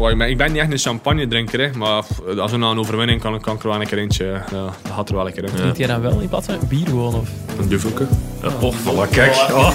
Goh, 0.00 0.10
ik, 0.10 0.18
ben, 0.18 0.28
ik 0.28 0.36
ben 0.36 0.52
niet 0.52 0.60
echt 0.60 0.72
een 0.72 0.78
champagne 0.78 1.26
drinker, 1.26 1.60
hè, 1.60 1.78
maar 1.78 2.04
als 2.38 2.50
we 2.50 2.56
na 2.56 2.70
een 2.70 2.78
overwinning 2.78 3.20
kan, 3.20 3.40
kan 3.40 3.56
ik 3.56 3.62
er 3.62 3.68
wel 3.68 3.80
een 3.80 3.86
keer 3.86 3.98
eentje. 3.98 4.24
Ja, 4.24 4.64
dat 4.82 4.92
gaat 4.92 5.08
er 5.08 5.14
wel 5.14 5.26
een 5.26 5.32
keer 5.32 5.44
in. 5.44 5.50
Drinkt 5.54 5.78
jij 5.78 5.86
dan 5.86 6.00
wel 6.00 6.20
in 6.20 6.28
plaats 6.28 6.46
van 6.46 6.58
bier 6.68 6.86
gewoon? 6.86 7.14
Of? 7.14 7.28
Een 7.58 7.68
duffelke. 7.68 8.06
Ja, 8.42 8.48
oh, 8.60 8.74
voilà, 8.74 9.10
kijk. 9.10 9.34
Oh. 9.34 9.70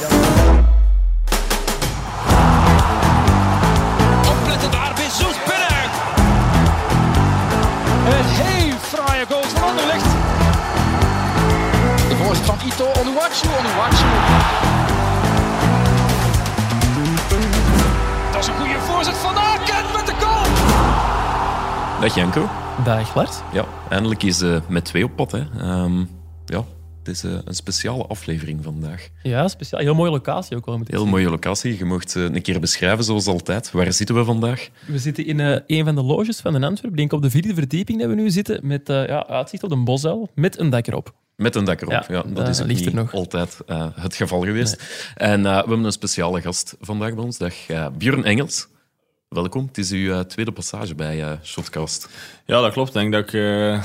Dag 22.06 22.16
Janko. 22.16 22.50
Dag 22.84 23.16
Lars. 23.16 23.40
Ja, 23.54 23.66
eindelijk 23.90 24.24
is 24.24 24.42
uh, 24.42 24.58
met 24.68 24.86
twee 24.86 25.04
op 25.04 25.16
pad. 25.16 25.32
Hè. 25.32 25.40
Um, 25.84 26.10
ja, 26.46 26.66
het 27.00 27.08
is 27.08 27.24
uh, 27.24 27.38
een 27.46 27.56
speciale 27.56 28.06
aflevering 28.06 28.64
vandaag. 28.64 29.10
Ja, 29.24 29.48
speciaal. 29.48 29.82
Heel 29.82 29.96
mooie 29.96 30.12
locatie 30.12 30.58
ook 30.58 30.66
wel. 30.66 30.82
Heel 30.86 31.00
zien. 31.00 31.10
mooie 31.10 31.30
locatie. 31.30 31.78
Je 31.78 31.86
mocht 31.86 32.16
uh, 32.16 32.24
een 32.24 32.42
keer 32.42 32.60
beschrijven 32.60 33.04
zoals 33.04 33.28
altijd. 33.28 33.72
Waar 33.72 33.94
zitten 33.94 34.16
we 34.16 34.24
vandaag? 34.24 34.70
We 34.88 35.00
zitten 35.00 35.26
in 35.26 35.40
uh, 35.40 35.58
een 35.68 35.86
van 35.86 35.96
de 35.96 36.02
loges 36.02 36.40
van 36.40 36.54
de 36.54 36.66
Antwerp. 36.66 36.96
Denk 36.96 37.14
op 37.14 37.22
de 37.22 37.30
vierde 37.30 37.54
verdieping 37.54 38.00
dat 38.00 38.10
we 38.10 38.16
nu 38.16 38.30
zitten. 38.30 38.60
Met 38.68 38.88
ja, 38.88 39.28
uitzicht 39.28 39.64
op 39.64 39.70
de 39.70 39.76
bosuil. 39.76 40.30
Met 40.36 40.60
een 40.60 40.70
dak 40.70 40.88
erop. 40.88 41.14
Met 41.36 41.56
een 41.56 41.66
dak 41.66 41.82
erop, 41.82 41.92
ja. 41.92 42.06
ja 42.08 42.24
dat 42.28 42.48
is 42.48 42.62
ook 42.62 42.68
niet 42.68 42.94
nog. 42.94 43.14
altijd 43.14 43.58
het 43.96 44.16
geval 44.16 44.42
geweest. 44.42 44.78
Nee. 44.78 45.30
En 45.30 45.42
we 45.42 45.50
hebben 45.50 45.84
een 45.84 45.92
speciale 45.92 46.42
gast 46.42 46.76
vandaag 46.80 47.14
bij 47.16 47.24
ons. 47.24 47.38
Dag 47.38 47.54
Björn 47.98 48.24
Engels. 48.24 48.68
Welkom, 49.36 49.66
het 49.68 49.78
is 49.78 49.92
uw 49.92 49.98
uh, 49.98 50.20
tweede 50.20 50.52
passage 50.52 50.96
bij 50.96 51.20
uh, 51.20 51.32
Shotcast. 51.44 52.10
Ja, 52.46 52.62
dat 52.62 52.72
klopt. 52.72 52.88
Ik 52.88 52.94
denk 52.94 53.12
dat 53.12 53.28
ik 53.28 53.34
uh, 53.34 53.84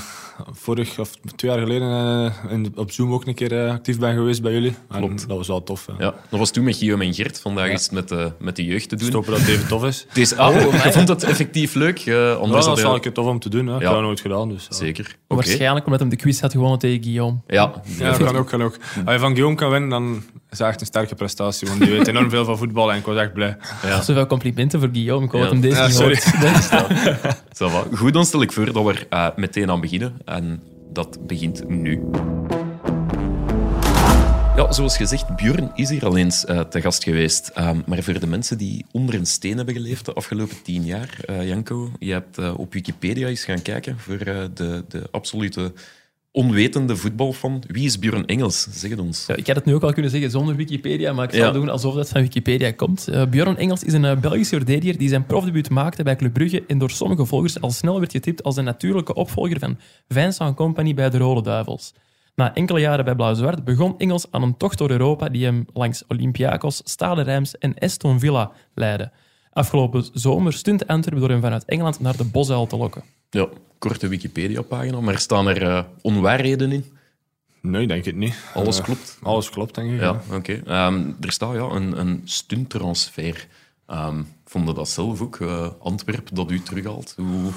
vorig 0.51 0.99
of 0.99 1.11
twee 1.35 1.51
jaar 1.51 1.59
geleden 1.59 2.33
in, 2.49 2.73
op 2.75 2.91
Zoom 2.91 3.13
ook 3.13 3.25
een 3.25 3.33
keer 3.33 3.69
actief 3.69 3.99
ben 3.99 4.13
geweest 4.13 4.41
bij 4.41 4.51
jullie. 4.51 4.75
Klopt. 4.87 5.27
dat 5.27 5.37
was 5.37 5.47
wel 5.47 5.63
tof. 5.63 5.87
Ja, 5.97 6.13
dat 6.29 6.39
was 6.39 6.51
toen 6.51 6.63
met 6.63 6.75
Guillaume 6.75 7.05
en 7.05 7.13
Gert. 7.13 7.39
Vandaag 7.39 7.67
ja. 7.67 7.73
is 7.73 7.89
het 7.89 8.09
met, 8.09 8.33
met 8.39 8.55
de 8.55 8.65
jeugd 8.65 8.89
te 8.89 8.95
doen. 8.95 9.07
Stoppen 9.07 9.31
dat 9.31 9.41
het 9.41 9.49
even 9.49 9.67
tof 9.67 9.85
is. 9.85 10.05
Het 10.07 10.17
is 10.17 10.35
ah, 10.35 10.55
oh, 10.55 10.73
vond 10.73 11.07
het 11.07 11.23
effectief 11.23 11.73
leuk? 11.73 12.05
Uh, 12.05 12.15
ja, 12.15 12.47
dat 12.47 12.77
is 12.77 12.83
wel 12.83 12.93
een 12.93 13.01
keer 13.01 13.13
tof 13.13 13.25
om 13.25 13.39
te 13.39 13.49
doen. 13.49 13.67
Hè. 13.67 13.75
Ik 13.75 13.81
heb 13.81 13.91
dat 13.91 14.01
nooit 14.01 14.19
gedaan. 14.19 14.49
Dus, 14.49 14.67
Zeker. 14.69 15.05
Okay. 15.27 15.45
Waarschijnlijk 15.45 15.85
omdat 15.85 15.99
hem 16.01 16.09
de 16.09 16.15
quiz 16.15 16.39
had 16.39 16.51
gewonnen 16.51 16.79
tegen 16.79 17.03
Guillaume. 17.03 17.37
Ja, 17.47 17.73
ja 17.97 18.09
dat 18.09 18.17
kan 18.17 18.35
ook. 18.35 18.47
Kan 18.47 18.63
ook. 18.63 18.77
Als 19.05 19.13
je 19.13 19.19
van 19.19 19.29
Guillaume 19.29 19.55
kan 19.55 19.69
winnen, 19.69 19.89
dan 19.89 20.23
is 20.49 20.59
echt 20.59 20.81
een 20.81 20.85
sterke 20.85 21.15
prestatie. 21.15 21.67
Want 21.67 21.79
die 21.79 21.91
weet 21.91 22.07
enorm 22.07 22.29
veel 22.29 22.45
van 22.45 22.57
voetbal 22.57 22.91
en 22.91 22.97
ik 22.97 23.05
was 23.05 23.17
echt 23.17 23.33
blij. 23.33 23.57
Ja. 23.83 24.01
Zoveel 24.01 24.27
complimenten 24.27 24.79
voor 24.79 24.89
Guillaume. 24.91 25.25
Ik 25.25 25.31
hoor 25.31 25.41
ja. 25.41 25.47
hem 25.47 25.61
deze 25.61 25.75
ja, 25.75 25.89
sorry. 25.89 26.19
Goed, 27.97 28.13
dan 28.13 28.25
stel 28.25 28.41
ik 28.41 28.51
voor 28.51 28.73
dat 28.73 28.85
we 28.85 29.05
uh, 29.09 29.27
meteen 29.35 29.71
aan 29.71 29.81
beginnen. 29.81 30.21
En 30.31 30.63
dat 30.91 31.27
begint 31.27 31.69
nu. 31.69 32.03
Ja, 34.55 34.71
zoals 34.71 34.97
gezegd, 34.97 35.35
Björn 35.35 35.71
is 35.75 35.89
hier 35.89 36.05
al 36.05 36.17
eens 36.17 36.45
uh, 36.45 36.59
te 36.59 36.81
gast 36.81 37.03
geweest. 37.03 37.51
Uh, 37.57 37.71
maar 37.85 38.03
voor 38.03 38.19
de 38.19 38.27
mensen 38.27 38.57
die 38.57 38.85
onder 38.91 39.15
een 39.15 39.25
steen 39.25 39.57
hebben 39.57 39.73
geleefd 39.73 40.05
de 40.05 40.13
afgelopen 40.13 40.61
tien 40.61 40.85
jaar, 40.85 41.17
uh, 41.29 41.47
Janko, 41.47 41.91
je 41.99 42.11
hebt 42.11 42.37
op 42.55 42.73
Wikipedia 42.73 43.27
eens 43.27 43.43
gaan 43.43 43.61
kijken 43.61 43.99
voor 43.99 44.17
de, 44.17 44.83
de 44.87 45.07
absolute 45.11 45.73
onwetende 46.31 46.95
voetbalfan. 46.95 47.63
Wie 47.67 47.85
is 47.85 47.99
Björn 47.99 48.25
Engels? 48.25 48.67
Zeg 48.71 48.89
het 48.89 48.99
ons. 48.99 49.25
Ja, 49.25 49.35
ik 49.35 49.47
had 49.47 49.55
het 49.55 49.65
nu 49.65 49.73
ook 49.73 49.83
al 49.83 49.93
kunnen 49.93 50.11
zeggen 50.11 50.31
zonder 50.31 50.55
Wikipedia, 50.55 51.13
maar 51.13 51.25
ik 51.25 51.31
zal 51.31 51.45
ja. 51.45 51.51
doen 51.51 51.69
alsof 51.69 51.95
dat 51.95 52.09
van 52.09 52.21
Wikipedia 52.21 52.71
komt. 52.71 53.07
Uh, 53.09 53.25
Björn 53.25 53.57
Engels 53.57 53.83
is 53.83 53.93
een 53.93 54.03
uh, 54.03 54.17
Belgische 54.17 54.55
verdediger 54.55 54.97
die 54.97 55.09
zijn 55.09 55.25
profdebuut 55.25 55.69
maakte 55.69 56.03
bij 56.03 56.15
Club 56.15 56.33
Brugge 56.33 56.63
en 56.67 56.77
door 56.77 56.91
sommige 56.91 57.25
volgers 57.25 57.61
al 57.61 57.71
snel 57.71 57.99
werd 57.99 58.11
getipt 58.11 58.43
als 58.43 58.55
de 58.55 58.61
natuurlijke 58.61 59.13
opvolger 59.13 59.59
van 59.59 59.77
Vincent 60.07 60.55
Company 60.55 60.93
bij 60.93 61.09
de 61.09 61.17
Rode 61.17 61.41
Duivels. 61.41 61.93
Na 62.35 62.53
enkele 62.53 62.79
jaren 62.79 63.05
bij 63.05 63.15
Blauw-Zwart 63.15 63.63
begon 63.63 63.97
Engels 63.97 64.25
aan 64.31 64.43
een 64.43 64.57
tocht 64.57 64.77
door 64.77 64.89
Europa 64.89 65.29
die 65.29 65.43
hem 65.43 65.65
langs 65.73 66.03
Olympiakos, 66.07 66.81
Stade 66.83 67.21
Reims 67.21 67.57
en 67.57 67.79
Aston 67.79 68.19
Villa 68.19 68.51
leidde. 68.73 69.11
Afgelopen 69.51 70.05
zomer 70.13 70.53
stunt 70.53 70.87
Antwerpen 70.87 71.21
door 71.21 71.29
hem 71.31 71.41
vanuit 71.41 71.65
Engeland 71.65 71.99
naar 71.99 72.17
de 72.17 72.25
Bosuil 72.25 72.67
te 72.67 72.77
lokken. 72.77 73.03
Ja, 73.33 73.47
korte 73.77 74.07
Wikipedia-pagina, 74.07 74.99
maar 75.01 75.19
staan 75.19 75.47
er 75.47 75.61
uh, 75.61 75.79
onwaarheden 76.01 76.71
in? 76.71 76.85
Nee, 77.61 77.87
denk 77.87 78.05
het 78.05 78.15
niet. 78.15 78.35
Alles 78.53 78.77
uh, 78.77 78.83
klopt? 78.83 79.17
Alles 79.21 79.49
klopt, 79.49 79.75
denk 79.75 79.91
ik. 79.91 79.99
Ja, 79.99 80.21
oké. 80.31 80.59
Okay. 80.59 80.87
Um, 80.87 81.15
er 81.21 81.31
staat 81.31 81.53
ja, 81.53 81.61
een, 81.61 81.99
een 81.99 82.21
stunttransfer. 82.23 83.47
Um, 83.87 84.27
vond 84.45 84.75
dat 84.75 84.89
zelf 84.89 85.21
ook, 85.21 85.39
uh, 85.39 85.67
Antwerp, 85.79 86.29
dat 86.33 86.51
u 86.51 86.61
terughaalt? 86.61 87.13
Hoe 87.17 87.51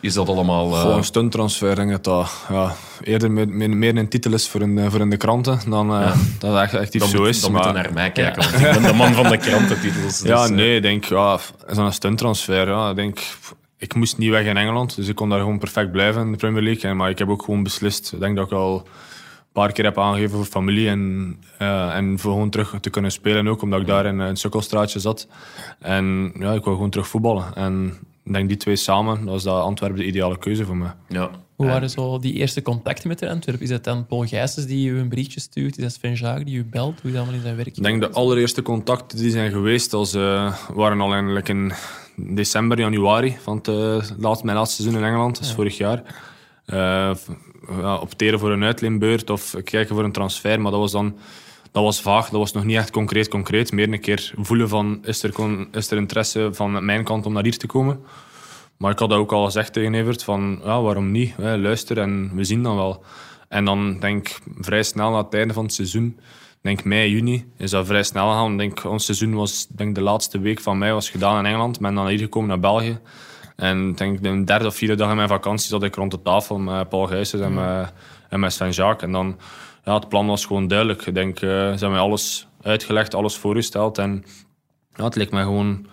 is 0.00 0.14
dat 0.14 0.28
allemaal... 0.28 0.72
Uh... 0.72 0.80
Gewoon 0.80 0.96
een 0.96 1.04
stunttransfer, 1.04 1.74
denk 1.74 1.90
ik 1.90 2.04
dat 2.04 2.30
ja, 2.48 2.74
eerder 3.02 3.30
meer, 3.30 3.70
meer, 3.70 3.96
een 3.96 4.08
titel 4.08 4.32
is 4.32 4.48
voor 4.48 4.60
in, 4.60 4.90
voor 4.90 5.00
in 5.00 5.10
de 5.10 5.16
kranten 5.16 5.70
dan 5.70 5.86
ja. 5.86 6.14
dat 6.38 6.52
het 6.52 6.62
echt, 6.62 6.94
echt 6.94 7.10
zo 7.10 7.24
is. 7.24 7.40
Dan 7.40 7.52
maar... 7.52 7.66
moet 7.66 7.76
je 7.76 7.82
naar 7.82 7.92
mij 7.92 8.12
kijken, 8.12 8.42
ja. 8.42 8.50
want 8.50 8.62
ik 8.64 8.72
ben 8.72 8.82
de 8.82 8.96
man 8.96 9.14
van 9.14 9.28
de 9.28 9.36
krantentitels. 9.46 10.20
Dus, 10.20 10.28
ja, 10.28 10.48
nee, 10.48 10.76
ik 10.76 10.82
denk, 10.82 11.04
ja, 11.04 11.38
zo'n 11.70 11.92
stunttransfer, 11.92 12.68
ja, 12.68 12.90
ik 12.90 12.96
denk 12.96 13.20
ik 13.82 13.94
moest 13.94 14.18
niet 14.18 14.30
weg 14.30 14.46
in 14.46 14.56
Engeland, 14.56 14.96
dus 14.96 15.08
ik 15.08 15.14
kon 15.14 15.28
daar 15.28 15.38
gewoon 15.38 15.58
perfect 15.58 15.92
blijven 15.92 16.22
in 16.22 16.30
de 16.30 16.36
Premier 16.36 16.62
League. 16.62 16.94
Maar 16.94 17.10
ik 17.10 17.18
heb 17.18 17.28
ook 17.28 17.42
gewoon 17.42 17.62
beslist, 17.62 18.12
ik 18.12 18.20
denk 18.20 18.36
dat 18.36 18.46
ik 18.46 18.52
al 18.52 18.76
een 18.76 19.52
paar 19.52 19.72
keer 19.72 19.84
heb 19.84 19.98
aangegeven 19.98 20.36
voor 20.36 20.44
familie 20.44 20.88
en, 20.88 21.36
uh, 21.62 21.96
en 21.96 22.18
voor 22.18 22.32
gewoon 22.32 22.50
terug 22.50 22.74
te 22.80 22.90
kunnen 22.90 23.12
spelen 23.12 23.48
ook, 23.48 23.62
omdat 23.62 23.80
ik 23.80 23.86
daar 23.86 24.06
in 24.06 24.18
een 24.18 24.36
sukkelstraatje 24.36 24.98
zat. 24.98 25.28
En 25.78 26.32
ja, 26.38 26.52
ik 26.52 26.64
wil 26.64 26.74
gewoon 26.74 26.90
terug 26.90 27.08
voetballen. 27.08 27.54
En 27.54 27.98
ik 28.24 28.32
denk 28.32 28.48
die 28.48 28.56
twee 28.56 28.76
samen, 28.76 29.18
dat 29.18 29.28
was 29.28 29.42
dat 29.42 29.62
Antwerpen 29.62 29.98
de 29.98 30.06
ideale 30.06 30.38
keuze 30.38 30.64
voor 30.64 30.76
mij. 30.76 30.92
Ja. 31.08 31.30
Hoe 31.56 31.66
waren 31.66 31.90
zo 31.90 32.18
die 32.18 32.32
eerste 32.32 32.62
contacten 32.62 33.08
met 33.08 33.18
de 33.18 33.28
Antwerpen? 33.28 33.64
Is 33.64 33.70
het 33.70 33.84
dan 33.84 34.06
Paul 34.06 34.26
Gijsens 34.26 34.66
die 34.66 34.88
u 34.88 34.98
een 34.98 35.08
berichtje 35.08 35.40
stuurt? 35.40 35.76
Is 35.76 35.82
dat 35.82 35.92
Sven 35.92 36.14
Jaak 36.14 36.46
die 36.46 36.56
u 36.56 36.64
belt? 36.64 37.00
Hoe 37.00 37.10
is 37.10 37.16
dat 37.16 37.16
allemaal 37.16 37.34
in 37.34 37.42
zijn 37.42 37.56
werk? 37.56 37.76
Ik 37.76 37.82
denk 37.82 38.00
de 38.00 38.10
allereerste 38.10 38.62
contacten 38.62 39.18
die 39.18 39.30
zijn 39.30 39.50
geweest, 39.50 39.92
als, 39.92 40.14
uh, 40.14 40.54
waren 40.74 41.00
al 41.00 41.12
eigenlijk 41.12 41.48
in 41.48 41.72
december, 42.16 42.78
januari 42.78 43.36
van 43.42 43.56
het, 43.56 43.68
uh, 43.68 43.74
laatste, 44.18 44.44
mijn 44.44 44.56
laatste 44.56 44.82
seizoen 44.82 45.00
in 45.00 45.06
Engeland, 45.06 45.38
dus 45.38 45.48
ja. 45.48 45.54
vorig 45.54 45.76
jaar. 45.76 46.02
Uh, 46.66 47.10
ja, 47.68 47.96
opteren 47.96 48.38
voor 48.38 48.50
een 48.50 48.64
uitleenbeurt 48.64 49.30
of 49.30 49.54
kijken 49.64 49.94
voor 49.94 50.04
een 50.04 50.12
transfer, 50.12 50.60
maar 50.60 50.70
dat 50.70 50.80
was 50.80 50.92
dan 50.92 51.16
dat 51.72 51.82
was 51.82 52.00
vaag, 52.00 52.28
dat 52.28 52.40
was 52.40 52.52
nog 52.52 52.64
niet 52.64 52.76
echt 52.76 52.90
concreet 52.90 53.28
concreet. 53.28 53.72
Meer 53.72 53.92
een 53.92 54.00
keer 54.00 54.32
voelen 54.36 54.68
van, 54.68 54.98
is 55.02 55.22
er, 55.22 55.34
is 55.72 55.90
er 55.90 55.96
interesse 55.96 56.48
van 56.52 56.84
mijn 56.84 57.04
kant 57.04 57.26
om 57.26 57.32
naar 57.32 57.42
hier 57.42 57.58
te 57.58 57.66
komen? 57.66 58.00
Maar 58.76 58.90
ik 58.90 58.98
had 58.98 59.08
dat 59.08 59.18
ook 59.18 59.32
al 59.32 59.44
gezegd 59.44 59.72
tegen 59.72 59.94
Evert, 59.94 60.24
van 60.24 60.60
ja, 60.64 60.82
waarom 60.82 61.10
niet? 61.10 61.34
Hè, 61.36 61.56
luister 61.56 61.98
en 61.98 62.30
we 62.34 62.44
zien 62.44 62.62
dan 62.62 62.76
wel. 62.76 63.04
En 63.48 63.64
dan 63.64 63.98
denk 64.00 64.28
ik 64.28 64.38
vrij 64.60 64.82
snel 64.82 65.10
na 65.10 65.22
het 65.22 65.34
einde 65.34 65.54
van 65.54 65.64
het 65.64 65.74
seizoen, 65.74 66.18
denk 66.62 66.84
mei, 66.84 67.10
juni, 67.10 67.44
is 67.56 67.70
dat 67.70 67.86
vrij 67.86 68.02
snel 68.02 68.28
gegaan. 68.28 68.56
Denk, 68.56 68.84
ons 68.84 69.04
seizoen 69.04 69.34
was, 69.34 69.66
denk 69.68 69.94
de 69.94 70.00
laatste 70.00 70.40
week 70.40 70.60
van 70.60 70.78
mei 70.78 70.92
was 70.92 71.10
gedaan 71.10 71.38
in 71.38 71.46
Engeland. 71.46 71.76
Ik 71.76 71.82
ben 71.82 71.94
dan 71.94 72.06
hier 72.06 72.18
gekomen 72.18 72.48
naar 72.48 72.60
België. 72.60 72.98
En 73.56 73.92
denk 73.92 74.22
de 74.22 74.44
derde 74.44 74.66
of 74.66 74.74
vierde 74.74 74.94
dag 74.94 75.10
in 75.10 75.16
mijn 75.16 75.28
vakantie 75.28 75.68
zat 75.68 75.82
ik 75.82 75.94
rond 75.94 76.10
de 76.10 76.22
tafel 76.22 76.58
met 76.58 76.88
Paul 76.88 77.06
Gijsens 77.06 77.42
en, 77.42 77.54
met, 77.54 77.92
en 78.28 78.40
met 78.40 78.52
Sven 78.52 78.70
Jacques. 78.70 79.02
En 79.02 79.12
dan, 79.12 79.38
ja, 79.84 79.94
het 79.94 80.08
plan 80.08 80.26
was 80.26 80.46
gewoon 80.46 80.68
duidelijk. 80.68 81.06
Ik 81.06 81.14
denk, 81.14 81.40
uh, 81.40 81.50
ze 81.50 81.54
hebben 81.56 81.90
mij 81.90 82.00
alles 82.00 82.46
uitgelegd, 82.62 83.14
alles 83.14 83.36
voorgesteld. 83.36 83.98
En 83.98 84.24
ja, 84.94 85.04
het 85.04 85.16
leek 85.16 85.30
mij 85.30 85.42
gewoon 85.42 85.86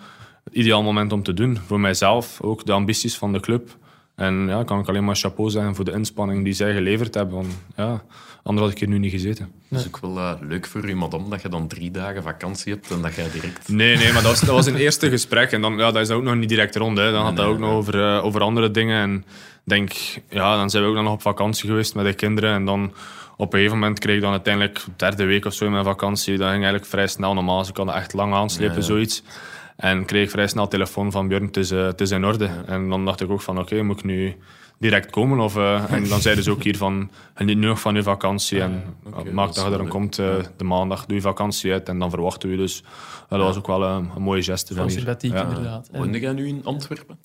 het 0.43 0.53
ideaal 0.53 0.83
moment 0.83 1.11
om 1.11 1.23
te 1.23 1.33
doen. 1.33 1.57
Voor 1.57 1.79
mijzelf, 1.79 2.41
ook 2.41 2.65
de 2.65 2.71
ambities 2.71 3.17
van 3.17 3.33
de 3.33 3.39
club. 3.39 3.77
En 4.19 4.47
ja, 4.47 4.63
kan 4.63 4.79
ik 4.79 4.87
alleen 4.87 5.05
maar 5.05 5.15
chapeau 5.15 5.49
zeggen 5.49 5.75
voor 5.75 5.85
de 5.85 5.91
inspanning 5.91 6.43
die 6.43 6.53
zij 6.53 6.73
geleverd 6.73 7.13
hebben. 7.13 7.35
Want, 7.35 7.47
ja, 7.75 8.03
anders 8.43 8.65
had 8.65 8.71
ik 8.71 8.79
hier 8.79 8.89
nu 8.89 8.97
niet 8.97 9.11
gezeten. 9.11 9.51
Dat 9.69 9.79
is 9.79 9.87
ook 9.87 9.99
wel 9.99 10.17
uh, 10.17 10.31
leuk 10.41 10.67
voor 10.67 10.89
u, 10.89 10.95
madame, 10.95 11.29
dat 11.29 11.41
je 11.41 11.49
dan 11.49 11.67
drie 11.67 11.91
dagen 11.91 12.23
vakantie 12.23 12.73
hebt 12.73 12.91
en 12.91 13.01
dat 13.01 13.15
jij 13.15 13.31
direct... 13.31 13.67
Nee, 13.67 13.97
nee, 13.97 14.13
maar 14.13 14.21
dat 14.21 14.31
was, 14.31 14.39
dat 14.39 14.55
was 14.55 14.65
een 14.65 14.75
eerste 14.85 15.09
gesprek. 15.09 15.51
En 15.51 15.61
dan, 15.61 15.77
ja, 15.77 15.91
dat 15.91 16.01
is 16.01 16.09
ook 16.09 16.23
nog 16.23 16.35
niet 16.35 16.49
direct 16.49 16.75
rond. 16.75 16.97
Hè. 16.97 17.11
Dan 17.11 17.23
had 17.23 17.35
dat 17.35 17.45
ook 17.45 17.59
nog 17.59 17.71
over, 17.71 17.95
uh, 17.95 18.25
over 18.25 18.41
andere 18.41 18.71
dingen. 18.71 19.01
En 19.01 19.25
denk, 19.63 19.91
ja, 20.29 20.55
dan 20.55 20.69
zijn 20.69 20.83
we 20.83 20.89
ook 20.89 20.95
dan 20.95 21.03
nog 21.03 21.13
op 21.13 21.21
vakantie 21.21 21.69
geweest 21.69 21.95
met 21.95 22.05
de 22.05 22.13
kinderen. 22.13 22.53
En 22.53 22.65
dan 22.65 22.93
op 23.37 23.53
een 23.53 23.59
gegeven 23.59 23.79
moment 23.79 23.99
kreeg 23.99 24.15
ik 24.15 24.21
dan 24.21 24.31
uiteindelijk 24.31 24.79
de 24.85 24.91
derde 24.95 25.25
week 25.25 25.45
of 25.45 25.53
zo 25.53 25.65
in 25.65 25.71
mijn 25.71 25.83
vakantie. 25.83 26.37
Dat 26.37 26.49
ging 26.49 26.63
eigenlijk 26.63 26.85
vrij 26.85 27.07
snel 27.07 27.33
normaal. 27.33 27.59
Dus 27.59 27.67
ik 27.67 27.73
kan 27.73 27.93
echt 27.93 28.13
lang 28.13 28.33
aanslepen, 28.33 28.83
zoiets. 28.83 29.23
En 29.79 30.05
kreeg 30.05 30.23
ik 30.23 30.29
vrij 30.29 30.47
snel 30.47 30.67
telefoon 30.67 31.11
van 31.11 31.27
Björn, 31.27 31.45
het 31.45 31.57
is, 31.57 31.71
uh, 31.71 31.85
het 31.85 32.01
is 32.01 32.11
in 32.11 32.25
orde. 32.25 32.49
En 32.65 32.89
dan 32.89 33.05
dacht 33.05 33.21
ik 33.21 33.29
ook 33.29 33.41
van, 33.41 33.57
oké, 33.59 33.73
okay, 33.73 33.85
moet 33.85 33.97
ik 33.97 34.03
nu 34.03 34.35
direct 34.77 35.09
komen? 35.09 35.39
Of, 35.39 35.57
uh, 35.57 35.91
en 35.91 36.07
dan 36.07 36.21
zeiden 36.21 36.43
ze 36.43 36.51
ook 36.51 36.63
hier 36.63 36.77
van, 36.77 37.11
geniet 37.33 37.57
nu 37.57 37.67
nog 37.67 37.79
van 37.79 37.95
je 37.95 38.03
vakantie. 38.03 38.57
Ja, 38.57 38.63
en 38.63 38.83
okay, 39.03 39.31
maak 39.31 39.47
dat 39.47 39.65
je 39.65 39.71
er 39.71 39.77
dan 39.77 39.87
komt, 39.87 40.19
uh, 40.19 40.35
de 40.57 40.63
maandag, 40.63 41.05
doe 41.05 41.15
je 41.15 41.21
vakantie 41.21 41.71
uit 41.71 41.89
en 41.89 41.99
dan 41.99 42.09
verwachten 42.09 42.49
we 42.49 42.55
je. 42.55 42.61
Dus 42.61 42.83
dat 43.29 43.39
was 43.39 43.57
ook 43.57 43.67
wel 43.67 43.83
een, 43.83 44.11
een 44.15 44.21
mooie 44.21 44.43
geste 44.43 44.73
van 44.73 44.89
hier. 44.89 45.17
Ja. 45.21 45.43
inderdaad. 45.43 45.89
Woonde 45.91 46.19
jij 46.19 46.33
nu 46.33 46.47
in 46.47 46.61
Antwerpen? 46.63 47.17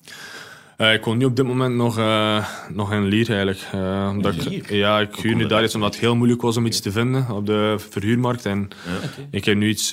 Uh, 0.77 0.93
ik 0.93 1.05
woon 1.05 1.17
nu 1.17 1.25
op 1.25 1.35
dit 1.35 1.45
moment 1.45 1.75
nog, 1.75 1.97
uh, 1.99 2.47
nog 2.73 2.91
in 2.91 3.05
Lier 3.05 3.27
eigenlijk. 3.27 3.67
Uh, 3.75 4.09
omdat 4.11 4.45
Lier? 4.45 4.53
Ik, 4.53 4.69
ja, 4.69 4.99
ik 4.99 5.15
huur 5.15 5.35
nu 5.35 5.47
daar 5.47 5.63
iets 5.63 5.75
omdat 5.75 5.91
het 5.91 6.01
heel 6.01 6.15
moeilijk 6.15 6.41
was 6.41 6.57
om 6.57 6.65
iets 6.65 6.79
te 6.79 6.91
vinden 6.91 7.29
op 7.29 7.45
de 7.45 7.75
verhuurmarkt. 7.89 8.45
En 8.45 8.69
ja. 8.85 9.07
okay. 9.07 9.27
ik 9.31 9.45
heb 9.45 9.55
nu 9.55 9.67
iets 9.67 9.89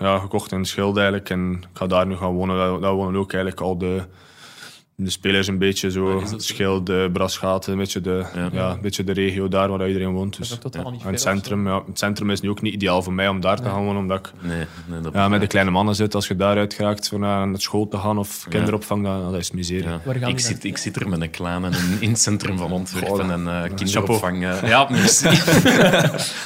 ja, 0.00 0.18
gekocht 0.18 0.52
in 0.52 0.64
Schild 0.64 0.96
eigenlijk 0.96 1.30
en 1.30 1.52
ik 1.52 1.78
ga 1.78 1.86
daar 1.86 2.06
nu 2.06 2.16
gaan 2.16 2.32
wonen. 2.32 2.56
Daar, 2.56 2.80
daar 2.80 2.94
wonen 2.94 3.20
ook 3.20 3.32
eigenlijk 3.32 3.62
al 3.62 3.78
de, 3.78 4.02
de 4.98 5.10
spelers 5.10 5.46
een 5.46 5.58
beetje 5.58 5.90
zo, 5.90 6.22
zo? 6.26 6.38
Schilde, 6.38 7.10
Braschaat, 7.10 7.66
een 7.66 7.76
beetje 7.76 8.00
de, 8.00 8.24
Ja. 8.34 8.48
ja. 8.52 8.70
een 8.70 8.80
beetje 8.80 9.04
de 9.04 9.12
regio 9.12 9.48
daar 9.48 9.68
waar 9.68 9.86
iedereen 9.86 10.12
woont. 10.12 10.32
Dat 10.32 10.40
is 10.40 10.48
Dus. 10.48 10.72
niet 10.74 10.74
En 10.74 10.92
het 10.92 11.00
ver 11.02 11.18
zo. 11.18 11.28
centrum, 11.28 11.66
ja, 11.66 11.82
het 11.86 11.98
centrum 11.98 12.30
is 12.30 12.40
nu 12.40 12.48
ook 12.50 12.62
niet 12.62 12.74
ideaal 12.74 13.02
voor 13.02 13.12
mij 13.12 13.28
om 13.28 13.40
daar 13.40 13.56
te 13.56 13.62
gaan 13.68 13.84
wonen, 13.84 14.00
omdat 14.02 14.18
ik 14.18 14.32
Nee, 14.42 14.64
nee, 14.86 15.00
dat 15.00 15.12
ja, 15.12 15.28
met 15.28 15.40
de 15.40 15.46
kleine 15.46 15.70
mannen 15.70 15.94
zit. 15.94 16.14
Als 16.14 16.28
je 16.28 16.36
daaruit 16.36 16.74
geraakt 16.74 17.08
voor 17.08 17.18
naar 17.18 17.48
naar 17.48 17.60
school 17.60 17.88
te 17.88 17.96
gaan 17.98 18.18
of 18.18 18.46
kinderopvang, 18.48 19.04
dan 19.04 19.32
dat 19.32 19.40
is 19.40 19.50
miserie. 19.50 19.88
Ik, 20.26 20.40
zit, 20.40 20.64
ik 20.64 20.76
zit 20.76 20.96
er 20.96 21.08
met 21.08 21.20
een 21.20 21.30
kleine 21.30 21.66
in, 21.66 21.96
in 22.00 22.10
het 22.10 22.20
centrum 22.20 22.58
van 22.58 22.72
Antwerpen 22.72 23.30
en 23.30 23.48
eh 23.48 23.74
kinderopvang. 23.74 24.44
eh, 24.44 24.68
ja, 24.74 24.86
merci. 24.90 25.28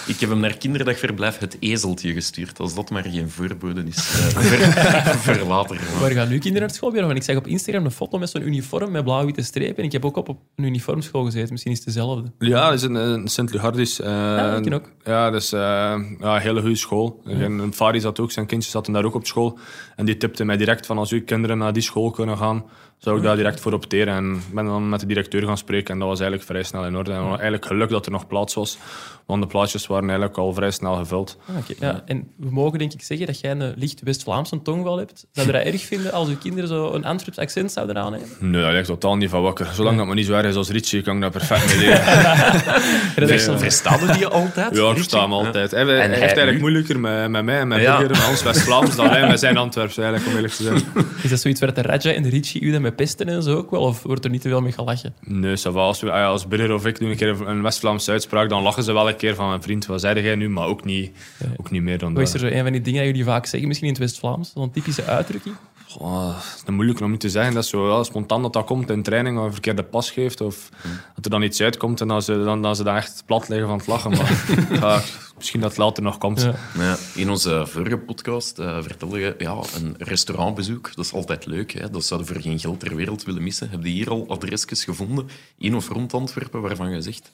ik 0.06 0.20
heb 0.20 0.28
hem 0.30 0.40
naar 0.40 0.56
kinderdagverblijf 0.56 1.38
het 1.38 1.56
ezeltje 1.60 2.12
gestuurd. 2.12 2.58
Als 2.60 2.74
dat 2.74 2.90
maar 2.90 3.02
geen 3.02 3.30
voorbode 3.30 3.84
is 3.88 3.96
eh, 3.96 4.04
voor, 5.14 5.34
voor 5.34 5.46
later. 5.48 5.80
Waar 6.00 6.10
gaan 6.10 6.28
nu 6.28 6.38
kinderen 6.38 6.66
naar 6.68 6.76
school? 6.76 6.92
Want 6.92 7.16
ik 7.16 7.22
zag 7.22 7.36
op 7.36 7.46
Instagram 7.46 7.84
een 7.84 7.90
foto 7.90 8.18
met 8.18 8.30
zo'n 8.30 8.39
uniform 8.42 8.90
met 8.90 9.04
blauw-witte 9.04 9.42
strepen. 9.42 9.76
En 9.76 9.84
ik 9.84 9.92
heb 9.92 10.04
ook 10.04 10.16
op, 10.16 10.28
een 10.28 10.64
uniformschool 10.64 11.24
gezeten. 11.24 11.50
Misschien 11.50 11.72
is 11.72 11.78
het 11.78 11.86
dezelfde. 11.86 12.32
Ja, 12.38 12.64
dat 12.64 12.72
is 12.78 12.82
een, 12.82 12.94
een 12.94 13.28
Sint-Lucardis. 13.28 14.00
eh, 14.00 14.10
Ja, 14.10 14.56
ik 14.56 14.74
ook. 14.74 14.90
Ja, 15.04 15.30
dat 15.30 15.42
is 15.42 15.52
eh, 15.52 15.60
ja, 15.60 16.34
een 16.34 16.40
hele 16.40 16.60
goede 16.60 16.74
school. 16.76 17.20
En 17.24 17.40
Een 17.58 17.74
Fari 17.74 18.00
zat 18.00 18.20
ook, 18.20 18.30
zijn 18.30 18.46
kindjes 18.46 18.72
zaten 18.72 18.92
daar 18.92 19.04
ook 19.04 19.14
op 19.14 19.26
school. 19.26 19.58
En 19.96 20.04
die 20.04 20.16
tipte 20.16 20.44
mij 20.44 20.56
direct 20.56 20.86
van, 20.86 20.98
als 20.98 21.12
uw 21.12 21.24
kinderen 21.24 21.58
naar 21.58 21.72
die 21.72 21.82
school 21.82 22.10
kunnen 22.10 22.36
gaan, 22.38 22.64
zou 23.00 23.16
ik 23.16 23.22
daar 23.22 23.36
direct 23.36 23.60
voor 23.60 23.72
opteren. 23.72 24.14
En 24.14 24.32
ik 24.48 24.54
ben 24.54 24.64
dan 24.64 24.88
met 24.88 25.00
de 25.00 25.06
directeur 25.06 25.42
gaan 25.46 25.58
spreken 25.58 25.92
en 25.94 25.98
dat 25.98 26.08
was 26.08 26.20
eigenlijk 26.20 26.50
vrij 26.50 26.62
snel 26.62 26.84
in 26.84 26.96
orde. 26.96 27.12
En 27.12 27.26
eigenlijk 27.26 27.66
geluk 27.66 27.88
dat 27.88 28.06
er 28.06 28.12
nog 28.12 28.26
plaats 28.26 28.54
was, 28.54 28.78
want 29.26 29.42
de 29.42 29.48
plaatsjes 29.48 29.86
waren 29.86 30.04
eigenlijk 30.08 30.38
al 30.38 30.52
vrij 30.54 30.70
snel 30.70 30.94
gevuld. 30.94 31.36
Ah, 31.48 31.56
oké. 31.56 31.86
ja. 31.86 32.02
En 32.06 32.28
we 32.36 32.50
mogen 32.50 32.78
denk 32.78 32.92
ik 32.92 33.02
zeggen 33.02 33.26
dat 33.26 33.40
jij 33.40 33.50
een 33.50 33.72
licht 33.76 34.00
West-Vlaamse 34.02 34.62
tongval 34.62 34.98
hebt. 34.98 35.26
Zou 35.32 35.46
je 35.46 35.52
dat 35.52 35.62
erg 35.62 35.82
vinden 35.82 36.12
als 36.12 36.28
uw 36.28 36.36
kinderen 36.36 36.68
zo 36.68 36.92
een 36.92 37.04
Antwerps 37.04 37.38
accent 37.38 37.72
zouden 37.72 37.96
aannemen? 37.96 38.28
Nee, 38.40 38.62
dat 38.62 38.72
ligt 38.72 38.86
totaal 38.86 39.16
niet 39.16 39.30
van 39.30 39.42
wakker. 39.42 39.66
Zolang 39.74 39.96
dat 39.96 40.06
maar 40.06 40.14
niet 40.14 40.26
zo 40.26 40.32
erg 40.32 40.46
is 40.46 40.54
als 40.54 40.68
Richie, 40.70 41.02
kan 41.02 41.14
ik 41.14 41.20
daar 41.20 41.30
perfect 41.30 41.76
mee 41.76 41.88
dat 43.28 43.40
zo- 43.40 43.58
Verstaan 43.58 44.06
we 44.06 44.12
die 44.12 44.26
altijd? 44.26 44.76
Ja, 44.76 44.88
ik 44.90 44.96
versta 44.96 45.20
hem 45.20 45.32
altijd. 45.32 45.70
Hij, 45.70 45.84
heeft 45.86 46.20
eigenlijk 46.20 46.60
moeilijker 46.60 47.00
met, 47.00 47.28
met 47.30 47.44
mij 47.44 47.58
en 47.58 47.68
met 47.68 47.80
Ja. 47.80 47.98
Burger, 47.98 48.16
met 48.16 48.28
ons 48.28 48.42
West-Vlaams, 48.42 48.96
dan 48.96 49.08
wij 49.08 49.28
met 49.28 49.40
zijn 49.40 49.56
Antwerps, 49.56 49.98
eigenlijk, 49.98 50.28
om 50.28 50.34
eerlijk 50.36 50.54
te 50.54 50.62
zijn. 50.62 50.82
Is 51.22 51.30
dat 51.30 51.40
zoiets 51.40 51.60
waar 51.60 51.74
de 51.74 51.82
Raja 51.82 52.12
en 52.12 52.22
de 52.22 52.28
Richie 52.28 52.60
u 52.60 52.70
dan 52.72 52.82
met 52.90 52.98
pesten 52.98 53.28
en 53.28 53.42
zo 53.42 53.56
ook 53.56 53.70
wel? 53.70 53.80
Of 53.80 54.02
wordt 54.02 54.24
er 54.24 54.30
niet 54.30 54.40
te 54.40 54.48
veel 54.48 54.60
mee 54.60 54.72
gelachen? 54.72 55.14
Nee, 55.20 55.58
ça 55.58 55.72
va. 55.72 55.80
Als, 55.80 56.00
we, 56.00 56.10
ah 56.12 56.26
als 56.26 56.46
of 56.70 56.86
ik 56.86 56.98
doen 56.98 57.10
een 57.10 57.16
keer 57.16 57.48
een 57.48 57.62
West-Vlaamse 57.62 58.10
uitspraak, 58.10 58.48
dan 58.48 58.62
lachen 58.62 58.82
ze 58.82 58.92
wel 58.92 59.08
een 59.08 59.16
keer 59.16 59.34
van 59.34 59.48
mijn 59.48 59.62
vriend, 59.62 59.86
wat 59.86 60.00
zei 60.00 60.22
jij 60.22 60.34
nu? 60.34 60.48
Maar 60.48 60.66
ook 60.66 60.84
niet, 60.84 61.10
ook 61.56 61.70
niet 61.70 61.82
meer 61.82 61.98
dan 61.98 62.14
Wat 62.14 62.22
is 62.22 62.32
dat. 62.32 62.42
er 62.42 62.48
zo 62.48 62.54
een 62.54 62.62
van 62.62 62.72
die 62.72 62.80
dingen 62.80 63.00
dat 63.00 63.08
jullie 63.10 63.24
vaak 63.24 63.46
zeggen, 63.46 63.68
misschien 63.68 63.88
in 63.88 63.94
het 63.94 64.02
West-Vlaams? 64.02 64.52
Zo'n 64.54 64.70
typische 64.70 65.04
uitdrukking? 65.04 65.54
Goh, 65.88 66.36
het 66.36 66.62
is 66.66 66.74
moeilijk 66.74 67.00
om 67.00 67.10
niet 67.10 67.20
te 67.20 67.28
zeggen. 67.28 67.54
Dat 67.54 67.64
is 67.64 67.70
zo 67.70 67.88
ja, 67.96 68.02
spontaan 68.02 68.42
dat 68.42 68.52
dat 68.52 68.64
komt 68.64 68.90
in 68.90 69.02
training, 69.02 69.38
of 69.38 69.44
een 69.44 69.52
verkeerde 69.52 69.82
pas 69.82 70.10
geeft, 70.10 70.40
of 70.40 70.68
dat 71.14 71.24
er 71.24 71.30
dan 71.30 71.42
iets 71.42 71.60
uitkomt 71.60 72.00
en 72.00 72.08
dat 72.08 72.24
ze 72.24 72.44
dan, 72.44 72.62
dat 72.62 72.76
ze 72.76 72.84
dan 72.84 72.96
echt 72.96 73.22
plat 73.26 73.48
liggen 73.48 73.68
van 73.68 73.78
het 73.78 73.86
lachen. 73.86 74.10
Maar 74.10 74.44
ja, 74.80 75.00
misschien 75.40 75.60
dat 75.60 75.70
het 75.70 75.78
later 75.78 76.02
nog 76.02 76.18
komt. 76.18 76.40
Ja. 76.40 76.54
Ja, 76.78 76.96
in 77.14 77.30
onze 77.30 77.66
vorige 77.66 77.98
podcast 77.98 78.58
eh 78.58 78.76
vertelde 78.80 79.18
je 79.18 79.34
ja, 79.38 79.56
een 79.76 79.94
restaurantbezoek. 79.98 80.94
Dat 80.94 81.04
is 81.04 81.12
altijd 81.12 81.46
leuk. 81.46 81.72
Hè? 81.72 81.90
Dat 81.90 82.04
zouden 82.04 82.28
we 82.28 82.34
voor 82.34 82.42
geen 82.42 82.58
geld 82.58 82.80
ter 82.80 82.96
wereld 82.96 83.24
willen 83.24 83.42
missen. 83.42 83.70
Heb 83.70 83.82
je 83.82 83.88
hier 83.90 84.10
al 84.10 84.24
adresjes 84.28 84.84
gevonden 84.84 85.28
in 85.58 85.76
of 85.76 85.88
rond 85.88 86.14
Antwerpen 86.14 86.60
waarvan 86.60 86.90
je 86.90 87.00
zegt 87.02 87.32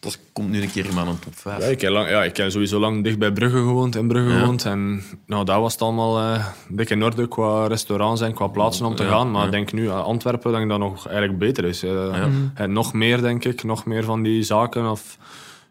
dat 0.00 0.18
komt 0.32 0.50
nu 0.50 0.62
een 0.62 0.70
keer 0.70 0.84
in 0.86 0.94
mijn 0.94 1.18
top 1.18 1.36
5? 1.38 1.62
Ja, 1.62 1.66
ik, 1.66 1.80
heb 1.80 1.90
lang, 1.90 2.08
ja, 2.08 2.24
ik 2.24 2.36
heb 2.36 2.50
sowieso 2.50 2.78
lang 2.78 3.04
dicht 3.04 3.18
bij 3.18 3.32
Brugge 3.32 3.56
gewoond, 3.56 3.96
in 3.96 4.08
Brugge 4.08 4.32
Ja. 4.32 4.38
gewoond. 4.38 4.64
En 4.64 5.02
nou, 5.26 5.44
daar 5.44 5.60
was 5.60 5.72
het 5.72 5.82
allemaal 5.82 6.18
eh 6.18 6.46
dik 6.68 6.90
in 6.90 7.02
orde 7.04 7.28
qua 7.28 7.66
restaurants 7.66 8.20
en 8.20 8.34
qua 8.34 8.46
plaatsen 8.46 8.86
om 8.86 8.94
te 8.94 9.02
Ja, 9.02 9.08
gaan. 9.08 9.30
Maar 9.30 9.40
ja. 9.40 9.46
ik 9.46 9.52
denk 9.52 9.72
nu, 9.72 9.90
aan 9.90 10.04
Antwerpen, 10.04 10.50
denk 10.50 10.62
ik 10.62 10.68
dat 10.70 10.78
nog 10.78 11.06
eigenlijk 11.08 11.38
beter 11.38 11.64
is. 11.64 11.80
Ja. 11.80 12.66
nog 12.66 12.92
meer, 12.92 13.20
denk 13.20 13.44
ik. 13.44 13.62
Nog 13.62 13.84
meer 13.84 14.04
van 14.04 14.22
die 14.22 14.42
zaken 14.42 14.90
of 14.90 15.18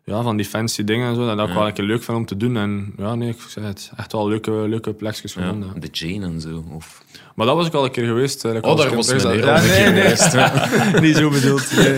ja, 0.07 0.21
van 0.21 0.37
die 0.37 0.45
fancy 0.45 0.83
dingen 0.83 1.09
en 1.09 1.15
zo. 1.15 1.35
Dat 1.35 1.47
ik 1.47 1.53
wel 1.53 1.67
een 1.67 1.73
keer 1.73 1.85
leuk 1.85 2.03
vind 2.03 2.17
om 2.17 2.25
te 2.25 2.37
doen. 2.37 2.57
En 2.57 2.93
ja, 2.97 3.15
nee, 3.15 3.29
ik 3.29 3.39
zeg 3.39 3.63
het, 3.63 3.91
echt 3.95 4.11
wel 4.11 4.27
leuke, 4.27 4.51
leuke 4.51 4.93
plekjes 4.93 5.33
gevonden. 5.33 5.79
de 5.79 5.87
Jane 5.91 6.25
en 6.25 6.41
zo. 6.41 6.63
Of... 6.71 7.03
Maar 7.37 7.45
dat 7.47 7.55
was 7.55 7.67
ik 7.67 7.73
al 7.73 7.83
een 7.85 7.91
keer 7.91 8.05
geweest. 8.05 8.45
eh, 8.45 8.51
Oh, 8.55 8.61
als 8.61 8.77
daar 8.81 8.87
ik 8.89 8.93
was 8.95 9.07
zat. 9.07 9.25
al 9.25 9.33
Ja, 9.33 9.63
een 9.63 9.69
keer 9.69 9.91
nee, 9.93 10.03
nee. 10.03 10.15
geweest. 10.15 11.01
niet 11.01 11.15
zo 11.15 11.29
bedoeld. 11.29 11.75
Nee. 11.75 11.93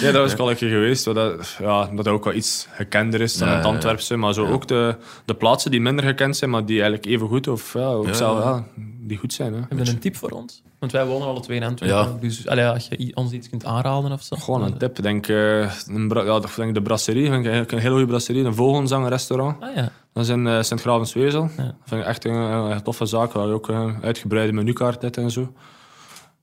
Ja, 0.00 0.12
dat 0.12 0.22
was 0.22 0.32
ik 0.32 0.38
al 0.38 0.50
een 0.50 0.56
keer 0.56 0.68
geweest. 0.68 1.04
wat 1.04 1.14
Dat, 1.14 1.56
ja, 1.60 1.86
dat 1.94 2.08
ook 2.08 2.24
wel 2.24 2.34
iets 2.34 2.66
gekender 2.72 3.20
is 3.20 3.34
dan 3.36 3.48
Ja, 3.48 3.56
het. 3.56 3.64
Antwerpse. 3.64 4.16
Maar 4.16 4.34
zo 4.34 4.46
ook 4.46 4.68
de, 4.68 4.96
de 5.24 5.34
plaatsen 5.34 5.70
die 5.70 5.80
minder 5.80 6.04
gekend 6.04 6.36
zijn, 6.36 6.50
maar 6.50 6.64
die 6.64 6.74
eigenlijk 6.82 7.06
even 7.06 7.28
goed 7.28 7.48
of 7.48 7.72
ja, 7.74 7.86
ook 7.86 8.06
Ja, 8.06 8.12
zelf, 8.12 8.38
ja. 8.44 8.50
ja, 8.50 8.64
die 9.00 9.16
goed 9.18 9.32
zijn. 9.32 9.52
Hè. 9.52 9.60
Heb 9.68 9.84
je 9.86 9.90
een 9.92 9.98
tip 9.98 10.16
voor 10.16 10.30
ons? 10.30 10.62
Want 10.78 10.92
wij 10.92 11.06
wonen 11.06 11.28
alle 11.28 11.40
twee 11.40 11.56
in 11.56 11.62
Antwerpen. 11.64 11.96
Ja. 12.12 12.16
Dus 12.20 12.46
allee, 12.46 12.64
als 12.66 12.88
je 12.90 13.10
ons 13.16 13.32
iets 13.32 13.48
kunt 13.48 13.64
aanraden 13.64 14.12
of 14.12 14.22
zo. 14.22 14.36
Gewoon 14.36 14.62
een 14.62 14.78
tip. 14.78 15.02
Denk, 15.02 15.28
eh, 15.28 15.70
een 15.86 16.08
bra- 16.08 16.22
ja, 16.24 16.36
ik 16.36 16.42
denk 16.56 16.74
de 16.74 16.82
brasserie, 16.82 17.22
vind 17.22 17.34
ik 17.38 17.42
eigenlijk 17.42 17.72
een 17.72 17.78
hele 17.78 17.90
goede 17.90 18.06
brasserie. 18.06 18.44
Een 18.44 18.54
Vogelzang 18.54 19.08
restaurant. 19.08 19.62
Ah 19.62 19.74
ja. 19.76 19.92
Dat 20.12 20.22
is 20.22 20.28
in 20.28 20.46
eh, 20.46 20.62
Sint-Gravenswezel. 20.62 21.50
Ja. 21.56 21.64
Dat 21.64 21.74
vind 21.84 22.00
ik 22.00 22.06
echt 22.06 22.24
een, 22.24 22.34
een 22.34 22.82
toffe 22.82 23.06
zaak. 23.06 23.32
Waar 23.32 23.46
je 23.46 23.52
ook 23.52 23.68
een 23.68 23.96
uitgebreide 24.02 24.52
menukaart 24.52 25.02
hebt 25.02 25.16
en 25.16 25.30
zo. 25.30 25.52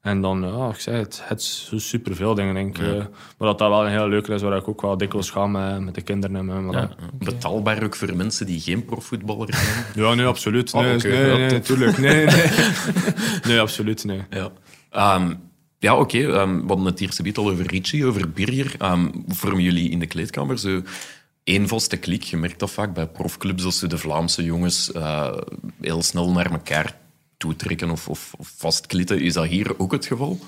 En 0.01 0.21
dan, 0.21 0.41
ja, 0.57 0.69
ik 0.69 0.79
zei 0.79 0.97
het, 0.97 1.21
het 1.23 1.39
is 1.39 1.67
zo 1.69 1.77
superveel 1.77 2.33
dingen, 2.35 2.53
denk 2.53 2.77
ik. 2.77 2.83
eh, 2.83 2.93
maar 3.37 3.47
dat 3.47 3.57
dat 3.59 3.69
wel 3.69 3.85
een 3.85 3.91
heel 3.91 4.07
leuke 4.09 4.33
is, 4.33 4.41
waar 4.41 4.57
ik 4.57 4.67
ook 4.67 4.81
wel 4.81 4.97
dikwijls 4.97 5.29
ga 5.29 5.47
met, 5.47 5.81
met 5.81 5.95
de 5.95 6.01
kinderen 6.01 6.35
en 6.35 6.45
met 6.45 6.61
madame. 6.61 6.89
Betaalbaar 7.13 7.83
ook 7.83 7.95
voor 7.95 8.15
mensen 8.15 8.45
die 8.45 8.59
geen 8.59 8.85
profvoetballer 8.85 9.53
zijn. 9.53 9.85
Ja, 10.05 10.13
nee, 10.13 10.25
absoluut. 10.25 10.73
Oh, 10.73 10.81
Nee, 10.81 10.97
nee, 10.97 11.25
Ja, 11.25 11.35
nee, 11.35 11.49
natuurlijk. 11.49 11.97
Nee, 11.97 12.25
nee. 12.25 12.45
nee, 13.47 13.59
absoluut, 13.59 14.03
nee. 14.03 14.21
Ja, 14.29 14.49
Ehm, 14.91 15.33
ja 15.79 15.95
oké. 15.97 16.17
ehm, 16.17 16.59
we 16.61 16.67
hadden 16.67 16.85
het 16.85 16.99
eerste 17.01 17.23
beetje 17.23 17.41
al 17.41 17.49
over 17.49 17.67
Richie, 17.67 18.05
over 18.05 18.29
Birger. 18.31 18.75
Ehm 18.77 19.07
vormen 19.27 19.63
jullie 19.63 19.89
in 19.89 19.99
de 19.99 20.07
kleedkamer 20.07 20.59
zo 20.59 20.81
één 21.47 21.67
vaste 21.67 21.97
klik? 21.97 22.23
Je 22.23 22.37
merkt 22.37 22.59
dat 22.59 22.71
vaak 22.71 22.93
bij 22.93 23.07
profclubs, 23.07 23.65
als 23.65 23.79
ze 23.79 23.87
de 23.87 23.97
Vlaamse 23.97 24.43
jongens 24.43 24.91
eh, 24.91 25.37
heel 25.81 26.01
snel 26.01 26.31
naar 26.31 26.51
elkaar 26.51 26.97
toetrekken 27.37 27.89
of, 27.89 28.07
of, 28.07 28.33
of 28.37 28.53
vastklitten. 28.57 29.21
Is 29.21 29.33
dat 29.33 29.45
hier 29.45 29.79
ook 29.79 29.91
het 29.91 30.05
geval? 30.05 30.39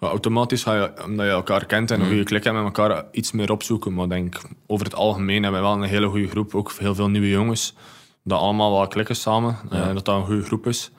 Ja, 0.00 0.08
automatisch 0.08 0.62
ga 0.62 0.74
je, 0.74 1.04
omdat 1.04 1.26
je 1.26 1.32
elkaar 1.32 1.66
kent 1.66 1.90
en 1.90 2.00
een 2.00 2.06
goede 2.06 2.24
klik 2.24 2.44
hebt 2.44 2.56
met 2.56 2.64
elkaar, 2.64 3.04
iets 3.12 3.32
meer 3.32 3.50
opzoeken. 3.50 3.94
Maar 3.94 4.08
denk, 4.08 4.40
over 4.66 4.86
het 4.86 4.94
algemeen 4.94 5.42
hebben 5.42 5.60
we 5.60 5.66
wel 5.66 5.76
een 5.76 5.88
hele 5.88 6.08
goede 6.08 6.28
groep. 6.28 6.54
Ook 6.54 6.72
heel 6.78 6.94
veel 6.94 7.08
nieuwe 7.08 7.28
jongens. 7.28 7.74
Dat 8.22 8.40
allemaal 8.40 8.72
wel 8.72 8.88
klikken 8.88 9.16
samen. 9.16 9.58
eh, 9.70 9.94
dat 9.94 10.04
dat 10.04 10.16
een 10.16 10.26
goede 10.26 10.42
groep 10.44 10.66
is. 10.66 10.90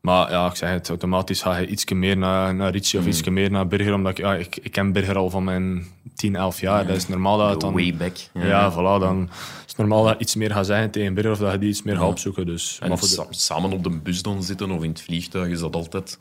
Maar 0.00 0.30
ja, 0.30 0.46
ik 0.46 0.56
zeg 0.56 0.70
het, 0.70 0.88
automatisch 0.88 1.42
ga 1.42 1.56
je 1.56 1.66
iets 1.66 1.84
meer 1.92 2.16
naar, 2.16 2.54
naar 2.54 2.70
Richie 2.70 2.98
of 2.98 3.06
iets 3.06 3.22
meer 3.22 3.50
naar 3.50 3.66
Birger. 3.66 3.94
Omdat 3.94 4.10
ik, 4.12 4.18
ja, 4.18 4.34
ik, 4.34 4.56
ik 4.56 4.72
ken 4.72 4.92
Birger 4.92 5.16
al 5.16 5.30
van 5.30 5.44
mijn 5.44 5.86
10, 6.18 6.36
11 6.36 6.60
jaar. 6.60 6.86
Dat 6.86 6.96
is 6.96 7.08
normaal 7.08 7.38
dat 7.38 7.50
het 7.50 7.60
dan... 7.60 7.72
Way 7.74 7.94
back. 7.96 8.16
Ja, 8.34 8.72
voilà. 8.72 9.00
Dan 9.00 9.28
is 9.64 9.68
het 9.68 9.76
normaal 9.76 10.02
dat 10.04 10.12
je 10.12 10.18
iets 10.18 10.34
meer 10.34 10.50
gaat 10.52 10.66
zeggen 10.66 10.90
tegen 10.90 11.14
Birger 11.14 11.32
of 11.32 11.38
dat 11.38 11.52
je 11.52 11.58
die 11.58 11.68
iets 11.68 11.82
meer 11.82 11.96
gaat 11.96 12.08
opzoeken. 12.08 12.46
Dus, 12.46 12.78
En 12.82 12.88
maar 12.88 12.98
voor 12.98 13.08
de- 13.08 13.24
samen 13.30 13.72
op 13.72 13.82
de 13.84 13.90
bus 13.90 14.22
dan 14.22 14.42
zitten 14.42 14.70
of 14.70 14.82
in 14.82 14.90
het 14.90 15.00
vliegtuig, 15.02 15.48
is 15.50 15.60
dat 15.60 15.74
altijd 15.74 16.18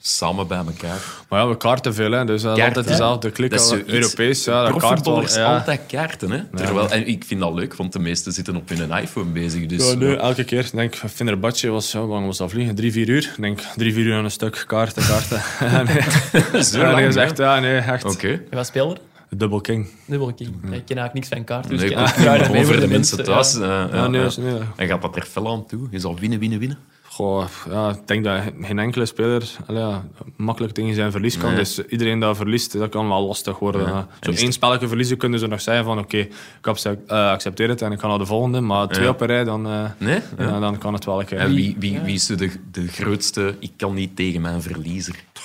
samen 0.00 0.46
bij 0.46 0.58
elkaar. 0.58 0.98
maar 1.28 1.40
ja, 1.40 1.48
we 1.48 1.56
kaarten 1.56 1.94
veel, 1.94 2.10
hè, 2.10 2.24
dus 2.24 2.42
dat 2.42 2.52
is 2.52 2.58
Kaarten, 2.62 2.64
altijd 2.76 2.86
dezelfde 2.86 3.30
klik. 3.30 3.50
Dat 3.50 3.60
is 3.60 3.92
Europees, 3.92 4.44
ja, 4.44 4.52
dat 4.52 4.70
kaart 4.70 4.80
wel. 4.82 4.90
Profvoetballers 4.90 5.34
Ja. 5.34 5.56
altijd 5.58 5.80
kaarten, 5.86 6.30
hè? 6.30 6.44
Terwijl, 6.54 6.90
en 6.90 7.06
ik 7.06 7.24
vind 7.24 7.40
dat 7.40 7.54
leuk, 7.54 7.74
want 7.74 7.92
de 7.92 7.98
meesten 7.98 8.32
zitten 8.32 8.56
op 8.56 8.68
hun 8.68 8.90
iPhone 8.90 9.30
bezig. 9.30 9.66
Dus, 9.66 9.90
Ja, 9.90 9.94
nee, 9.96 10.16
elke 10.16 10.44
keer. 10.44 10.58
Ik 10.64 10.72
denk, 10.72 10.94
Fenerbahce 10.94 11.68
was, 11.68 11.92
ja, 11.92 12.00
hoe 12.00 12.08
lang 12.08 12.26
was 12.26 12.36
dat 12.36 12.50
vliegen? 12.50 12.74
Drie, 12.74 12.92
vier 12.92 13.08
uur. 13.08 13.32
Ik 13.36 13.42
denk, 13.42 13.60
drie, 13.76 13.92
vier 13.92 14.04
uur 14.04 14.14
aan 14.16 14.24
een 14.24 14.30
stuk 14.30 14.64
kaarten, 14.66 15.02
kaarten. 15.06 15.42
ja, 15.60 15.82
nee. 16.52 16.62
Zo 16.62 16.78
Ja, 16.78 16.84
nee, 16.84 16.92
lang, 16.94 17.06
is 17.06 17.16
echt, 17.16 17.38
ja, 17.38 17.60
nee, 17.60 17.78
echt. 17.78 18.04
Oké. 18.04 18.28
En 18.28 18.46
wat 18.50 18.66
speler? 18.66 18.96
Double 19.30 19.60
king. 19.60 19.88
Dubbel 20.06 20.32
King. 20.34 20.50
Ja, 20.50 20.54
Ik 20.76 20.84
ken 20.86 20.96
eigenlijk 20.96 21.12
niks 21.14 21.28
van 21.28 21.44
kaarten. 21.44 21.70
Dus 21.70 21.80
Nee, 21.80 21.90
ik 21.90 21.98
ik 21.98 22.16
Ja, 22.16 22.34
gewoon 22.36 22.50
mee 22.50 22.64
voor 22.64 22.80
de 22.80 22.88
mensen 22.88 23.24
thuis. 23.24 23.54
ja. 23.54 23.86
eh, 23.88 23.94
Ja, 23.94 24.06
nee, 24.08 24.26
nee. 24.38 24.54
En 24.76 24.86
gaat 24.88 25.02
dat 25.02 25.16
er 25.16 25.22
fel 25.22 25.48
aan 25.50 25.66
toe? 25.66 25.88
Is 25.90 26.02
dat 26.02 26.18
winnen, 26.18 26.38
winnen, 26.38 26.58
winnen? 26.58 26.78
Goh, 27.02 27.44
ja, 27.70 27.88
ik 27.90 28.06
denk 28.06 28.24
dat 28.24 28.40
geen 28.60 28.78
enkele 28.78 29.06
speler 29.06 29.42
allee, 29.66 29.82
ja, 29.82 30.04
makkelijk 30.36 30.74
tegen 30.74 30.94
zijn 30.94 31.10
verlies 31.10 31.38
kan. 31.38 31.48
Nee. 31.48 31.58
Dus 31.58 31.84
iedereen 31.86 32.18
dat 32.20 32.36
verliest, 32.36 32.72
dat 32.78 32.88
kan 32.88 33.08
wel 33.08 33.26
lastig 33.26 33.58
worden. 33.58 33.86
En 33.86 34.06
Zo 34.20 34.30
één 34.30 34.44
het- 34.44 34.54
spelletje 34.54 34.88
verliezen 34.88 35.16
kunnen 35.16 35.38
ze 35.38 35.46
nog 35.46 35.60
zeggen 35.60 35.84
van 35.84 35.98
oké, 35.98 36.16
ik 36.16 36.30
acce- 36.66 36.98
eh, 37.06 37.30
accepteer 37.30 37.68
het 37.68 37.82
en 37.82 37.92
ik 37.92 38.00
ga 38.00 38.06
naar 38.08 38.18
de 38.18 38.26
volgende. 38.26 38.60
Maar 38.60 38.88
twee 38.88 39.04
Ja. 39.04 39.10
op 39.10 39.20
een 39.20 39.26
rij, 39.26 39.44
dan, 39.44 39.66
eh, 39.66 39.84
Nee? 39.98 40.20
ja, 40.38 40.60
dan 40.60 40.78
kan 40.78 40.92
het 40.94 41.04
wel 41.04 41.20
een 41.20 41.26
keer. 41.26 41.38
En 41.38 41.54
wie, 41.54 41.76
wie, 41.78 42.00
wie 42.00 42.14
is 42.14 42.26
de, 42.26 42.50
de 42.70 42.86
grootste, 42.88 43.54
ik 43.58 43.72
kan 43.76 43.94
niet 43.94 44.16
tegen 44.16 44.40
mijn 44.40 44.62
verliezer? 44.62 45.14
Ik 45.14 45.40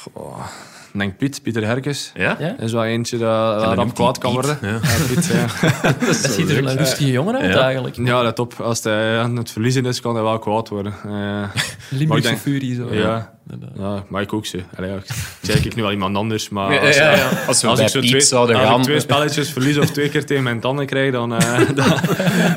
denk 1.00 1.18
Piet, 1.18 1.42
Pieter 1.44 1.66
Herkes. 1.66 2.12
Ja? 2.14 2.36
Ja? 2.40 2.50
Dat 2.50 2.60
is 2.62 2.72
wel 2.72 2.84
eentje 2.86 3.18
dat 3.18 3.64
rap 3.64 3.76
noemt 3.76 3.94
kwaad 3.94 4.18
kan 4.18 4.34
Piet, 4.36 4.46
worden. 4.46 4.70
ja. 4.70 4.80
Ja, 4.90 5.06
Piet, 5.14 5.26
ja. 5.26 5.46
Dat 6.08 6.16
ziet 6.16 6.50
er 6.50 6.58
een 6.68 6.78
rustige 6.78 7.12
jongen 7.12 7.38
uit, 7.38 7.54
Ja. 7.54 7.62
eigenlijk. 7.62 7.96
Ja, 7.96 8.22
let 8.24 8.40
op. 8.40 8.54
Als 8.54 8.84
hij 8.84 9.20
aan 9.20 9.36
het 9.36 9.52
verliezen 9.52 9.86
is, 9.86 10.02
kan 10.02 10.14
hij 10.14 10.24
wel 10.24 10.40
kwaad 10.40 10.70
worden. 10.70 10.94
Eh, 11.06 11.44
ik 11.56 11.76
Limburgse 11.90 12.38
furie, 12.38 12.76
zo. 12.76 12.94
ja. 12.94 13.34
Eh, 13.50 13.58
Ja, 13.78 14.04
maar 14.08 14.22
ik 14.22 14.34
ook 14.34 14.46
zo. 14.46 14.58
Allee, 14.78 14.90
ja, 14.90 14.96
ik 14.96 15.06
zeg 15.42 15.66
ik 15.66 15.76
nu 15.76 15.82
wel 15.82 15.92
iemand 15.92 16.16
anders, 16.16 16.50
maar 16.50 16.80
als, 16.80 16.96
ja, 16.96 17.16
ja. 17.16 17.30
Als 17.48 17.62
we 17.62 17.68
als 17.68 17.80
ik 17.80 17.88
zo 17.88 18.02
twee, 18.02 18.22
zouden 18.22 18.56
als 18.56 18.66
gaan... 18.66 18.78
ik 18.78 18.84
twee 18.84 19.00
spelletjes 19.00 19.52
verlies 19.52 19.78
of 19.78 19.90
twee 19.90 20.10
keer 20.10 20.26
tegen 20.26 20.44
mijn 20.44 20.60
tanden 20.60 20.86
krijg, 20.86 21.12
dan, 21.12 21.34
eh, 21.34 21.58
dan, 21.76 21.98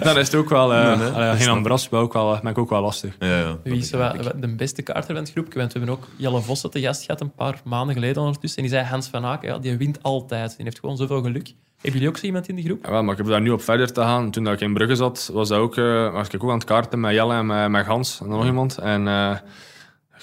dan 0.02 0.18
is 0.18 0.26
het 0.26 0.34
ook 0.34 0.48
wel... 0.48 0.72
eh 0.74 0.86
Nee, 0.86 0.96
nee, 0.96 1.08
allee, 1.08 1.36
geen 1.36 1.48
ambras, 1.48 1.88
maar 1.88 2.00
ook 2.00 2.12
wel, 2.12 2.38
ben 2.42 2.50
ik 2.50 2.58
ook 2.58 2.70
wel 2.70 2.80
lastig. 2.80 3.16
Ja, 3.18 3.38
ja. 3.38 3.58
Wie 3.62 3.76
is 3.76 3.90
de 3.90 4.54
beste 4.56 4.82
kaarter 4.82 5.14
van 5.14 5.22
het 5.24 5.30
groepje? 5.30 5.58
Want 5.58 5.72
we 5.72 5.78
hebben 5.78 5.96
ook 5.96 6.08
Jelle 6.16 6.40
Vossen 6.40 6.70
te 6.70 6.80
gast 6.80 7.04
gehad 7.04 7.20
een 7.20 7.34
paar 7.34 7.60
maanden 7.64 7.94
geleden 7.94 8.22
ondertussen. 8.22 8.62
En 8.62 8.68
die 8.68 8.76
zei 8.78 8.88
Hans 8.88 9.08
van 9.08 9.24
Aken, 9.24 9.48
ja, 9.48 9.58
die 9.58 9.76
wint 9.76 10.02
altijd. 10.02 10.54
Die 10.56 10.64
heeft 10.64 10.78
gewoon 10.78 10.96
zoveel 10.96 11.22
geluk. 11.22 11.46
Hebben 11.74 11.92
jullie 11.92 12.08
ook 12.08 12.16
zo 12.16 12.26
iemand 12.26 12.48
in 12.48 12.54
die 12.54 12.64
groep? 12.64 12.86
Ja, 12.86 13.02
maar 13.02 13.12
ik 13.12 13.18
heb 13.18 13.26
daar 13.26 13.40
nu 13.40 13.50
op 13.50 13.62
verder 13.62 13.92
te 13.92 14.00
gaan. 14.00 14.30
Toen 14.30 14.44
dat 14.44 14.52
ik 14.52 14.60
in 14.60 14.74
Brugge 14.74 14.96
zat, 14.96 15.30
was, 15.32 15.48
dat 15.48 15.58
ook, 15.58 15.76
eh, 15.76 16.12
was 16.12 16.28
ik 16.28 16.44
ook 16.44 16.50
aan 16.50 16.56
het 16.56 16.64
kaarten 16.66 17.00
met 17.00 17.12
Jelle 17.14 17.34
en 17.34 17.46
met, 17.46 17.68
met 17.70 17.86
Gans 17.86 18.20
en 18.20 18.28
nog 18.28 18.44
iemand. 18.44 18.78
En 18.78 19.08
eh, 19.08 19.30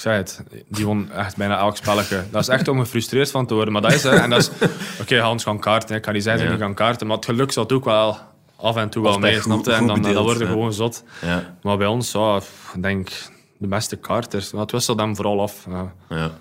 zei 0.01 0.17
het, 0.17 0.43
die 0.67 0.85
won 0.85 1.11
echt 1.11 1.37
bijna 1.37 1.57
elk 1.57 1.77
spelletje. 1.77 2.23
Dat 2.31 2.41
is 2.41 2.47
echt 2.47 2.67
om 2.67 2.79
gefrustreerd 2.79 3.31
van 3.31 3.45
te 3.45 3.53
worden. 3.53 3.73
Maar 3.73 3.81
dat 3.81 3.93
is, 3.93 4.03
hè, 4.03 4.09
en 4.15 4.29
dat 4.29 4.39
is... 4.39 4.49
Oké, 5.01 5.19
Hans 5.19 5.43
gaan 5.43 5.59
kaarten. 5.59 5.95
Ik 5.95 6.01
kan 6.01 6.13
niet 6.13 6.23
zeggen 6.23 6.41
dat 6.41 6.51
hij 6.51 6.59
niet 6.59 6.67
gaan 6.67 6.85
kaarten. 6.85 7.07
Maar 7.07 7.15
het 7.15 7.25
geluk 7.25 7.51
zat 7.51 7.71
ook 7.71 7.85
wel 7.85 8.17
af 8.55 8.75
en 8.75 8.89
toe 8.89 9.03
wel 9.03 9.19
mee, 9.19 9.41
goed-? 9.41 9.67
En 9.67 9.77
dan, 9.77 9.87
dan 9.87 10.01
bedeeld, 10.01 10.25
word 10.25 10.37
je 10.37 10.43
ja. 10.43 10.49
gewoon 10.49 10.73
zot. 10.73 11.03
Ja, 11.21 11.55
Maar 11.61 11.77
bij 11.77 11.87
ons, 11.87 12.11
ja, 12.11 12.41
ik 12.75 12.81
denk 12.83 13.09
de 13.57 13.67
beste 13.67 13.95
kaarters. 13.95 14.51
Het 14.51 14.71
wisselt 14.71 14.99
hem 14.99 15.15
vooral 15.15 15.41
af. 15.41 15.67
Ja. 16.09 16.31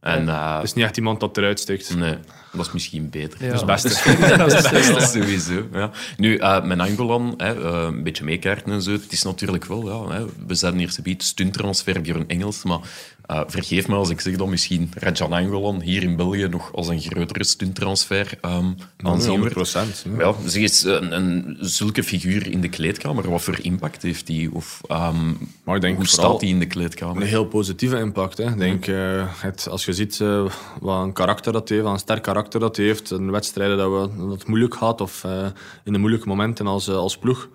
En 0.00 0.28
eh, 0.28 0.54
Het 0.54 0.64
is 0.64 0.72
niet 0.72 0.84
echt 0.84 0.96
iemand 0.96 1.20
dat 1.20 1.36
eruit 1.36 1.60
stikt. 1.60 1.96
nee, 1.96 2.18
dat 2.52 2.66
is 2.66 2.72
misschien 2.72 3.10
beter. 3.10 3.44
Ja. 3.44 3.48
Dat 3.64 3.84
is 3.84 3.92
dat 4.04 4.46
best 4.46 4.62
Dat 4.62 4.70
wel- 4.86 4.96
is 4.96 5.10
sowieso. 5.10 5.66
Ja. 5.72 5.90
Nu, 6.16 6.36
eh 6.36 6.64
met 6.64 6.78
Angolan, 6.78 7.34
hè, 7.36 7.64
eh, 7.64 7.82
een 7.82 8.02
beetje 8.02 8.24
meekaarten 8.24 8.72
en 8.72 8.82
zo. 8.82 8.90
Het 8.92 9.12
is 9.12 9.22
natuurlijk 9.22 9.64
wel, 9.64 9.88
ja, 10.08 10.14
hè, 10.14 10.24
we 10.46 10.54
zetten 10.54 10.78
hier 10.78 10.90
zoiets 10.90 11.26
stunttransfer 11.26 12.00
Björn 12.00 12.24
Engels, 12.28 12.62
maar 12.62 12.78
eh, 13.26 13.40
vergeef 13.46 13.88
me 13.88 13.94
als 13.94 14.10
ik 14.10 14.20
zeg 14.20 14.36
dat 14.36 14.48
misschien 14.48 14.90
Rajan 14.94 15.32
Angolan 15.32 15.80
hier 15.80 16.02
in 16.02 16.16
België 16.16 16.48
nog 16.48 16.72
als 16.74 16.88
een 16.88 17.00
grotere 17.00 17.44
stunttransfer 17.44 18.38
um, 18.44 18.76
aanzien 19.02 19.30
100 19.30 19.38
wordt. 19.38 19.54
procent. 19.54 20.04
Ja, 20.18 20.34
zeg 20.46 20.62
eens, 20.62 20.84
een, 20.84 21.12
een, 21.12 21.56
zulke 21.60 22.02
figuur 22.04 22.50
in 22.50 22.60
de 22.60 22.68
kleedkamer, 22.68 23.30
wat 23.30 23.42
voor 23.42 23.58
impact 23.62 24.02
heeft 24.02 24.26
die? 24.26 24.54
Of 24.54 24.80
ehm, 24.88 25.32
Maar 25.64 25.74
ik 25.76 25.80
denk 25.80 25.96
hoe 25.96 26.06
staat 26.06 26.40
die 26.40 26.48
in 26.48 26.58
de 26.58 26.66
kleedkamer? 26.66 27.22
Een 27.22 27.28
heel 27.28 27.44
positieve 27.44 27.96
impact. 27.98 28.38
Hè. 28.38 28.44
Ik 28.50 28.58
Denk, 28.58 28.86
eh, 28.86 29.24
het, 29.40 29.68
als 29.70 29.84
je 29.84 29.92
ziet 29.92 30.20
eh, 30.20 30.44
wat 30.80 31.02
een 31.02 31.12
karakter 31.12 31.52
dat 31.52 31.68
hij 31.68 31.76
heeft, 31.76 31.88
wat 31.88 31.98
een 31.98 32.04
sterk 32.04 32.22
karakter 32.22 32.40
dat 32.50 32.76
hij 32.76 32.84
heeft, 32.84 33.10
in 33.10 33.30
wedstrijden 33.30 33.76
dat, 33.76 33.90
we, 33.90 34.08
dat 34.18 34.30
het 34.30 34.46
moeilijk 34.46 34.74
gaat 34.74 35.00
of 35.00 35.24
eh, 35.24 35.46
in 35.84 35.92
de 35.92 35.98
moeilijke 35.98 36.28
momenten 36.28 36.66
als, 36.66 36.88
eh, 36.88 36.94
als 36.94 37.18
ploeg, 37.18 37.48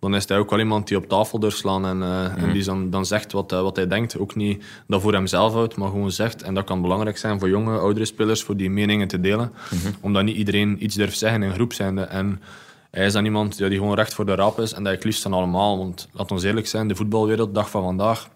dan 0.00 0.14
is 0.14 0.28
hij 0.28 0.38
ook 0.38 0.50
wel 0.50 0.58
iemand 0.58 0.88
die 0.88 0.96
op 0.96 1.08
tafel 1.08 1.38
durft 1.38 1.56
slaan 1.56 1.86
en, 1.86 2.02
eh, 2.02 2.42
en 2.42 2.52
die 2.52 2.64
dan, 2.64 2.90
dan 2.90 3.06
zegt 3.06 3.32
wat, 3.32 3.50
wat 3.50 3.76
hij 3.76 3.86
denkt. 3.86 4.18
Ook 4.18 4.34
niet 4.34 4.64
dat 4.86 5.02
voor 5.02 5.12
hemzelf 5.12 5.52
houdt, 5.52 5.76
maar 5.76 5.88
gewoon 5.88 6.10
zegt. 6.10 6.42
En 6.42 6.54
dat 6.54 6.64
kan 6.64 6.82
belangrijk 6.82 7.18
zijn 7.18 7.38
voor 7.38 7.48
jonge, 7.48 7.78
oudere 7.78 8.04
spelers, 8.04 8.42
voor 8.42 8.56
die 8.56 8.70
meningen 8.70 9.08
te 9.08 9.20
delen. 9.20 9.52
Omdat 10.00 10.24
niet 10.24 10.36
iedereen 10.36 10.84
iets 10.84 10.94
durft 10.94 11.18
zeggen 11.18 11.42
in 11.42 11.52
groep 11.52 11.72
zijnde. 11.72 12.02
En 12.02 12.40
hij 12.90 13.06
is 13.06 13.12
dan 13.12 13.24
iemand 13.24 13.58
ja, 13.58 13.68
die 13.68 13.78
gewoon 13.78 13.94
recht 13.94 14.14
voor 14.14 14.26
de 14.26 14.34
rap 14.34 14.60
is 14.60 14.72
en 14.72 14.82
dat 14.84 14.92
ik 14.92 15.04
liefst 15.04 15.22
dan 15.22 15.32
allemaal. 15.32 15.78
Want 15.78 16.08
laat 16.12 16.30
ons 16.30 16.42
eerlijk 16.42 16.66
zijn, 16.66 16.88
de 16.88 16.94
voetbalwereld, 16.94 17.54
dag 17.54 17.70
van 17.70 17.82
vandaag, 17.82 18.28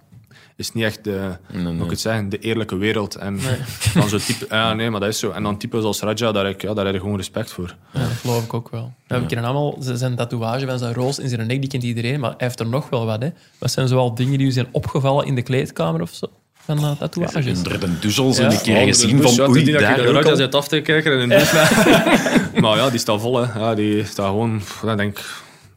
is 0.61 0.73
niet 0.73 0.85
echt 0.85 1.05
de, 1.05 1.31
nee. 1.53 1.65
hoe 1.65 1.85
ik 1.85 1.91
het 1.91 2.01
zeggen, 2.01 2.29
de 2.29 2.39
eerlijke 2.39 2.77
wereld. 2.77 3.15
En 3.17 3.41
dan 3.95 4.09
zo 4.09 4.19
type, 4.19 4.47
ja, 4.51 4.75
nee, 4.75 4.91
maar 4.91 5.01
dat 5.01 5.09
is 5.09 5.19
zo. 5.19 5.31
En 5.31 5.43
dan 5.43 5.59
types 5.59 5.83
als 5.85 6.01
Raja, 6.01 6.33
daar 6.33 6.45
heb 6.45 6.55
ik, 6.55 6.63
ja, 6.63 6.75
daar 6.75 6.85
heb 6.87 6.95
ik 6.95 7.01
gewoon 7.01 7.17
respect 7.17 7.53
voor. 7.53 7.75
Ja, 7.93 8.01
dat 8.01 8.09
geloof 8.21 8.45
ik 8.45 8.55
ook 8.55 8.71
wel. 8.71 8.93
Ja, 9.07 9.21
we 9.21 9.27
kennen 9.27 9.47
allemaal 9.47 9.77
z- 9.81 9.93
zijn 9.95 10.17
tatoeage 10.17 10.67
van 10.67 10.79
zijn 10.79 10.95
roos 10.95 11.19
in 11.19 11.29
zijn 11.29 11.47
nek, 11.47 11.61
die 11.61 11.71
kent 11.71 11.83
iedereen, 11.83 12.21
maar 12.21 12.31
hij 12.31 12.39
heeft 12.47 12.61
er 12.61 12.67
nog 12.69 12.89
wel 12.89 13.07
wat. 13.07 13.23
Hè. 13.23 13.29
Wat 13.59 13.71
zijn 13.71 13.89
zoal 13.89 14.15
dingen 14.15 14.39
die 14.39 14.47
u 14.47 14.51
zijn 14.51 14.69
opgevallen 14.71 15.27
in 15.27 15.35
de 15.35 15.43
kleedkamer 15.43 16.01
of 16.03 16.11
zo? 16.13 16.27
Van 16.65 16.79
uh, 16.79 16.91
tatoeages? 16.99 17.57
Onder 17.59 17.81
de 17.81 17.99
douche 17.99 18.43
Ja. 18.43 18.51
een 18.53 18.61
keer 18.61 18.87
gezien 18.87 19.23
van 19.23 19.49
oei, 19.49 19.65
daar 19.73 20.07
ook 20.07 20.25
al. 20.25 20.37
zit 20.37 20.55
af 20.55 20.69
te 20.69 20.81
kijken 20.81 21.13
en 21.21 21.31
een 21.31 22.61
Maar 22.63 22.77
ja, 22.77 22.91
die 22.91 22.99
staat 22.99 23.21
vol. 23.21 23.37
Hè. 23.47 23.59
Ja, 23.61 23.75
die 23.75 24.05
staat 24.05 24.27
gewoon, 24.27 24.59
pff, 24.59 24.83
ik 24.83 24.97
denk 24.97 25.19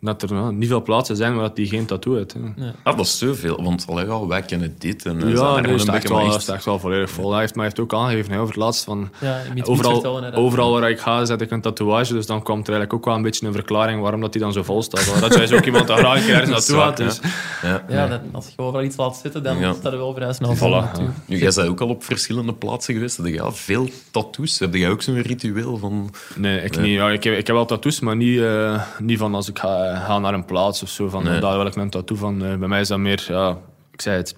dat 0.03 0.21
er 0.21 0.33
ja, 0.35 0.49
niet 0.51 0.69
veel 0.69 0.81
plaatsen 0.81 1.15
zijn 1.15 1.35
waar 1.35 1.53
die 1.53 1.67
geen 1.67 1.85
tattoo 1.85 2.15
heeft. 2.15 2.33
Hè. 2.33 2.39
Ah, 2.83 2.97
dat 2.97 3.05
is 3.05 3.17
zoveel, 3.17 3.63
want 3.63 3.85
allee, 3.89 4.05
ja, 4.05 4.25
wij 4.27 4.41
kennen 4.41 4.75
dit. 4.77 5.05
En, 5.05 5.21
eh, 5.23 5.33
Ja, 5.33 5.55
er 5.55 5.61
nee, 5.61 5.71
een 5.71 5.77
is 5.79 5.85
echt 5.85 6.09
wel, 6.09 6.35
is 6.35 6.47
echt 6.47 6.65
wel 6.65 6.79
volledig 6.79 7.09
vol. 7.09 7.31
Hij 7.31 7.39
heeft, 7.39 7.55
maar 7.55 7.65
hij 7.65 7.73
heeft 7.75 7.91
ook 7.93 7.99
aangegeven 7.99 8.31
hè, 8.31 8.39
over 8.39 8.53
het 8.53 8.63
laatst 8.63 8.83
van... 8.83 9.09
Ja, 9.19 9.41
vertellen, 9.55 9.67
Overal, 9.67 10.31
overal 10.33 10.71
waar 10.71 10.89
ik 10.89 10.99
ga, 10.99 11.25
zet 11.25 11.41
ik 11.41 11.51
een 11.51 11.61
tatoeage. 11.61 12.13
Dus 12.13 12.25
dan 12.25 12.43
komt 12.43 12.67
er 12.67 12.73
eigenlijk 12.73 12.93
ook 12.93 13.05
wel 13.05 13.15
een 13.15 13.21
beetje 13.21 13.47
een 13.47 13.53
verklaring 13.53 14.01
waarom 14.01 14.21
dat 14.21 14.33
hij 14.33 14.43
dan 14.43 14.53
zo 14.53 14.63
vol 14.63 14.81
staat. 14.83 15.19
Dat 15.19 15.39
is 15.39 15.51
ook 15.51 15.65
iemand 15.65 15.87
dat 15.87 15.97
graag 15.99 16.17
een 16.19 16.25
keer 16.25 16.33
ergens 16.33 16.49
naartoe 16.51 16.75
gaat. 16.75 16.97
Dus. 16.97 17.19
Ja. 17.61 17.83
Ja, 17.89 18.07
dat, 18.07 18.19
als 18.31 18.45
je 18.47 18.61
overal 18.63 18.83
iets 18.83 18.97
laat 18.97 19.17
zitten, 19.17 19.43
dan 19.43 19.57
Ja. 19.59 19.73
staat 19.73 19.91
er 19.91 19.97
wel 19.97 20.13
vrij 20.13 20.33
snel 20.33 20.55
vol. 20.55 20.81
Voilà. 20.83 20.99
Nu, 21.25 21.37
jij 21.37 21.51
bent 21.55 21.67
ook 21.67 21.81
al 21.81 21.87
op 21.89 22.03
verschillende 22.03 22.53
plaatsen 22.53 22.93
geweest. 22.93 23.17
Heb 23.17 23.25
jij 23.25 23.51
veel 23.51 23.89
tattoos? 24.11 24.59
Heb 24.59 24.73
jij 24.75 24.89
ook 24.89 25.01
zo'n 25.01 25.21
ritueel 25.21 25.77
van... 25.77 26.09
Nee, 26.35 26.61
ik 26.61 26.77
niet. 26.79 26.91
Ja, 26.93 27.09
ik, 27.09 27.23
heb, 27.23 27.33
ik 27.37 27.47
heb 27.47 27.55
wel 27.55 27.65
tattoos, 27.65 27.99
maar 27.99 28.15
niet, 28.15 28.39
eh, 28.39 28.81
niet 28.99 29.17
van 29.19 29.35
als 29.35 29.49
ik 29.49 29.59
ga, 29.59 29.92
ga 29.99 30.19
naar 30.19 30.33
een 30.33 30.45
plaats 30.45 30.83
of 30.83 30.89
zo. 30.89 31.09
Van, 31.09 31.23
Nee. 31.23 31.39
Daar 31.39 31.57
wil 31.57 31.65
ik 31.65 31.75
een 31.75 31.89
tattoo 31.89 32.17
van. 32.17 32.43
Eh, 32.45 32.55
bij 32.55 32.67
mij 32.67 32.79
is 32.79 32.87
dat 32.87 32.99
meer... 32.99 33.25
Ja, 33.27 33.57
ik 33.91 34.01
zei 34.01 34.17
het. 34.17 34.35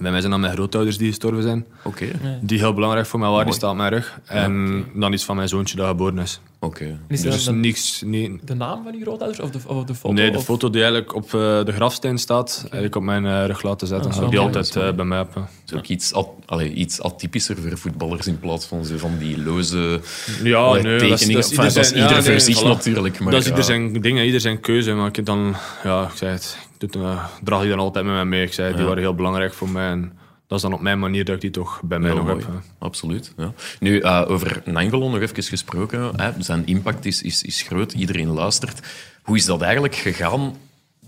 Bij 0.00 0.10
mij 0.10 0.20
zijn 0.20 0.32
dat 0.32 0.40
mijn 0.40 0.52
grootouders 0.52 0.98
die 0.98 1.08
gestorven 1.08 1.42
zijn. 1.42 1.64
Oké, 1.84 2.06
Die 2.40 2.58
heel 2.58 2.74
belangrijk 2.74 3.06
voor 3.06 3.18
mij 3.20 3.28
waren. 3.28 3.44
Die 3.46 3.54
staat 3.54 3.70
op 3.70 3.76
mijn 3.76 3.90
rug. 3.90 4.20
En 4.24 4.84
dan 4.94 5.12
iets 5.12 5.24
van 5.24 5.36
mijn 5.36 5.48
zoontje 5.48 5.76
dat 5.76 5.86
geboren 5.88 6.18
is. 6.18 6.40
oké. 6.58 6.98
Is 7.08 7.22
dat 7.22 7.32
Dus 7.32 7.44
de, 7.44 7.52
niks... 7.52 8.02
Niet, 8.06 8.46
de 8.46 8.54
naam 8.54 8.82
van 8.84 8.94
uw 8.94 9.00
grootouders 9.00 9.40
of 9.40 9.50
de, 9.50 9.58
of 9.66 9.84
de 9.84 9.94
foto? 9.94 10.14
Nee, 10.14 10.30
de 10.30 10.38
Of- 10.38 10.44
foto 10.44 10.70
die 10.70 10.82
eigenlijk 10.82 11.14
op 11.14 11.24
eh, 11.24 11.30
de 11.64 11.72
grafsteen 11.72 12.18
staat, 12.18 12.66
heb 12.70 12.84
ik 12.84 12.96
op 12.96 13.02
mijn 13.02 13.26
eh, 13.26 13.46
rug 13.46 13.62
laten 13.62 13.86
zetten. 13.86 14.10
Ah, 14.10 14.16
Dat 14.16 14.24
zo 14.24 14.30
die 14.30 14.38
altijd 14.38 14.76
eh, 14.76 14.92
bij 14.92 15.04
mij 15.04 15.18
heb. 15.18 15.34
Het 15.34 15.44
is 15.66 15.74
ook 15.78 15.86
iets, 15.86 16.12
at- 16.12 16.28
allee, 16.46 16.72
iets 16.72 17.02
atypischer 17.02 17.56
voor 17.58 17.78
voetballers 17.78 18.26
in 18.26 18.38
plaats 18.38 18.66
van 18.66 18.84
zo 18.84 18.96
van 18.98 19.18
die 19.18 19.42
loze 19.42 20.00
Ja, 20.42 20.56
allee, 20.58 20.82
nee, 20.82 20.98
dat 20.98 21.02
is- 21.02 21.08
tekeningen. 21.26 21.40
dat 21.50 21.50
is 21.50 21.50
Enfin, 21.50 21.64
ieder 21.64 21.74
dat 21.74 21.84
is 21.84 21.88
zijn- 21.88 22.00
ieder 22.02 22.16
ja, 22.16 22.22
voor 22.22 22.30
nee, 22.30 22.40
zich 22.40 22.60
voilà. 22.62 22.66
natuurlijk. 22.66 23.20
Maar, 23.20 23.30
dat 23.32 23.40
is 23.40 23.46
ja. 23.46 23.50
ieder 23.52 23.64
zijn 23.64 23.92
dingen, 24.00 24.24
ieder 24.24 24.40
zijn 24.40 24.60
keuze. 24.60 24.92
Maar 24.92 25.06
ik 25.08 25.16
heb 25.16 25.24
dan, 25.24 25.54
ja, 25.84 26.02
ik 26.04 26.16
zei 26.16 26.32
het, 26.32 26.56
ik 26.74 26.80
het, 26.80 26.96
eh, 26.96 27.24
draag 27.42 27.60
die 27.60 27.70
dan 27.70 27.78
altijd 27.78 28.04
met 28.04 28.14
mij 28.14 28.24
mee. 28.24 28.42
Ik 28.42 28.52
zei, 28.52 28.68
die 28.72 28.80
Ja. 28.80 28.86
waren 28.86 29.02
heel 29.02 29.14
belangrijk 29.14 29.54
voor 29.54 29.68
mij. 29.68 29.90
En 29.90 30.12
dat 30.46 30.56
is 30.58 30.64
dan 30.64 30.72
op 30.72 30.80
mijn 30.80 30.98
manier 30.98 31.24
dat 31.24 31.34
ik 31.34 31.40
die 31.40 31.50
toch 31.50 31.80
bij 31.84 31.98
mij 31.98 32.14
nog 32.14 32.24
mooi. 32.26 32.38
heb. 32.38 32.46
hè. 32.46 32.58
Absoluut. 32.78 33.32
Ja. 33.36 33.52
Nu, 33.80 33.98
eh, 34.00 34.24
over 34.26 34.62
Nangelon 34.64 35.12
nog 35.12 35.20
even 35.20 35.42
gesproken. 35.42 36.12
Hè. 36.16 36.30
Zijn 36.38 36.66
impact 36.66 37.04
is, 37.04 37.22
is, 37.22 37.42
is 37.42 37.62
groot, 37.62 37.92
iedereen 37.92 38.28
luistert. 38.28 38.80
Hoe 39.22 39.36
is 39.36 39.44
dat 39.44 39.60
eigenlijk 39.62 39.94
gegaan 39.94 40.56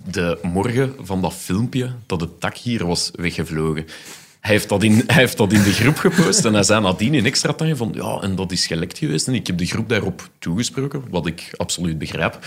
de 0.05 0.39
morgen 0.43 0.95
van 1.01 1.21
dat 1.21 1.35
filmpje 1.35 1.91
dat 2.07 2.21
het 2.21 2.41
tak 2.41 2.57
hier 2.57 2.87
was 2.87 3.11
weggevlogen? 3.15 3.87
Hij 4.41 4.55
heeft, 4.55 4.69
dat 4.69 4.83
in, 4.83 4.93
hij 5.07 5.17
heeft 5.17 5.37
dat 5.37 5.53
in 5.53 5.63
de 5.63 5.73
groep 5.73 5.97
gepost 5.97 6.45
en 6.45 6.55
hij 6.55 6.63
zei 6.63 6.81
nadien 6.81 7.15
in 7.15 7.27
extra 7.27 7.53
time 7.53 7.77
van 7.77 7.91
ja, 7.95 8.19
en 8.21 8.37
dat 8.37 8.53
is 8.53 8.67
gelekt 8.67 8.99
geweest. 8.99 9.29
En 9.29 9.35
ik 9.35 9.47
heb 9.47 9.59
de 9.59 9.67
groep 9.67 9.89
daarop 9.89 10.29
toegesproken, 10.39 11.03
wat 11.11 11.27
ik 11.27 11.51
absoluut 11.57 11.99
begrijp. 11.99 12.39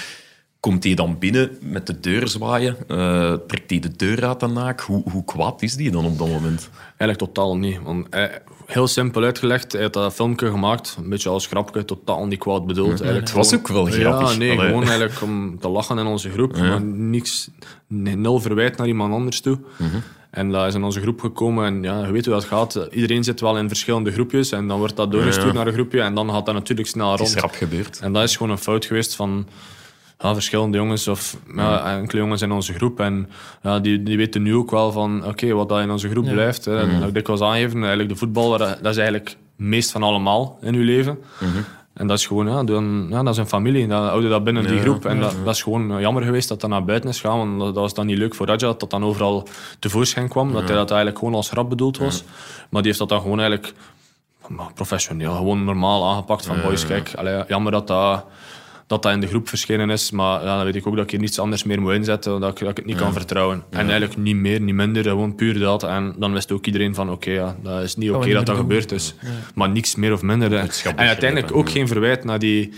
Komt 0.59 0.83
hij 0.83 0.93
dan 0.93 1.19
binnen 1.19 1.57
met 1.61 1.87
de 1.87 1.99
deur 1.99 2.27
zwaaien? 2.27 2.75
Eh, 2.87 3.33
trekt 3.47 3.69
hij 3.69 3.79
de 3.79 3.95
deur 3.95 4.25
uit 4.25 4.39
de 4.39 4.47
naak? 4.47 4.79
Hoe, 4.81 5.03
hoe 5.11 5.23
kwaad 5.25 5.61
is 5.61 5.75
die 5.75 5.91
dan 5.91 6.05
op 6.05 6.17
dat 6.17 6.27
moment? 6.27 6.69
Eigenlijk 6.97 7.17
totaal 7.19 7.57
niet. 7.57 7.79
Want 7.83 8.07
hij, 8.09 8.41
heel 8.65 8.87
simpel 8.87 9.23
uitgelegd, 9.23 9.71
hij 9.71 9.81
had 9.81 9.93
dat 9.93 10.13
filmpje 10.13 10.49
gemaakt, 10.49 10.95
een 11.03 11.09
beetje 11.09 11.29
als 11.29 11.47
grapje, 11.47 11.85
totaal 11.85 12.25
niet 12.25 12.39
kwaad 12.39 12.65
bedoeld. 12.67 12.89
Eigenlijk 12.89 13.19
Het 13.27 13.31
was 13.31 13.47
gewoon- 13.49 13.63
ook 13.63 13.67
wel 13.71 13.85
grappig. 13.85 14.31
Ja, 14.31 14.37
nee, 14.37 14.51
Allee. 14.57 14.65
gewoon 14.67 14.83
eigenlijk 14.83 15.21
om 15.21 15.59
te 15.59 15.69
lachen 15.69 15.97
in 15.97 16.05
onze 16.05 16.29
groep. 16.29 16.57
Maar 16.57 16.81
niks, 16.81 17.49
nul 17.87 18.39
verwijt 18.39 18.77
naar 18.77 18.87
iemand 18.87 19.13
anders 19.13 19.41
toe. 19.41 19.59
Mhm. 19.77 19.89
En 20.31 20.51
dat 20.51 20.67
is 20.67 20.73
in 20.73 20.83
onze 20.83 21.01
groep 21.01 21.19
gekomen 21.19 21.65
en 21.65 21.83
ja, 21.83 22.05
je 22.05 22.11
weet 22.11 22.25
hoe 22.25 22.33
dat 22.33 22.43
gaat. 22.43 22.87
Iedereen 22.91 23.23
zit 23.23 23.39
wel 23.41 23.57
in 23.57 23.67
verschillende 23.67 24.11
groepjes 24.11 24.51
en 24.51 24.67
dan 24.67 24.77
wordt 24.79 24.95
dat 24.95 25.11
doorgestuurd 25.11 25.47
Ja. 25.47 25.53
naar 25.53 25.67
een 25.67 25.73
groepje 25.73 26.01
en 26.01 26.15
dan 26.15 26.29
gaat 26.31 26.45
dat 26.45 26.55
natuurlijk 26.55 26.87
snel 26.87 27.11
Het 27.11 27.19
is 27.19 27.27
rond. 27.29 27.39
rap 27.41 27.53
gebeurd. 27.53 27.99
En 27.99 28.13
dat 28.13 28.23
is 28.23 28.35
gewoon 28.37 28.51
een 28.51 28.57
fout 28.57 28.85
geweest 28.85 29.15
van 29.15 29.47
ja, 30.19 30.33
verschillende 30.33 30.77
jongens 30.77 31.07
of 31.07 31.37
ja, 31.55 31.97
enkele 31.97 32.21
jongens 32.21 32.41
in 32.41 32.51
onze 32.51 32.73
groep. 32.73 32.99
En 32.99 33.29
ja, 33.61 33.79
die, 33.79 34.03
die 34.03 34.17
weten 34.17 34.41
nu 34.41 34.55
ook 34.55 34.71
wel 34.71 34.91
van 34.91 35.25
oké, 35.25 35.53
wat 35.53 35.69
dat 35.69 35.79
in 35.79 35.91
onze 35.91 36.09
groep 36.09 36.25
Ja. 36.25 36.31
blijft. 36.31 36.65
Hè. 36.65 36.99
Dat 36.99 37.07
ik 37.07 37.13
dikwijls 37.13 37.41
aangeven. 37.41 37.77
Eigenlijk 37.79 38.09
de 38.09 38.15
voetbal, 38.15 38.57
dat 38.57 38.77
is 38.85 38.97
eigenlijk 38.97 39.27
het 39.27 39.37
meest 39.55 39.91
van 39.91 40.03
allemaal 40.03 40.57
in 40.61 40.73
je 40.73 40.79
leven. 40.79 41.19
En 41.93 42.07
dat 42.07 42.17
is 42.17 42.25
gewoon, 42.25 42.47
ja, 42.47 42.63
dan, 42.63 43.07
ja, 43.09 43.23
dat 43.23 43.33
is 43.33 43.39
een 43.39 43.47
familie. 43.47 43.87
Dan 43.87 44.01
houden 44.01 44.23
we 44.23 44.29
dat 44.29 44.43
binnen 44.43 44.67
die 44.67 44.79
groep. 44.79 45.05
En 45.05 45.19
dat, 45.19 45.35
dat 45.45 45.55
is 45.55 45.61
gewoon 45.63 45.99
jammer 46.01 46.23
geweest 46.23 46.47
dat 46.47 46.61
dat 46.61 46.69
naar 46.69 46.83
buiten 46.85 47.09
is 47.09 47.19
gegaan. 47.21 47.37
Want 47.37 47.57
dat, 47.59 47.73
dat 47.73 47.83
was 47.83 47.93
dan 47.93 48.05
niet 48.05 48.17
leuk 48.17 48.35
voor 48.35 48.45
Raja, 48.45 48.57
dat 48.57 48.79
dat 48.79 48.89
dan 48.89 49.03
overal 49.03 49.47
tevoorschijn 49.79 50.27
kwam. 50.29 50.51
Dat 50.51 50.63
hij 50.67 50.75
dat 50.75 50.89
eigenlijk 50.89 51.19
gewoon 51.19 51.33
als 51.33 51.49
grap 51.49 51.69
bedoeld 51.69 51.97
was. 51.97 52.23
Maar 52.69 52.81
die 52.81 52.85
heeft 52.91 52.97
dat 52.99 53.09
dan 53.09 53.21
gewoon 53.21 53.39
eigenlijk 53.39 53.73
maar 54.47 54.73
professioneel, 54.73 55.35
gewoon 55.35 55.63
normaal 55.63 56.09
aangepakt. 56.09 56.45
Van 56.45 56.61
boys, 56.61 56.85
kijk, 56.85 57.13
allee, 57.15 57.43
jammer 57.47 57.71
dat 57.71 57.87
dat, 57.87 58.25
dat 58.89 59.03
dat 59.03 59.11
in 59.11 59.19
de 59.19 59.27
groep 59.27 59.49
verschenen 59.49 59.89
is. 59.89 60.11
Maar 60.11 60.43
ja, 60.43 60.55
dan 60.55 60.65
weet 60.65 60.75
ik 60.75 60.87
ook 60.87 60.95
dat 60.95 61.03
ik 61.03 61.11
hier 61.11 61.19
niets 61.19 61.39
anders 61.39 61.63
meer 61.63 61.81
moet 61.81 61.93
inzetten, 61.93 62.39
dat 62.39 62.51
ik, 62.51 62.59
dat 62.59 62.69
ik 62.69 62.77
het 62.77 62.85
niet 62.85 62.97
kan 62.97 63.13
vertrouwen. 63.13 63.63
En 63.69 63.79
eigenlijk 63.79 64.17
niet 64.17 64.35
meer, 64.35 64.61
niet 64.61 64.75
minder, 64.75 65.03
gewoon 65.03 65.35
puur 65.35 65.59
dat. 65.59 65.83
En 65.83 66.15
dan 66.17 66.33
wist 66.33 66.51
ook 66.51 66.65
iedereen 66.65 66.95
van, 66.95 67.11
oké, 67.11 67.31
ja, 67.31 67.55
dat 67.63 67.83
is 67.83 67.95
niet 67.95 68.11
oké 68.11 68.33
dat 68.33 68.45
dat 68.45 68.55
gebeurd 68.57 68.91
is. 68.91 69.15
Maar 69.55 69.69
niks 69.69 69.95
meer 69.95 70.13
of 70.13 70.21
minder. 70.21 70.53
En 70.53 70.97
uiteindelijk 70.97 71.55
ook 71.55 71.69
geen 71.69 71.87
verwijt 71.87 72.23
naar 72.23 72.39
die 72.39 72.73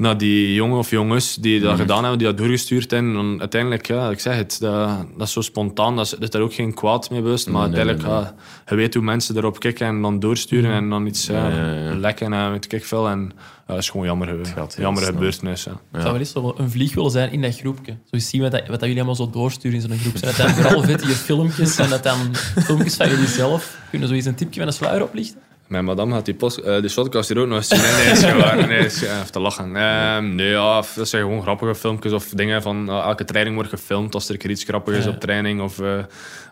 naar 0.00 0.18
die 0.18 0.54
jongen 0.54 0.78
of 0.78 0.90
jongens 0.90 1.34
die 1.34 1.60
dat 1.60 1.76
gedaan 1.78 2.00
hebben, 2.00 2.18
die 2.18 2.26
dat 2.26 2.38
doorgestuurd 2.38 2.90
hebben. 2.90 3.16
En 3.16 3.40
uiteindelijk, 3.40 3.86
ja, 3.86 4.10
ik 4.10 4.20
zeg 4.20 4.36
het, 4.36 4.56
dat, 4.60 5.06
dat 5.16 5.26
is 5.26 5.32
zo 5.32 5.40
spontaan, 5.40 5.96
dat 5.96 6.04
is, 6.04 6.10
dat 6.10 6.22
is 6.22 6.30
daar 6.30 6.42
ook 6.42 6.54
geen 6.54 6.74
kwaad 6.74 7.10
mee 7.10 7.22
bewust. 7.22 7.48
Maar 7.48 7.68
Nee, 7.68 7.76
uiteindelijk, 7.76 8.14
nee, 8.14 8.22
ja, 8.22 8.34
je 8.68 8.74
weet 8.74 8.94
hoe 8.94 9.02
mensen 9.02 9.36
erop 9.36 9.60
kijken 9.60 9.86
en 9.86 10.02
dan 10.02 10.18
doorsturen 10.18 10.72
en 10.72 10.88
dan 10.88 11.06
iets 11.06 11.26
ja, 11.26 11.48
Ja, 11.48 11.72
ja, 11.72 11.88
ja. 11.90 11.96
lekken 11.96 12.32
en 12.32 12.50
weet 12.50 12.72
ik 12.72 12.84
veel. 12.84 13.08
En 13.08 13.32
ja, 13.36 13.74
dat 13.74 13.78
is 13.78 13.90
gewoon 13.90 14.06
jammer, 14.06 14.46
gaat 14.46 14.74
jammer 14.78 15.02
snel. 15.02 15.14
gebeurtenis. 15.14 15.64
Ja. 15.64 15.70
Het 15.70 16.00
zou 16.00 16.12
wel 16.12 16.20
eens 16.20 16.32
zo 16.32 16.54
een 16.56 16.70
vlieg 16.70 16.94
willen 16.94 17.10
zijn 17.10 17.32
in 17.32 17.42
dat 17.42 17.56
groepje. 17.58 17.92
Zo 17.92 18.10
eens 18.10 18.28
zien 18.28 18.40
wat, 18.40 18.50
dat, 18.50 18.60
wat 18.60 18.70
dat 18.80 18.88
jullie 18.88 18.96
allemaal 18.96 19.14
zo 19.26 19.30
doorsturen 19.30 19.80
in 19.80 19.88
zo'n 19.88 19.98
groep. 19.98 20.16
Zijn 20.16 20.34
dat 20.36 20.46
dan 20.46 20.54
vooral 20.54 20.82
vettige 20.92 21.12
filmpjes? 21.12 21.74
Zijn 21.74 21.90
dat 21.90 22.02
dan 22.02 22.34
filmpjes 22.64 22.96
van 22.96 23.08
jullie 23.08 23.26
zelf? 23.26 23.78
Kunnen 23.90 24.08
zo 24.08 24.14
eens 24.14 24.24
een 24.24 24.34
tipje 24.34 24.58
van 24.58 24.68
een 24.68 24.74
sluier 24.74 25.02
oplichten? 25.02 25.40
Mijn 25.70 25.84
madame 25.84 26.14
gaat 26.14 26.24
die, 26.24 26.34
post, 26.34 26.58
eh, 26.58 26.80
die 26.80 26.94
podcast 26.94 27.28
hier 27.28 27.38
ook 27.38 27.46
nog 27.46 27.56
eens 27.56 27.68
zien. 27.68 27.80
Nee, 27.80 27.92
nee, 27.92 28.12
is 28.12 28.24
gewoon, 28.24 28.68
nee, 28.68 28.84
is, 28.84 29.00
ja, 29.00 29.18
even 29.18 29.32
te 29.32 29.40
lachen. 29.40 29.76
Ehm, 29.76 30.34
nee, 30.34 30.50
ja, 30.50 30.82
dat 30.94 31.08
zijn 31.08 31.22
gewoon 31.22 31.42
grappige 31.42 31.74
filmpjes 31.74 32.12
of 32.12 32.28
dingen 32.28 32.62
van 32.62 32.88
eh, 32.88 33.04
elke 33.04 33.24
training 33.24 33.54
wordt 33.54 33.70
gefilmd 33.70 34.14
als 34.14 34.28
er 34.28 34.50
iets 34.50 34.64
grappigs 34.64 34.98
is 34.98 35.06
op 35.06 35.20
training. 35.20 35.60
Of 35.60 35.80
eh, 35.80 35.98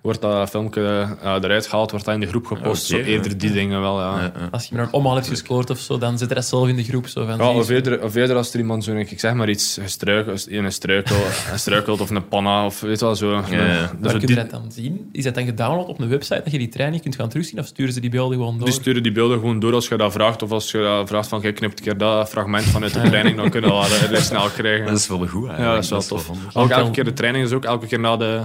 wordt 0.02 0.20
dat 0.20 0.48
filmpje 0.50 1.06
eh, 1.22 1.34
eruit 1.42 1.66
gehaald, 1.66 1.90
wordt 1.90 2.04
dat 2.06 2.14
in 2.14 2.20
de 2.20 2.26
groep 2.26 2.46
gepost. 2.46 2.84
Zo 2.86 2.96
eerder 2.96 3.38
die 3.38 3.50
dingen 3.52 3.80
wel, 3.80 4.00
ja. 4.00 4.16
Ja, 4.20 4.32
ja. 4.38 4.48
Als 4.50 4.66
je 4.66 4.74
maar 4.74 4.84
een 4.84 4.92
omhaal 4.92 5.14
hebt 5.14 5.28
gescoord 5.28 5.70
of 5.70 5.78
zo, 5.78 5.98
dan 5.98 6.18
zit 6.18 6.28
er 6.28 6.34
dat 6.34 6.44
zelf 6.44 6.68
in 6.68 6.76
de 6.76 6.84
groep. 6.84 7.06
Zo 7.08 7.26
van, 7.26 7.36
Ja, 7.38 7.50
of 7.50 7.68
eerder, 7.68 8.02
of 8.02 8.14
eerder 8.14 8.36
als 8.36 8.52
er 8.52 8.58
iemand 8.58 8.84
zo, 8.84 8.92
ik 8.96 9.20
zeg 9.20 9.34
maar 9.34 9.48
iets, 9.48 9.78
gestruikeld, 9.80 10.46
een 10.50 10.72
struikel, 10.72 11.16
een 11.52 11.58
struikelt 11.58 12.00
of 12.00 12.10
een 12.10 12.28
panna, 12.28 12.64
of 12.64 12.80
weet 12.80 12.98
je 12.98 13.04
wel, 13.04 13.16
zo. 13.16 13.30
ja. 13.50 13.90
Dus 14.00 14.10
kun 14.12 14.20
je 14.20 14.26
die, 14.26 14.36
dat 14.36 14.50
dan 14.50 14.64
zien? 14.72 15.08
Is 15.12 15.24
dat 15.24 15.34
dan 15.34 15.44
gedownload 15.44 15.86
op 15.88 16.00
een 16.00 16.08
website 16.08 16.40
dat 16.44 16.52
je 16.52 16.58
die 16.58 16.68
training 16.68 17.02
kunt 17.02 17.14
gaan 17.14 17.28
terugzien? 17.28 17.58
Of 17.58 17.66
sturen 17.66 17.92
ze 17.92 18.00
die 18.00 18.10
beelden 18.10 18.36
gewoon 18.38 18.56
door? 18.56 18.64
die 18.64 18.74
sturen 18.74 19.02
die 19.02 19.12
beelden 19.12 19.38
gewoon 19.38 19.58
door 19.60 19.74
als 19.74 19.88
je 19.88 19.96
dat 19.96 20.12
vraagt, 20.12 20.42
of 20.42 20.50
als 20.50 20.70
je 20.70 20.78
dat 20.78 21.08
vraagt 21.08 21.28
van, 21.28 21.40
kijk, 21.40 21.54
knipt 21.54 21.78
een 21.78 21.84
keer 21.84 21.96
dat 21.98 22.28
fragment 22.28 22.64
vanuit 22.64 22.94
de 22.94 23.00
training, 23.00 23.36
dan 23.36 23.50
kun 23.50 23.60
je 23.60 23.66
dat 23.68 24.08
wel 24.10 24.20
snel 24.20 24.48
krijgen. 24.48 24.86
Dat 24.86 24.98
is 24.98 25.06
wel 25.08 25.18
goed 25.18 25.48
eigenlijk. 25.48 25.58
Ja, 25.58 25.74
dat 25.74 25.82
is 25.84 25.90
wel 25.90 26.02
tof. 26.02 26.26
handig. 26.26 26.46
Ook 26.56 26.70
elke 26.70 26.82
wel- 26.82 26.90
keer 26.90 27.04
de 27.04 27.12
training 27.12 27.44
is 27.44 27.52
ook 27.52 27.64
elke 27.64 27.86
keer 27.86 28.00
na 28.00 28.16
de. 28.16 28.40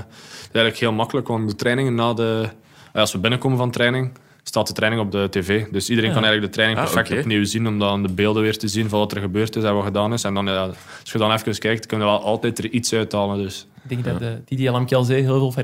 Het 0.53 0.61
is 0.61 0.67
eigenlijk 0.67 0.77
heel 0.79 0.91
makkelijk, 1.03 1.27
want 1.27 1.49
de 1.49 1.55
trainingen 1.55 1.95
na 1.95 2.13
de. 2.13 2.49
ja, 2.93 2.99
Als 2.99 3.11
we 3.11 3.17
binnenkomen 3.17 3.57
van 3.57 3.71
training, 3.71 4.11
staat 4.43 4.67
de 4.67 4.73
training 4.73 5.01
op 5.01 5.11
de 5.11 5.27
tv. 5.29 5.65
Dus 5.71 5.89
iedereen 5.89 6.09
Ja. 6.09 6.15
kan 6.15 6.23
eigenlijk 6.25 6.53
de 6.53 6.59
training 6.59 6.87
Ah, 6.87 6.93
perfect 6.93 7.19
opnieuw 7.19 7.43
zien, 7.45 7.67
om 7.67 7.79
dan 7.79 8.01
de 8.03 8.13
beelden 8.13 8.41
weer 8.43 8.57
te 8.57 8.67
zien 8.67 8.89
van 8.89 8.99
wat 8.99 9.11
er 9.11 9.21
gebeurd 9.21 9.55
is 9.55 9.63
en 9.63 9.73
wat 9.75 9.83
gedaan 9.83 10.13
is. 10.13 10.23
En 10.23 10.33
dan, 10.33 10.45
ja, 10.45 10.63
als 11.01 11.11
je 11.11 11.17
dan 11.17 11.31
even 11.33 11.57
kijkt, 11.59 11.85
kun 11.85 11.97
je 11.97 12.03
wel 12.03 12.21
altijd 12.23 12.57
er 12.57 12.69
iets 12.69 12.93
uithalen. 12.93 13.37
Dus. 13.37 13.67
Ik 13.83 13.89
denk 13.89 14.03
dat 14.03 14.19
de, 14.19 14.41
Didier 14.45 14.71
Lamkelzee 14.71 15.21
heel 15.21 15.51
veel 15.51 15.63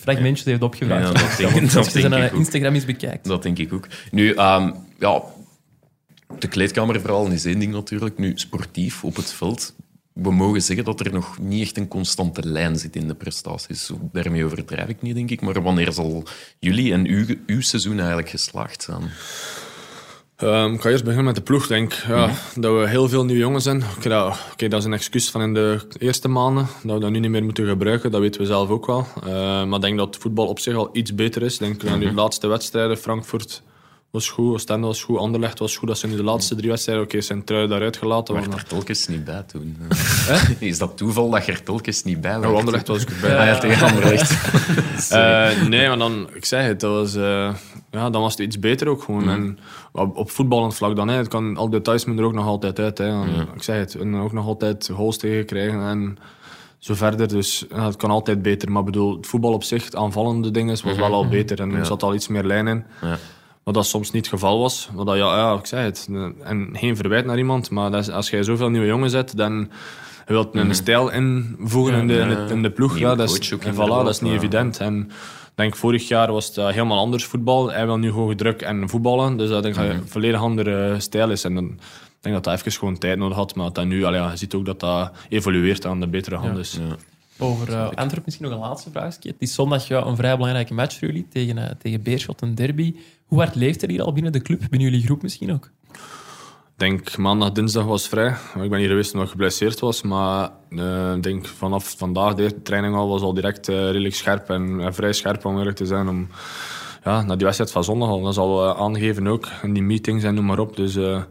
fragmentjes 0.00 0.44
heeft 0.44 0.62
opgevraagd. 0.62 1.06
Ja, 1.06 1.12
dat 1.12 1.36
denk, 1.52 1.54
dat 1.66 1.76
Als 1.76 1.86
je 1.86 1.92
denk 2.00 2.06
zijn 2.12 2.22
ik 2.22 2.28
eh, 2.28 2.34
ook. 2.34 2.38
Instagram 2.38 2.74
eens 2.74 2.84
bekijkt. 2.84 3.24
Dat 3.24 3.42
denk 3.42 3.58
ik 3.58 3.72
ook. 3.72 3.86
Nu, 4.10 4.32
ehm, 4.32 4.70
ja, 4.98 5.22
de 6.38 6.48
kleedkamerverhaal 6.48 7.26
is 7.26 7.44
één 7.44 7.58
ding 7.58 7.72
natuurlijk. 7.72 8.18
Nu, 8.18 8.32
sportief 8.34 9.04
op 9.04 9.16
het 9.16 9.32
veld. 9.32 9.74
We 10.12 10.32
mogen 10.32 10.62
zeggen 10.62 10.84
dat 10.84 11.00
er 11.00 11.12
nog 11.12 11.38
niet 11.38 11.62
echt 11.62 11.76
een 11.76 11.88
constante 11.88 12.48
lijn 12.48 12.76
zit 12.76 12.96
in 12.96 13.08
de 13.08 13.14
prestaties. 13.14 13.90
Daarmee 14.12 14.44
overdrijf 14.44 14.88
ik 14.88 15.02
niet, 15.02 15.14
denk 15.14 15.30
ik. 15.30 15.40
Maar 15.40 15.62
wanneer 15.62 15.92
zal 15.92 16.24
jullie 16.58 16.92
en 16.92 17.06
uw, 17.06 17.24
uw 17.46 17.60
seizoen 17.60 17.98
eigenlijk 17.98 18.28
geslaagd 18.28 18.82
zijn? 18.82 19.10
Ehm, 20.36 20.72
ik 20.72 20.80
ga 20.80 20.90
eerst 20.90 21.02
beginnen 21.02 21.26
met 21.26 21.34
de 21.34 21.42
ploeg. 21.42 21.62
Ik 21.62 21.68
denk 21.68 21.92
ja, 21.92 22.30
dat 22.54 22.80
we 22.80 22.88
heel 22.88 23.08
veel 23.08 23.24
nieuwe 23.24 23.40
jongens 23.40 23.64
zijn. 23.64 23.82
Oké, 23.96 24.08
dat, 24.08 24.38
dat 24.56 24.72
is 24.72 24.84
een 24.84 24.92
excuus 24.92 25.30
van 25.30 25.42
in 25.42 25.54
de 25.54 25.80
eerste 25.98 26.28
maanden. 26.28 26.66
Dat 26.82 26.94
we 26.94 27.00
dat 27.00 27.10
nu 27.10 27.18
niet 27.18 27.30
meer 27.30 27.44
moeten 27.44 27.66
gebruiken, 27.66 28.10
dat 28.10 28.20
weten 28.20 28.40
we 28.40 28.46
zelf 28.46 28.68
ook 28.68 28.86
wel. 28.86 29.06
Eh, 29.24 29.64
maar 29.64 29.74
ik 29.74 29.80
denk 29.80 29.98
dat 29.98 30.16
voetbal 30.16 30.46
op 30.46 30.58
zich 30.58 30.74
al 30.74 30.90
iets 30.92 31.14
beter 31.14 31.42
is. 31.42 31.52
Ik 31.52 31.58
denk 31.80 31.92
aan 31.92 32.00
die 32.00 32.12
laatste 32.12 32.46
wedstrijden, 32.46 32.96
Frankfurt 32.96 33.62
was 34.12 34.30
goed, 34.30 34.52
Oostende 34.52 34.86
was 34.86 35.02
goed, 35.02 35.18
Anderlecht 35.18 35.58
was 35.58 35.76
goed. 35.76 35.88
Dat 35.88 35.98
zijn 35.98 36.10
nu 36.10 36.16
de 36.16 36.24
laatste 36.24 36.54
drie 36.54 36.68
wedstrijden. 36.68 37.04
Oké, 37.04 37.20
zijn 37.20 37.44
trui 37.44 37.68
daaruit 37.68 37.96
gelaten. 37.96 38.34
Maar 38.34 38.42
er 38.42 38.64
telkens 38.64 39.06
niet 39.08 39.24
bij 39.24 39.42
toen. 39.42 39.76
Is 40.58 40.78
dat 40.78 40.96
toeval 40.96 41.30
dat 41.30 41.44
je 41.46 41.52
er 41.52 41.62
telkens 41.62 42.04
niet 42.04 42.20
bij 42.20 42.30
Ja, 42.30 42.40
werd? 42.40 42.54
Anderlecht 42.54 42.88
was 42.88 43.02
ik 43.02 43.10
erbij. 43.10 43.38
Ah, 43.38 43.46
ja, 43.46 43.58
tegen 43.58 43.86
Anderlecht. 43.86 44.30
Eh, 45.10 45.62
nee, 45.68 45.88
maar 45.88 45.98
dan, 45.98 46.28
ik 46.32 46.44
zeg 46.44 46.66
het, 46.66 46.80
dat 46.80 46.92
was, 46.92 47.14
eh, 47.14 47.54
ja, 47.90 48.10
dan 48.10 48.22
was 48.22 48.32
het 48.32 48.40
iets 48.40 48.58
beter 48.58 48.88
ook 48.88 49.02
gewoon. 49.02 49.28
En 49.28 49.58
op, 49.92 50.16
op 50.16 50.30
voetballend 50.30 50.74
vlak 50.74 50.96
dan, 50.96 51.08
hè, 51.08 51.16
het 51.16 51.28
kan, 51.28 51.56
al 51.56 51.70
details 51.70 52.04
moeten 52.04 52.24
er 52.24 52.30
ook 52.30 52.36
nog 52.36 52.46
altijd 52.46 52.78
uit. 52.78 52.98
Hè. 52.98 53.04
En 53.04 53.48
Ik 53.54 53.62
zeg 53.62 53.76
het, 53.76 53.94
en 53.94 54.16
ook 54.16 54.32
nog 54.32 54.46
altijd 54.46 54.90
goals 54.94 55.18
tegen 55.18 55.44
krijgen 55.44 55.80
en 55.80 56.18
zo 56.78 56.94
verder. 56.94 57.28
Dus 57.28 57.64
ja, 57.70 57.86
het 57.86 57.96
kan 57.96 58.10
altijd 58.10 58.42
beter. 58.42 58.72
Maar 58.72 58.84
bedoel, 58.84 59.16
het 59.16 59.26
voetbal 59.26 59.52
op 59.52 59.64
zich, 59.64 59.92
aanvallende 59.92 60.50
dingen, 60.50 60.78
was 60.84 60.96
wel 60.96 61.12
al 61.12 61.28
beter. 61.28 61.60
En 61.60 61.74
er 61.74 61.86
zat 61.86 62.02
al 62.02 62.14
iets 62.14 62.28
meer 62.28 62.44
lijn 62.44 62.66
in. 62.66 62.84
Ja. 63.00 63.18
Wat 63.64 63.74
dat 63.74 63.86
soms 63.86 64.10
niet 64.10 64.24
het 64.24 64.34
geval 64.34 64.60
was. 64.60 64.88
Wat 64.92 65.06
dat, 65.06 65.16
ja, 65.16 65.36
ja, 65.36 65.54
ik 65.54 65.66
zei 65.66 65.84
het. 65.84 66.08
En 66.42 66.68
geen 66.72 66.96
verwijt 66.96 67.24
naar 67.24 67.38
iemand, 67.38 67.70
maar 67.70 67.90
dat 67.90 68.00
is, 68.00 68.10
als 68.10 68.30
jij 68.30 68.42
zoveel 68.42 68.70
nieuwe 68.70 68.86
jongen 68.86 69.10
zet, 69.10 69.36
dan 69.36 69.70
je 70.26 70.32
wilt 70.32 70.54
een 70.54 70.74
stijl 70.74 71.10
invoegen 71.10 71.94
in, 71.94 72.06
de, 72.06 72.14
in, 72.14 72.28
de, 72.28 72.46
in 72.48 72.62
de 72.62 72.70
ploeg. 72.70 72.98
Ja, 72.98 73.14
dat, 73.14 73.30
is, 73.30 73.50
en 73.50 73.74
voilà, 73.74 73.76
dat 73.76 74.08
is 74.08 74.20
niet 74.20 74.30
ja. 74.30 74.36
evident. 74.36 74.78
En 74.78 75.10
denk, 75.54 75.76
vorig 75.76 76.08
jaar 76.08 76.32
was 76.32 76.46
het 76.46 76.56
eh, 76.56 76.66
helemaal 76.68 76.98
anders 76.98 77.24
voetbal. 77.24 77.70
Hij 77.70 77.86
wil 77.86 77.96
nu 77.96 78.10
hoge 78.10 78.34
druk 78.34 78.62
en 78.62 78.88
voetballen. 78.88 79.36
Dus 79.36 79.48
dat 79.48 79.62
denk 79.62 79.74
ik 79.74 79.80
dat 79.80 79.90
een 79.90 80.08
volledig 80.08 80.40
andere 80.40 81.00
stijl 81.00 81.30
is. 81.30 81.44
En 81.44 81.54
dan, 81.54 81.64
ik 81.64 81.80
denk 82.20 82.34
dat 82.34 82.44
dat 82.44 82.54
even 82.54 82.72
gewoon 82.72 82.98
tijd 82.98 83.18
nodig 83.18 83.36
had. 83.36 83.54
Maar 83.54 83.72
dat 83.72 83.84
nu, 83.84 84.04
allee, 84.04 84.20
ja, 84.20 84.30
je 84.30 84.36
ziet 84.36 84.54
ook 84.54 84.64
dat 84.64 84.80
dat 84.80 85.12
evolueert 85.28 85.86
aan 85.86 86.00
de 86.00 86.08
betere 86.08 86.36
hand. 86.36 86.54
Dus. 86.54 86.80
Over 87.42 87.68
uh, 87.68 87.82
Antwerpen 87.84 88.22
misschien 88.24 88.46
nog 88.46 88.54
een 88.54 88.68
laatste 88.68 88.90
vraagje. 88.90 89.28
Het 89.28 89.36
is 89.38 89.54
zondag 89.54 89.88
ja, 89.88 90.04
een 90.04 90.16
vrij 90.16 90.36
belangrijke 90.36 90.74
match 90.74 90.98
voor 90.98 91.08
jullie 91.08 91.28
tegen, 91.28 91.56
uh, 91.56 91.64
tegen 91.78 92.02
Beerschot, 92.02 92.42
een 92.42 92.54
derby. 92.54 92.94
Hoe 93.26 93.38
hard 93.38 93.54
leeft 93.54 93.82
er 93.82 93.88
hier 93.88 94.02
al 94.02 94.12
binnen 94.12 94.32
de 94.32 94.42
club, 94.42 94.60
binnen 94.70 94.90
jullie 94.90 95.04
groep 95.04 95.22
misschien 95.22 95.52
ook? 95.52 95.70
Ik 96.82 96.88
denk 96.88 97.16
maandag, 97.16 97.52
dinsdag 97.52 97.84
was 97.84 98.08
vrij. 98.08 98.34
Ik 98.62 98.70
ben 98.70 98.78
hier 98.78 98.88
geweest 98.88 99.12
omdat 99.12 99.26
ik 99.26 99.32
geblesseerd 99.32 99.80
was. 99.80 100.02
Maar 100.02 100.50
eh, 100.70 101.14
ik 101.14 101.22
denk 101.22 101.46
vanaf 101.46 101.94
vandaag, 101.98 102.34
de 102.34 102.62
training 102.62 102.94
al, 102.94 103.08
was 103.08 103.22
al 103.22 103.34
direct 103.34 103.68
eh, 103.68 103.76
redelijk 103.76 104.14
scherp. 104.14 104.50
En 104.50 104.80
eh, 104.80 104.92
vrij 104.92 105.12
scherp 105.12 105.44
om 105.44 105.58
eerlijk 105.58 105.76
te 105.76 105.86
zijn. 105.86 106.08
Om, 106.08 106.28
ja, 107.04 107.22
naar 107.22 107.36
die 107.36 107.44
wedstrijd 107.44 107.72
van 107.72 107.84
zondag 107.84 108.08
al. 108.08 108.20
Dat 108.20 108.32
is 108.32 108.38
al 108.38 108.64
eh, 108.64 108.80
aangegeven 108.80 109.26
ook. 109.26 109.48
In 109.62 109.72
die 109.72 109.82
meetings 109.82 110.24
en 110.24 110.34
noem 110.34 110.44
maar 110.44 110.58
op. 110.58 110.76
Dus 110.76 110.96
eh, 110.96 111.22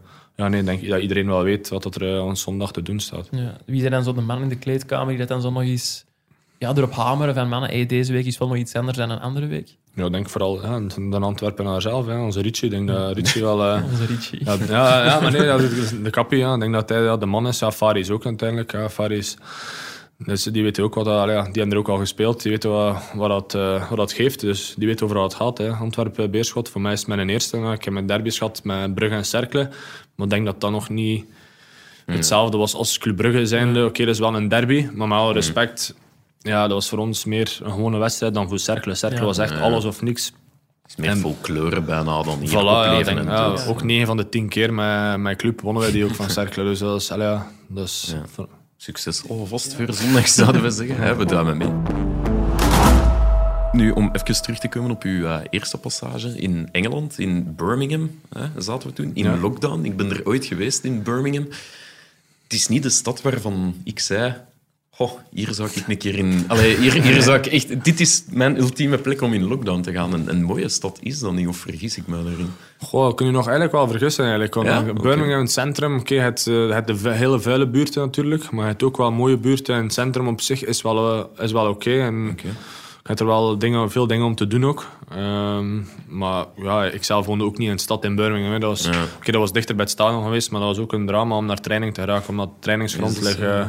ja, 0.41 0.47
nee, 0.47 0.59
ik 0.59 0.65
denk 0.65 0.87
dat 0.87 1.01
iedereen 1.01 1.27
wel 1.27 1.43
weet 1.43 1.69
wat 1.69 1.95
er 1.95 2.01
uh, 2.01 2.19
aan 2.19 2.37
zondag 2.37 2.71
te 2.71 2.81
doen 2.81 2.99
staat. 2.99 3.27
Ja. 3.31 3.57
Wie 3.65 3.79
zijn 3.79 3.91
dan 3.91 4.03
zo 4.03 4.13
de 4.13 4.21
man 4.21 4.41
in 4.41 4.49
de 4.49 4.57
kleedkamer 4.57 5.07
die 5.07 5.17
dat 5.17 5.27
dan 5.27 5.41
zo 5.41 5.51
nog 5.51 5.63
eens 5.63 6.05
ja, 6.57 6.73
erop 6.75 6.93
hameren 6.93 7.33
van 7.33 7.49
mannen, 7.49 7.69
hey, 7.69 7.85
deze 7.85 8.13
week 8.13 8.25
is 8.25 8.37
wel 8.37 8.47
nog 8.47 8.57
iets 8.57 8.75
anders 8.75 8.97
dan 8.97 9.09
een 9.09 9.19
andere 9.19 9.47
week? 9.47 9.75
Ja, 9.95 10.05
ik 10.05 10.11
denk 10.11 10.29
vooral 10.29 10.61
ja, 10.61 10.79
de 11.09 11.19
Antwerpenaar 11.19 11.81
zelf, 11.81 12.05
hè, 12.05 12.23
onze 12.23 12.41
Richie. 12.41 12.69
Ik 12.69 12.71
denk 12.71 12.87
dat 12.87 13.15
Richie 13.15 13.41
wel... 13.41 13.75
Uh, 13.75 13.83
onze 13.91 14.05
Richie. 14.05 14.45
Ja, 14.45 14.57
ja, 14.67 15.05
ja, 15.05 15.19
maar 15.19 15.31
nee, 15.31 15.45
dat 15.45 15.61
is 15.61 15.89
de 16.03 16.09
kappie. 16.09 16.39
Ja. 16.39 16.53
Ik 16.53 16.59
denk 16.59 16.73
dat 16.73 16.89
hij 16.89 17.01
ja, 17.01 17.17
de 17.17 17.25
man 17.25 17.47
is. 17.47 17.59
Ja, 17.59 17.71
Fari 17.71 17.99
is 17.99 18.09
ook 18.09 18.25
uiteindelijk. 18.25 18.71
Ja, 18.71 18.89
Fari 18.89 19.15
is... 19.17 19.37
Dus 20.25 20.43
die 20.43 20.63
weten 20.63 20.83
ook 20.83 20.95
wat 20.95 21.05
dat, 21.05 21.29
ja, 21.29 21.43
die 21.43 21.51
hebben 21.51 21.71
er 21.71 21.77
ook 21.77 21.89
al 21.89 21.97
gespeeld. 21.97 22.41
Die 22.41 22.51
weten 22.51 22.69
wat, 22.69 23.11
wat, 23.13 23.29
dat, 23.29 23.53
uh, 23.61 23.89
wat 23.89 23.97
dat 23.97 24.11
geeft. 24.11 24.39
Dus 24.39 24.73
die 24.77 24.87
weten 24.87 25.05
over 25.05 25.17
wat 25.17 25.31
het 25.31 25.41
gaat. 25.41 25.57
Hè. 25.57 25.69
Antwerpen, 25.69 26.31
Beerschot. 26.31 26.69
Voor 26.69 26.81
mij 26.81 26.93
is 26.93 26.99
het 26.99 27.07
mijn 27.07 27.29
eerste. 27.29 27.57
Ik 27.57 27.83
heb 27.83 27.93
mijn 27.93 28.05
derby's 28.05 28.37
gehad 28.37 28.63
met 28.63 28.95
Brugge 28.95 29.15
en 29.15 29.25
Cercle. 29.25 29.69
Maar 30.15 30.25
ik 30.25 30.29
denk 30.29 30.45
dat 30.45 30.61
dat 30.61 30.71
nog 30.71 30.89
niet 30.89 31.25
hetzelfde 32.05 32.57
was 32.57 32.73
als 32.73 32.97
Club 32.97 33.15
Brugge 33.15 33.45
zijnde. 33.45 33.79
Oké, 33.79 33.87
okay, 33.87 34.05
dat 34.05 34.13
is 34.13 34.19
wel 34.19 34.35
een 34.35 34.47
derby. 34.47 34.89
Maar 34.93 35.07
met 35.07 35.17
alle 35.17 35.33
respect, 35.33 35.95
ja, 36.39 36.61
dat 36.61 36.71
was 36.71 36.89
voor 36.89 36.99
ons 36.99 37.25
meer 37.25 37.59
een 37.63 37.71
gewone 37.71 37.97
wedstrijd 37.97 38.33
dan 38.33 38.49
voor 38.49 38.59
Cercle. 38.59 38.95
Cercle 38.95 39.19
ja, 39.19 39.25
was 39.25 39.37
echt 39.37 39.53
ja. 39.53 39.59
alles 39.59 39.85
of 39.85 40.01
niks. 40.01 40.25
Het 40.81 40.91
is 40.91 40.95
meer 40.95 41.15
folklore 41.15 41.81
bijna 41.81 42.23
dan 42.23 42.39
hier 42.39 42.49
voilà, 42.49 42.53
ja, 42.53 43.03
denk, 43.03 43.23
ja. 43.23 43.55
Ook 43.67 43.83
9 43.83 44.07
van 44.07 44.17
de 44.17 44.29
10 44.29 44.49
keer 44.49 44.73
met 44.73 45.17
mijn 45.17 45.37
club 45.37 45.61
wonnen 45.61 45.83
wij 45.83 45.91
die 45.91 46.05
ook 46.05 46.15
van 46.15 46.29
Cercle. 46.29 46.63
Dus 46.63 46.79
dat 46.79 47.01
is... 47.01 47.11
Allee, 47.11 47.37
dat 47.67 47.85
is 47.85 48.15
ja. 48.37 48.45
Succes 48.83 49.29
alvast 49.29 49.73
voor 49.73 49.93
zondag, 49.93 50.27
zouden 50.27 50.61
we 50.61 50.69
zeggen. 50.69 50.97
Hè? 50.97 51.15
We 51.15 51.25
duimen 51.25 51.57
mee. 51.57 51.71
Nu, 53.71 53.91
om 53.91 54.09
even 54.13 54.41
terug 54.41 54.59
te 54.59 54.67
komen 54.67 54.91
op 54.91 55.03
uw 55.03 55.21
uh, 55.21 55.39
eerste 55.49 55.77
passage 55.77 56.39
in 56.39 56.69
Engeland, 56.71 57.19
in 57.19 57.55
Birmingham, 57.55 58.19
hè, 58.29 58.61
zaten 58.61 58.89
we 58.89 58.93
toen, 58.95 59.11
in 59.13 59.23
ja. 59.23 59.37
lockdown. 59.37 59.85
Ik 59.85 59.97
ben 59.97 60.09
er 60.09 60.25
ooit 60.25 60.45
geweest 60.45 60.83
in 60.83 61.03
Birmingham. 61.03 61.47
Het 62.43 62.53
is 62.53 62.67
niet 62.67 62.83
de 62.83 62.89
stad 62.89 63.21
waarvan 63.21 63.75
ik 63.83 63.99
zei... 63.99 64.35
Oh, 65.01 65.11
hier 65.33 65.53
zou 65.53 65.69
ik 65.75 65.83
een 65.87 65.97
keer 65.97 66.15
in... 66.15 66.43
Allee, 66.47 66.77
hier, 66.77 67.01
hier 67.01 67.21
zou 67.21 67.37
ik 67.37 67.45
echt... 67.45 67.83
Dit 67.83 67.99
is 67.99 68.23
mijn 68.29 68.59
ultieme 68.59 68.97
plek 68.97 69.21
om 69.21 69.33
in 69.33 69.43
lockdown 69.47 69.81
te 69.81 69.91
gaan. 69.91 70.13
Een, 70.13 70.29
een 70.29 70.43
mooie 70.43 70.69
stad 70.69 70.99
is 71.01 71.19
dat 71.19 71.33
niet, 71.33 71.47
of 71.47 71.57
vergis 71.57 71.97
ik 71.97 72.07
me 72.07 72.15
daarin? 72.23 72.53
Goh, 72.79 73.13
kan 73.15 73.25
je 73.25 73.31
nog 73.31 73.43
eigenlijk 73.43 73.71
wel 73.75 73.87
vergissen. 73.87 74.23
Eigenlijk. 74.23 74.53
Want 74.53 74.67
Ja? 74.67 74.81
Birmingham, 74.93 75.39
het 75.41 75.51
centrum, 75.51 75.97
oké, 75.99 76.15
het, 76.15 76.45
uh, 76.49 76.73
het 76.73 76.87
de 76.87 77.09
hele 77.09 77.39
vuile 77.39 77.67
buurten 77.67 78.01
natuurlijk, 78.01 78.51
maar 78.51 78.67
het 78.67 78.83
ook 78.83 78.97
wel 78.97 79.11
mooie 79.11 79.37
buurten. 79.37 79.75
En 79.75 79.83
het 79.83 79.93
centrum 79.93 80.27
op 80.27 80.41
zich 80.41 80.65
is 80.65 80.81
wel, 80.81 81.17
uh, 81.17 81.23
is 81.45 81.51
wel 81.51 81.67
oké. 81.69 81.99
En 82.01 82.29
Oké. 82.31 82.47
ik 83.01 83.07
heb 83.07 83.19
er 83.19 83.25
wel 83.25 83.57
dingen, 83.57 83.91
veel 83.91 84.07
dingen 84.07 84.25
om 84.25 84.35
te 84.35 84.47
doen 84.47 84.65
ook. 84.65 84.85
Ehm, 85.11 85.79
maar 86.07 86.45
ja, 86.61 86.85
ik 86.85 87.03
zelf 87.03 87.25
woonde 87.25 87.43
ook 87.43 87.57
niet 87.57 87.69
in 87.69 87.75
de 87.75 87.81
stad 87.81 88.03
in 88.05 88.15
Birmingham. 88.15 88.51
hè. 88.53 88.59
Dat 88.59 88.69
was, 88.69 88.85
Ja. 88.85 89.31
dat 89.31 89.35
was 89.35 89.51
dichter 89.51 89.75
bij 89.75 89.83
het 89.83 89.93
stadion 89.93 90.23
geweest, 90.23 90.51
maar 90.51 90.59
dat 90.61 90.69
was 90.69 90.79
ook 90.79 90.93
een 90.93 91.05
drama 91.05 91.35
om 91.35 91.45
naar 91.45 91.61
training 91.61 91.93
te 91.93 92.01
geraken. 92.01 92.29
Omdat 92.29 92.49
trainingsgrond 92.59 93.39
uh, 93.39 93.65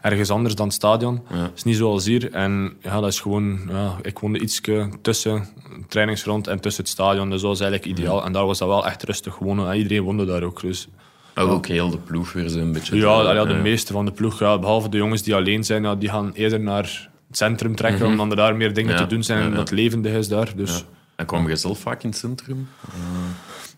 ergens 0.00 0.30
anders 0.30 0.54
dan 0.54 0.66
het 0.66 0.74
stadion. 0.74 1.22
Ja. 1.30 1.36
Het 1.36 1.50
is 1.56 1.62
niet 1.62 1.76
zoals 1.76 2.04
hier. 2.04 2.32
En 2.32 2.76
ja, 2.82 3.00
dat 3.00 3.08
is 3.08 3.20
gewoon... 3.20 3.60
Ja, 3.68 3.96
ik 4.02 4.18
woonde 4.18 4.38
iets 4.38 4.60
tussen 5.02 5.48
het 5.88 6.46
en 6.46 6.60
tussen 6.60 6.82
het 6.82 6.92
stadion. 6.92 7.30
Dus 7.30 7.40
dat 7.40 7.50
was 7.50 7.60
eigenlijk 7.60 7.98
ideaal. 7.98 8.24
En 8.24 8.32
daar 8.32 8.46
was 8.46 8.58
dat 8.58 8.68
wel 8.68 8.86
echt 8.86 9.02
rustig 9.02 9.38
wonen. 9.38 9.70
En 9.70 9.76
iedereen 9.76 10.02
woonde 10.02 10.24
daar 10.24 10.42
ook. 10.42 10.60
Dus 10.60 10.88
ook 11.34 11.66
heel 11.66 11.90
de 11.90 11.98
ploeg 11.98 12.32
weer 12.32 12.48
zo'n 12.48 12.72
beetje. 12.72 12.96
Ja, 12.96 13.44
de 13.44 13.54
meeste 13.54 13.92
van 13.92 14.04
de 14.04 14.12
ploeg, 14.12 14.38
ja, 14.38 14.58
behalve 14.58 14.88
de 14.88 14.96
jongens 14.96 15.22
die 15.22 15.34
alleen 15.34 15.64
zijn, 15.64 15.82
ja, 15.82 15.94
die 15.94 16.08
gaan 16.08 16.30
eerder 16.34 16.60
naar 16.60 17.08
het 17.28 17.38
centrum 17.38 17.76
trekken, 17.76 18.06
omdat 18.06 18.30
er 18.30 18.36
daar 18.36 18.56
meer 18.56 18.74
dingen 18.74 18.90
Mhm. 18.90 19.00
Ja, 19.00 19.06
te 19.06 19.14
doen 19.14 19.24
zijn 19.24 19.42
en 19.42 19.54
dat 19.54 19.70
levendig 19.70 20.12
is 20.12 20.28
daar. 20.28 20.52
Dus. 20.56 20.84
En 21.16 21.26
kwam 21.26 21.48
je 21.48 21.56
zelf 21.56 21.78
vaak 21.78 22.02
in 22.02 22.08
het 22.08 22.18
centrum? 22.18 22.68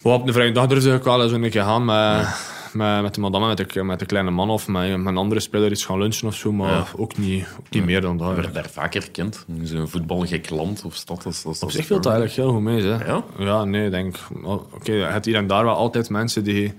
Maar 0.02 0.12
op 0.12 0.26
de 0.26 0.32
vrije 0.32 0.52
dag 0.52 0.66
durfde 0.66 0.94
ik 0.94 1.02
wel 1.02 1.22
eens 1.22 1.32
een 1.32 1.50
keer 1.50 1.62
gaan 1.62 1.84
met, 1.84 2.26
met, 2.74 3.02
met 3.02 3.14
de 3.14 3.20
madame, 3.20 3.46
met 3.46 3.72
de, 3.72 3.82
met 3.84 3.98
de 3.98 4.06
kleine 4.06 4.30
man 4.30 4.50
of 4.50 4.68
met, 4.68 4.96
met 4.96 5.06
een 5.06 5.16
andere 5.16 5.40
speler 5.40 5.70
iets 5.70 5.84
gaan 5.84 5.98
lunchen 5.98 6.28
of 6.28 6.34
zo, 6.34 6.52
maar 6.52 6.70
Ja. 6.72 6.84
ook 6.96 7.18
niet, 7.18 7.46
ook 7.58 7.70
niet 7.70 7.84
meer 7.84 8.00
dan 8.00 8.16
dat. 8.16 8.26
Werd 8.26 8.38
eigenlijk. 8.38 8.64
daar 8.64 8.72
vaak 8.82 8.94
herkend? 8.94 9.44
In 9.58 9.66
zo'n 9.66 9.88
voetbalgek 9.88 10.50
land 10.50 10.82
of 10.84 10.94
stad? 10.94 11.22
Dat, 11.22 11.40
dat, 11.44 11.62
Op 11.62 11.70
zich 11.70 11.86
viel 11.86 11.96
het 11.96 12.06
eigenlijk 12.06 12.36
heel 12.36 12.50
goed 12.50 12.60
mee. 12.62 12.82
Hè. 12.82 13.04
Ja? 13.04 13.24
Ja, 13.38 13.64
nee, 13.64 13.84
ik 13.84 13.90
denk... 13.90 14.16
Oké, 14.42 14.92
je 14.92 15.02
hebt 15.02 15.24
hier 15.24 15.34
en 15.34 15.46
daar 15.46 15.64
wel 15.64 15.74
altijd 15.74 16.10
mensen 16.10 16.44
die, 16.44 16.74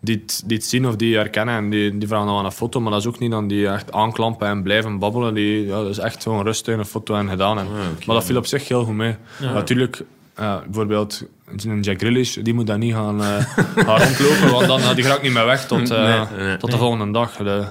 die, 0.00 0.16
het, 0.16 0.42
die 0.46 0.56
het 0.56 0.66
zien 0.66 0.86
of 0.86 0.96
die 0.96 1.16
herkennen 1.16 1.54
en 1.56 1.70
die, 1.70 1.98
die 1.98 2.08
vragen 2.08 2.26
dan 2.26 2.38
aan 2.38 2.44
een 2.44 2.52
foto, 2.52 2.80
maar 2.80 2.90
dat 2.92 3.00
is 3.00 3.06
ook 3.06 3.18
niet 3.18 3.30
dan 3.30 3.48
die 3.48 3.68
echt 3.68 3.92
aanklampen 3.92 4.48
en 4.48 4.62
blijven 4.62 4.98
babbelen. 4.98 5.34
Die, 5.34 5.66
ja, 5.66 5.82
dat 5.82 5.88
is 5.90 5.98
echt 5.98 6.22
gewoon 6.22 6.42
rustig 6.44 6.76
een 6.78 6.84
foto 6.84 7.14
en 7.14 7.28
gedaan. 7.28 7.58
En, 7.58 7.66
oké. 7.66 8.06
Maar 8.06 8.14
dat 8.16 8.24
viel 8.24 8.36
op 8.36 8.46
zich 8.46 8.68
heel 8.68 8.84
goed 8.84 8.94
mee. 8.94 9.16
Natuurlijk, 9.40 10.04
eh, 10.36 10.56
bijvoorbeeld 10.64 11.22
een 11.66 11.80
Jack 11.80 11.98
Grealish, 11.98 12.36
die 12.36 12.54
moet 12.54 12.66
daar 12.66 12.78
niet 12.78 12.92
gaan, 12.94 13.22
eh, 13.22 13.36
gaan 13.86 14.00
rondlopen, 14.00 14.50
want 14.50 14.66
dan 14.66 14.94
die 14.94 15.04
gaat 15.04 15.22
niet 15.22 15.32
meer 15.32 15.44
weg 15.46 15.66
tot, 15.66 15.90
eh, 15.90 16.28
Nee, 16.30 16.46
nee. 16.46 16.56
tot 16.56 16.70
de 16.70 16.76
volgende 16.76 17.10
dag. 17.12 17.36
De, 17.36 17.64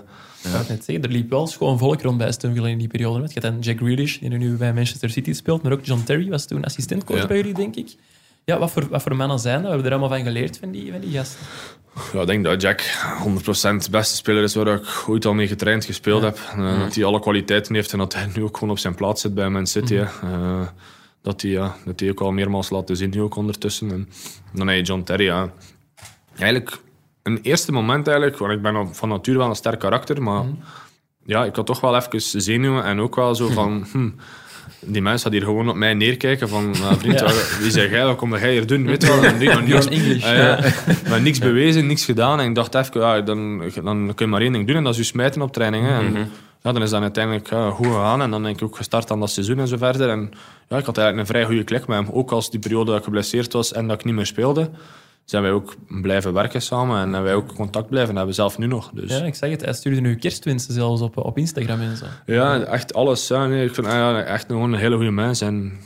Ik 0.44 0.52
net 0.68 0.84
zeggen, 0.84 1.04
er 1.04 1.10
liep 1.12 1.30
wel 1.30 1.48
schoon 1.48 1.78
volk 1.78 2.02
rond 2.02 2.18
bij 2.18 2.28
Aston 2.28 2.54
Villa 2.54 2.68
in 2.68 2.78
die 2.78 2.88
periode. 2.88 3.20
Je 3.22 3.28
hebt 3.34 3.42
dan 3.42 3.60
Jack 3.60 3.78
Grealish, 3.78 4.18
die 4.18 4.30
nu 4.30 4.56
bij 4.58 4.74
Manchester 4.74 5.10
City 5.10 5.34
speelt, 5.34 5.64
maar 5.64 5.72
ook 5.72 5.86
John 5.86 6.04
Terry 6.04 6.30
was 6.30 6.46
toen 6.46 6.64
assistentcoach 6.64 7.18
Ja. 7.22 7.28
bij 7.28 7.38
jullie, 7.38 7.54
denk 7.54 7.76
ik. 7.76 7.96
Ja, 8.44 8.58
wat 8.60 8.72
voor, 8.72 8.88
wat 8.90 9.02
voor 9.02 9.16
mannen 9.16 9.40
zijn 9.40 9.56
dat? 9.56 9.64
We 9.64 9.70
hebben 9.70 9.86
er 9.92 9.98
allemaal 9.98 10.18
van 10.18 10.26
geleerd 10.28 10.58
van 10.58 10.72
die, 10.72 10.92
van 10.92 11.00
die 11.02 11.12
gasten. 11.12 11.40
Ja, 12.14 12.22
ik 12.22 12.28
denk 12.28 12.44
dat 12.44 12.62
Jack 12.62 12.82
100% 13.24 13.84
de 13.84 13.90
beste 13.90 14.16
speler 14.16 14.44
is 14.44 14.56
waar 14.56 14.68
ik 14.68 15.04
ooit 15.08 15.26
al 15.26 15.34
mee 15.34 15.48
getraind 15.48 15.86
gespeeld 15.86 16.22
heb. 16.24 16.40
En, 16.56 16.80
Dat 16.80 16.96
hij 16.96 17.04
alle 17.04 17.20
kwaliteiten 17.20 17.76
heeft 17.76 17.92
en 17.92 17.98
dat 17.98 18.14
hij 18.14 18.30
nu 18.36 18.44
ook 18.44 18.54
gewoon 18.58 18.70
op 18.70 18.80
zijn 18.80 18.96
plaats 18.96 19.22
zit 19.22 19.34
bij 19.34 19.50
Man 19.50 19.68
City. 19.68 19.94
hè. 19.96 20.02
Eh, 20.04 20.68
dat, 21.26 21.42
hij, 21.42 21.52
ja, 21.52 21.76
dat 21.86 22.00
hij 22.00 22.10
ook 22.10 22.22
al 22.22 22.32
meermaals 22.32 22.70
laten 22.70 22.98
zien 22.98 23.10
nu 23.10 23.22
ook 23.22 23.36
ondertussen. 23.36 23.92
En 23.92 24.10
dan 24.54 24.68
heb 24.68 24.78
je 24.78 24.84
John 24.84 25.04
Terry. 25.04 25.26
Ja. 25.26 25.50
Eigenlijk, 26.38 26.78
een 27.24 27.40
eerste 27.42 27.72
moment 27.72 28.08
eigenlijk, 28.08 28.38
want 28.38 28.52
ik 28.52 28.62
ben 28.62 28.96
van 28.96 29.10
nature 29.10 29.38
wel 29.38 29.50
een 29.50 29.56
sterk 29.56 29.80
karakter, 29.80 30.22
maar 30.22 30.44
ja, 31.26 31.46
ik 31.46 31.56
had 31.56 31.66
toch 31.66 31.80
wel 31.82 31.96
even 31.96 32.42
zenuwen 32.42 32.84
en 32.84 33.00
ook 33.00 33.16
wel 33.16 33.36
zo 33.36 33.48
van... 33.48 33.86
Hm, 33.92 34.10
die 34.80 35.02
mensen 35.02 35.22
hadden 35.24 35.40
hier 35.42 35.50
gewoon 35.50 35.70
op 35.70 35.76
mij 35.76 35.94
neerkijken 35.94 36.50
van, 36.50 36.70
nou, 36.82 36.96
vriend, 37.00 37.20
Ja. 37.20 37.32
wie 37.62 37.72
zeg 37.72 37.90
jij, 37.90 38.06
wat 38.06 38.16
kom 38.16 38.38
jij 38.38 38.52
hier 38.52 38.68
doen? 38.68 38.86
Weet 38.86 39.02
je 39.02 39.08
wel, 39.08 39.24
en 39.24 39.38
die- 39.38 39.48
maar 39.50 39.64
niks, 39.64 39.86
English. 39.88 40.24
Ah, 40.26 40.36
ja. 40.36 40.60
maar 41.10 41.22
niks 41.22 41.40
bewezen, 41.40 41.88
niks 41.88 42.06
gedaan. 42.06 42.40
En 42.40 42.50
ik 42.50 42.56
dacht 42.56 42.76
even, 42.76 43.02
ja, 43.02 43.22
dan, 43.22 43.58
dan 43.84 44.06
kun 44.16 44.26
je 44.26 44.32
maar 44.32 44.42
één 44.42 44.52
ding 44.54 44.68
doen 44.68 44.76
en 44.76 44.84
dat 44.84 44.92
is 44.94 44.98
je 45.00 45.04
smijten 45.06 45.42
op 45.42 45.54
training. 45.54 45.86
Hè. 45.86 45.98
En, 46.00 46.30
ja, 46.66 46.72
dan 46.72 46.82
is 46.82 46.90
dat 46.90 47.02
uiteindelijk 47.02 47.50
ja, 47.50 47.70
goed 47.70 47.86
gegaan 47.86 48.22
en 48.22 48.32
dan 48.32 48.44
denk 48.44 48.56
ik 48.56 48.64
ook 48.64 48.76
gestart 48.76 49.12
aan 49.12 49.20
dat 49.20 49.30
seizoen 49.30 49.60
en 49.60 49.68
zo 49.68 49.78
verder. 49.78 50.10
En 50.10 50.32
ja, 50.68 50.78
ik 50.78 50.86
had 50.86 50.98
eigenlijk 50.98 51.18
een 51.18 51.34
vrij 51.34 51.46
goede 51.46 51.64
klik 51.64 51.88
met 51.88 51.98
hem. 51.98 52.10
Ook 52.12 52.32
als 52.32 52.50
die 52.50 52.60
periode 52.60 52.86
dat 52.86 52.98
ik 53.00 53.04
geblesseerd 53.04 53.54
was 53.54 53.74
en 53.74 53.88
dat 53.88 54.00
ik 54.00 54.06
niet 54.06 54.16
meer 54.16 54.26
speelde, 54.26 54.70
zijn 55.26 55.44
wij 55.44 55.52
ook 55.52 55.76
blijven 55.88 56.34
werken 56.34 56.62
samen 56.62 56.96
en 56.96 57.04
hebben 57.04 57.24
wij 57.24 57.34
ook 57.34 57.56
contact 57.56 57.90
blijven 57.90 58.16
hebben, 58.16 58.36
zelf 58.36 58.58
nu 58.58 58.68
nog. 58.68 58.92
Dus. 58.94 59.18
Ja, 59.18 59.24
ik 59.24 59.36
zeg 59.36 59.50
het, 59.50 59.62
hij 59.62 59.74
stuurde 59.74 60.02
nu 60.02 60.16
kerstwensen 60.16 60.74
zelfs 60.74 61.02
op, 61.02 61.18
op 61.18 61.38
Instagram 61.38 61.80
en 61.82 61.98
zo. 61.98 62.06
Ja, 62.26 62.60
echt 62.60 62.94
alles. 62.94 63.28
Ja, 63.28 63.48
nee, 63.48 63.66
ik 63.66 63.74
vind 63.74 63.88
ja, 63.88 64.24
echt 64.24 64.46
gewoon 64.46 64.74
een 64.74 64.80
hele 64.80 64.96
goede 64.96 65.12
mens. 65.12 65.42
En 65.42 65.80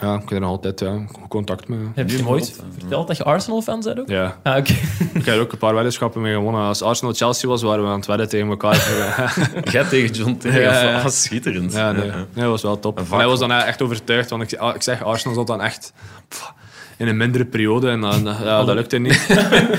ja, 0.00 0.14
ik 0.14 0.20
heb 0.20 0.30
er 0.30 0.40
nog 0.40 0.48
altijd 0.50 0.80
ja, 0.80 0.98
contact 1.28 1.68
mee. 1.68 1.78
Heb 1.94 2.10
je 2.10 2.16
hem 2.16 2.28
ooit 2.28 2.60
verteld 2.78 3.06
dat 3.08 3.16
je 3.16 3.24
Arsenal-fan 3.24 3.80
bent 3.80 3.98
ook? 4.00 4.08
Ja, 4.08 4.36
Ah, 4.42 4.56
oké. 4.56 4.72
ik 5.18 5.24
heb 5.24 5.34
er 5.34 5.40
ook 5.40 5.52
een 5.52 5.58
paar 5.58 5.74
weddenschappen 5.74 6.20
mee 6.20 6.34
gewonnen. 6.34 6.62
Als 6.62 6.82
Arsenal-Chelsea 6.82 7.48
was, 7.48 7.62
waren 7.62 7.84
we 7.84 7.90
aan 7.90 7.96
het 7.96 8.06
wedden 8.06 8.28
tegen 8.28 8.48
elkaar. 8.48 8.90
Jij 9.72 9.84
tegen 9.84 10.14
John 10.14 10.36
Terry? 10.36 10.60
Ja, 10.60 10.82
ja, 10.82 10.90
ja. 10.90 11.08
Schitterend. 11.24 11.72
ja, 11.72 11.92
nee, 11.92 12.06
Ja, 12.06 12.12
ja. 12.12 12.16
nee, 12.16 12.26
dat 12.34 12.44
was 12.44 12.62
wel 12.62 12.78
top. 12.78 13.00
hij 13.10 13.26
was 13.26 13.38
dan 13.38 13.52
echt 13.52 13.82
overtuigd, 13.82 14.30
want 14.30 14.52
ik, 14.52 14.58
ah, 14.58 14.74
ik 14.74 14.82
zeg, 14.82 15.02
Arsenal 15.04 15.34
zat 15.36 15.46
dan 15.46 15.60
echt 15.62 15.92
pff, 16.28 16.52
in 16.96 17.08
een 17.08 17.16
mindere 17.16 17.44
periode 17.44 17.88
en 17.90 18.00
dan, 18.00 18.22
ja, 18.24 18.64
dat 18.64 18.74
lukte 18.74 18.98
niet. 18.98 19.26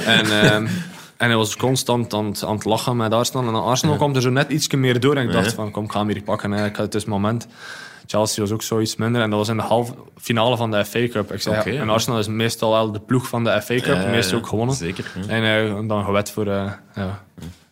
en, 0.06 0.26
ehm, 0.42 0.68
en 1.18 1.28
hij 1.30 1.36
was 1.36 1.56
constant 1.58 2.14
aan 2.14 2.26
het, 2.26 2.44
aan 2.44 2.56
het 2.56 2.66
lachen 2.66 2.98
met 2.98 3.14
Arsenal. 3.14 3.48
En 3.48 3.54
dan 3.54 3.64
Arsenal 3.64 3.96
kwam 3.96 4.16
er 4.16 4.22
zo 4.22 4.30
net 4.30 4.50
iets 4.50 4.68
meer 4.74 5.00
door. 5.00 5.16
En 5.16 5.24
ik 5.28 5.32
dacht 5.32 5.54
van, 5.54 5.72
kom, 5.72 5.84
ik 5.84 5.92
ga 5.92 6.00
hem 6.00 6.08
hier 6.10 6.22
pakken. 6.22 6.52
hè. 6.52 6.66
Ik 6.66 6.76
had 6.76 6.86
het 6.86 6.96
is 6.96 7.02
het 7.02 7.10
moment. 7.10 7.48
Chelsea 8.06 8.44
was 8.44 8.52
ook 8.52 8.62
zoiets 8.62 8.96
minder. 8.96 9.22
En 9.22 9.30
dat 9.30 9.40
was 9.40 9.50
in 9.50 9.58
de 9.58 9.64
halve 9.64 9.94
finale 10.22 10.58
van 10.58 10.72
de 10.72 10.86
FA 10.86 11.08
Cup. 11.08 11.34
Ik 11.34 11.42
zei, 11.42 11.56
en 11.56 11.74
ja. 11.74 11.86
Arsenal 11.86 12.20
is 12.20 12.28
meestal 12.28 12.72
wel 12.72 12.92
de 12.92 13.00
ploeg 13.00 13.28
van 13.28 13.44
de 13.44 13.62
FA 13.62 13.76
Cup. 13.76 13.86
Ja, 13.86 14.08
meestal 14.10 14.38
ja, 14.38 14.44
ook 14.44 14.50
gewonnen. 14.50 14.76
Zeker. 14.76 15.12
ja. 15.28 15.34
En 15.34 15.68
eh, 15.68 15.88
dan 15.88 16.06
gewet 16.06 16.32
voor 16.32 16.48
eh, 16.48 16.72
ja, 16.96 17.24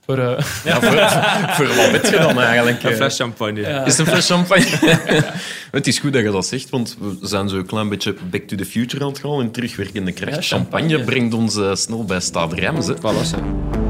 Voor, 0.05 0.17
eh, 0.17 0.45
Ja, 0.63 0.79
voor, 0.81 0.97
voor 1.65 1.75
wat 1.75 1.91
weet 1.91 2.09
je 2.09 2.17
dan 2.17 2.39
eigenlijk? 2.39 2.83
een 2.83 2.89
eh? 2.89 2.95
fles 2.95 3.15
champagne. 3.15 3.61
Ja. 3.61 3.85
Is 3.85 3.97
een 3.97 4.05
fles 4.05 4.27
champagne? 4.27 4.99
het 5.71 5.87
is 5.87 5.99
goed 5.99 6.13
dat 6.13 6.21
je 6.21 6.31
dat 6.31 6.45
zegt, 6.45 6.69
want 6.69 6.97
we 6.99 7.17
zijn 7.21 7.49
zo 7.49 7.55
een 7.57 7.65
klein 7.65 7.89
beetje 7.89 8.15
back 8.29 8.41
to 8.41 8.55
the 8.55 8.65
future 8.65 9.03
aan 9.03 9.09
het 9.09 9.19
gaan 9.19 9.41
in 9.41 9.51
terugwerkende 9.51 10.11
kracht. 10.11 10.35
Ja, 10.35 10.41
champagne. 10.57 10.87
champagne. 10.89 11.05
brengt 11.05 11.33
ons 11.33 11.57
eh, 11.57 11.75
snel 11.75 12.05
bij 12.05 12.19
Stade 12.19 12.55
Reims. 12.55 12.87
hè. 12.87 12.93
Voilà, 12.95 13.01
hè. 13.01 13.80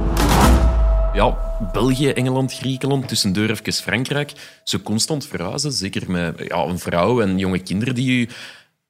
Ja, 1.13 1.37
België, 1.71 2.09
Engeland, 2.09 2.53
Griekenland, 2.53 3.07
tussendoor 3.07 3.49
even 3.49 3.73
Frankrijk. 3.73 4.31
Zo 4.63 4.77
constant 4.83 5.25
verhuizen, 5.27 5.71
zeker 5.71 6.11
met 6.11 6.43
ja, 6.47 6.57
een 6.57 6.79
vrouw 6.79 7.21
en 7.21 7.37
jonge 7.37 7.59
kinderen 7.59 7.95
die 7.95 8.19
je 8.19 8.27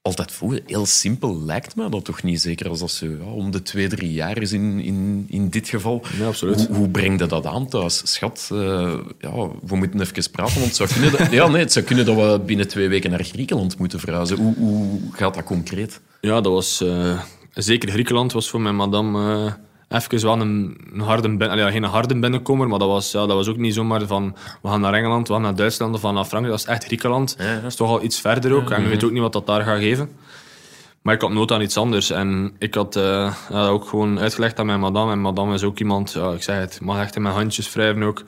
altijd 0.02 0.32
voelen. 0.32 0.62
Heel 0.66 0.86
simpel 0.86 1.42
lijkt 1.42 1.76
me 1.76 1.90
dat 1.90 2.06
toch 2.06 2.24
niet, 2.24 2.42
zeker 2.42 2.70
als 2.70 2.80
dat 2.80 2.92
zo 2.92 3.06
ja, 3.06 3.26
om 3.26 3.52
de 3.52 3.62
twee, 3.62 3.88
drie 3.88 4.14
jaar 4.14 4.38
is 4.38 4.52
in, 4.52 4.80
in, 4.80 5.26
in 5.30 5.50
dit 5.50 5.70
geval. 5.70 6.04
Ja, 6.20 6.26
absoluut. 6.28 6.68
Hoe, 6.68 6.76
hoe 6.76 6.90
breng 6.90 7.20
je 7.20 7.26
dat 7.26 7.46
aan 7.46 7.68
thuis? 7.68 8.02
Schat, 8.14 8.50
eh, 8.52 8.94
ja, 9.20 9.48
we 9.66 9.76
moeten 9.76 10.02
even 10.02 10.32
praten, 10.32 10.54
want 10.54 10.66
het 10.66 10.76
zou, 10.76 10.90
kunnen 10.90 11.12
dat, 11.12 11.32
ja, 11.40 11.48
nee, 11.48 11.62
het 11.62 11.72
zou 11.72 11.86
kunnen 11.86 12.06
dat 12.06 12.16
we 12.16 12.40
binnen 12.46 12.68
twee 12.68 12.88
weken 12.88 13.10
naar 13.10 13.24
Griekenland 13.24 13.78
moeten 13.78 14.00
verhuizen. 14.00 14.38
Hoe, 14.38 14.56
hoe 14.56 15.00
gaat 15.12 15.34
dat 15.34 15.44
concreet? 15.44 16.02
Ja, 16.22 16.42
dat 16.42 16.54
was... 16.54 16.82
eh, 16.82 17.22
zeker 17.54 17.90
Griekenland 17.90 18.32
was 18.32 18.50
voor 18.50 18.62
mijn 18.62 18.76
madame 18.76 19.46
eh 19.46 19.54
even 19.92 20.22
wel 20.22 20.42
een, 20.42 20.78
een 20.94 21.00
harde... 21.00 21.36
bin- 21.38 21.50
allee, 21.50 21.72
geen 21.72 21.84
harde 21.84 22.20
binnenkomer, 22.20 22.68
maar 22.68 22.80
dat 22.80 22.88
was, 22.88 23.12
ja, 23.12 23.20
dat 23.26 23.36
was 23.36 23.48
ook 23.48 23.58
niet 23.58 23.74
zomaar 23.74 24.06
van... 24.08 24.36
We 24.62 24.70
gaan 24.70 24.82
naar 24.82 24.94
Engeland, 24.94 25.28
we 25.28 25.34
gaan 25.34 25.42
naar 25.42 25.56
Duitsland 25.56 25.94
of 25.94 26.02
we 26.02 26.06
gaan 26.06 26.16
naar 26.16 26.26
Frankrijk. 26.26 26.58
Dat 26.58 26.68
is 26.68 26.74
echt 26.74 26.86
Griekenland. 26.86 27.36
Ja, 27.38 27.46
ja. 27.46 27.56
Dat 27.56 27.64
is 27.64 27.76
toch 27.76 27.90
al 27.90 28.04
iets 28.04 28.20
verder 28.22 28.54
ook. 28.54 28.70
En 28.72 28.84
we 28.84 28.90
weten 28.90 29.08
ook 29.08 29.14
niet 29.14 29.22
wat 29.22 29.34
dat 29.34 29.48
daar 29.48 29.62
gaat 29.62 29.78
geven. 29.80 30.10
Maar 31.02 31.14
ik 31.14 31.22
had 31.22 31.32
nood 31.32 31.52
aan 31.52 31.62
iets 31.62 31.78
anders. 31.78 32.10
En 32.10 32.52
ik 32.60 32.74
had 32.74 32.96
eh, 32.96 33.34
dat 33.50 33.68
ook 33.70 33.88
gewoon 33.88 34.20
uitgelegd 34.20 34.60
aan 34.60 34.66
mijn 34.66 34.80
madame. 34.80 35.12
En 35.12 35.20
madame 35.22 35.54
is 35.54 35.64
ook 35.64 35.80
iemand, 35.80 36.12
ja, 36.12 36.32
ik 36.32 36.44
zeg 36.44 36.56
het, 36.58 36.80
mag 36.82 37.00
echt 37.00 37.16
in 37.16 37.22
mijn 37.22 37.36
handjes 37.36 37.74
wrijven 37.74 38.04
ook. 38.04 38.24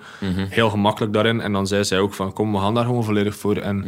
Heel 0.50 0.70
gemakkelijk 0.70 1.14
daarin. 1.14 1.42
En 1.42 1.54
dan 1.54 1.68
zei 1.68 1.84
zij 1.84 2.00
ook 2.00 2.14
van, 2.14 2.34
kom, 2.34 2.52
we 2.52 2.58
gaan 2.60 2.74
daar 2.74 2.86
gewoon 2.86 3.04
volledig 3.04 3.36
voor. 3.36 3.56
En 3.56 3.86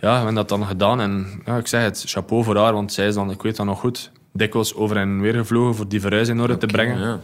ja, 0.00 0.08
we 0.10 0.16
hebben 0.16 0.34
dat 0.34 0.48
dan 0.48 0.66
gedaan. 0.66 1.00
En 1.00 1.42
ja, 1.44 1.56
ik 1.56 1.66
zeg 1.66 1.82
het, 1.82 2.02
chapeau 2.06 2.44
voor 2.44 2.56
haar. 2.56 2.72
Want 2.72 2.92
zij 2.92 3.06
is 3.06 3.14
dan, 3.14 3.30
ik 3.30 3.42
weet 3.42 3.56
dat 3.56 3.66
nog 3.66 3.80
goed, 3.80 4.10
dikwijls 4.32 4.74
over 4.74 4.96
en 4.96 5.20
weer 5.20 5.34
gevlogen 5.34 5.74
voor 5.74 5.88
die 5.88 6.00
verhuis 6.00 6.28
in 6.28 6.40
orde 6.40 6.56
te 6.56 6.66
brengen. 6.66 7.00
Ja. 7.00 7.18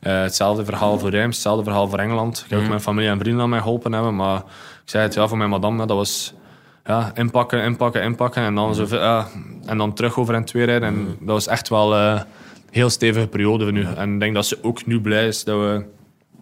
Eh, 0.00 0.20
hetzelfde 0.20 0.64
verhaal 0.64 0.98
voor 0.98 1.10
Rijms, 1.10 1.34
hetzelfde 1.34 1.64
verhaal 1.64 1.88
voor 1.88 1.98
Engeland. 1.98 2.42
Ik 2.44 2.50
heb 2.50 2.60
ook 2.60 2.68
mijn 2.68 2.80
familie 2.80 3.10
en 3.10 3.18
vrienden 3.18 3.42
aan 3.42 3.48
mij 3.50 3.60
geholpen 3.60 3.92
hebben, 3.92 4.16
maar 4.16 4.38
ik 4.38 4.44
zei 4.90 5.02
het 5.04 5.14
ja, 5.14 5.28
voor 5.28 5.38
mijn 5.38 5.50
madame, 5.50 5.86
dat 5.86 5.96
was 5.96 6.34
ja, 6.84 7.10
inpakken, 7.14 7.62
inpakken, 7.62 8.02
inpakken 8.02 8.42
en 8.42 8.54
dan, 8.54 8.74
zo, 8.74 8.86
ja, 8.90 9.26
en 9.66 9.78
dan 9.78 9.92
terug 9.94 10.18
over 10.18 10.34
en 10.34 10.44
twee 10.44 10.64
rijden. 10.64 10.88
En 10.88 11.06
dat 11.06 11.28
was 11.28 11.46
echt 11.46 11.68
wel 11.68 11.94
eh, 11.94 12.12
een 12.14 12.22
heel 12.70 12.90
stevige 12.90 13.26
periode 13.26 13.64
voor 13.64 13.72
nu. 13.72 13.84
En 13.96 14.14
ik 14.14 14.20
denk 14.20 14.34
dat 14.34 14.46
ze 14.46 14.58
ook 14.62 14.86
nu 14.86 15.00
blij 15.00 15.26
is 15.26 15.44
dat 15.44 15.58
we 15.58 15.84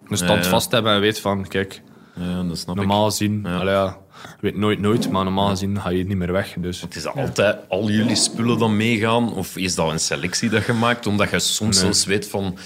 een 0.07 0.17
stand 0.17 0.47
vast 0.47 0.71
hebben 0.71 0.93
en 0.93 0.99
weet 0.99 1.19
van, 1.19 1.47
kijk, 1.47 1.81
Ja, 2.13 2.43
dat 2.43 2.57
snap 2.57 2.75
ik. 2.75 2.81
normaal 2.81 3.03
allee, 3.03 3.73
ja, 3.73 3.85
je 3.85 4.04
weet 4.39 4.55
nooit 4.57 4.79
nooit, 4.79 5.11
maar 5.11 5.23
normaal 5.23 5.49
gezien 5.49 5.81
ga 5.81 5.89
je 5.89 6.05
niet 6.05 6.17
meer 6.17 6.31
weg. 6.31 6.53
Dus. 6.57 6.81
Het 6.81 6.95
is 6.95 7.03
dat 7.03 7.15
altijd 7.15 7.57
al 7.69 7.89
jullie 7.89 8.15
spullen 8.15 8.57
dan 8.59 8.77
meegaan? 8.77 9.33
Of 9.33 9.57
is 9.57 9.75
dat 9.75 9.91
een 9.91 9.99
selectie 9.99 10.49
dat 10.49 10.65
je 10.65 10.73
maakt? 10.73 11.07
Omdat 11.07 11.29
je 11.29 11.39
soms 11.39 11.75
Nee. 11.75 11.83
zelfs 11.83 12.05
weet 12.05 12.27
van... 12.27 12.57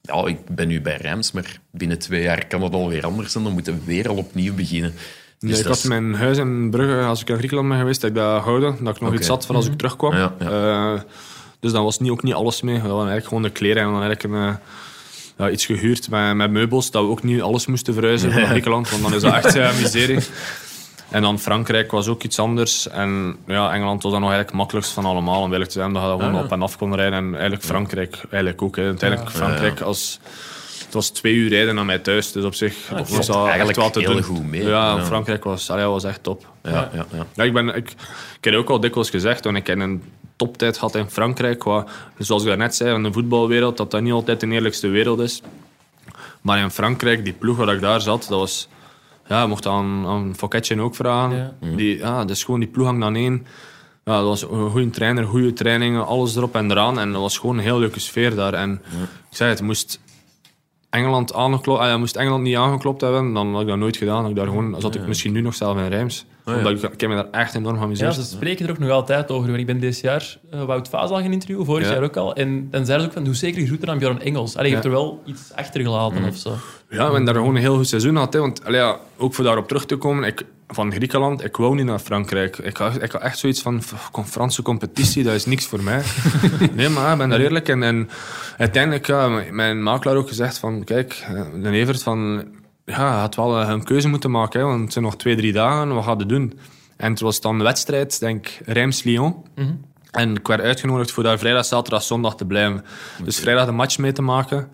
Ja, 0.00 0.26
ik 0.26 0.38
ben 0.48 0.68
nu 0.68 0.80
bij 0.80 0.96
Rijms, 0.96 1.32
maar 1.32 1.58
binnen 1.70 1.98
twee 1.98 2.22
jaar 2.22 2.46
kan 2.46 2.62
het 2.62 2.72
alweer 2.72 3.04
anders 3.04 3.32
zijn. 3.32 3.44
Dan 3.44 3.52
moeten 3.52 3.74
we 3.74 3.84
weer 3.84 4.08
al 4.08 4.16
opnieuw 4.16 4.54
beginnen. 4.54 4.92
Dus 5.38 5.50
Nee, 5.50 5.58
ik 5.58 5.64
dat 5.66 5.76
had 5.76 5.84
mijn 5.88 6.14
huis 6.14 6.38
in 6.38 6.70
Brugge, 6.70 7.06
als 7.06 7.20
ik 7.20 7.28
in 7.28 7.36
Griekenland 7.36 7.68
ben 7.68 7.78
geweest, 7.78 8.00
dat 8.00 8.10
ik 8.10 8.16
dat 8.16 8.42
houden. 8.42 8.84
Dat 8.84 8.94
ik 8.96 9.00
nog 9.02 9.14
iets 9.14 9.28
had 9.28 9.46
voor 9.46 9.54
als 9.54 9.66
ik 9.66 9.76
terugkwam. 9.76 10.14
Ja, 10.14 10.34
ja. 10.38 10.94
Eh, 10.94 11.00
dus 11.60 11.72
dan 11.72 11.84
was 11.84 11.98
niet, 11.98 12.10
ook 12.10 12.22
niet 12.22 12.34
alles 12.34 12.62
mee. 12.62 12.74
We 12.74 12.80
hadden 12.80 12.96
eigenlijk 12.96 13.26
gewoon 13.28 13.42
de 13.42 13.50
kleren 13.50 13.82
en 13.82 13.90
dan 13.92 14.02
eigenlijk 14.02 14.22
een, 14.34 14.48
eh, 14.48 14.54
ja, 15.38 15.50
iets 15.50 15.66
gehuurd 15.66 16.10
met, 16.10 16.34
met 16.34 16.50
meubels. 16.50 16.90
Dat 16.90 17.02
we 17.02 17.08
ook 17.08 17.22
niet 17.22 17.40
alles 17.42 17.66
moesten 17.66 17.94
verhuizen 17.94 18.30
naar 18.34 18.46
Griekenland, 18.46 18.90
want 18.90 19.02
dan 19.02 19.14
is 19.14 19.22
dat 19.22 19.34
echt 19.34 19.56
uh, 19.56 19.78
miserie. 19.80 20.18
En 21.10 21.22
dan 21.22 21.38
Frankrijk 21.38 21.90
was 21.90 22.08
ook 22.08 22.22
iets 22.22 22.38
anders. 22.38 22.88
En 22.88 23.36
ja, 23.46 23.72
Engeland 23.72 24.02
was 24.02 24.12
dan 24.12 24.20
nog 24.20 24.30
eigenlijk 24.30 24.48
het 24.48 24.56
makkelijkst 24.58 24.92
van 24.92 25.04
allemaal. 25.04 25.42
Om 25.42 25.52
eerlijk 25.52 25.70
te 25.70 25.78
zijn, 25.78 25.92
dat 25.92 26.02
je 26.02 26.08
gewoon 26.08 26.26
Ah, 26.26 26.32
ja. 26.34 26.42
op 26.44 26.52
en 26.52 26.62
af 26.62 26.76
kon 26.78 26.94
rijden. 26.94 27.18
En 27.18 27.32
eigenlijk 27.32 27.62
Frankrijk 27.64 28.20
eigenlijk 28.30 28.62
ook. 28.62 28.76
Hè. 28.76 28.82
Uiteindelijk 28.84 29.30
Frankrijk 29.30 29.80
als... 29.80 30.20
Het 30.84 30.96
was 30.96 31.08
twee 31.08 31.34
uur 31.34 31.48
rijden 31.48 31.74
naar 31.74 31.84
mij 31.84 31.98
thuis, 31.98 32.32
dus 32.32 32.44
op 32.44 32.54
zich 32.54 32.88
was 32.88 33.08
valt 33.10 33.26
dat 33.26 33.46
eigenlijk 33.46 33.78
wel 33.78 33.90
te 33.90 34.00
heel 34.00 34.12
doen. 34.12 34.22
goed 34.22 34.46
mee. 34.46 34.62
Ja, 34.62 34.96
Ja. 34.96 35.04
Frankrijk 35.04 35.44
was, 35.44 35.70
allee, 35.70 35.84
was 35.84 36.04
echt 36.04 36.22
top. 36.22 36.46
Ja, 36.62 36.90
ja, 36.94 37.06
ja. 37.12 37.26
Ja, 37.34 37.44
ik, 37.44 37.52
ben, 37.52 37.68
ik, 37.68 37.90
ik 38.40 38.44
heb 38.44 38.54
ook 38.54 38.68
al 38.70 38.80
dikwijls 38.80 39.10
gezegd, 39.10 39.44
want 39.44 39.56
ik 39.56 39.68
een 39.68 40.02
toptijd 40.36 40.78
gehad 40.78 40.94
in 40.94 41.10
Frankrijk. 41.10 41.58
Qua, 41.58 41.84
zoals 42.18 42.44
ik 42.44 42.56
net 42.56 42.74
zei, 42.74 42.94
in 42.94 43.02
de 43.02 43.12
voetbalwereld, 43.12 43.76
dat 43.76 43.90
dat 43.90 44.02
niet 44.02 44.12
altijd 44.12 44.40
de 44.40 44.46
eerlijkste 44.46 44.88
wereld 44.88 45.20
is. 45.20 45.42
Maar 46.40 46.58
in 46.58 46.70
Frankrijk, 46.70 47.24
die 47.24 47.32
ploeg 47.32 47.56
waar 47.56 47.74
ik 47.74 47.80
daar 47.80 48.00
zat, 48.00 48.26
dat 48.28 48.38
was... 48.38 48.68
Ja, 49.28 49.42
je 49.42 49.48
mocht 49.48 49.66
aan, 49.66 50.06
aan 50.06 50.34
Fouquetje 50.36 50.80
ook 50.80 50.94
vragen. 50.94 51.56
Ja. 51.60 51.76
Die, 51.76 51.96
ja, 51.98 52.24
dus 52.24 52.44
gewoon 52.44 52.60
die 52.60 52.68
ploeg 52.68 52.86
hangt 52.86 53.04
aan 53.04 53.16
één. 53.16 53.46
Ja, 54.04 54.16
dat 54.16 54.24
was 54.24 54.42
een 54.42 54.70
goede 54.70 54.90
trainer, 54.90 55.24
goede 55.24 55.52
trainingen, 55.52 56.06
alles 56.06 56.36
erop 56.36 56.54
en 56.54 56.70
eraan. 56.70 56.98
En 56.98 57.12
dat 57.12 57.20
was 57.20 57.38
gewoon 57.38 57.56
een 57.56 57.62
heel 57.62 57.78
leuke 57.78 58.00
sfeer 58.00 58.34
daar. 58.34 58.54
En 58.54 58.82
ik 59.30 59.36
zei 59.36 59.50
het, 59.50 59.62
moest 59.62 60.00
Engeland, 60.90 61.34
aangeklopt, 61.34 61.80
ah, 61.80 61.86
ja, 61.86 61.98
moest 61.98 62.16
Engeland 62.16 62.42
niet 62.42 62.56
aangeklopt 62.56 63.00
hebben, 63.00 63.32
dan 63.32 63.52
had 63.52 63.60
ik 63.62 63.66
dat 63.68 63.76
nooit 63.76 63.96
gedaan. 63.96 64.20
Had 64.20 64.30
ik 64.30 64.36
daar 64.36 64.46
gewoon, 64.46 64.76
zat 64.78 64.94
ik 64.94 65.06
misschien 65.06 65.32
nu 65.32 65.40
nog 65.40 65.54
zelf 65.54 65.76
in 65.76 65.88
Rijms. 65.88 66.24
Omdat 66.44 66.72
ik, 66.72 66.92
ik 66.92 67.00
heb 67.00 67.10
me 67.10 67.16
daar 67.16 67.30
echt 67.30 67.54
enorm 67.54 67.74
Ja, 67.74 67.80
geamuseerd. 67.80 68.14
ze 68.14 68.22
spreken 68.24 68.64
er 68.66 68.70
ook 68.70 68.78
nog 68.78 68.90
altijd 68.90 69.30
over. 69.30 69.46
Want 69.48 69.58
ik 69.60 69.66
ben 69.66 69.80
dit 69.80 70.00
jaar 70.00 70.38
uh, 70.54 70.64
Wout 70.64 70.88
Vaas 70.88 71.10
al 71.10 71.16
gaan 71.20 71.32
interviewen, 71.32 71.64
vorig 71.66 71.86
Ja. 71.88 71.92
jaar 71.94 72.02
ook 72.02 72.16
al. 72.16 72.34
En 72.34 72.68
dan 72.70 72.84
zeiden 72.86 73.00
ze 73.00 73.06
ook 73.06 73.12
van, 73.12 73.24
doe 73.24 73.34
zeker 73.34 73.66
groeten 73.66 73.88
aan 73.90 73.98
Bjorn 73.98 74.20
Engels. 74.20 74.56
Allee, 74.56 74.68
je 74.68 74.74
hebt 74.74 74.86
er 74.86 74.92
wel 74.92 75.22
iets 75.26 75.52
achtergelaten 75.54 76.24
of 76.24 76.36
zo. 76.36 76.52
Ja, 76.90 77.02
hebben 77.02 77.24
daar 77.24 77.34
gewoon 77.34 77.54
een 77.54 77.60
heel 77.60 77.76
goed 77.76 77.88
seizoen 77.88 78.12
gehad. 78.12 78.32
Hè. 78.32 78.40
Want 78.40 78.64
allee, 78.64 78.80
ja, 78.80 78.96
ook 79.16 79.34
voor 79.34 79.44
daarop 79.44 79.68
terug 79.68 79.86
te 79.86 79.96
komen, 79.96 80.24
ik, 80.24 80.44
van 80.74 80.92
Griekenland, 80.92 81.44
ik 81.44 81.56
wou 81.56 81.74
niet 81.74 81.84
naar 81.84 81.98
Frankrijk. 81.98 82.58
Ik 82.58 82.76
had, 82.76 83.02
ik 83.02 83.12
had 83.12 83.22
echt 83.22 83.38
zoiets 83.38 83.62
van, 83.62 83.82
"F- 83.82 84.08
kom, 84.10 84.24
Franse 84.24 84.62
competitie, 84.62 85.22
dat 85.24 85.34
is 85.34 85.46
niks 85.46 85.66
voor 85.66 85.82
mij. 85.82 86.02
nee, 86.74 86.88
maar 86.88 87.12
ik 87.12 87.18
ben 87.18 87.28
daar 87.28 87.40
eerlijk. 87.40 87.68
En, 87.68 87.82
en 87.82 88.08
uiteindelijk, 88.56 89.06
ja, 89.06 89.28
mijn- 89.50 89.82
makelaar 89.82 90.16
ook 90.16 90.28
gezegd 90.28 90.58
van, 90.58 90.84
kijk, 90.84 91.24
eh, 91.28 91.42
de 91.62 91.70
Evert 91.70 92.02
van, 92.02 92.44
ja, 92.84 93.20
had 93.20 93.34
wel 93.34 93.60
eh, 93.60 93.68
een 93.68 93.84
keuze 93.84 94.08
moeten 94.08 94.30
maken, 94.30 94.60
hè, 94.60 94.66
want 94.66 94.80
het 94.80 94.92
zijn 94.92 95.04
nog 95.04 95.16
twee, 95.16 95.36
drie 95.36 95.52
dagen, 95.52 95.94
wat 95.94 96.04
gaat 96.04 96.16
hij 96.18 96.26
doen? 96.26 96.58
En 96.96 97.10
het 97.10 97.20
was 97.20 97.40
dan 97.40 97.58
de 97.58 97.64
wedstrijd, 97.64 98.20
denk 98.20 98.46
ik, 98.46 98.60
Reims-Lyon. 98.64 99.36
En 100.10 100.34
ik 100.36 100.46
werd 100.46 100.60
uitgenodigd 100.60 101.10
voor 101.10 101.22
daar 101.22 101.38
vrijdag, 101.38 101.64
zaterdag, 101.64 102.02
zondag 102.02 102.36
te 102.36 102.44
blijven. 102.46 102.84
Dus 103.24 103.38
vrijdag 103.38 103.66
de 103.66 103.72
match 103.72 103.98
mee 103.98 104.12
te 104.12 104.22
maken. 104.22 104.68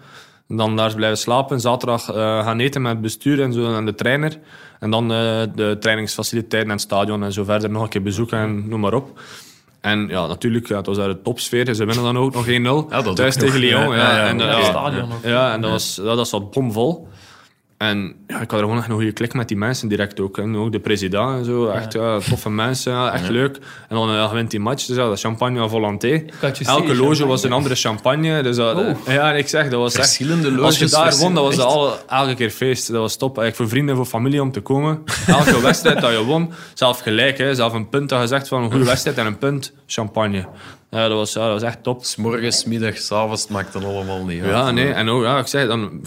En 0.49 0.57
dan 0.57 0.77
daar 0.77 0.95
blijven 0.95 1.19
slapen. 1.19 1.61
Zaterdag 1.61 2.09
eh, 2.09 2.15
gaan 2.45 2.59
eten 2.61 2.83
met 2.83 2.93
het 2.93 3.01
bestuur 3.01 3.43
en, 3.43 3.53
zo, 3.53 3.75
en 3.77 3.85
de 3.87 3.95
trainer. 3.95 4.39
En 4.81 4.91
dan 4.91 5.13
eh, 5.13 5.43
de 5.55 5.77
trainingsfaciliteiten 5.81 6.71
en 6.71 6.77
het 6.77 6.85
stadion 6.87 7.25
en 7.25 7.33
zo 7.33 7.45
verder 7.45 7.71
nog 7.71 7.83
een 7.83 7.89
keer 7.89 8.03
bezoeken 8.03 8.39
en 8.39 8.69
noem 8.69 8.81
maar 8.81 8.95
op. 8.95 9.21
En 9.81 10.09
ja, 10.09 10.27
natuurlijk, 10.27 10.69
ja, 10.69 10.77
het 10.77 10.87
was 10.87 10.97
daar 10.97 11.09
de 11.09 11.23
topsfeer. 11.23 11.75
Ze 11.75 11.85
winnen 11.85 12.05
dan 12.05 12.19
ook 12.19 12.35
nog 12.35 12.47
1-0 12.47 12.51
dat 12.89 13.07
ook 13.07 13.17
thuis 13.17 13.37
tegen 13.37 13.59
Lyon. 13.59 13.81
ja. 13.81 13.95
Ja, 13.97 14.11
Ja, 14.11 14.17
ja, 14.17 14.27
en, 14.27 14.39
ja. 14.39 14.59
eh, 15.23 15.31
Ja, 15.31 15.53
en 15.53 15.61
dat 15.61 15.71
was, 15.71 15.95
dat, 15.95 16.17
dat 16.17 16.29
zat 16.29 16.51
bomvol. 16.51 17.09
En 17.79 18.15
ja, 18.27 18.41
ik 18.41 18.51
had 18.51 18.53
er 18.53 18.59
gewoon 18.59 18.77
echt 18.79 18.89
een 18.89 18.95
goede 18.95 19.13
klik 19.13 19.35
met 19.35 19.49
die 19.49 19.57
mensen 19.57 19.89
direct 19.89 20.21
ook. 20.21 20.39
En 20.39 20.57
ook 20.57 20.73
de 20.73 20.81
president 20.81 21.39
en 21.39 21.45
zo. 21.45 21.67
Echt 21.67 21.93
ja, 21.93 22.19
toffe 22.19 22.51
mensen, 22.51 23.13
echt 23.13 23.29
leuk. 23.29 23.57
En 23.89 23.97
dan 23.97 24.09
ja, 24.11 24.33
wint 24.33 24.51
die 24.51 24.61
match. 24.61 24.87
Dus 24.87 24.97
ja, 24.97 25.09
dat 25.09 25.21
champagne 25.21 25.61
à 25.61 25.69
volonté. 25.69 26.07
je 26.09 26.65
Elke 26.65 26.95
loge 26.95 27.27
was 27.27 27.43
een 27.43 27.53
andere 27.53 27.75
champagne. 27.75 28.43
Dus 28.43 28.57
dat, 28.57 28.77
Oeh. 28.77 28.97
ja, 29.07 29.33
en 29.33 29.39
ik 29.39 29.49
zeg, 29.49 29.69
dat 29.69 29.81
was 29.81 29.95
echt... 29.95 30.05
Als 30.61 30.79
je 30.79 30.87
daar 30.87 31.17
won, 31.17 31.35
dat 31.35 31.45
was 31.45 31.55
verschillende- 31.55 31.65
alle, 31.65 31.97
elke 32.09 32.35
keer 32.35 32.51
feest. 32.51 32.87
Dat 32.93 33.01
was 33.01 33.17
top. 33.17 33.39
Eigenlijk 33.39 33.57
voor 33.57 33.69
vrienden 33.69 33.91
en 33.91 33.97
voor 33.97 34.11
familie 34.21 34.43
om 34.43 34.53
te 34.53 34.61
komen. 34.61 35.03
Elke 35.27 35.61
wedstrijd 35.61 36.01
dat 36.01 36.11
je 36.11 36.25
won, 36.25 36.53
zelf 36.75 37.01
gelijk. 37.01 37.39
Hè. 37.39 37.55
Zelf 37.55 37.73
een 37.73 37.89
punt 37.89 38.09
dat 38.09 38.21
gezegd 38.21 38.49
van 38.49 38.63
een 38.63 38.71
goede 38.71 38.85
wedstrijd 38.95 39.19
en 39.19 39.27
een 39.27 39.39
punt 39.39 39.73
champagne. 39.87 40.47
Ja, 40.95 41.09
dat 41.09 41.17
was, 41.17 41.33
ja, 41.33 41.41
dat 41.41 41.61
was 41.61 41.63
echt 41.63 41.83
top. 41.83 42.05
S 42.05 42.17
morgens, 42.17 42.65
middags, 42.65 43.13
avonds, 43.13 43.49
maakt 43.49 43.73
dan 43.73 43.85
allemaal 43.85 44.25
niet 44.25 44.43
uit. 44.43 44.51
Ja, 44.51 44.71
nee. 44.71 44.93
En 44.93 45.09
ook, 45.09 45.23
ja, 45.23 45.39
ik 45.39 45.47
zei 45.47 45.67
dan 45.67 46.05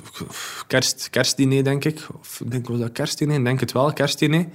kerst, 0.67 1.07
kerstdiner, 1.09 1.63
denk 1.63 1.85
ik. 1.85 2.07
Of 2.19 2.39
ik 2.39 2.51
denk, 2.51 2.67
was 2.67 2.79
dat 2.79 2.91
kerstdiner? 2.91 3.37
Ik 3.37 3.45
denk 3.45 3.59
het 3.59 3.71
wel, 3.71 3.93
kerstdiner. 3.93 4.45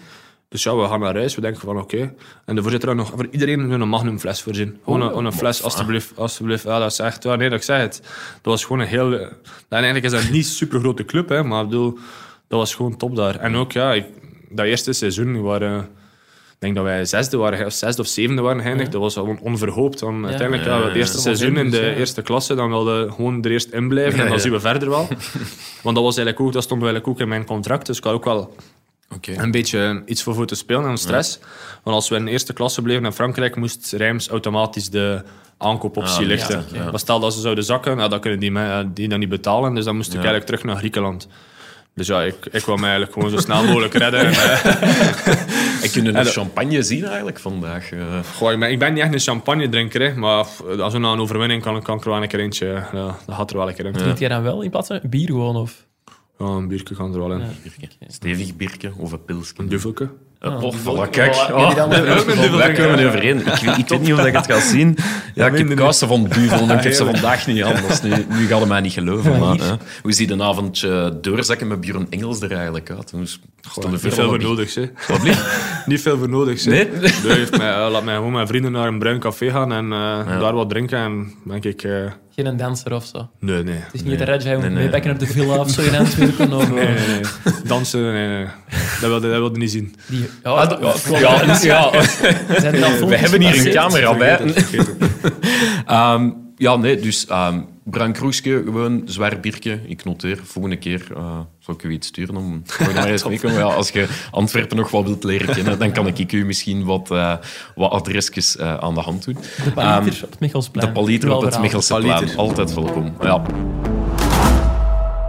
Dus 0.49 0.62
ja, 0.62 0.77
we 0.77 0.87
gaan 0.87 1.01
naar 1.01 1.14
huis. 1.14 1.35
We 1.35 1.40
denken 1.40 1.61
van, 1.61 1.79
oké. 1.79 2.14
En 2.45 2.55
de 2.55 2.62
voorzitter 2.62 2.88
had 2.88 2.99
nog 2.99 3.12
voor 3.16 3.27
iedereen 3.31 3.71
een 3.71 3.88
magnumfles 3.88 4.42
voorzien. 4.42 4.79
Gewoon 4.85 5.01
een, 5.01 5.09
gewoon 5.09 5.25
een 5.25 5.33
fles, 5.33 5.62
alstublieft. 5.62 6.16
alstublieft. 6.16 6.64
Ja, 6.64 6.79
dat 6.79 6.90
is 6.90 6.99
echt... 6.99 7.23
Ja, 7.23 7.37
nee, 7.37 7.49
dat 7.49 7.59
ik 7.59 7.64
zei 7.64 7.81
het. 7.81 8.01
Dat 8.03 8.53
was 8.53 8.64
gewoon 8.64 8.81
een 8.81 8.88
heel... 8.88 9.12
En 9.12 9.31
eigenlijk 9.68 10.05
is 10.05 10.11
dat 10.11 10.23
niet 10.23 10.45
een 10.45 10.51
super 10.51 10.81
grote 10.81 11.05
club, 11.05 11.29
hè. 11.29 11.42
Maar 11.42 11.62
ik 11.62 11.68
bedoel, 11.68 11.99
dat 12.49 12.59
was 12.59 12.75
gewoon 12.75 12.97
top 12.97 13.16
daar. 13.16 13.37
En 13.37 13.55
ook, 13.55 13.73
ja, 13.73 13.92
ik, 13.92 14.07
dat 14.49 14.66
eerste 14.66 14.92
seizoen, 14.92 15.33
we 15.33 15.40
waren... 15.40 15.88
Ik 16.62 16.68
denk 16.68 16.81
dat 16.81 16.92
wij 16.94 17.05
zesde 17.05 17.37
waren, 17.37 17.66
of 17.66 17.72
zesde 17.72 18.03
of 18.03 18.09
zevende 18.09 18.42
waren 18.42 18.62
geëindigd. 18.62 18.92
Dat 18.92 19.01
was 19.01 19.14
gewoon 19.14 19.38
onverhoopt. 19.40 19.98
Dan 19.98 20.27
uiteindelijk, 20.27 20.68
ja, 20.68 20.83
het 20.85 20.94
eerste 20.94 21.16
ja. 21.16 21.22
seizoen 21.22 21.57
in 21.57 21.70
de 21.70 21.77
Ja. 21.77 21.92
eerste 21.92 22.22
klasse, 22.22 22.55
dan 22.55 22.68
wilde 22.70 23.11
gewoon 23.14 23.44
er 23.44 23.51
eerst 23.51 23.70
in 23.70 23.88
blijven 23.88 24.20
en 24.20 24.29
dan 24.29 24.40
zien 24.40 24.53
we 24.53 24.61
verder 24.61 24.88
wel. 24.88 25.09
Want 25.83 25.96
dat, 25.96 26.05
was 26.05 26.16
eigenlijk 26.16 26.40
ook, 26.40 26.53
dat 26.53 26.62
stond 26.62 26.83
eigenlijk 26.83 27.11
ook 27.12 27.20
in 27.20 27.29
mijn 27.29 27.44
contract. 27.44 27.87
Dus 27.87 27.98
ik 27.98 28.05
had 28.05 28.12
ook 28.12 28.25
wel 28.25 28.55
Oké. 29.14 29.33
een 29.37 29.51
beetje 29.51 30.03
iets 30.07 30.22
voor 30.22 30.35
voor 30.35 30.46
te 30.46 30.55
spelen 30.55 30.85
en 30.85 30.96
stress. 30.98 31.38
Want 31.83 31.96
als 31.96 32.09
we 32.09 32.16
in 32.16 32.25
de 32.25 32.31
eerste 32.31 32.53
klasse 32.53 32.83
bleven 32.83 33.05
in 33.05 33.12
Frankrijk, 33.12 33.57
moest 33.57 33.92
Rijms 33.92 34.29
automatisch 34.29 34.90
de 34.90 35.22
aankoopoptie 35.59 36.20
Ah, 36.22 36.27
lichten. 36.27 36.64
ja. 36.72 36.90
Maar 36.90 36.98
stel 36.98 37.20
dat 37.20 37.35
ze 37.35 37.40
zouden 37.40 37.64
zakken, 37.64 37.96
nou, 37.96 38.11
dan 38.11 38.20
kunnen 38.20 38.40
die, 38.40 38.53
die 38.92 39.09
dan 39.09 39.18
niet 39.18 39.29
betalen. 39.29 39.75
Dus 39.75 39.85
dan 39.85 39.96
moest 39.96 40.09
ik 40.09 40.14
eigenlijk 40.14 40.44
terug 40.46 40.64
naar 40.64 40.77
Griekenland. 40.77 41.29
Dus 41.95 42.07
ja, 42.07 42.23
ik, 42.23 42.47
ik 42.51 42.65
wou 42.65 42.81
mij 42.81 42.91
eigenlijk 42.91 43.13
gewoon 43.13 43.31
zo 43.31 43.45
snel 43.45 43.65
mogelijk 43.65 43.95
redden. 43.95 44.21
En, 44.21 44.33
eh, 44.33 45.27
En 45.83 45.91
kunnen 45.91 46.13
we 46.15 46.25
champagne 46.25 46.83
zien 46.83 47.05
eigenlijk 47.05 47.39
vandaag? 47.39 47.93
eh? 47.93 48.19
goh, 48.37 48.53
ik, 48.53 48.59
ben, 48.59 48.71
ik 48.71 48.79
ben 48.79 48.93
niet 48.95 49.03
echt 49.03 49.13
een 49.13 49.19
champagne 49.21 49.69
drinker, 49.69 50.01
hè, 50.01 50.15
maar 50.17 50.47
als 50.81 50.93
we 50.93 50.99
na 50.99 51.13
een 51.13 51.19
overwinning 51.21 51.63
kan, 51.63 51.83
kan 51.83 51.97
ik 51.99 52.05
er 52.05 52.11
wel 52.11 52.23
een 52.23 52.29
keer 52.29 52.41
eentje. 52.41 52.67
Ja, 52.93 53.17
dat 53.27 53.35
gaat 53.35 53.51
er 53.51 53.57
wel 53.57 53.69
een 53.69 53.75
keer 53.75 53.85
in. 53.87 53.93
Drink 53.93 54.19
jij 54.19 54.29
dan 54.29 54.43
wel 54.43 54.63
in 54.63 54.71
plaats 54.71 54.89
van 54.89 55.01
bier 55.03 55.27
gewoon? 55.27 55.57
Of? 55.57 55.87
Ja, 56.39 56.47
een 56.47 56.69
biertje 56.69 56.95
kan 56.95 57.13
er 57.13 57.19
wel 57.19 57.33
in. 57.33 57.43
Stevig 58.07 58.57
birke 58.57 58.93
of 58.97 59.13
een 59.13 59.25
pilsje? 59.25 59.55
Een 59.57 59.69
duffelke. 59.69 60.11
Uh, 60.47 60.63
oh, 60.63 60.75
voilà, 60.75 61.11
kijk. 61.11 61.35
Voilà, 61.35 61.53
Oh, 61.55 61.75
daar 61.75 61.89
we. 61.89 61.95
Ik, 61.97 62.05
weet- 62.05 63.79
ik 63.79 63.89
weet 63.89 64.01
niet 64.01 64.13
of 64.13 64.25
ik 64.27 64.33
het 64.37 64.47
ga 64.53 64.61
zien. 64.61 64.97
Ja, 65.35 65.47
ik 65.47 65.59
heb 65.59 65.77
kousen 65.77 66.09
van 66.09 66.25
duvel, 66.25 66.67
maar 66.67 66.77
ik 66.77 66.83
heb 66.83 66.93
ze 66.93 67.05
vandaag 67.05 67.47
niet 67.47 67.63
aan. 67.63 67.75
Dus 67.89 68.03
nu, 68.03 68.11
nu 68.29 68.47
gaat 68.47 68.61
het 68.61 68.69
mij 68.69 68.81
niet 68.81 68.93
geloven. 68.93 69.39
Maar, 69.39 69.57
hè. 69.59 69.73
Hoe 70.03 70.13
ziet 70.13 70.31
een 70.31 70.43
avondje 70.43 71.19
doorzakken 71.21 71.67
met 71.67 71.81
Björn 71.81 72.07
Engels 72.11 72.41
er 72.41 72.53
eigenlijk 72.53 72.91
uit? 72.91 73.13
Niet 73.13 73.39
veel 74.01 74.29
voor 74.29 74.39
nodig, 74.43 74.75
hè. 74.75 74.91
Wat? 75.09 75.23
Niet 75.87 76.01
veel 76.07 76.19
voor 76.19 76.29
nodig, 76.29 76.65
hè. 76.65 76.71
Nee? 76.71 76.89
Nee, 77.25 77.33
heeft 77.37 77.59
mij, 77.59 77.89
laat 77.91 78.05
mij 78.05 78.15
gewoon 78.15 78.33
met 78.33 78.49
vrienden 78.49 78.73
naar 78.73 78.87
een 78.89 78.99
bruin 78.99 79.19
café 79.21 79.51
gaan 79.51 79.73
en 79.73 79.93
eh, 79.93 80.41
daar 80.41 80.55
wat 80.55 80.69
drinken. 80.69 80.99
En 80.99 81.33
denk 81.45 81.65
ik... 81.65 81.83
eh, 81.83 81.91
Geen 82.35 82.47
een 82.47 82.57
danser 82.57 82.92
of 82.95 83.05
zo. 83.05 83.29
nee, 83.40 83.62
nee. 83.62 83.75
Het 83.75 83.95
is 83.95 84.03
niet 84.03 84.18
de 84.18 84.25
Red 84.25 84.42
Jai 84.42 84.57
Nee, 84.59 84.71
nee. 84.71 84.85
meepakken 84.85 85.11
naar 85.11 85.18
de 85.18 85.27
villa 85.27 85.57
of 85.59 85.71
zo 85.71 85.83
in 85.83 85.95
Antwerpen. 85.95 86.53
Of, 86.53 86.71
Nee, 86.71 86.85
nee, 86.87 87.07
nee. 87.07 87.21
Dansen, 87.64 88.12
nee, 88.12 88.29
nee. 88.29 88.47
Dat 89.01 89.11
wilde, 89.11 89.29
dat 89.31 89.38
wilde 89.38 89.59
niet 89.59 89.71
zien. 89.71 89.95
Die, 90.07 90.29
ja, 90.42 90.51
Ah, 90.51 90.81
ja, 91.11 91.18
ja, 91.18 91.59
ja. 91.62 91.90
We 93.07 93.16
hebben 93.16 93.40
hier 93.40 93.66
een 93.66 93.73
camera 93.73 94.16
bij. 94.16 94.40
Ehm, 95.87 96.31
ja, 96.57 96.77
nee, 96.77 97.01
dus 97.01 97.27
ehm 97.27 97.61
bruin 97.85 98.12
kroesje, 98.12 98.62
gewoon 98.64 99.03
zwaar 99.05 99.40
biertje. 99.40 99.81
Ik 99.87 100.05
noteer, 100.05 100.40
volgende 100.45 100.79
keer 100.79 101.07
eh 101.16 101.40
zal 101.59 101.75
ik 101.75 101.83
u 101.83 101.90
iets 101.90 102.07
sturen 102.07 102.37
om 102.37 102.62
maar 102.95 103.07
eens 103.07 103.25
mee 103.25 103.38
te 103.38 103.47
komen. 103.47 103.59
Ja, 103.59 103.75
als 103.75 103.90
je 103.90 104.09
Antwerpen 104.31 104.77
nog 104.77 104.90
wat 104.90 105.05
wilt 105.05 105.25
leren 105.25 105.55
kennen, 105.55 105.79
dan 105.79 105.92
kan 105.92 106.07
ik 106.07 106.33
u 106.33 106.45
misschien 106.45 106.85
wat, 106.85 107.11
eh, 107.11 107.37
wat 107.75 107.90
adresjes 107.90 108.57
eh, 108.57 108.75
aan 108.75 108.95
de 108.95 109.01
hand 109.01 109.25
doen. 109.25 109.37
De 109.64 109.73
paliter 109.73 110.25
op 110.25 110.31
het 110.31 110.40
Michelsplein. 110.40 110.87
De 110.87 110.92
paliter 110.92 111.35
op 111.35 111.42
het 111.42 111.53
Wel 111.53 111.61
Michelse 111.62 111.92
Paliter. 111.92 112.25
plein. 112.25 112.37
Altijd 112.37 112.75
welkom. 112.75 113.14
Ja. 113.21 113.42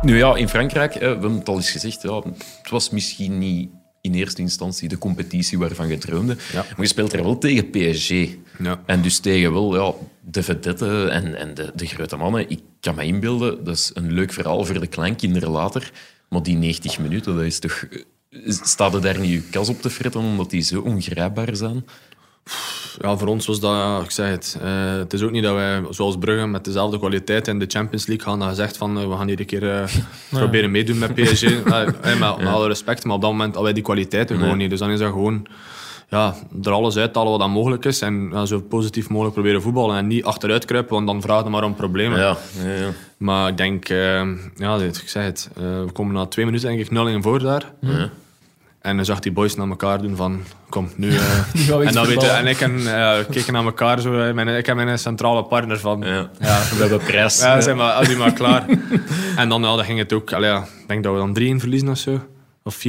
Nu 0.02 0.18
ja, 0.18 0.36
in 0.36 0.50
Frankrijk, 0.50 0.94
eh, 0.94 1.00
we 1.00 1.06
hebben 1.06 1.34
het 1.34 1.50
al 1.50 1.56
eens 1.56 1.72
gezegd, 1.72 2.02
ja, 2.02 2.16
het 2.62 2.70
was 2.70 2.90
misschien 2.90 3.38
niet 3.38 3.70
in 4.04 4.14
eerste 4.14 4.42
instantie 4.42 4.90
de 4.90 4.98
competitie 4.98 5.58
waarvan 5.58 5.88
je 5.88 5.98
droomde. 5.98 6.38
Ja. 6.52 6.62
Maar 6.62 6.82
je 6.82 6.88
speelt 6.88 7.14
er 7.14 7.24
wel 7.24 7.38
tegen 7.38 7.70
PSG. 7.70 8.10
Ja. 8.60 8.84
En 8.86 9.02
dus 9.02 9.20
tegen 9.20 9.54
wel 9.54 9.76
ja, 9.76 9.94
de 10.22 10.44
vedette 10.44 11.08
en, 11.08 11.36
en 11.36 11.54
de, 11.54 11.72
de 11.76 11.86
grote 11.86 12.16
mannen. 12.16 12.50
Ik 12.50 12.60
kan 12.80 12.96
me 12.96 13.04
inbeelden, 13.04 13.64
dat 13.64 13.76
is 13.76 13.92
een 13.94 14.12
leuk 14.12 14.34
verhaal 14.34 14.66
voor 14.66 14.80
de 14.80 14.88
kleinkinderen 14.88 15.50
later. 15.50 15.92
Maar 16.30 16.44
die 16.44 16.56
90 16.56 17.00
minuten, 17.00 17.36
dat 17.36 17.44
is 17.44 17.60
toch... 17.60 17.88
Staat 18.46 18.94
er 18.94 19.02
daar 19.02 19.20
niet 19.20 19.32
je 19.32 19.42
kas 19.42 19.70
op 19.70 19.82
te 19.82 19.90
fretten 19.90 20.22
omdat 20.22 20.50
die 20.50 20.62
zo 20.62 20.82
ongrijpbaar 20.82 21.56
zijn? 21.56 21.86
Ja, 23.02 23.18
voor 23.18 23.28
ons 23.28 23.48
was 23.48 23.60
dat, 23.60 24.04
ik 24.04 24.12
zeg 24.12 24.30
het. 24.30 24.58
eh, 24.62 24.96
het 24.98 25.14
is 25.14 25.22
ook 25.22 25.32
niet 25.32 25.44
dat 25.44 25.54
wij, 25.54 25.82
zoals 25.90 26.18
Brugge, 26.18 26.48
met 26.48 26.66
dezelfde 26.66 27.00
kwaliteit 27.00 27.48
in 27.48 27.60
de 27.60 27.66
Champions 27.68 28.06
League 28.06 28.26
gaan. 28.26 28.40
Dat 28.40 28.48
gezegd 28.48 28.78
van, 28.78 28.98
eh, 29.00 29.08
we 29.08 29.16
gaan 29.16 29.28
hier 29.28 29.40
een 29.40 29.46
keer 29.46 29.72
eh, 29.72 29.84
proberen 30.40 30.72
meedoen 30.72 30.98
met 30.98 31.14
PSG. 31.14 31.42
Eh, 31.64 32.20
met, 32.20 32.38
met 32.38 32.48
alle 32.48 32.68
respect, 32.68 33.04
maar 33.04 33.16
op 33.16 33.22
dat 33.22 33.32
moment 33.32 33.48
hadden 33.48 33.64
wij 33.64 33.74
die 33.74 33.84
kwaliteiten 33.84 34.38
gewoon 34.38 34.58
niet. 34.58 34.70
Dus 34.70 34.80
dan 34.80 34.90
is 34.90 35.00
dat 35.00 35.12
gewoon 35.12 35.46
ja, 36.10 36.36
er 36.64 36.72
alles 36.72 36.98
uithalen 36.98 37.32
wat 37.32 37.40
dan 37.40 37.52
mogelijk 37.52 37.86
is. 37.86 38.02
En 38.02 38.30
ja, 38.32 38.46
zo 38.46 38.62
positief 38.62 39.10
mogelijk 39.10 39.34
proberen 39.34 39.62
voetballen. 39.62 39.98
En 39.98 40.08
niet 40.08 40.24
achteruit 40.24 40.66
kruipen, 40.66 40.94
want 40.94 41.08
dan 41.08 41.22
vragen 41.22 41.44
we 41.44 41.50
maar 41.50 41.64
om 41.64 41.76
problemen. 41.76 42.20
Ja. 42.20 42.38
Maar 43.18 43.50
ik 43.50 43.58
denk, 43.58 43.88
ja, 44.56 44.78
ik 44.78 45.02
zei 45.06 45.26
het. 45.26 45.50
we 45.56 45.90
komen 45.94 46.14
na 46.14 46.26
twee 46.26 46.46
minuten 46.46 46.68
denk 46.68 46.80
ik 46.80 46.92
0 46.92 47.08
in 47.08 47.22
voor 47.24 47.40
daar. 47.40 47.72
En 48.84 48.96
dan 48.96 49.06
zag 49.06 49.20
die 49.20 49.32
boys 49.32 49.56
naar 49.56 49.68
elkaar 49.68 50.02
doen 50.02 50.16
van, 50.16 50.44
kom, 50.70 50.90
nu... 50.96 51.16
eh, 51.18 51.24
we 51.54 51.84
en, 51.86 51.94
dan 51.94 52.06
weet 52.06 52.24
en 52.24 52.48
ik 52.48 52.62
en, 52.62 52.76
we 52.84 53.26
keken 53.30 53.54
naar 53.54 53.64
elkaar 53.64 54.00
zo. 54.00 54.20
eh, 54.20 54.34
Mijn, 54.34 54.48
ik 54.48 54.68
en 54.68 54.76
mijn 54.76 55.00
centrale 55.00 55.44
partner 55.44 55.80
van... 55.80 56.02
Ja. 56.02 56.30
Ja, 56.40 56.60
We 56.70 56.76
hebben 56.80 57.00
prijs. 57.00 57.40
ja, 57.40 57.62
zijn 57.62 57.78
maar, 57.78 57.92
al 57.94 58.04
die 58.04 58.18
maar 58.18 58.34
klaar. 58.34 58.66
en 59.36 59.50
dan, 59.50 59.62
ja, 59.62 59.76
dan 59.76 59.86
ging 59.86 60.00
het 60.00 60.14
ook... 60.14 60.34
Allee, 60.34 60.50
ja, 60.50 60.58
ik 60.58 60.88
denk 60.88 61.04
dat 61.04 61.14
we 61.14 61.20
dan 61.20 61.58
3-1 61.58 61.60
verliezen 61.60 61.90
of 61.90 61.98
zo. 61.98 62.20
Of 62.64 62.78
4-1. 62.78 62.80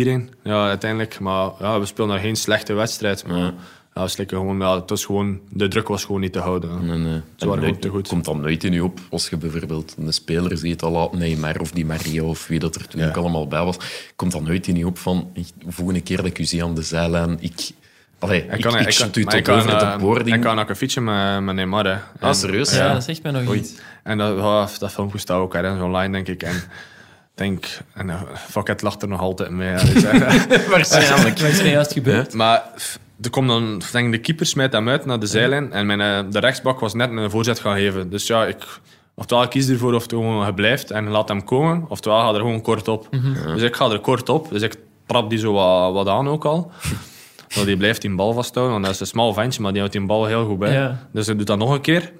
Ja, 0.42 0.66
uiteindelijk. 0.68 1.20
Maar 1.20 1.50
ja, 1.60 1.80
we 1.80 1.86
speelden 1.86 2.14
nog 2.14 2.24
geen 2.24 2.36
slechte 2.36 2.72
wedstrijd. 2.72 3.26
Maar, 3.26 3.52
Ja, 3.94 4.00
het, 4.00 4.10
is 4.10 4.16
lekker 4.16 4.36
gewoon, 4.36 4.58
ja, 4.58 4.74
het 4.80 4.90
was 4.90 5.04
gewoon, 5.04 5.40
de 5.50 5.68
druk 5.68 5.88
was 5.88 6.04
gewoon 6.04 6.20
niet 6.20 6.32
te 6.32 6.38
houden. 6.38 6.70
eh, 6.70 6.76
Ze 6.76 6.88
waren 6.88 7.22
nooit- 7.46 7.58
gewoon 7.64 7.78
te 7.80 7.88
goed. 7.88 8.08
Komt 8.08 8.24
dan 8.24 8.40
nooit 8.40 8.64
in 8.64 8.72
je 8.72 8.84
op 8.84 8.98
als 9.10 9.28
je 9.28 9.36
bijvoorbeeld 9.36 9.94
een 9.98 10.12
speler 10.12 10.56
ziet, 10.58 10.82
al 10.82 10.90
laat 10.90 11.12
Neymar 11.12 11.60
of 11.60 11.70
die 11.70 11.86
Maria 11.86 12.22
of 12.22 12.46
wie 12.46 12.58
dat 12.58 12.74
er 12.74 12.88
toen 12.88 13.02
ook 13.04 13.16
allemaal 13.16 13.48
bij 13.48 13.64
was, 13.64 13.76
komt 14.16 14.32
dan 14.32 14.44
nooit 14.44 14.66
in 14.66 14.76
je 14.76 14.86
op 14.86 14.98
van 14.98 15.30
de 15.34 15.44
volgende 15.72 16.00
keer 16.00 16.16
dat 16.16 16.26
ik 16.26 16.38
u 16.38 16.44
zie 16.44 16.64
aan 16.64 16.74
de 16.74 16.82
zijlijn, 16.82 17.36
ik... 17.40 17.70
Allee, 18.18 18.38
ik, 18.44 18.52
ik, 18.54 18.60
kan, 18.60 18.70
ik 18.78 19.24
maar 19.24 19.36
ik 19.36 19.44
tot 19.44 19.54
over 19.54 19.68
kan, 19.70 19.78
de 19.78 19.84
eh, 19.84 19.96
boarding. 19.98 20.36
Ik 20.36 20.42
kan 20.42 20.58
ook 20.58 20.68
een 20.68 20.76
fietsje 20.76 21.00
met, 21.00 21.40
met 21.42 21.54
Neymar. 21.54 21.84
hè. 21.86 21.96
Ah, 22.20 22.34
serieus? 22.34 22.70
Ja, 22.76 22.84
Ja. 22.86 22.92
dat 22.92 23.04
zegt 23.04 23.22
mij 23.22 23.32
nog 23.32 23.48
Oei. 23.48 23.58
iets. 23.58 23.72
En 24.02 24.18
dat, 24.18 24.76
dat 24.78 24.92
filmpje 24.92 25.18
staat 25.18 25.38
ook 25.38 25.54
ergens 25.54 25.82
online, 25.82 26.12
denk 26.12 26.28
ik. 26.28 26.42
En 26.42 26.54
ik 26.56 26.64
denk, 27.34 27.66
en 27.92 28.06
uh, 28.08 28.22
Foket 28.34 28.82
lacht 28.82 29.02
er 29.02 29.08
nog 29.08 29.20
altijd 29.20 29.50
mee. 29.50 29.68
eh, 29.74 30.68
Waarschijnlijk. 30.68 31.38
Wat 31.38 31.48
is 31.50 31.58
er 31.58 31.66
juist 31.68 31.92
gebeurd? 31.92 32.32
maar 32.34 32.62
er 33.24 33.30
komt 33.30 33.48
dan, 33.48 33.82
denk 33.92 34.06
ik, 34.06 34.12
de 34.12 34.18
keeper 34.18 34.46
smijt 34.46 34.72
hem 34.72 34.88
uit 34.88 35.04
naar 35.04 35.18
de 35.18 35.26
zijlijn. 35.26 35.72
En 35.72 35.86
mijn, 35.86 36.00
eh, 36.00 36.20
de 36.30 36.38
rechtsbak 36.38 36.80
was 36.80 36.94
net 36.94 37.10
een 37.10 37.30
voorzet 37.30 37.60
gaan 37.60 37.76
geven. 37.76 38.10
Dus 38.10 38.26
ja, 38.26 38.46
ik, 38.46 38.64
oftewel 39.14 39.42
ik 39.44 39.50
kies 39.50 39.68
ervoor 39.68 39.94
of 39.94 40.02
het 40.02 40.12
gewoon 40.12 40.42
hij 40.42 40.52
blijft 40.52 40.90
en 40.90 41.08
laat 41.08 41.28
hem 41.28 41.44
komen. 41.44 41.84
Oftewel 41.88 42.20
ga 42.20 42.28
er 42.28 42.40
gewoon 42.40 42.62
kort 42.62 42.88
op. 42.88 43.08
Dus 43.54 43.62
ik 43.62 43.76
ga 43.76 43.90
er 43.90 44.00
kort 44.00 44.28
op. 44.28 44.50
Dus 44.50 44.62
ik 44.62 44.74
trap 45.06 45.30
die 45.30 45.38
zo 45.38 45.52
wat, 45.52 45.92
wat 45.92 46.08
aan 46.08 46.28
ook 46.28 46.44
al. 46.44 46.70
Want 47.54 47.66
die 47.66 47.76
blijft 47.76 48.00
die 48.00 48.14
bal 48.14 48.32
vasthouden. 48.32 48.72
Want 48.74 48.84
dat 48.84 48.94
is 48.94 49.00
een 49.00 49.06
smal 49.06 49.32
ventje, 49.32 49.62
maar 49.62 49.70
die 49.70 49.80
houdt 49.80 49.96
die 49.96 50.06
bal 50.06 50.26
heel 50.26 50.46
goed 50.46 50.58
bij. 50.58 50.72
Ja. 50.72 51.06
Dus 51.12 51.26
hij 51.26 51.36
doet 51.36 51.46
dat 51.46 51.58
nog 51.58 51.70
een 51.70 51.80
keer. 51.80 52.12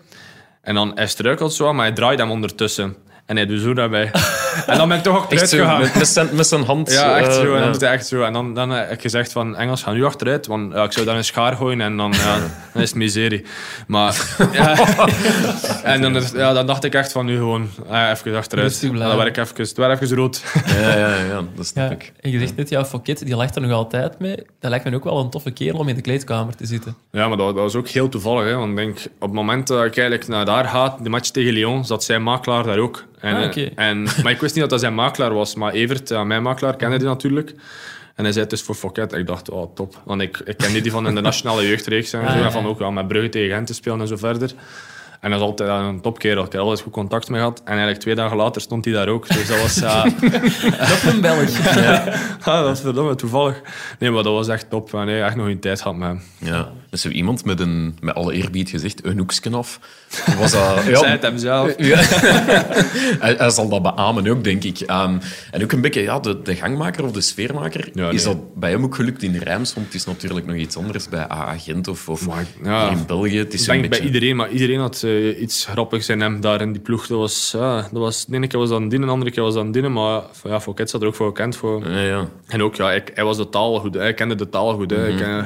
En 0.61 0.75
dan 0.75 0.93
hij 0.95 1.07
struikelt 1.07 1.53
zo, 1.53 1.73
maar 1.73 1.85
hij 1.85 1.95
draait 1.95 2.19
hem 2.19 2.31
ondertussen. 2.31 2.97
En 3.27 3.37
hij 3.37 3.47
doet 3.47 3.61
zo 3.61 3.75
daarbij. 3.75 4.11
en 4.67 4.79
dan 4.79 4.89
ben 4.89 4.97
ik 4.97 5.03
toch 5.03 5.17
ook 5.17 5.23
Echt 5.23 5.33
eruit 5.33 5.49
zo, 5.49 5.59
gegaan. 5.59 5.81
met, 5.81 5.95
met, 5.95 6.09
zijn, 6.09 6.29
met 6.33 6.47
zijn 6.47 6.65
hand. 6.65 6.93
Ja, 6.93 7.17
echt 7.19 7.29
eh, 7.29 7.35
zo. 7.35 7.55
En 7.55 7.61
dan 7.63 7.73
doet 7.73 7.81
hij 7.81 7.91
echt 7.93 8.07
zo. 8.07 8.23
En 8.23 8.33
dan, 8.33 8.55
dan 8.55 8.71
heb 8.71 8.91
ik 8.91 9.01
gezegd 9.01 9.33
van, 9.33 9.57
Engels, 9.57 9.83
ga 9.83 9.93
nu 9.93 10.05
achteruit. 10.05 10.47
Want 10.47 10.73
ja, 10.73 10.83
ik 10.85 10.93
zou 10.93 11.07
daar 11.07 11.17
een 11.17 11.25
schaar 11.25 11.57
gooien 11.57 11.81
en 11.81 11.97
dan, 11.97 12.13
ja, 12.13 12.37
dan 12.73 12.83
is 12.83 12.89
het 12.89 12.99
miserie. 12.99 13.45
Maar, 13.87 14.37
ja. 14.53 14.77
En 15.83 16.01
dan, 16.03 16.23
ja, 16.35 16.53
dan 16.53 16.67
dacht 16.67 16.85
ik 16.85 16.95
echt 16.95 17.13
van, 17.13 17.27
nu 17.27 17.37
gewoon 17.37 17.69
ja, 17.89 18.11
even 18.11 18.37
achteruit. 18.37 18.83
En 18.83 18.97
dan 18.97 19.17
werd 19.17 19.29
ik 19.29 19.37
even, 19.37 19.57
het 19.57 19.77
werd 19.77 20.03
even 20.03 20.17
rood. 20.17 20.43
Ja, 20.67 20.97
ja, 20.97 21.15
ja, 21.17 21.43
dat 21.57 21.67
snap 21.67 21.89
Ja. 21.89 21.95
ik. 21.95 22.13
En 22.21 22.31
je 22.31 22.39
zegt 22.39 22.57
net, 22.57 22.69
ja, 22.69 22.85
Fouquet, 22.85 23.19
die 23.19 23.37
lacht 23.37 23.57
er 23.57 23.63
nog 23.63 23.73
altijd 23.73 24.19
mee. 24.19 24.37
Dat 24.61 24.71
lijkt 24.71 24.85
me 24.85 24.95
ook 24.95 25.05
wel 25.05 25.19
een 25.19 25.31
toffe 25.31 25.51
kerel 25.51 25.79
om 25.79 25.89
in 25.89 25.95
de 25.95 26.01
kleedkamer 26.01 26.57
te 26.57 26.67
zitten. 26.67 26.97
Ja, 27.13 27.29
maar 27.29 27.37
dat, 27.37 27.47
dat 27.47 27.55
was 27.63 27.75
ook 27.75 27.89
heel 27.89 28.09
toevallig. 28.09 28.45
Hè, 28.45 28.55
want 28.55 28.71
ik 28.71 28.77
denk, 28.77 28.97
op 28.97 29.21
het 29.21 29.33
moment 29.33 29.67
dat 29.67 29.85
ik 29.85 29.97
eigenlijk 29.97 30.29
naar 30.29 30.45
daar 30.45 30.65
ga, 30.65 30.97
de 31.03 31.09
match 31.09 31.29
tegen 31.31 31.53
Lyon, 31.53 31.85
zat 31.85 32.05
zijn 32.05 32.23
makelaar 32.23 32.63
daar 32.65 32.79
ook. 32.79 33.05
En, 33.21 33.37
Ah, 33.37 33.57
eh, 33.57 33.69
en, 33.89 34.03
maar 34.03 34.33
ik 34.33 34.41
wist 34.41 34.53
niet 34.55 34.61
dat 34.63 34.71
dat 34.71 34.81
zijn 34.81 34.95
makelaar 34.95 35.35
was. 35.35 35.55
Maar 35.55 35.73
Evert, 35.73 36.09
ja, 36.09 36.25
mijn 36.25 36.43
makelaar, 36.43 36.77
kende 36.77 36.97
die 36.99 37.07
natuurlijk. 37.07 37.55
En 38.15 38.25
hij 38.25 38.33
zei 38.33 38.45
het 38.45 38.53
is 38.53 38.63
voor 38.63 38.75
Fouquet. 38.75 39.13
Ik 39.13 39.27
dacht, 39.27 39.51
oh, 39.51 39.75
top. 39.75 40.01
Want 40.05 40.21
ik, 40.21 40.39
ik 40.45 40.57
kende 40.57 40.81
die 40.81 40.91
van 40.91 41.07
in 41.07 41.15
de 41.15 41.21
nationale 41.31 41.67
jeugdreeks. 41.69 42.13
En, 42.13 42.21
Ah, 42.21 42.33
zo, 42.33 42.39
ja, 42.39 42.45
en 42.45 42.53
van 42.53 42.63
ja. 42.63 42.69
ook 42.69 42.79
ja, 42.79 42.91
met 42.91 43.09
Brugge 43.09 43.29
tegen 43.29 43.55
Gent 43.55 43.67
te 43.67 43.75
spelen 43.75 44.01
en 44.01 44.07
zo 44.07 44.17
verder. 44.17 44.51
En 45.21 45.31
dat 45.31 45.41
is 45.41 45.47
altijd 45.47 45.69
een 45.69 46.01
topkerel. 46.01 46.45
Ik 46.45 46.53
heb 46.53 46.61
altijd 46.61 46.81
goed 46.81 46.93
contact 46.93 47.29
mee 47.29 47.39
gehad. 47.41 47.59
En 47.65 47.71
eigenlijk 47.71 48.01
twee 48.01 48.15
dagen 48.15 48.37
later 48.37 48.61
stond 48.61 48.85
hij 48.85 48.95
daar 48.95 49.09
ook. 49.09 49.29
Dus 49.29 49.47
dat 49.49 49.61
was... 49.61 49.81
eh, 49.81 50.05
Nog 50.91 51.03
een 51.03 51.21
Belg. 51.21 51.49
ah, 52.47 52.63
dat 52.65 52.77
is 52.77 52.81
verdomme 52.81 53.15
toevallig. 53.15 53.61
Nee, 53.99 54.11
maar 54.11 54.23
dat 54.23 54.33
was 54.33 54.49
echt 54.49 54.71
top. 54.71 54.95
En 54.95 55.07
nee, 55.07 55.23
echt 55.23 55.37
nog 55.37 55.47
een 55.47 55.59
tijd 55.61 55.81
gehad 55.81 55.97
met 55.97 56.09
hem. 56.09 56.23
Ja. 56.39 56.69
Dus 56.91 57.01
zo 57.01 57.09
iemand 57.09 57.45
met 57.45 57.61
een, 57.61 57.97
met 58.01 58.15
alle 58.15 58.33
eerbied 58.35 58.71
gezegd, 58.71 59.05
een 59.07 59.19
hoeksken 59.19 59.55
af. 59.55 59.81
Was 60.39 60.53
dat, 60.53 60.85
ja, 60.87 60.99
Zei 60.99 61.11
het 61.11 61.23
hem 61.23 61.39
zelf. 61.39 61.75
Ja. 61.77 61.97
hij, 63.21 63.35
hij 63.39 63.51
zal 63.51 63.69
dat 63.69 63.83
beamen 63.83 64.29
ook, 64.29 64.45
denk 64.45 64.65
ik. 64.65 64.81
Ehm, 64.81 65.17
en 65.51 65.63
ook 65.63 65.73
een 65.73 65.81
beetje 65.81 66.03
ja, 66.03 66.19
de, 66.21 66.43
de 66.43 66.55
gangmaker 66.55 67.05
of 67.05 67.13
de 67.13 67.21
sfeermaker. 67.21 67.89
Ja, 67.95 68.11
Is 68.11 68.23
dat 68.25 68.55
bij 68.55 68.71
hem 68.71 68.85
ook 68.85 68.95
gelukt 68.95 69.23
in 69.23 69.37
Rijms? 69.37 69.75
Want 69.75 69.87
het 69.87 69.95
is 69.95 70.05
natuurlijk 70.05 70.47
nog 70.47 70.57
iets 70.57 70.77
anders 70.77 71.09
bij 71.09 71.29
AA 71.29 71.59
Gent 71.59 71.89
of, 71.89 72.09
of 72.09 72.27
Maar, 72.27 72.45
ja. 72.65 72.89
hier 72.89 72.99
in 72.99 73.07
België. 73.07 73.39
Het 73.39 73.53
is 73.55 73.61
Ik 73.61 73.67
zo'n 73.67 73.77
denk 73.77 73.89
beetje... 73.89 74.05
bij 74.05 74.13
iedereen, 74.13 74.37
maar 74.37 74.51
iedereen 74.51 74.79
had 74.81 75.03
eh, 75.15 75.41
iets 75.41 75.65
grappigs 75.65 76.09
in 76.09 76.21
hem 76.21 76.41
daar 76.41 76.61
in 76.61 76.73
die 76.73 76.83
ploeg. 76.83 77.07
Dat 77.07 77.19
was, 77.19 77.51
ja, 77.57 77.77
dat 77.77 78.03
was, 78.03 78.27
de 78.27 78.37
ene 78.37 78.47
keer 78.47 78.59
was 78.59 78.69
dat 78.69 78.81
een 78.81 78.89
dienen, 78.89 79.07
de 79.07 79.15
andere 79.15 79.31
keer 79.31 79.43
was 79.43 79.55
dat 79.55 79.65
een 79.65 79.73
dienen. 79.73 79.93
Maar 79.93 80.23
ja, 80.45 80.61
Kids 80.75 80.93
had 80.93 81.03
er 81.03 81.09
ook 81.09 81.15
voor 81.15 81.27
gekend. 81.27 81.57
Voor. 81.57 81.91
Ja, 81.91 82.01
ja. 82.01 82.29
En 82.47 82.63
ook, 82.63 82.75
ja, 82.75 82.93
ik, 82.93 83.11
hij 83.15 83.25
was 83.25 83.37
de 83.37 83.49
taal 83.49 83.79
goed. 83.79 83.95
Hij 83.95 84.15
kende 84.15 84.35
de 84.35 84.49
taal 84.49 84.75
goed. 84.75 84.91
Hè. 84.91 85.09
Ik, 85.09 85.21
eh, 85.21 85.45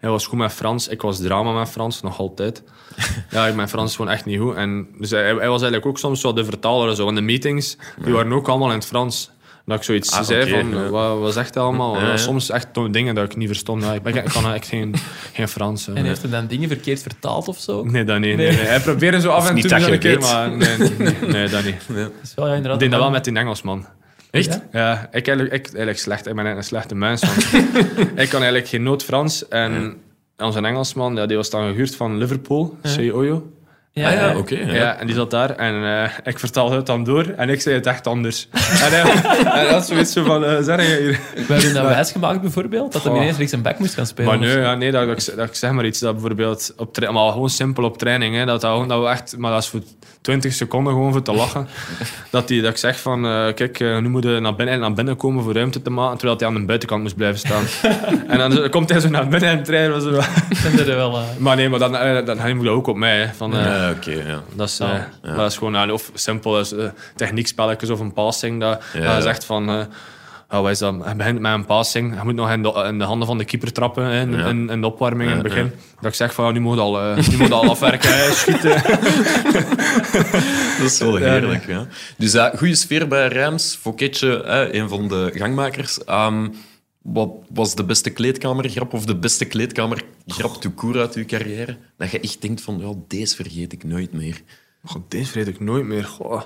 hij 0.00 0.10
was 0.10 0.26
goed 0.26 0.38
met 0.38 0.52
Frans. 0.52 0.88
Ik 0.88 1.02
was 1.02 1.20
drama 1.20 1.52
met 1.52 1.68
Frans, 1.68 2.02
nog 2.02 2.18
altijd. 2.18 2.62
ja, 3.30 3.52
mijn 3.54 3.68
Frans 3.68 3.90
is 3.90 3.96
gewoon 3.96 4.10
echt 4.10 4.24
niet 4.24 4.40
goed. 4.40 4.54
En, 4.54 4.88
dus 4.98 5.10
hij, 5.10 5.22
hij 5.22 5.34
was 5.34 5.62
eigenlijk 5.62 5.86
ook 5.86 5.98
soms 5.98 6.22
wel 6.22 6.34
de 6.34 6.44
vertaler. 6.44 6.88
en 6.88 6.96
Zo. 6.96 7.08
En 7.08 7.14
de 7.14 7.20
meetings, 7.20 7.76
die 8.04 8.12
waren 8.12 8.32
ook 8.32 8.48
allemaal 8.48 8.68
in 8.68 8.74
het 8.74 8.86
Frans. 8.86 9.30
Dat 9.70 9.78
ik 9.78 9.84
zoiets 9.84 10.12
Ah, 10.12 10.22
zei 10.24 10.50
van, 10.50 10.68
ja. 10.70 10.88
wat, 10.88 11.18
wat 11.18 11.32
zegt 11.32 11.54
hij 11.54 11.62
allemaal? 11.62 11.96
Ja, 12.00 12.06
ja. 12.06 12.16
Soms 12.16 12.50
echt 12.50 12.68
dingen 12.90 13.14
dat 13.14 13.24
ik 13.24 13.36
niet 13.36 13.46
verstond. 13.46 13.82
Ja, 13.82 13.92
ik, 13.92 14.02
ben, 14.02 14.14
ik 14.14 14.24
kan 14.24 14.52
echt 14.52 14.66
geen, 14.68 14.94
geen 15.32 15.48
Frans. 15.48 15.86
hè. 15.86 15.94
En 15.94 16.04
heeft 16.04 16.22
hij 16.22 16.30
dan 16.30 16.46
dingen 16.46 16.68
verkeerd 16.68 17.02
vertaald 17.02 17.48
of 17.48 17.58
zo? 17.58 17.84
Nee, 17.84 18.04
dat 18.04 18.18
niet. 18.18 18.36
Nee. 18.36 18.46
Nee, 18.56 18.66
Hij 18.66 18.80
probeerde 18.80 19.20
zo 19.20 19.30
af 19.38 19.50
en 19.50 19.60
toe 19.60 19.92
een 19.92 19.98
keer, 19.98 20.20
maar 20.20 20.56
nee, 20.56 20.76
nee, 20.98 21.14
nee, 21.26 21.48
dat 21.54 21.64
niet. 21.64 21.76
Dat 21.88 22.10
is 22.22 22.34
wel, 22.34 22.46
ja, 22.46 22.54
inderdaad. 22.54 22.74
Ik 22.74 22.80
deed 22.80 22.90
dat 22.90 23.00
wel 23.00 23.10
met 23.10 23.24
die 23.24 23.34
Engelsman. 23.36 23.86
Echt? 24.30 24.60
Ja, 24.72 25.08
ik, 25.12 25.26
eigenlijk, 25.28 25.52
ik, 25.52 25.64
eigenlijk 25.66 25.98
slecht. 25.98 26.26
Ik 26.26 26.34
ben 26.34 26.44
eigenlijk 26.46 26.56
een 26.56 26.64
slechte 26.64 26.94
mens. 26.94 27.22
Ik 28.22 28.28
kan 28.28 28.40
eigenlijk 28.40 28.68
geen 28.68 28.82
noot 28.82 29.04
Frans. 29.04 29.48
En 29.48 29.96
onze 30.38 30.60
Engelsman, 30.60 31.14
ja, 31.16 31.26
die 31.26 31.36
was 31.36 31.50
dan 31.50 31.68
gehuurd 31.68 31.96
van 31.96 32.18
Liverpool, 32.18 32.76
Oyo. 33.12 33.50
Ja, 33.92 34.08
Ah, 34.08 34.14
ja, 34.14 34.28
ja. 34.30 34.36
oké. 34.36 34.54
Ja. 34.58 34.72
ja. 34.74 34.96
en 34.98 35.06
die 35.06 35.14
zat 35.14 35.30
daar. 35.30 35.50
En 35.50 35.84
eh, 35.84 36.10
ik 36.24 36.38
vertaalde 36.38 36.76
het 36.76 36.86
dan 36.86 37.04
door. 37.04 37.24
En 37.36 37.48
ik 37.48 37.60
zei 37.60 37.74
het 37.74 37.86
echt 37.86 38.06
anders. 38.06 38.48
en 38.52 38.90
hij, 38.90 39.00
en 39.00 39.46
hij 39.46 39.66
had 39.66 39.86
zoiets 39.86 40.12
zo 40.12 40.24
van, 40.24 40.44
eh 40.44 40.56
zeg 40.62 40.76
je 40.88 40.96
hier... 41.00 41.20
We 41.46 41.52
hebben 41.54 41.74
dat 41.74 41.84
wijsgemaakt 41.94 42.40
bijvoorbeeld, 42.40 42.92
dat 42.92 43.02
hij 43.04 43.12
ineens 43.14 43.36
rechts 43.36 43.52
een 43.52 43.62
back 43.62 43.78
moest 43.78 43.94
gaan 43.94 44.06
spelen. 44.06 44.30
Maar 44.30 44.48
nee, 44.48 44.58
ja, 44.58 44.74
nee 44.74 44.90
dat, 44.90 45.08
ik, 45.08 45.36
dat 45.36 45.48
ik 45.48 45.54
zeg 45.54 45.70
maar 45.70 45.84
iets 45.84 45.98
dat 45.98 46.12
bijvoorbeeld 46.12 46.72
op 46.76 46.92
tra- 46.94 47.10
maar 47.12 47.32
gewoon 47.32 47.50
simpel 47.50 47.84
op 47.84 47.98
training, 47.98 48.36
hè, 48.36 48.44
dat, 48.44 48.60
dat, 48.60 48.88
dat 48.88 49.00
we 49.02 49.08
echt, 49.08 49.36
maar 49.38 49.50
dat 49.52 49.62
is 49.62 49.68
voor 49.68 49.80
20 50.20 50.52
seconden 50.52 50.92
gewoon 50.92 51.12
voor 51.12 51.22
te 51.22 51.32
lachen. 51.32 51.66
dat, 52.30 52.48
die, 52.48 52.62
dat 52.62 52.70
ik 52.70 52.76
zeg 52.76 53.00
van, 53.00 53.24
eh, 53.26 53.54
kijk, 53.54 53.80
eh, 53.80 53.98
nu 53.98 54.08
moet 54.08 54.22
je 54.24 54.38
naar 54.40 54.54
binnen, 54.54 54.80
naar 54.80 54.92
binnen 54.92 55.16
komen 55.16 55.42
voor 55.44 55.54
ruimte 55.54 55.82
te 55.82 55.90
maken, 55.90 56.18
terwijl 56.18 56.38
hij 56.38 56.48
aan 56.48 56.54
de 56.54 56.64
buitenkant 56.64 57.02
moest 57.02 57.16
blijven 57.16 57.38
staan. 57.38 57.64
en 58.28 58.38
dan 58.38 58.70
komt 58.70 58.90
hij 58.90 59.00
zo 59.00 59.08
naar 59.08 59.28
binnen 59.28 59.48
en 59.50 59.62
trainen 59.62 59.94
we 59.94 60.00
zo. 60.00 60.10
Dan 60.10 60.22
zijn 60.76 60.88
er 60.88 60.96
wel... 60.96 61.16
eh, 61.16 61.22
maar 61.38 61.56
nee, 61.56 61.68
maar 61.68 61.78
dan, 61.78 61.96
eh, 61.96 62.26
dan 62.26 62.38
hij 62.38 62.54
moet 62.54 62.64
dat 62.64 62.74
ook 62.74 62.86
op 62.86 62.96
mij. 62.96 63.18
Hè, 63.20 63.26
van, 63.36 63.56
eh, 63.56 63.79
Ja, 63.80 63.90
oké, 63.90 64.10
ja. 64.10 64.42
dat 64.54 64.68
is, 64.68 64.78
eh, 64.78 64.88
Ja. 64.88 65.08
maar 65.22 65.36
dat 65.36 65.50
is 65.50 65.56
gewoon 65.56 65.76
eh, 65.76 65.92
of 65.92 66.10
simpel 66.14 66.60
is, 66.60 66.72
eh, 66.72 66.84
techniekspelletjes 67.16 67.90
of 67.90 68.00
een 68.00 68.12
passing. 68.12 68.60
Dat, 68.60 68.82
je 68.92 69.18
zegt 69.22 69.44
van. 69.44 69.68
oh, 70.50 70.60
wat 70.60 70.70
is 70.70 70.78
dat? 70.78 70.94
Hij 71.04 71.16
begint 71.16 71.40
met 71.40 71.52
een 71.52 71.64
passing. 71.64 72.14
Hij 72.14 72.24
moet 72.24 72.34
nog 72.34 72.50
in 72.50 72.62
de, 72.62 72.84
in 72.88 72.98
de 72.98 73.04
handen 73.04 73.26
van 73.26 73.38
de 73.38 73.44
keeper 73.44 73.72
trappen 73.72 74.04
hè, 74.04 74.20
in, 74.20 74.32
Ja. 74.32 74.46
in, 74.46 74.68
in 74.70 74.80
de 74.80 74.86
opwarming 74.86 75.28
in 75.30 75.36
het 75.36 75.44
begin. 75.46 75.72
Dat 76.00 76.10
ik 76.10 76.14
zeg 76.16 76.34
van 76.34 76.52
nu 76.52 76.60
moet 76.60 76.78
al, 76.78 77.14
nu 77.30 77.36
moet 77.38 77.52
al 77.52 77.68
afwerken, 77.70 78.16
hè, 78.16 78.32
schieten. 78.32 78.82
Dat 80.78 80.90
is 80.90 80.98
wel 80.98 81.16
heerlijk. 81.16 81.66
Ja. 81.66 81.86
Dus 82.16 82.36
goede 82.56 82.74
sfeer 82.74 83.08
bij 83.08 83.28
Rijms. 83.28 83.78
Foketje, 83.80 84.42
een 84.72 84.88
van 84.88 85.08
de 85.08 85.30
gangmakers. 85.34 86.04
Ehm, 86.04 86.48
wat 87.02 87.30
was 87.52 87.74
de 87.74 87.84
beste 87.84 88.10
kleedkamergrap 88.10 88.92
of 88.92 89.04
de 89.04 89.16
beste 89.16 89.44
kleedkamergrap 89.44 90.54
tout 90.60 90.74
court 90.74 90.96
uit 90.96 91.14
uw 91.14 91.24
carrière? 91.24 91.76
Dat 91.96 92.10
je 92.10 92.20
echt 92.20 92.42
denkt 92.42 92.60
van, 92.60 92.78
ja, 92.78 92.92
deze 93.08 93.34
vergeet 93.34 93.72
ik 93.72 93.84
nooit 93.84 94.12
meer. 94.12 94.42
Goh, 94.84 95.02
deze 95.08 95.30
vergeet 95.30 95.54
ik 95.54 95.60
nooit 95.60 95.84
meer. 95.84 96.04
Goh. 96.04 96.42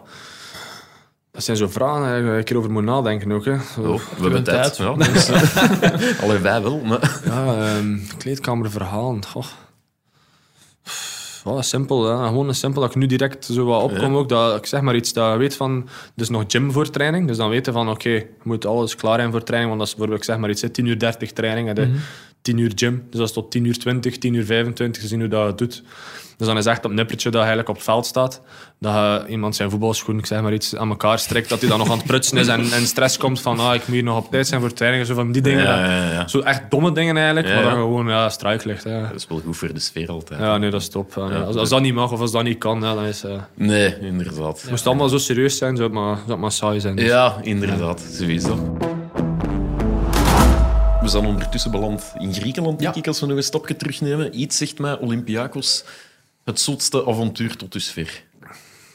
Dat 1.30 1.44
zijn 1.44 1.56
zo 1.56 1.68
vragen 1.68 2.00
waar 2.00 2.32
je 2.32 2.38
een 2.38 2.44
keer 2.44 2.56
over 2.56 2.70
moet 2.70 2.84
nadenken 2.84 3.32
ook. 3.32 3.44
Hè. 3.44 3.56
Zo, 3.74 3.80
Oh, 3.80 4.00
we 4.16 4.22
hebben 4.22 4.44
tijd. 4.44 4.74
tijd. 4.74 4.76
Ja, 4.76 4.94
dus, 5.12 5.28
eh, 5.28 6.20
Allee, 6.22 6.38
wij 6.38 6.62
wel. 6.62 6.78
Maar... 6.78 7.20
Ja, 7.24 7.56
ehm 7.76 7.98
kleedkamerverhalen. 8.18 9.24
Goh. 9.24 9.46
Wel 11.44 11.62
simpel, 11.62 12.04
hè. 12.04 12.26
gewoon 12.26 12.48
een 12.48 12.54
simpel 12.54 12.80
dat 12.80 12.90
ik 12.90 12.96
nu 12.96 13.07
direct 13.07 13.44
zo 13.44 13.64
wat 13.64 13.83
opkom. 13.83 14.16
Ook, 14.16 14.28
dat 14.28 14.57
ik 14.57 14.66
zeg 14.66 14.80
maar 14.80 14.94
iets 14.94 15.12
dat 15.12 15.37
weet 15.37 15.57
van, 15.57 15.88
dus 16.14 16.28
nog 16.28 16.44
gym 16.46 16.72
voor 16.72 16.90
training. 16.90 17.26
Dus 17.26 17.37
dan 17.37 17.48
weten 17.48 17.72
van, 17.72 17.90
oké, 17.90 18.09
je 18.09 18.26
moet 18.42 18.66
alles 18.66 18.96
klaar 18.96 19.18
zijn 19.18 19.30
voor 19.30 19.42
training. 19.42 19.68
Want 19.68 19.78
dat 19.78 19.88
is 19.88 19.94
bijvoorbeeld, 19.94 20.26
ik 20.26 20.35
zeg 20.35 20.40
maar 20.40 20.50
iets, 20.50 20.62
hè, 20.62 20.68
10 20.68 20.87
uur 20.87 20.98
30 20.98 21.33
training, 21.33 21.72
de 21.72 21.94
10 22.44 22.59
uur 22.59 22.72
gym. 22.74 23.07
Dus 23.11 23.18
dat 23.18 23.28
is 23.28 23.35
tot 23.35 23.50
10 23.50 23.64
uur 23.64 23.78
20, 23.78 24.18
10 24.18 24.35
uur 24.35 24.44
25, 24.44 25.02
gezien 25.02 25.20
hoe 25.20 25.28
dat 25.28 25.46
het 25.46 25.59
doet. 25.59 25.83
Dus 26.37 26.46
dan 26.46 26.57
is 26.57 26.66
echt 26.66 26.85
op 26.85 26.92
nippertje 26.92 27.30
dat 27.30 27.33
je 27.40 27.46
eigenlijk 27.46 27.68
op 27.68 27.74
het 27.74 27.85
veld 27.85 28.07
staat. 28.07 28.40
Dat 28.80 28.92
je 28.94 29.24
iemand 29.28 29.57
zijn 29.57 29.70
voetbalschoen, 29.70 30.18
ik 30.18 30.26
zeg 30.26 30.40
maar 30.42 30.52
iets, 30.52 30.76
aan 30.76 30.88
elkaar 30.88 31.18
strekt. 31.18 31.48
Dat 31.48 31.61
hij 31.61 31.68
dan 31.68 31.78
nog 31.78 31.90
aan 31.90 31.96
het 31.96 32.07
prutsen 32.07 32.38
is 32.38 32.46
en, 32.46 32.61
en 32.72 32.87
stress 32.87 33.16
komt 33.16 33.40
van, 33.40 33.59
ah, 33.61 33.74
ik 33.74 33.80
moet 33.87 33.94
hier 33.94 34.02
nog 34.04 34.16
op 34.16 34.30
tijd 34.30 34.46
zijn 34.46 34.61
voor 34.61 34.72
training. 34.72 35.07
Zo 35.07 35.14
van 35.14 35.33
die 35.33 35.42
dingen. 35.42 35.62
Ja, 35.62 35.80
dat- 35.80 35.90
ja, 35.90 36.11
ja. 36.12 36.28
Zo 36.28 36.40
echt 36.40 36.70
domme 36.70 36.92
dingen 36.92 37.16
eigenlijk, 37.16 37.46
maar 37.48 37.64
je 37.64 37.70
gewoon 37.70 38.09
ja, 38.09 38.28
struik 38.28 38.64
ligt. 38.64 38.85
Hè. 38.85 39.00
Dat 39.00 39.14
is 39.14 39.26
wel 39.28 39.40
goed 39.44 39.57
voor 39.57 39.72
de 39.74 39.80
sfeer 39.80 40.09
altijd. 40.09 40.40
Ja, 40.40 40.59
nee, 40.59 40.70
dat 40.70 40.80
is 40.80 40.88
top. 40.88 41.16
Als, 41.16 41.57
als 41.57 41.68
dat 41.68 41.80
niet 41.80 41.94
mag 41.94 42.12
of 42.12 42.20
als 42.20 42.33
dat 42.33 42.42
niet 42.42 42.59
kan, 42.59 42.80
dan 42.80 43.04
is 43.04 43.22
het... 43.22 43.40
Nee, 43.54 43.98
inderdaad. 44.00 44.38
moest 44.68 44.70
het 44.70 44.87
allemaal 44.87 45.09
zo 45.09 45.18
serieus 45.18 45.57
zijn, 45.59 45.76
zou 45.76 45.88
het 45.88 45.98
maar, 45.98 46.16
zou 46.16 46.30
het 46.30 46.40
maar 46.40 46.52
saai 46.52 46.80
zijn. 46.80 46.96
Dus. 46.96 47.07
Ja, 47.07 47.37
inderdaad. 47.42 48.04
Sowieso. 48.12 48.76
We 51.04 51.10
zijn 51.10 51.26
ondertussen 51.26 51.70
beland 51.70 52.12
in 52.18 52.34
Griekenland, 52.34 52.79
denk 52.79 52.94
ik, 52.94 53.06
als 53.06 53.20
we 53.20 53.26
nog 53.26 53.37
een 53.37 53.42
stapje 53.42 53.76
terugnemen. 53.76 54.40
Iets 54.40 54.56
zegt 54.56 54.79
mij, 54.79 54.98
Olympiakos, 54.98 55.85
het 56.44 56.60
zotste 56.60 57.06
avontuur 57.06 57.56
tot 57.56 57.72
dusver. 57.72 58.22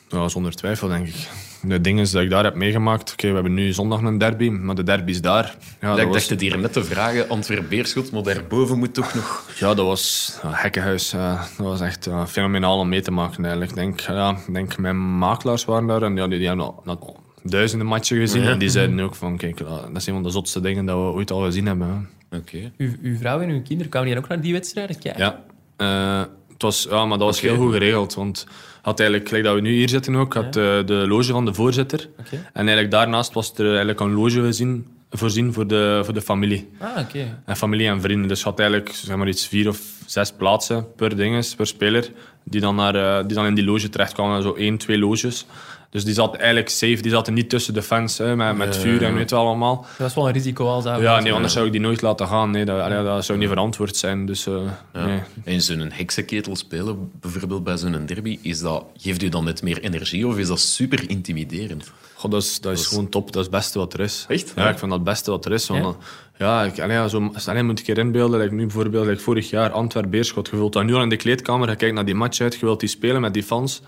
Ja, 0.09 0.27
zonder 0.27 0.55
twijfel, 0.55 0.87
denk 0.87 1.07
ik. 1.07 1.27
de 1.61 1.81
dingen 1.81 2.05
die 2.05 2.21
ik 2.21 2.29
daar 2.29 2.43
heb 2.43 2.55
meegemaakt. 2.55 3.11
Oké, 3.11 3.27
we 3.27 3.33
hebben 3.33 3.53
nu 3.53 3.73
zondag 3.73 4.01
een 4.01 4.17
derby, 4.17 4.49
maar 4.49 4.75
de 4.75 4.83
derby 4.83 5.11
is 5.11 5.21
daar. 5.21 5.55
Ja, 5.81 5.91
ik 5.91 5.97
dat 5.97 6.05
was, 6.05 6.13
dacht 6.13 6.29
het 6.29 6.41
hier 6.41 6.57
net 6.57 6.73
te 6.73 6.83
vragen, 6.83 7.29
Antwerp-Beerschot, 7.29 8.11
maar 8.11 8.23
daarboven 8.23 8.77
moet 8.79 8.93
toch 8.93 9.13
nog... 9.13 9.51
ja, 9.59 9.73
dat 9.73 9.85
was 9.85 10.33
een 10.41 10.53
gekkenhuis. 10.53 11.13
eh, 11.13 11.43
dat 11.57 11.65
was 11.65 11.81
echt 11.81 12.09
fenomenaal 12.27 12.79
om 12.79 12.89
mee 12.89 13.01
te 13.01 13.11
maken 13.11 13.41
eigenlijk. 13.41 13.71
Ik 13.71 13.77
denk, 13.77 13.99
ja, 13.99 14.37
denk 14.51 14.77
mijn 14.77 15.17
makelaars 15.17 15.65
waren 15.65 15.87
daar 15.87 16.01
en 16.01 16.15
ja, 16.15 16.27
die, 16.27 16.37
die 16.37 16.47
hebben 16.47 16.65
al, 16.65 16.83
al 16.85 17.17
duizenden 17.49 17.87
matchen 17.87 18.17
gezien. 18.17 18.43
En 18.43 18.59
die 18.59 18.69
zeiden 18.69 18.99
ook 18.99 19.15
van, 19.15 19.37
kijk, 19.37 19.59
ja, 19.59 19.65
dat 19.65 19.95
is 19.95 20.07
een 20.07 20.13
van 20.13 20.23
de 20.23 20.29
zotste 20.29 20.59
dingen 20.61 20.85
dat 20.85 20.95
we 20.95 21.01
ooit 21.01 21.31
al 21.31 21.41
gezien 21.41 21.65
hebben. 21.65 22.09
Oké. 22.31 22.71
Uw, 22.77 22.91
uw 23.01 23.17
vrouw 23.17 23.39
en 23.39 23.49
uw 23.49 23.61
kinderen 23.61 23.91
kwamen 23.91 24.09
hier 24.09 24.17
ook 24.17 24.27
naar 24.27 24.41
die 24.41 24.53
wedstrijden 24.53 24.99
kijken? 24.99 25.23
Ja, 25.23 25.43
eh, 25.77 26.27
het 26.53 26.61
was, 26.61 26.87
ja 26.89 27.05
maar 27.05 27.17
dat 27.17 27.27
was 27.27 27.41
heel 27.41 27.55
goed 27.55 27.71
geregeld. 27.71 28.13
Want 28.13 28.45
had 28.81 28.99
eigenlijk, 28.99 29.29
gelijk 29.29 29.47
dat 29.47 29.55
we 29.55 29.61
nu 29.61 29.71
hier 29.71 29.89
zitten 29.89 30.15
ook, 30.15 30.33
had 30.33 30.45
eh, 30.45 30.85
de 30.85 31.05
loge 31.07 31.31
van 31.31 31.45
de 31.45 31.53
voorzitter. 31.53 32.09
En 32.31 32.43
eigenlijk 32.53 32.91
daarnaast 32.91 33.33
was 33.33 33.53
er 33.53 33.67
eigenlijk 33.67 33.99
een 33.99 34.13
loge 34.13 34.41
gezien, 34.41 34.87
voorzien 35.09 35.53
voor 35.53 35.67
de, 35.67 36.01
voor 36.03 36.13
de 36.13 36.21
familie. 36.21 36.69
Ah, 36.79 36.99
oké. 36.99 37.41
En 37.45 37.57
familie 37.57 37.87
en 37.87 38.01
vrienden. 38.01 38.27
Dus 38.27 38.39
je 38.39 38.45
had 38.45 38.59
eigenlijk 38.59 38.91
zeg 38.93 39.15
maar 39.15 39.27
iets 39.27 39.47
vier 39.47 39.67
of 39.67 39.81
zes 40.05 40.31
plaatsen 40.31 40.95
per 40.95 41.15
dinges, 41.15 41.55
per 41.55 41.67
speler, 41.67 42.11
die 42.43 42.61
dan, 42.61 42.75
naar, 42.75 42.95
eh, 42.95 43.27
die 43.27 43.35
dan 43.35 43.45
in 43.45 43.55
die 43.55 43.65
loge 43.65 43.89
terechtkwamen. 43.89 44.41
Zo 44.41 44.53
één, 44.53 44.77
twee 44.77 44.97
loges. 44.97 45.45
Dus 45.89 46.03
die 46.05 46.13
zat 46.13 46.35
eigenlijk 46.35 46.69
safe. 46.69 47.01
Die 47.01 47.11
zaten 47.11 47.33
niet 47.33 47.49
tussen 47.49 47.73
de 47.73 47.81
fans 47.81 48.17
hè, 48.17 48.35
met, 48.35 48.57
met 48.57 48.77
vuur 48.77 49.03
en 49.03 49.13
weet 49.15 49.31
wel 49.31 49.45
allemaal. 49.47 49.75
Dat 49.81 49.97
was 49.97 50.13
wel 50.13 50.27
een 50.27 50.33
risico 50.33 50.67
als 50.67 50.83
dat... 50.83 50.99
Ja, 51.01 51.19
nee, 51.19 51.33
anders 51.33 51.53
zou 51.53 51.65
ik 51.65 51.71
die 51.71 51.81
nooit 51.81 52.01
laten 52.01 52.27
gaan. 52.27 52.51
Nee, 52.51 52.65
dat, 52.65 52.81
allee, 52.81 53.03
dat 53.03 53.25
zou 53.25 53.37
niet 53.37 53.47
verantwoord 53.47 53.95
zijn. 53.95 54.25
Dus, 54.25 54.47
eh, 54.47 54.55
nee. 54.93 55.19
En 55.43 55.61
zo'n 55.61 55.89
heksenketel 55.93 56.55
spelen, 56.55 57.11
bijvoorbeeld 57.21 57.63
bij 57.63 57.77
zo'n 57.77 58.05
derby, 58.05 58.39
is 58.41 58.59
dat, 58.59 58.83
geeft 58.97 59.23
u 59.23 59.29
dan 59.29 59.43
net 59.43 59.61
meer 59.61 59.79
energie 59.79 60.27
of 60.27 60.37
is 60.37 60.47
dat 60.47 60.59
super 60.59 61.09
intimiderend? 61.09 61.91
God, 62.15 62.31
dat 62.31 62.41
is, 62.43 62.61
dat 62.61 62.71
is 62.71 62.85
gewoon 62.85 63.09
top. 63.09 63.25
Dat 63.25 63.35
is 63.35 63.41
het 63.41 63.51
beste 63.51 63.79
wat 63.79 63.93
er 63.93 63.99
is. 63.99 64.25
Echt? 64.27 64.51
Ja, 64.55 64.63
Ja. 64.63 64.69
ik 64.69 64.77
vind 64.77 64.91
dat 64.91 64.99
het 64.99 65.09
beste 65.09 65.31
wat 65.31 65.45
er 65.45 65.51
is. 65.51 65.67
Want, 65.67 65.97
Ja? 66.37 66.63
ik, 66.63 66.79
allee, 66.79 66.95
ja, 66.95 67.07
zo, 67.07 67.31
alleen 67.45 67.65
moet 67.65 67.79
ik 67.79 67.85
je 67.85 67.93
inbeelden. 67.95 68.39
Like 68.39 68.53
nu 68.53 68.61
bijvoorbeeld 68.65 69.05
like 69.07 69.21
vorig 69.21 69.49
jaar 69.49 69.71
Antwerp-Beerschot. 69.71 70.49
Je 70.51 70.67
dat 70.69 70.83
nu 70.83 70.93
al 70.93 71.01
in 71.01 71.09
de 71.09 71.15
kleedkamer. 71.15 71.69
Je 71.69 71.75
kijkt 71.75 71.95
naar 71.95 72.05
die 72.05 72.15
match 72.15 72.39
uit. 72.41 72.53
Je 72.53 72.65
wilt 72.65 72.79
die 72.79 72.89
spelen 72.89 73.21
met 73.21 73.33
die 73.33 73.43
fans. 73.43 73.81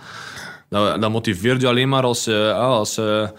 Dat, 0.71 1.01
dat 1.01 1.11
motiveert 1.11 1.61
je 1.61 1.67
alleen 1.67 1.89
maar 1.89 2.03
als, 2.03 2.27
eh, 2.27 2.35
ja, 2.35 2.51
als 2.53 2.97
eh, 2.97 3.29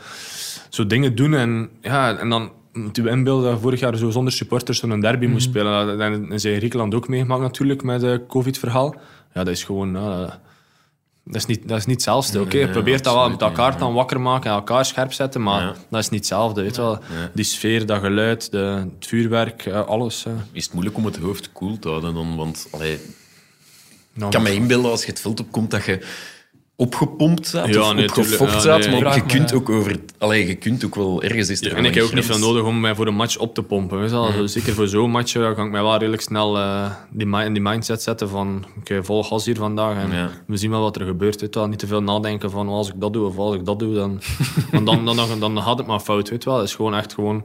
zo 0.68 0.87
dingen 0.87 1.14
doen. 1.14 1.35
En, 1.35 1.70
ja, 1.83 2.18
en 2.18 2.28
dan 2.28 2.51
moet 2.72 2.97
je 2.97 3.09
inbeelden 3.09 3.45
dat 3.45 3.55
je 3.55 3.61
vorig 3.62 3.80
jaar 3.80 3.97
zo 3.97 4.11
zonder 4.11 4.33
supporters 4.33 4.78
zo'n 4.78 5.01
derby 5.01 5.26
moest 5.26 5.45
spelen. 5.49 5.87
Dat 5.87 5.99
dat 5.99 6.30
is 6.30 6.45
in 6.45 6.57
Griekenland 6.57 6.95
ook 6.95 7.09
meegemaakt 7.09 7.41
natuurlijk 7.43 7.83
met 7.83 8.03
het 8.03 8.22
covid-verhaal. 8.28 8.95
Ja, 9.35 9.45
dat 9.45 9.49
is 9.55 9.64
gewoon... 9.64 9.93
ja, 9.93 10.41
dat 11.24 11.35
is 11.35 11.47
niet, 11.47 11.68
dat 11.68 11.78
is 11.78 11.87
niet 11.87 11.95
hetzelfde. 11.95 12.41
Oké, 12.41 12.59
je 12.59 12.68
probeert 12.68 13.05
dat 13.05 13.14
wel 13.14 13.30
met 13.30 13.41
elkaar 13.43 13.78
dan 13.78 13.95
wakker 13.95 14.20
maken 14.20 14.51
en 14.51 14.57
elkaar 14.57 14.85
scherp 14.85 15.12
zetten, 15.12 15.43
maar 15.43 15.62
Ja. 15.62 15.74
dat 15.91 16.01
is 16.01 16.09
niet 16.09 16.20
hetzelfde. 16.20 16.62
Weet 16.62 16.74
je 16.76 16.80
wel. 16.83 16.99
Die 17.33 17.45
sfeer, 17.45 17.87
dat 17.87 18.01
geluid, 18.01 18.51
de, 18.51 18.59
het 18.99 19.07
vuurwerk, 19.07 19.66
eh, 19.66 19.87
alles. 19.87 20.24
eh. 20.26 20.33
Is 20.53 20.64
het 20.64 20.72
moeilijk 20.72 20.97
om 20.97 21.05
het 21.05 21.16
hoofd 21.16 21.53
koel 21.53 21.78
te 21.78 21.89
houden 21.89 22.14
dan? 22.14 22.37
Want 22.37 22.68
allee, 22.70 22.99
Nou, 24.14 24.26
ik 24.26 24.33
kan 24.33 24.43
me 24.43 24.55
inbeelden 24.55 24.91
als 24.91 25.01
je 25.05 25.11
het 25.11 25.20
veld 25.20 25.41
opkomt 25.41 25.70
dat 25.70 25.85
je 25.85 26.07
opgepompt 26.76 27.46
staat 27.46 27.68
Ja, 27.68 27.80
of 27.80 27.94
nee, 27.94 28.04
opgefokt. 28.04 28.62
Ja, 28.62 28.76
nee. 28.76 29.02
maar 29.02 29.14
je 29.14 29.26
kunt 29.26 29.52
ook 29.52 29.68
over... 29.68 29.96
Allee, 30.18 30.46
je 30.46 30.54
kunt 30.54 30.84
ook 30.84 30.94
wel 30.94 31.22
ergens 31.22 31.48
is 31.50 31.62
er 31.62 31.74
en 31.74 31.84
ik 31.84 31.94
heb 31.94 32.04
ook 32.04 32.14
niet 32.14 32.24
veel 32.24 32.38
nodig 32.38 32.64
om 32.64 32.80
mij 32.80 32.94
voor 32.94 33.06
een 33.06 33.14
match 33.14 33.36
op 33.36 33.54
te 33.54 33.62
pompen. 33.62 34.00
Weet. 34.00 34.10
Dus 34.10 34.52
Zeker 34.52 34.72
voor 34.72 34.88
zo'n 34.88 35.10
match 35.10 35.32
kan 35.32 35.66
ik 35.66 35.72
mij 35.72 35.82
wel 35.82 35.96
redelijk 35.96 36.22
snel 36.22 36.58
eh, 36.58 36.90
die, 37.10 37.36
in 37.44 37.52
die 37.52 37.62
mindset 37.62 38.02
zetten 38.02 38.28
van 38.28 38.64
oké, 38.78 39.04
vol 39.04 39.24
gas 39.24 39.44
hier 39.44 39.56
vandaag 39.56 39.96
en 39.96 40.12
Ja. 40.12 40.30
we 40.46 40.56
zien 40.56 40.70
wel 40.70 40.80
wat 40.80 40.96
er 40.96 41.06
gebeurt. 41.06 41.40
Weet 41.40 41.54
wel. 41.54 41.66
Niet 41.66 41.78
te 41.78 41.86
veel 41.86 42.02
nadenken 42.02 42.50
van 42.50 42.68
als 42.68 42.88
ik 42.88 42.94
dat 42.96 43.12
doe 43.12 43.26
of 43.26 43.38
als 43.38 43.54
ik 43.54 43.64
dat 43.64 43.78
doe, 43.78 43.94
dan, 43.94 44.20
want 44.72 44.86
dan, 44.86 45.04
dan, 45.04 45.16
dan, 45.16 45.40
dan 45.40 45.62
gaat 45.62 45.78
het 45.78 45.86
maar 45.86 46.00
fout. 46.00 46.28
Weet 46.28 46.44
wel. 46.44 46.56
Het 46.56 46.68
is 46.68 46.74
gewoon 46.74 46.94
echt 46.94 47.14
gewoon 47.14 47.44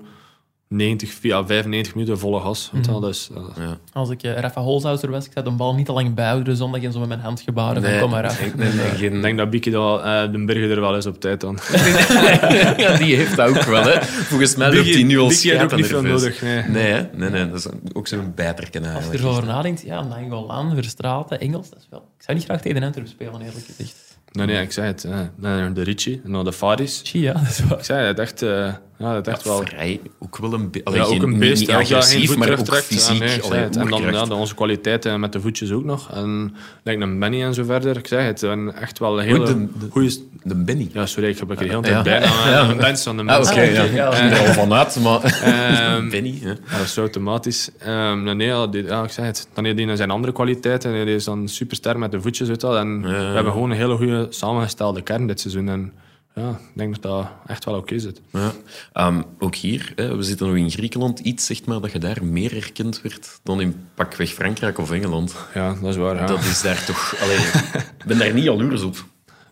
90, 0.69 1.09
via 1.09 1.45
95 1.45 1.93
minuten 1.95 2.19
volle 2.19 2.39
gas. 2.41 2.69
Je 2.73 2.91
wel. 2.91 2.99
Dus, 2.99 3.29
eh, 3.35 3.41
Ja. 3.65 3.77
Als 3.93 4.09
ik 4.09 4.23
uh, 4.23 4.37
Rafa 4.39 4.61
Holzhouser 4.61 5.11
was, 5.11 5.25
ik 5.25 5.31
zou 5.33 5.45
de 5.45 5.51
bal 5.51 5.75
niet 5.75 5.85
te 5.85 5.91
lang 5.91 6.13
bijhouden 6.13 6.55
zondag 6.55 6.81
en 6.81 6.91
zo 6.91 6.99
met 6.99 7.07
mijn 7.07 7.19
hand 7.19 7.41
gebaren 7.41 7.81
Nee, 7.81 7.99
kom 7.99 8.09
maar 8.09 8.25
af. 8.25 8.39
nee, 8.41 8.51
nee, 8.55 8.71
nee, 8.73 8.89
geen- 8.89 9.15
ik 9.15 9.21
denk 9.21 9.37
dat 9.37 9.49
Bieke 9.49 9.69
dat, 9.69 10.01
eh, 10.03 10.31
de 10.31 10.45
Berger 10.45 10.71
er 10.71 10.81
wel 10.81 10.95
is 10.97 11.05
op 11.05 11.19
tijd 11.21 11.41
dan. 11.41 11.57
ja, 12.77 12.97
die 12.97 13.15
heeft 13.15 13.35
dat 13.35 13.49
ook 13.49 13.61
wel. 13.63 13.83
Hè. 13.83 14.01
Volgens 14.03 14.55
mij 14.55 14.73
loopt 14.73 14.93
hij 14.93 15.03
nu 15.03 15.19
al 15.19 15.27
Biggie 15.27 15.51
heeft 15.51 15.63
ook 15.63 15.75
niet 15.75 15.85
veel 15.85 16.01
nodig. 16.01 16.41
Nee. 16.41 16.63
Nee, 16.63 16.91
hè? 16.91 17.01
nee, 17.13 17.29
nee, 17.29 17.49
dat 17.49 17.59
is 17.59 17.67
ook 17.93 18.07
zo'n 18.07 18.31
bijterken 18.35 18.81
Als 18.81 18.89
je 18.89 18.95
eigenlijk. 18.95 19.23
erover 19.23 19.45
nadenkt, 19.45 19.81
ja, 19.81 20.03
Nangolan, 20.03 20.73
Verstraeten, 20.75 21.39
Engels, 21.39 21.69
dat 21.69 21.79
is 21.79 21.87
wel... 21.89 21.99
Ik 22.17 22.23
zou 22.23 22.37
niet 22.37 22.45
graag 22.47 22.61
tegen 22.61 22.83
Antwerpen 22.83 23.11
spelen, 23.13 23.41
eerlijk 23.41 23.65
gezegd. 23.65 24.05
Nee, 24.31 24.45
nee, 24.45 24.61
ik 24.61 24.71
zei 24.71 24.87
het. 24.87 25.03
eh, 25.03 25.19
nee, 25.35 25.73
de 25.73 25.81
Ricci 25.83 26.21
en 26.25 26.31
dan 26.31 26.43
de 26.45 26.53
Faris. 26.53 27.01
Ja, 27.13 27.33
dat 27.33 27.41
is 27.41 27.59
waar. 27.67 27.77
Ik 27.77 27.83
zei 27.83 28.05
het 28.07 28.19
echt, 28.19 28.41
eh, 28.41 28.73
ja, 28.97 29.15
het 29.15 29.27
echt 29.27 29.43
wel. 29.43 29.61
Vrij, 29.65 29.99
ook 30.19 30.37
wel 30.37 30.53
een, 30.53 30.69
Ja, 30.93 31.01
ook 31.03 31.21
een 31.21 31.39
beest. 31.39 31.59
Niet 31.59 31.69
ja, 31.69 31.75
geen 31.83 31.85
agressief, 31.97 32.37
maar 32.37 32.51
ook 32.59 32.75
fysiek. 32.75 33.17
Ja, 33.19 33.25
nee, 33.25 33.35
ik 33.35 33.43
allee, 33.43 33.59
het. 33.59 33.75
En 33.75 33.87
dan 33.89 34.01
ja, 34.01 34.25
de- 34.25 34.33
onze 34.33 34.55
kwaliteiten 34.55 35.19
met 35.19 35.31
de 35.33 35.41
voetjes 35.41 35.71
ook 35.71 35.83
nog. 35.83 36.11
En 36.11 36.55
denk 36.83 37.01
een 37.01 37.19
Benny 37.19 37.43
en 37.43 37.53
zo 37.53 37.63
verder. 37.63 37.97
Ik 37.97 38.07
zei 38.07 38.25
het. 38.25 38.43
En 38.43 38.75
echt 38.75 38.99
wel 38.99 39.19
een 39.19 39.25
hele 39.25 39.45
de- 39.45 39.67
de- 39.79 39.87
goede... 39.89 40.15
De 40.43 40.55
Benny. 40.55 40.89
Ja, 40.93 41.05
sorry, 41.05 41.29
ik 41.29 41.37
heb 41.39 41.49
er 41.49 41.57
de 41.57 41.63
hele 41.65 41.75
Ja. 41.75 41.81
tijd 41.81 42.03
bijna 42.03 42.69
een 42.89 42.97
van 43.03 43.17
de 43.17 43.23
Ah, 43.23 43.27
mens. 43.37 43.49
oké, 43.49 43.61
ja. 43.61 43.83
oké, 43.85 43.93
ja. 44.01 44.07
Ik 44.09 44.15
ging 44.15 44.31
er 44.31 44.39
al 44.39 44.53
maar... 45.01 45.23
Ehm, 45.23 46.09
Benny. 46.13 46.39
Ja, 46.41 46.55
dat 46.77 46.85
is 46.85 46.97
automatisch. 46.97 47.69
Ehm, 47.79 48.23
nee, 48.37 48.47
ja, 48.47 48.67
die, 48.67 48.83
ja, 48.83 49.03
ik 49.03 49.09
zei 49.09 49.27
het. 49.27 49.47
Dan 49.53 49.65
heeft 49.65 49.79
hij 49.79 49.95
zijn 49.95 50.11
andere 50.11 50.33
kwaliteiten. 50.33 50.91
Hij 50.91 51.03
is 51.03 51.23
dan 51.23 51.47
superster 51.47 51.99
met 51.99 52.11
de 52.11 52.21
voetjes. 52.21 52.47
Weet 52.47 52.61
wel. 52.61 52.77
En 52.77 53.01
we 53.01 53.09
hebben 53.09 53.53
gewoon 53.53 53.69
een 53.71 53.77
hele 53.77 53.95
goede 53.95 54.27
samengestelde 54.29 55.01
kern 55.01 55.27
dit 55.27 55.39
seizoen. 55.39 55.69
En 55.69 55.91
ja, 56.37 56.49
ik 56.49 56.71
denk 56.73 56.93
dat 56.93 57.01
dat 57.01 57.27
echt 57.47 57.65
wel 57.65 57.75
oké 57.75 57.99
zit. 57.99 58.21
Ja. 58.31 58.51
Ehm, 58.93 59.21
ook 59.39 59.55
hier, 59.55 59.93
hè, 59.95 60.15
we 60.15 60.23
zitten 60.23 60.47
nog 60.47 60.55
in 60.55 60.71
Griekenland. 60.71 61.19
Iets 61.19 61.45
zegt 61.45 61.65
maar 61.65 61.81
dat 61.81 61.91
je 61.91 61.99
daar 61.99 62.25
meer 62.25 62.55
erkend 62.55 63.01
werd 63.01 63.39
dan 63.43 63.61
in 63.61 63.87
pakweg 63.95 64.29
Frankrijk 64.29 64.77
of 64.77 64.91
Engeland. 64.91 65.35
Ja, 65.53 65.73
dat 65.73 65.89
is 65.89 65.95
waar. 65.95 66.15
Ja. 66.15 66.25
Dat 66.25 66.43
is 66.43 66.61
daar 66.61 66.85
toch... 66.85 67.15
Allee, 67.21 67.37
ik 67.37 68.05
ben 68.05 68.17
daar 68.17 68.33
niet 68.33 68.43
jaloers 68.43 68.81
op. 68.81 69.05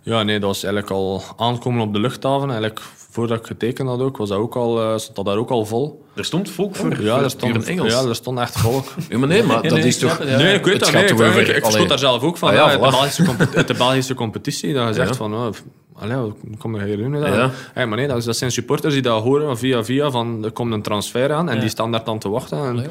Ja, 0.05 0.23
nee, 0.23 0.39
dat 0.39 0.47
was 0.49 0.63
eigenlijk 0.63 0.93
al 0.93 1.23
aankomen 1.37 1.81
op 1.81 1.93
de 1.93 1.99
luchthaven. 1.99 2.49
Eigenlijk 2.49 2.79
voordat 3.09 3.39
ik 3.39 3.45
getekend 3.45 3.87
had 3.89 3.99
ook, 3.99 4.17
was 4.17 4.29
dat 4.29 4.37
ook 4.37 4.55
al, 4.55 4.81
eh, 4.81 4.97
stond 4.97 5.15
dat 5.15 5.25
daar 5.25 5.37
ook 5.37 5.49
al 5.49 5.65
vol. 5.65 6.03
Er 6.15 6.25
stond 6.25 6.49
volk 6.49 6.75
voor, 6.75 7.01
Ja, 7.03 7.19
er 7.21 7.29
stond, 7.29 7.53
puur 7.53 7.67
Engels. 7.67 7.93
ja, 7.93 8.03
er 8.03 8.15
stond 8.15 8.39
echt 8.39 8.57
volk. 8.57 8.85
Ja, 9.09 9.17
maar 9.17 9.27
nee, 9.27 9.43
maar 9.43 9.61
dat 9.61 9.71
nee, 9.71 9.83
is 9.83 9.95
ik 10.03 10.09
toch... 10.09 10.23
ja. 10.27 10.37
Nee, 10.37 10.53
ik 10.53 10.63
weet 10.65 10.73
Het 10.73 10.79
dat. 10.83 10.89
gaat 10.89 11.17
Nee, 11.35 11.45
ik, 11.55 11.63
verschot 11.63 11.89
daar 11.89 11.99
zelf 11.99 12.21
ook 12.23 12.37
van. 12.37 12.49
Ah, 12.49 12.55
ja, 12.55 12.61
ja, 12.61 12.69
uit, 12.71 12.81
de. 12.81 12.89
Belgische 12.89 13.23
compe- 13.35 13.47
uit 13.55 13.67
de 13.67 13.73
Belgische 13.73 14.13
competitie. 14.13 14.73
Dat 14.73 14.87
je 14.87 14.93
zegt 14.93 15.09
Ja. 15.09 15.15
van... 15.15 15.33
Oh, 15.33 15.47
allee, 15.95 16.15
hoe 16.17 16.33
kom 16.57 16.75
je 16.79 16.85
hier 16.85 16.97
doen? 16.97 17.19
Ja. 17.19 17.27
Ja. 17.27 17.51
Hey, 17.73 17.87
maar 17.87 17.97
nee, 17.97 18.07
dat, 18.07 18.17
is- 18.17 18.25
dat 18.25 18.37
zijn 18.37 18.51
supporters 18.51 18.93
die 18.93 19.01
dat 19.01 19.21
horen 19.23 19.57
via 19.57 19.83
via 19.83 20.11
van 20.11 20.43
er 20.43 20.51
komt 20.51 20.73
een 20.73 20.81
transfer 20.81 21.33
aan 21.33 21.49
en 21.49 21.55
Ja. 21.55 21.61
die 21.61 21.69
staan 21.69 21.91
daar 21.91 22.03
dan 22.03 22.19
te 22.19 22.29
wachten. 22.29 22.57
En, 22.57 22.63
Allee. 22.69 22.87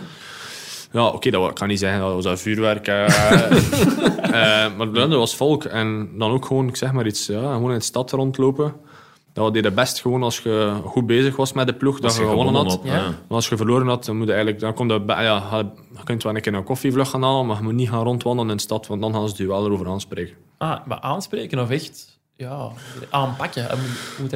Ja, 0.95 1.07
oké, 1.07 1.31
dat 1.31 1.43
wa- 1.43 1.53
kan 1.53 1.69
niet 1.69 1.79
zeggen, 1.79 2.01
dat 2.01 2.13
was 2.13 2.25
dat 2.25 2.41
vuurwerk. 2.41 2.87
eh, 2.89 3.05
eh, 4.67 4.77
maar 4.77 4.93
dat 4.93 5.09
was 5.09 5.37
volk. 5.37 5.65
En 5.65 6.09
dan 6.19 6.31
ook 6.31 6.47
gewoon, 6.47 6.69
ik 6.69 6.77
zeg 6.77 6.93
maar 6.93 7.07
iets, 7.07 7.27
ja, 7.27 7.53
gewoon 7.53 7.71
in 7.73 7.79
de 7.79 7.85
stad 7.85 8.11
rondlopen. 8.11 8.75
Dat 9.33 9.55
deed 9.55 9.65
het 9.65 9.75
best 9.75 10.01
gewoon 10.01 10.23
als 10.23 10.39
je 10.39 10.75
goed 10.85 11.07
bezig 11.07 11.37
was 11.37 11.53
met 11.53 11.67
de 11.67 11.73
ploeg, 11.75 12.01
dat 12.01 12.17
je 12.17 12.21
gewonnen 12.29 12.55
had. 12.55 12.81
Ja. 12.85 12.95
ja. 12.95 13.03
Maar 13.03 13.15
als 13.29 13.49
je 13.49 13.57
verloren 13.57 13.87
had, 13.87 14.05
dan, 14.05 14.17
moet 14.17 14.27
je 14.27 14.33
eigenlijk, 14.33 14.63
dan 14.63 14.75
komt 14.75 14.89
dat, 14.89 15.07
bij- 15.07 15.23
ja, 15.25 15.43
je 15.97 16.05
kunt 16.05 16.23
wel 16.23 16.35
een 16.35 16.41
keer 16.41 16.55
een 16.55 16.65
koffievlug 16.65 17.11
gaan 17.11 17.23
halen, 17.23 17.47
maar 17.47 17.57
je 17.57 17.63
moet 17.63 17.73
niet 17.75 17.89
gaan 17.89 18.03
rondwandelen 18.05 18.51
in 18.51 18.57
de 18.57 18.63
stad, 18.63 18.87
want 18.87 19.01
dan 19.01 19.13
gaan 19.15 19.29
ze 19.29 19.43
je 19.43 19.49
wel 19.49 19.65
erover 19.67 19.89
aanspreken. 19.89 20.35
Ah, 20.59 20.77
maar 20.87 21.01
aanspreken 21.01 21.59
of 21.59 21.71
echt 21.71 22.19
ja, 22.37 22.69
aanpakken, 23.11 23.67
hoe 23.71 23.79
moet- 23.81 24.17
hoe 24.17 24.29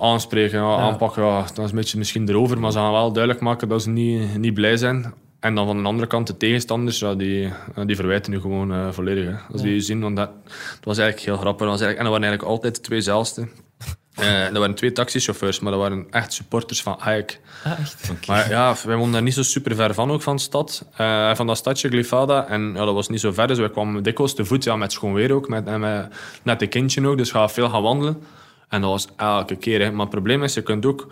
Aanspreken, 0.00 0.58
ja, 0.58 0.76
aanpakken, 0.76 1.24
ja, 1.24 1.40
dat 1.54 1.64
is 1.64 1.70
een 1.70 1.76
beetje 1.76 1.98
misschien 1.98 2.28
erover, 2.28 2.60
maar 2.60 2.72
ze 2.72 2.78
gaan 2.78 2.92
wel 2.92 3.12
duidelijk 3.12 3.44
maken 3.44 3.68
dat 3.68 3.82
ze 3.82 3.90
niet, 3.90 4.38
niet 4.38 4.54
blij 4.54 4.76
zijn. 4.76 5.14
En 5.40 5.54
dan 5.54 5.66
van 5.66 5.82
de 5.82 5.88
andere 5.88 6.06
kant, 6.06 6.26
de 6.26 6.36
tegenstanders, 6.36 6.98
ja, 6.98 7.14
die, 7.14 7.52
die 7.86 7.96
verwijten 7.96 8.32
nu 8.32 8.40
gewoon 8.40 8.72
eh, 8.72 8.90
volledig. 8.90 9.24
Hè. 9.24 9.34
Als 9.52 9.62
die 9.62 9.74
je 9.74 9.80
zien, 9.80 10.00
want 10.00 10.16
dat, 10.16 10.30
dat 10.74 10.84
was 10.84 10.98
eigenlijk 10.98 11.28
heel 11.28 11.36
grappig. 11.36 11.66
Dat 11.66 11.78
was 11.78 11.80
eigenlijk, 11.80 11.98
en 11.98 12.04
dat 12.04 12.12
waren 12.12 12.28
eigenlijk 12.28 12.52
altijd 12.52 12.74
de 12.74 12.80
twee 12.80 13.00
zelfste. 13.00 13.48
Eh, 14.18 14.44
dat 14.44 14.56
waren 14.56 14.74
twee 14.74 14.92
taxichauffeurs, 14.92 15.60
maar 15.60 15.72
dat 15.72 15.80
waren 15.80 16.06
echt 16.10 16.32
supporters 16.32 16.82
van 16.82 16.96
Ajax. 17.00 17.38
Ah, 17.64 17.80
echt? 17.80 18.26
Maar 18.26 18.48
ja, 18.48 18.76
wij 18.84 18.94
woonden 18.94 19.12
daar 19.12 19.22
niet 19.22 19.34
zo 19.34 19.42
super 19.42 19.74
ver 19.74 19.94
van 19.94 20.10
ook 20.10 20.22
van 20.22 20.36
de 20.36 20.42
stad. 20.42 20.84
Eh, 20.96 21.34
van 21.34 21.46
dat 21.46 21.56
stadje 21.56 21.88
Glyfada. 21.88 22.46
En 22.48 22.72
ja, 22.74 22.84
dat 22.84 22.94
was 22.94 23.08
niet 23.08 23.20
zo 23.20 23.32
ver, 23.32 23.46
dus 23.46 23.58
wij 23.58 23.70
kwamen 23.70 24.02
dikwijls 24.02 24.34
te 24.34 24.44
voet. 24.44 24.64
Ja, 24.64 24.76
met 24.76 24.92
schoon 24.92 25.12
weer 25.12 25.32
ook, 25.32 25.48
met, 25.48 25.66
en 25.66 25.80
met 25.80 26.14
net 26.42 26.62
een 26.62 26.68
kindje 26.68 27.06
ook. 27.06 27.16
Dus 27.16 27.30
ga 27.30 27.48
veel 27.48 27.68
gaan 27.68 27.82
wandelen. 27.82 28.22
En 28.68 28.80
dat 28.80 28.90
was 28.90 29.08
elke 29.16 29.56
keer. 29.56 29.80
Hè. 29.80 29.90
Maar 29.90 30.00
het 30.00 30.10
probleem 30.10 30.42
is, 30.42 30.54
je 30.54 30.62
kunt 30.62 30.86
ook 30.86 31.06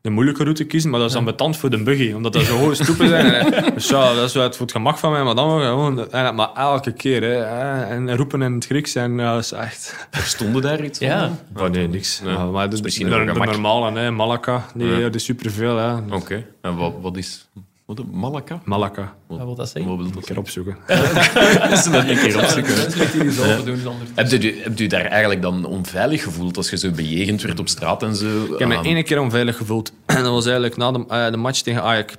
de 0.00 0.10
moeilijke 0.10 0.42
route 0.42 0.64
kiezen, 0.64 0.90
maar 0.90 1.00
dat 1.00 1.08
is 1.08 1.14
dan 1.14 1.24
betant 1.24 1.56
voor 1.56 1.70
de 1.70 1.82
buggy, 1.82 2.12
omdat 2.12 2.32
dat 2.32 2.42
zo 2.42 2.56
hoge 2.56 2.74
stoepen 2.74 3.08
zijn. 3.08 3.32
En, 3.32 3.64
dus 3.74 3.88
ja, 3.88 4.14
dat 4.14 4.24
is 4.24 4.34
wel 4.34 4.42
het 4.42 4.56
voor 4.56 4.66
het 4.66 4.74
gemak 4.74 4.98
van 4.98 5.12
mij, 5.12 5.22
maar 5.22 5.34
dan 5.34 5.60
gewoon... 5.60 6.10
En, 6.10 6.34
maar 6.34 6.52
elke 6.54 6.92
keer, 6.92 7.22
hè. 7.22 7.42
En 7.84 8.16
roepen 8.16 8.42
in 8.42 8.52
het 8.52 8.66
Grieks, 8.66 8.94
en 8.94 9.18
ja, 9.18 9.36
is 9.36 9.52
echt... 9.52 10.08
Stonden 10.10 10.62
daar 10.62 10.84
iets 10.84 10.98
van? 10.98 11.06
Ja. 11.08 11.30
Oh, 11.56 11.68
nee, 11.68 11.88
niks. 11.88 12.20
Nee. 12.20 12.32
Ja, 12.32 12.44
maar 12.44 12.68
de, 12.68 12.74
is 12.74 12.82
misschien 12.82 13.08
de, 13.10 13.16
normale, 13.34 13.98
hè. 13.98 14.10
Malacca, 14.10 14.66
die 14.74 14.86
Ja. 14.86 15.08
die 15.08 15.20
superveel. 15.20 15.76
Hè. 15.76 15.94
Oké. 16.14 16.46
En 16.60 16.76
wat, 16.76 16.92
wat 17.00 17.16
is... 17.16 17.48
Wat 17.86 17.98
een 17.98 18.08
Malacca? 18.12 18.60
Malacca. 18.64 19.16
Wat 19.26 19.38
wil 19.38 19.54
dat 19.54 19.68
zeggen? 19.68 19.90
Wat 19.90 20.00
wil 20.00 20.06
Een 20.06 20.12
dat 20.12 20.24
keer 20.24 20.38
opzoeken. 20.38 20.76
dat 20.86 22.08
een 22.08 22.18
keer 22.18 22.38
opzoeken? 22.38 22.74
Dat 23.56 23.64
doen. 23.64 23.78
Heb 24.14 24.30
je, 24.42 24.60
heb 24.62 24.78
je 24.78 24.88
daar 24.88 25.04
eigenlijk 25.04 25.42
dan 25.42 25.64
onveilig 25.64 26.22
gevoeld 26.22 26.56
als 26.56 26.70
je 26.70 26.76
zo 26.76 26.90
bejegend 26.90 27.42
werd 27.42 27.58
op 27.58 27.68
straat 27.68 28.02
en 28.02 28.16
zo? 28.16 28.44
Ik 28.44 28.58
heb 28.58 28.68
me 28.68 28.82
ene 28.82 29.02
keer 29.02 29.20
onveilig 29.20 29.56
gevoeld. 29.56 29.92
En 30.06 30.22
dat 30.22 30.32
was 30.32 30.44
eigenlijk 30.44 30.76
na 30.76 30.92
de, 30.92 31.04
eh, 31.08 31.30
de 31.30 31.36
match 31.36 31.60
tegen 31.60 31.82
Ajax. 31.82 32.14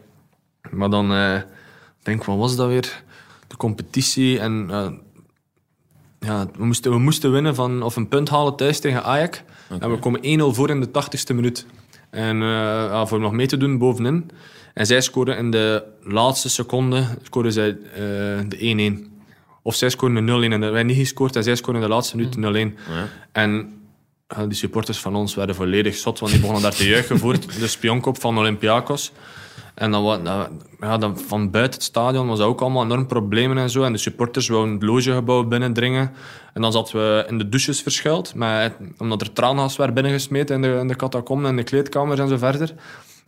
Maar 0.72 0.89
dan 0.89 1.11
eh, 1.11 1.41
denk 2.03 2.20
ik, 2.20 2.26
wat 2.26 2.38
was 2.38 2.55
dat 2.55 2.68
weer? 2.68 3.03
De 3.47 3.57
competitie. 3.57 4.39
En 4.39 4.68
eh, 4.70 4.88
ja, 6.20 6.47
we, 6.57 6.65
moesten, 6.65 6.91
we 6.91 6.99
moesten 6.99 7.32
winnen 7.32 7.55
van, 7.55 7.84
of 7.84 7.95
een 7.95 8.07
punt 8.07 8.30
halen 8.30 8.55
thuis 8.55 8.80
tegen 8.80 9.03
Ajax. 9.03 9.41
En 9.80 9.91
we 9.91 9.97
komen 9.99 10.39
1-0 10.39 10.43
voor 10.55 10.70
in 10.70 10.80
de 10.82 10.88
80ste 10.88 11.36
minuut. 11.36 11.65
En 12.09 12.41
eh, 12.41 12.47
ja, 12.89 13.05
voor 13.05 13.20
nog 13.20 13.32
mee 13.32 13.47
te 13.47 13.57
doen 13.57 13.78
bovenin. 13.78 14.30
En 14.78 14.86
zij 14.86 15.01
scoren 15.01 15.38
in 15.38 15.51
de 15.51 15.84
laatste 16.03 16.49
seconde 16.49 17.03
scoren 17.23 17.51
zij, 17.51 17.69
eh, 17.69 17.99
de 18.47 18.57
1-1. 18.59 19.21
Of 19.61 19.75
zij 19.75 19.89
scoren 19.89 20.15
de 20.15 20.21
0-1 20.21 20.51
en 20.53 20.71
wij 20.71 20.84
niet 20.84 20.97
gescoord. 20.97 21.36
En 21.36 21.43
zij 21.43 21.55
scoren 21.55 21.75
in 21.82 21.88
de 21.88 21.93
laatste 21.93 22.15
minuut 22.15 22.34
de 22.34 22.39
0-1. 22.39 22.78
En 23.32 23.73
ja, 24.28 24.45
die 24.45 24.57
supporters 24.57 24.99
van 24.99 25.15
ons 25.15 25.36
werden 25.36 25.55
volledig 25.55 25.95
zot, 25.95 26.19
want 26.19 26.32
die 26.32 26.39
begonnen 26.41 26.63
daar 26.63 26.75
te 26.75 26.88
juichen 26.88 27.19
voor 27.19 27.34
de 27.59 27.67
spionkop 27.67 28.19
van 28.21 28.38
Olympiakos. 28.38 29.11
En 29.75 29.91
dan, 29.91 30.23
dat- 30.23 30.49
ja, 30.80 30.97
dan 30.97 31.19
van 31.19 31.51
buiten 31.51 31.73
het 31.73 31.84
stadion 31.84 32.28
was 32.28 32.38
dat 32.38 32.47
ook 32.47 32.61
allemaal 32.61 32.84
enorm 32.84 33.07
problemen 33.07 33.57
en 33.57 33.69
zo. 33.69 33.84
En 33.84 33.91
de 33.91 33.97
supporters 33.97 34.47
wouden 34.47 34.73
het 34.73 34.84
logegebouw 34.84 35.43
binnendringen. 35.43 36.11
En 36.53 36.61
dan 36.61 36.71
zaten 36.71 36.95
we 36.97 37.25
in 37.28 37.38
de 37.38 37.49
douches 37.49 37.82
verschuild, 37.82 38.36
met, 38.36 38.73
omdat 38.97 39.21
er 39.21 39.34
traangas 39.34 39.75
werd 39.75 39.93
binnengesmeten 39.93 40.55
in 40.55 40.61
de, 40.61 40.78
in 40.82 40.88
de 40.88 40.95
catacomben 40.95 41.49
en 41.49 41.55
de 41.55 41.63
kleedkamers 41.63 42.19
en 42.19 42.28
zo 42.28 42.38
verder. 42.38 42.73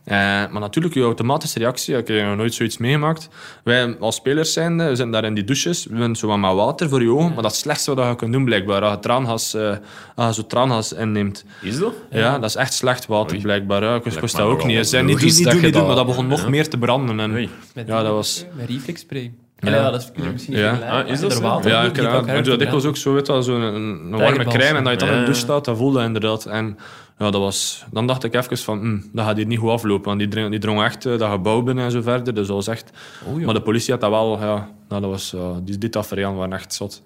Eh, 0.04 0.16
maar 0.50 0.60
natuurlijk, 0.60 0.94
je 0.94 1.02
automatische 1.02 1.58
reactie, 1.58 1.96
ik 1.96 2.08
heb 2.08 2.26
nog 2.26 2.36
nooit 2.36 2.54
zoiets 2.54 2.78
meegemaakt. 2.78 3.28
Wij 3.64 3.96
als 3.98 4.16
spelers 4.16 4.52
zijn, 4.52 4.76
we 4.76 4.84
zitten 4.84 5.10
daar 5.10 5.24
in 5.24 5.34
die 5.34 5.44
douches, 5.44 5.84
we 5.86 5.96
hebben 5.96 6.16
zo 6.16 6.26
wat 6.26 6.38
met 6.38 6.52
water 6.54 6.88
voor 6.88 7.02
je 7.02 7.10
ogen, 7.10 7.26
maar 7.34 7.42
dat 7.42 7.50
is 7.50 7.56
het 7.56 7.66
slechtste 7.66 7.94
wat 7.94 8.08
je 8.08 8.16
kunt 8.16 8.32
doen 8.32 8.44
blijkbaar, 8.44 8.82
als 8.82 8.92
je, 8.94 8.98
traangas, 9.00 9.54
eh, 9.54 9.76
als 10.14 10.36
je 10.36 10.42
zo 10.42 10.46
traangas 10.48 10.92
inneemt. 10.92 11.44
Is 11.62 11.78
dat? 11.78 11.92
Ja, 12.10 12.38
dat 12.38 12.48
is 12.50 12.56
echt 12.56 12.72
slecht 12.74 13.06
water 13.06 13.32
Oei. 13.32 13.42
blijkbaar. 13.42 13.94
Ik 13.96 14.04
wist 14.04 14.36
dat 14.36 14.46
ook 14.46 14.64
niet. 14.64 14.76
Ze 14.76 14.84
zijn 14.84 15.04
niet, 15.06 15.20
dat 15.20 15.22
doen, 15.22 15.36
je 15.44 15.52
niet 15.52 15.62
doen, 15.62 15.72
dat- 15.72 15.86
maar 15.86 15.96
dat 15.96 16.06
begon 16.06 16.26
nog 16.26 16.42
ja. 16.42 16.48
meer 16.48 16.68
te 16.68 16.78
branden. 16.78 17.20
En, 17.20 17.32
Oei. 17.32 17.48
Met 17.74 17.86
Ja, 17.86 18.02
dat 18.02 18.12
was- 18.12 18.44
Met 18.56 18.68
reflexspray. 18.68 19.32
Ja. 19.58 19.70
ja, 19.74 19.90
dat 19.90 20.00
is, 20.00 20.22
misschien 20.32 20.54
niet 20.54 20.62
Ja. 20.62 20.72
Ah, 21.00 21.08
is 21.08 21.20
dat 21.20 21.30
er 21.30 21.36
zo? 21.36 21.42
water 21.42 21.70
ja, 21.70 21.82
ik, 21.82 21.96
ja, 21.96 22.20
doe 22.20 22.42
dat 22.42 22.58
dikwijls 22.58 22.84
ook 22.84 22.96
zo, 22.96 23.12
weet 23.12 23.26
je 23.26 23.42
zo'n 23.42 23.60
een, 23.60 23.74
een 23.74 24.10
warme 24.10 24.44
crème 24.44 24.78
en 24.78 24.84
dat 24.84 24.92
je 24.92 24.98
dan 24.98 25.08
in 25.08 25.18
de 25.18 25.24
douche 25.24 25.40
staat, 25.40 25.64
dat 25.64 25.76
voelde 25.76 25.98
je 26.00 26.04
inderdaad. 26.06 26.44
En 26.46 26.78
ja, 27.20 27.30
dat 27.30 27.40
was, 27.40 27.84
dan 27.90 28.06
dacht 28.06 28.24
ik 28.24 28.34
even 28.34 28.56
van, 28.56 28.78
hm, 28.78 29.00
dat 29.12 29.24
gaat 29.24 29.36
hier 29.36 29.46
niet 29.46 29.58
goed 29.58 29.70
aflopen, 29.70 30.04
want 30.06 30.18
die, 30.18 30.28
drong- 30.28 30.50
die 30.50 30.58
drong 30.58 30.82
echt 30.82 31.06
eh, 31.06 31.18
dat 31.18 31.30
gebouw 31.30 31.62
binnen 31.62 31.84
en 31.84 31.90
zo 31.90 32.00
verder. 32.02 32.34
Dus 32.34 32.46
dat 32.46 32.56
was 32.56 32.66
echt... 32.66 32.90
Oei, 33.32 33.44
maar 33.44 33.54
de 33.54 33.62
politie 33.62 33.92
had 33.92 34.00
dat 34.00 34.10
wel, 34.10 34.38
ja, 34.40 34.70
nou, 34.88 35.00
dat 35.00 35.10
was, 35.10 35.30
ja, 35.30 35.60
die, 35.64 35.88
tafereel 35.88 36.34
waren 36.34 36.52
echt 36.52 36.74
zot. 36.74 37.02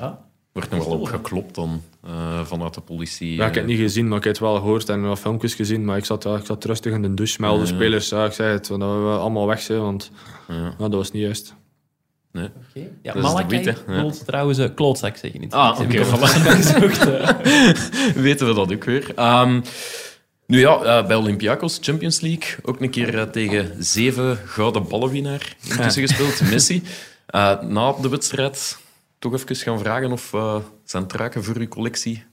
Ja. 0.00 0.22
Wordt 0.52 0.70
nog 0.70 0.84
wel 0.86 0.98
op 0.98 1.06
geklopt 1.06 1.54
dan 1.54 1.82
eh, 2.04 2.44
vanuit 2.44 2.74
de 2.74 2.80
politie. 2.80 3.34
Ja, 3.34 3.46
ik 3.46 3.54
heb 3.54 3.62
het 3.62 3.66
niet 3.66 3.78
gezien, 3.80 4.08
maar 4.08 4.18
ik 4.18 4.24
heb 4.24 4.32
het 4.32 4.42
wel 4.42 4.54
gehoord 4.54 4.88
en 4.88 5.02
wat 5.08 5.18
filmpjes 5.18 5.54
gezien. 5.54 5.84
Maar 5.84 5.96
ik 5.96 6.04
zat, 6.04 6.24
ik 6.24 6.46
zat 6.46 6.64
rustig 6.64 6.92
in 6.92 7.02
de 7.02 7.14
douche 7.14 7.40
met 7.40 7.50
al 7.50 7.58
de 7.58 7.66
spelers. 7.66 8.08
Ja, 8.08 8.24
ik 8.24 8.32
zei 8.32 8.52
het, 8.52 8.66
dat 8.66 8.78
we 8.78 9.16
allemaal 9.18 9.46
weg 9.46 9.60
zijn, 9.60 9.80
want 9.80 10.10
dat 10.78 10.94
was 10.94 11.10
niet 11.10 11.22
juist. 11.22 11.54
Nee. 12.34 12.50
Ja, 13.02 13.12
Dat 13.12 13.22
Malakai 13.22 13.46
witte, 13.48 13.76
ja. 13.88 14.10
trouwens 14.26 14.58
uh, 14.58 14.68
klootzak 14.74 15.16
zeggen. 15.16 15.40
Niet. 15.40 15.52
Ah, 15.52 15.80
oké, 15.80 16.04
voilà. 16.04 16.18
gezocht, 16.18 17.08
eh. 17.08 17.28
Weten 18.24 18.46
we 18.46 18.54
dat 18.54 18.72
ook 18.72 18.84
weer. 18.84 19.12
Ehm, 19.14 19.60
nu 20.46 20.60
ja, 20.60 20.82
eh, 20.82 21.06
bij 21.06 21.16
Olympiakos, 21.16 21.78
Champions 21.80 22.20
League, 22.20 22.54
ook 22.62 22.80
een 22.80 22.90
keer 22.90 23.18
eh, 23.18 23.22
tegen 23.22 23.84
zeven 23.84 24.36
gouden 24.44 24.88
ballenwinnaar 24.88 25.56
intussen 25.68 26.02
gespeeld, 26.08 26.40
Messi. 26.50 26.82
Eh, 27.26 27.60
na 27.60 27.92
de 27.92 28.08
wedstrijd 28.08 28.78
toch 29.18 29.32
even 29.32 29.56
gaan 29.56 29.78
vragen 29.78 30.12
of 30.12 30.34
eh, 30.34 30.56
zijn 30.84 31.06
truiken 31.06 31.44
voor 31.44 31.56
uw 31.56 31.68
collectie 31.68 32.24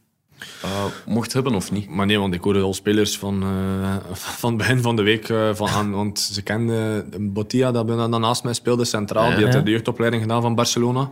eh, 0.61 0.69
mocht 1.05 1.33
hebben 1.33 1.53
of 1.55 1.71
niet. 1.71 1.89
Maar 1.89 2.05
nee, 2.05 2.19
want 2.19 2.33
ik 2.33 2.43
hoorde 2.43 2.61
al 2.61 2.73
spelers 2.73 3.17
van, 3.17 3.43
eh, 3.43 4.13
van 4.13 4.49
het 4.49 4.57
begin 4.57 4.81
van 4.81 4.95
de 4.95 5.01
week 5.01 5.29
eh, 5.29 5.49
van 5.53 5.67
aan. 5.67 5.91
Want 5.91 6.19
ze 6.19 6.41
kenden 6.41 7.05
Botia, 7.33 7.71
dat 7.71 8.09
naast 8.09 8.43
mij 8.43 8.53
speelde, 8.53 8.85
centraal. 8.85 9.35
Die 9.35 9.47
had 9.47 9.65
de 9.65 9.71
jeugdopleiding 9.71 10.21
gedaan 10.21 10.41
van 10.41 10.55
Barcelona. 10.55 11.11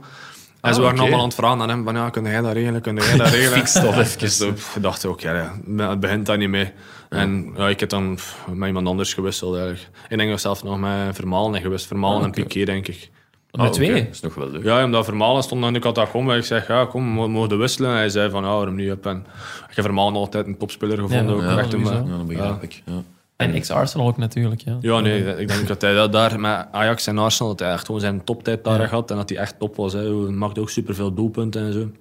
En 0.62 0.74
ze 0.74 0.80
Ah, 0.80 0.86
waren 0.86 0.92
oké. 0.92 1.00
allemaal 1.02 1.20
aan 1.20 1.26
het 1.26 1.36
vragen 1.36 1.62
aan 1.62 1.70
hem: 1.70 1.84
van, 1.84 1.96
ja, 1.96 2.10
kun 2.10 2.24
jij 2.24 2.42
dat 2.42 2.54
regelen? 2.54 2.82
Kun 2.82 2.96
jij 2.96 3.18
dat 3.18 3.30
regelen? 3.36 3.60
Fix 3.60 3.76
even. 3.76 4.20
Dus 4.20 4.42
ik 4.42 4.82
dacht 4.82 5.06
ook, 5.06 5.20
ja, 5.20 5.34
ja, 5.78 5.90
het 5.90 6.00
begint 6.00 6.26
daar 6.26 6.38
niet 6.38 6.50
mee. 6.50 6.72
En 7.10 7.54
ja, 7.56 7.68
ik 7.70 7.80
heb 7.80 7.90
dan 7.90 8.16
pff, 8.16 8.38
met 8.54 8.68
iemand 8.68 8.88
anders 8.88 9.14
gewisseld 9.14 9.56
eigenlijk. 9.56 9.90
Ik 10.10 10.18
denk 10.18 10.30
dat 10.30 10.42
zelf 10.42 10.64
nog 10.64 10.80
met 10.80 11.16
Vermalen 11.16 11.56
en 11.56 11.62
gewist. 11.62 11.86
Vermalen 11.88 12.24
en 12.24 12.32
Piqué, 12.32 12.66
denk 12.66 12.88
ik. 12.88 13.10
Met 13.52 13.62
Ah, 13.66 13.72
twee. 13.72 13.94
Dat 13.94 14.14
is 14.14 14.20
nog 14.20 14.36
wel 14.36 14.50
leuk. 14.50 14.64
Ja, 14.64 14.84
omdat 14.84 15.06
Vermalen 15.06 15.44
stond 15.44 15.64
aan 15.64 15.74
de 15.74 15.80
catacombe. 15.80 16.36
Ik 16.36 16.44
zeg, 16.44 16.68
ja, 16.68 16.86
kom, 16.86 17.22
we 17.22 17.28
mogen 17.28 17.58
wisselen. 17.58 17.90
En 17.92 17.96
hij 17.96 18.10
zei 18.10 18.30
van, 18.30 18.44
ja, 18.44 18.50
waarom 18.50 18.76
niet? 18.76 18.90
Up. 18.90 19.06
En 19.06 19.26
ik 19.70 19.76
heb 19.76 19.86
Vermalen 19.86 20.16
altijd 20.16 20.48
een 20.48 20.58
topspeler 20.58 20.98
gevonden. 20.98 21.36
Ja, 21.38 21.44
ook 21.44 21.50
ja, 21.50 21.58
echt 21.58 21.74
een, 21.74 21.86
sowieso. 21.86 22.06
Ja, 22.06 22.18
dat 22.18 22.28
begrijp 22.28 22.64
ik. 22.64 22.82
Ja. 22.86 23.04
En 23.36 23.54
ex-Arsenal 23.54 24.08
ook 24.08 24.18
natuurlijk. 24.18 24.62
Ja. 24.62 24.78
Ja, 24.82 25.00
nee, 25.00 25.38
ik 25.38 25.48
denk 25.48 25.68
dat 25.68 25.82
hij 25.82 25.94
dat 25.94 26.12
daar 26.12 26.40
met 26.40 26.66
Ajax 26.72 27.08
en 27.08 27.18
Arsenal, 27.18 27.52
dat 27.52 27.60
hij 27.60 27.72
echt 27.72 27.86
gewoon 27.86 28.02
zijn 28.02 28.24
toptijd 28.24 28.64
daar 28.64 28.90
had 28.90 29.12
en 29.12 29.18
dat 29.18 29.30
hij 29.30 29.38
echt 29.38 29.60
top 29.60 29.76
was. 29.76 29.94
Hè. 29.94 30.00
Hij 30.00 30.32
maakte 30.32 30.62
ook 30.62 30.70
superveel 30.70 31.14
doelpunten 31.14 31.62
en 31.62 31.74
zo. 31.74 31.92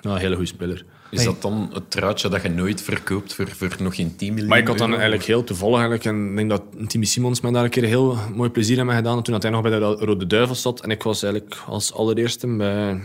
Ja, 0.00 0.10
een 0.10 0.16
hele 0.16 0.34
goede 0.34 0.50
speler. 0.50 0.84
Is 1.18 1.24
dat 1.24 1.42
dan 1.42 1.70
het 1.72 1.90
truitje 1.90 2.28
dat 2.28 2.42
je 2.42 2.48
nooit 2.48 2.82
verkoopt 2.82 3.34
voor, 3.34 3.48
voor 3.48 3.76
nog 3.78 3.94
geen 3.94 4.16
10 4.16 4.28
miljoen 4.28 4.48
Maar 4.48 4.58
ik 4.58 4.66
had 4.66 4.78
dan 4.78 4.86
euro? 4.86 5.00
eigenlijk 5.00 5.28
heel 5.28 5.44
toevallig, 5.44 5.74
eigenlijk, 5.74 6.04
en 6.04 6.30
ik 6.30 6.36
denk 6.36 6.50
dat 6.50 6.62
Timmy 6.88 7.06
Simons 7.06 7.40
mij 7.40 7.50
daar 7.50 7.64
een 7.64 7.70
keer 7.70 7.84
heel 7.84 8.18
mooi 8.34 8.50
plezier 8.50 8.80
aan 8.80 8.86
mij 8.86 8.96
gedaan 8.96 9.22
toen 9.22 9.40
hij 9.40 9.50
nog 9.50 9.62
bij 9.62 9.70
de 9.70 9.78
Rode 9.78 10.26
Duivel 10.26 10.54
zat. 10.54 10.80
En 10.80 10.90
ik 10.90 11.02
was 11.02 11.22
eigenlijk 11.22 11.56
als 11.66 11.92
allereerste 11.92 12.46
bij, 12.46 13.00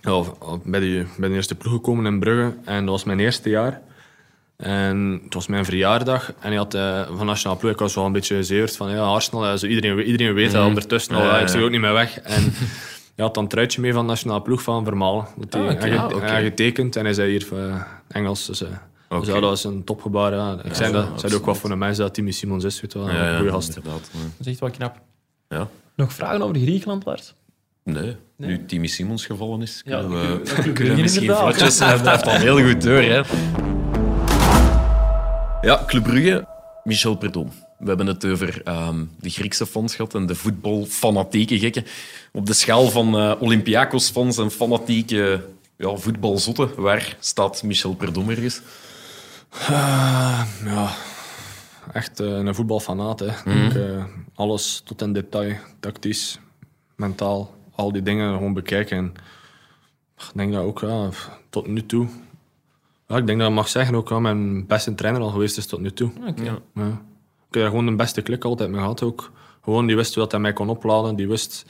ja, 0.00 0.22
bij, 0.64 0.80
de, 0.80 1.06
bij 1.16 1.28
de 1.28 1.34
eerste 1.34 1.54
ploeg 1.54 1.72
gekomen 1.72 2.06
in 2.06 2.18
Brugge. 2.18 2.56
En 2.64 2.84
dat 2.84 2.94
was 2.94 3.04
mijn 3.04 3.20
eerste 3.20 3.48
jaar. 3.48 3.80
En 4.56 5.20
het 5.24 5.34
was 5.34 5.46
mijn 5.46 5.64
verjaardag 5.64 6.32
en 6.40 6.48
hij 6.48 6.56
had 6.56 6.74
eh, 6.74 7.02
van 7.16 7.26
Nationaal 7.26 7.56
Ploeg, 7.56 7.72
ik 7.72 7.78
was 7.78 7.94
wel 7.94 8.04
een 8.04 8.12
beetje 8.12 8.36
gezeurd 8.36 8.76
van 8.76 8.90
ja, 8.90 9.00
Arsenal, 9.00 9.58
zo 9.58 9.66
iedereen, 9.66 10.00
iedereen 10.00 10.34
weet 10.34 10.52
dat 10.52 10.66
ondertussen 10.66 11.14
al, 11.14 11.22
Ja, 11.22 11.36
ja, 11.36 11.38
ik 11.40 11.48
zie 11.48 11.62
ook 11.62 11.70
niet 11.70 11.80
meer 11.80 11.92
weg. 11.92 12.20
En 12.20 12.52
hij 13.20 13.28
had 13.28 13.34
dan 13.34 13.44
een 13.44 13.50
truitje 13.50 13.80
mee 13.80 13.92
van 13.92 14.06
Nationaal 14.06 14.42
Ploeg 14.42 14.62
van 14.62 14.84
Vermalen. 14.84 15.26
Dat 15.36 15.52
hij, 15.52 15.98
Ah, 15.98 16.12
Ah, 16.12 16.36
getekend 16.36 16.96
en 16.96 17.04
hij 17.04 17.12
zei 17.14 17.30
hier 17.30 17.46
eh, 17.52 17.82
Engels. 18.08 18.46
Dus, 18.46 18.58
ja, 19.08 19.32
dat 19.32 19.40
was 19.40 19.64
een 19.64 19.84
topgebaar. 19.84 20.32
Ja. 20.32 20.58
Ik 20.64 20.74
zei, 20.74 20.92
dat, 20.92 21.06
zei 21.20 21.34
ook 21.34 21.44
wat 21.44 21.58
voor 21.58 21.70
een 21.70 21.78
mens 21.78 21.96
dat 21.96 22.14
Timmy 22.14 22.30
Simons 22.30 22.64
is, 22.64 22.80
weet 22.80 22.94
wel. 22.94 23.08
Ja, 23.08 23.14
ja, 23.14 23.28
een 23.30 23.36
goede 23.36 23.50
gast. 23.52 23.74
Ja. 23.74 23.80
Dat 23.90 24.00
is 24.38 24.46
echt 24.46 24.60
wel 24.60 24.70
knap. 24.70 25.00
Ja. 25.48 25.68
Nog 25.94 26.12
vragen 26.12 26.42
over 26.42 26.56
Griekenland, 26.56 27.04
Lars? 27.04 27.34
Nee, 27.84 28.16
nu 28.36 28.64
Timmy 28.66 28.86
Simons 28.86 29.26
gevallen 29.26 29.62
is, 29.62 29.82
Ja, 29.84 29.98
kunnen 30.00 30.42
we, 30.42 30.72
kunnen 30.72 31.00
misschien 31.00 31.34
vlotjes... 31.34 31.78
Hij 31.78 31.98
heeft 31.98 32.26
al 32.26 32.32
heel 32.32 32.62
goed 32.62 32.82
door, 32.82 33.02
hè. 33.02 33.22
Ja, 35.60 35.82
Club 35.86 36.02
Brugge, 36.02 36.46
Michel 36.84 37.14
Perdom. 37.16 37.50
We 37.80 37.88
hebben 37.88 38.06
het 38.06 38.24
over 38.24 38.62
ehm, 38.64 39.04
de 39.20 39.30
Griekse 39.30 39.66
fans 39.66 39.94
gehad 39.94 40.14
en 40.14 40.26
de 40.26 40.34
voetbalfanatieke 40.34 41.58
gekken. 41.58 41.84
Op 42.32 42.46
de 42.46 42.52
schaal 42.52 42.90
van 42.90 43.18
eh 43.18 43.34
Olympiakos-fans 43.38 44.38
en 44.38 44.50
fanatieke 44.50 45.44
ja, 45.76 45.96
voetbalzotten, 45.96 46.70
waar 46.76 47.16
staat 47.20 47.62
Michel 47.62 47.94
Perdom 47.94 48.30
ergens? 48.30 48.60
Ah, 49.50 50.42
ja, 50.64 50.94
echt 51.92 52.20
eh, 52.20 52.26
een 52.26 52.54
voetbalfanaat. 52.54 53.20
Hè. 53.20 53.26
Ik, 53.66 53.74
eh, 53.74 54.04
alles 54.34 54.82
tot 54.84 55.02
in 55.02 55.12
detail, 55.12 55.56
tactisch, 55.80 56.38
mentaal, 56.96 57.54
al 57.74 57.92
die 57.92 58.02
dingen 58.02 58.34
gewoon 58.34 58.52
bekijken. 58.52 58.96
En, 58.96 59.14
ik 60.16 60.30
denk 60.34 60.52
dat 60.52 60.64
ook 60.64 60.80
ja, 60.80 61.08
tot 61.50 61.66
nu 61.66 61.86
toe. 61.86 62.08
Ja, 63.06 63.16
ik 63.16 63.26
denk 63.26 63.38
dat 63.38 63.48
ik 63.48 63.54
mag 63.54 63.68
zeggen 63.68 63.94
ook 63.94 64.08
ja, 64.08 64.18
mijn 64.18 64.66
beste 64.66 64.94
trainer 64.94 65.22
al 65.22 65.30
geweest 65.30 65.56
is 65.56 65.66
tot 65.66 65.80
nu 65.80 65.92
toe. 65.92 66.10
Ja. 66.74 67.02
Ja. 67.50 67.56
Ik 67.56 67.56
heb 67.56 67.62
daar 67.62 67.70
gewoon 67.70 67.86
de 67.86 68.02
beste 68.02 68.22
klik 68.22 68.44
altijd 68.44 68.70
mee 68.70 68.80
gehad 68.80 69.02
ook. 69.02 69.30
Gewoon, 69.64 69.86
die 69.86 69.96
wist 69.96 70.14
wat 70.14 70.30
hij 70.30 70.40
mij 70.40 70.52
kon 70.52 70.68
opladen. 70.68 71.16
Die 71.16 71.28
wist... 71.28 71.64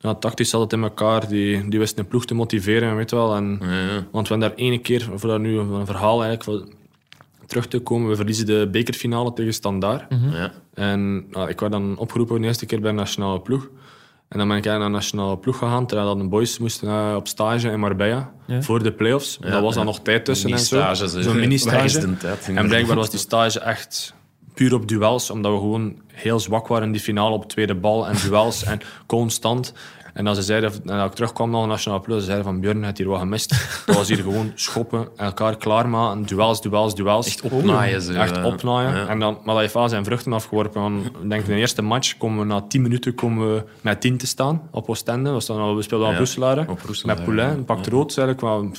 Ja, 0.00 0.14
tactisch 0.14 0.50
zat 0.50 0.60
het 0.60 0.72
in 0.72 0.82
elkaar. 0.82 1.28
Die, 1.28 1.68
die 1.68 1.78
wist 1.78 1.98
een 1.98 2.06
ploeg 2.08 2.24
te 2.24 2.34
motiveren, 2.34 2.96
weet 2.96 3.10
je 3.10 3.16
wel. 3.16 3.34
En, 3.36 3.58
Ja, 3.62 4.04
Want 4.10 4.28
we 4.28 4.34
hebben 4.34 4.48
daar 4.48 4.54
ene 4.58 4.78
keer, 4.78 5.08
voor 5.14 5.28
daar 5.28 5.40
nu 5.40 5.58
een 5.58 5.86
verhaal 5.86 6.22
eigenlijk, 6.24 6.44
voor 6.44 6.68
terug 7.46 7.66
te 7.68 7.78
komen, 7.78 8.08
we 8.08 8.16
verliezen 8.16 8.46
de 8.46 8.68
bekerfinale 8.70 9.32
tegen 9.32 9.54
Standaard. 9.54 10.04
ja. 10.32 10.52
En 10.74 11.26
nou, 11.30 11.48
ik 11.48 11.60
werd 11.60 11.72
dan 11.72 11.96
opgeroepen 11.98 12.40
de 12.40 12.46
eerste 12.46 12.66
keer 12.66 12.80
bij 12.80 12.90
de 12.90 12.96
nationale 12.96 13.40
ploeg. 13.40 13.68
En 14.28 14.38
dan 14.38 14.48
ben 14.48 14.56
ik 14.56 14.66
eigenlijk 14.66 14.78
naar 14.78 14.88
de 14.88 14.94
nationale 14.94 15.38
ploeg 15.38 15.58
gegaan, 15.58 15.86
terwijl 15.86 16.08
dat 16.08 16.18
de 16.18 16.28
boys 16.28 16.58
moesten 16.58 16.88
eh, 16.88 17.14
op 17.16 17.28
stage 17.28 17.70
in 17.70 17.80
Marbella 17.80 18.32
Ja. 18.46 18.62
voor 18.62 18.82
de 18.82 18.92
play-offs. 18.92 19.38
dat 19.40 19.62
was 19.62 19.74
dan 19.74 19.84
nog 19.84 20.00
tijd 20.00 20.24
tussen 20.24 20.50
en 20.50 20.58
zo. 20.58 20.94
Zo'n 21.22 21.40
mini-stage. 21.40 22.08
En 22.54 22.66
blijkbaar 22.68 22.96
was 22.96 23.10
die 23.10 23.18
stage 23.18 23.60
echt 23.60 24.14
puur 24.58 24.74
op 24.74 24.88
duels, 24.88 25.30
omdat 25.30 25.52
we 25.52 25.58
gewoon 25.58 25.94
heel 26.12 26.40
zwak 26.40 26.66
waren 26.66 26.86
in 26.86 26.92
die 26.92 27.00
finale 27.00 27.34
op 27.34 27.48
tweede 27.48 27.74
bal 27.74 28.06
en 28.08 28.16
duels 28.24 28.64
en 28.64 28.80
constant. 29.06 29.72
En 30.14 30.26
als 30.26 30.36
ze 30.36 30.42
zeiden, 30.42 30.72
en 30.84 30.98
als 30.98 31.08
ik 31.10 31.14
terugkwam 31.14 31.50
naar 31.50 31.60
de 31.60 31.66
Nationale 31.66 32.02
Ploeg, 32.02 32.18
ze 32.18 32.24
zeiden 32.24 32.44
van 32.44 32.60
Björn, 32.60 32.82
het 32.82 32.98
hier 32.98 33.08
wat 33.08 33.18
gemist. 33.18 33.82
Dat 33.86 33.96
was 33.96 34.08
hier 34.08 34.16
gewoon 34.16 34.52
schoppen, 34.54 35.08
elkaar 35.16 35.56
klaarmaken, 35.56 36.22
duels, 36.26 36.60
duels, 36.60 36.94
duels. 36.94 37.26
Echt 37.26 37.40
opnaaien. 37.42 38.02
Zo, 38.02 38.12
Echt 38.12 38.36
eh, 38.36 38.44
opnaaien. 38.44 38.96
ja. 38.96 39.06
En 39.06 39.18
dan, 39.18 39.32
maar 39.44 39.54
dat 39.54 39.58
heeft 39.62 39.74
wel 39.74 39.88
zijn 39.88 40.04
vruchten 40.04 40.32
afgeworpen. 40.32 40.80
Want, 40.82 41.04
ik 41.06 41.12
denk 41.28 41.42
in 41.42 41.54
de 41.54 41.60
eerste 41.60 41.82
match 41.82 42.16
komen 42.16 42.38
we 42.38 42.44
na 42.44 42.60
10 42.68 42.82
minuten 42.82 43.14
komen 43.14 43.54
we 43.54 43.64
met 43.80 44.00
10 44.00 44.16
te 44.18 44.26
staan 44.26 44.62
op 44.70 44.88
Oostende. 44.88 45.32
We, 45.32 45.40
staan, 45.40 45.58
al- 45.58 45.76
we 45.76 45.82
speelden 45.82 46.06
aan 46.06 46.12
Ja, 46.12 46.18
Roeselare, 46.18 46.66
Met 47.04 47.24
Poulain, 47.24 47.50
ja. 47.50 47.54
een 47.56 47.64
pak 47.64 47.86
rood 47.86 48.18
eigenlijk. 48.18 48.76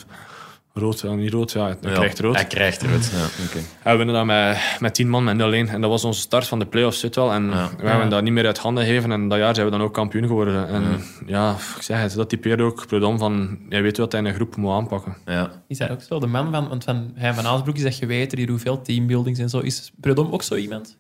Rood, 0.79 0.99
ja, 0.99 1.13
niet 1.13 1.31
rood, 1.33 1.51
ja, 1.51 1.63
hij 1.63 1.75
Ja, 1.81 1.91
krijgt 1.91 2.19
rood. 2.19 2.35
Hij 2.35 2.45
krijgt 2.45 2.81
rood, 2.81 3.11
ja. 3.11 3.45
oké. 3.45 3.57
En 3.83 3.91
we 3.91 3.97
winnen 3.97 4.15
dan 4.15 4.25
met, 4.25 4.57
met 4.79 4.93
10 4.93 5.09
man, 5.09 5.23
met 5.23 5.35
0-1. 5.37 5.71
En 5.73 5.81
dat 5.81 5.89
was 5.89 6.03
onze 6.03 6.19
start 6.21 6.47
van 6.47 6.59
de 6.59 6.65
play-offs, 6.65 6.99
zit 6.99 7.15
wel. 7.15 7.31
En 7.31 7.45
Ja. 7.49 7.69
we 7.77 7.87
hebben 7.87 8.09
dat 8.09 8.23
niet 8.23 8.33
meer 8.33 8.45
uit 8.45 8.57
handen 8.57 8.85
gegeven. 8.85 9.11
En 9.11 9.27
dat 9.27 9.37
jaar 9.37 9.55
zijn 9.55 9.65
we 9.65 9.71
dan 9.71 9.81
ook 9.81 9.93
kampioen 9.93 10.27
geworden. 10.27 10.67
En 10.67 10.83
ja, 11.25 11.55
ik 11.75 11.81
zeg 11.81 12.01
het, 12.01 12.13
dat 12.13 12.29
typeert 12.29 12.61
ook 12.61 12.87
Predom 12.87 13.17
van... 13.17 13.57
Jij 13.69 13.81
weet 13.81 13.97
wat 13.97 14.11
hij 14.11 14.21
in 14.21 14.27
een 14.27 14.33
groep 14.33 14.55
moet 14.55 14.71
aanpakken. 14.71 15.17
Ja. 15.25 15.51
Is 15.67 15.79
hij 15.79 15.91
ook 15.91 16.01
zo 16.01 16.19
de 16.19 16.27
man 16.27 16.51
van... 16.51 16.67
Want 16.67 16.83
van 16.83 17.11
hij 17.15 17.33
van 17.33 17.45
Aasbroek 17.45 17.75
is 17.75 17.83
dat 17.83 17.95
geweten, 17.95 18.37
die 18.37 18.45
doet 18.45 18.61
veel 18.61 18.81
teambuildings 18.81 19.39
en 19.39 19.49
zo. 19.49 19.59
Is 19.59 19.91
Predom 20.01 20.31
ook 20.31 20.43
zo 20.43 20.55
iemand? 20.55 20.97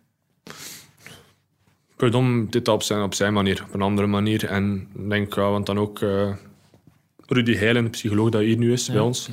Predom 1.95 2.49
dit 2.49 2.67
op 2.67 2.83
zijn, 2.83 3.01
op 3.01 3.13
zijn 3.13 3.33
manier, 3.33 3.63
op 3.67 3.73
een 3.73 3.81
andere 3.81 4.07
manier. 4.07 4.45
En 4.45 4.87
ik 4.95 5.09
denk, 5.09 5.35
ja, 5.35 5.49
want 5.49 5.65
dan 5.65 5.79
ook 5.79 6.01
eh, 6.01 6.29
Rudy 7.29 7.55
Heilen, 7.55 7.83
de 7.83 7.89
psycholoog 7.89 8.29
dat 8.29 8.41
hier 8.41 8.57
nu 8.57 8.71
is 8.71 8.89
bij 8.89 8.99
ons, 8.99 9.29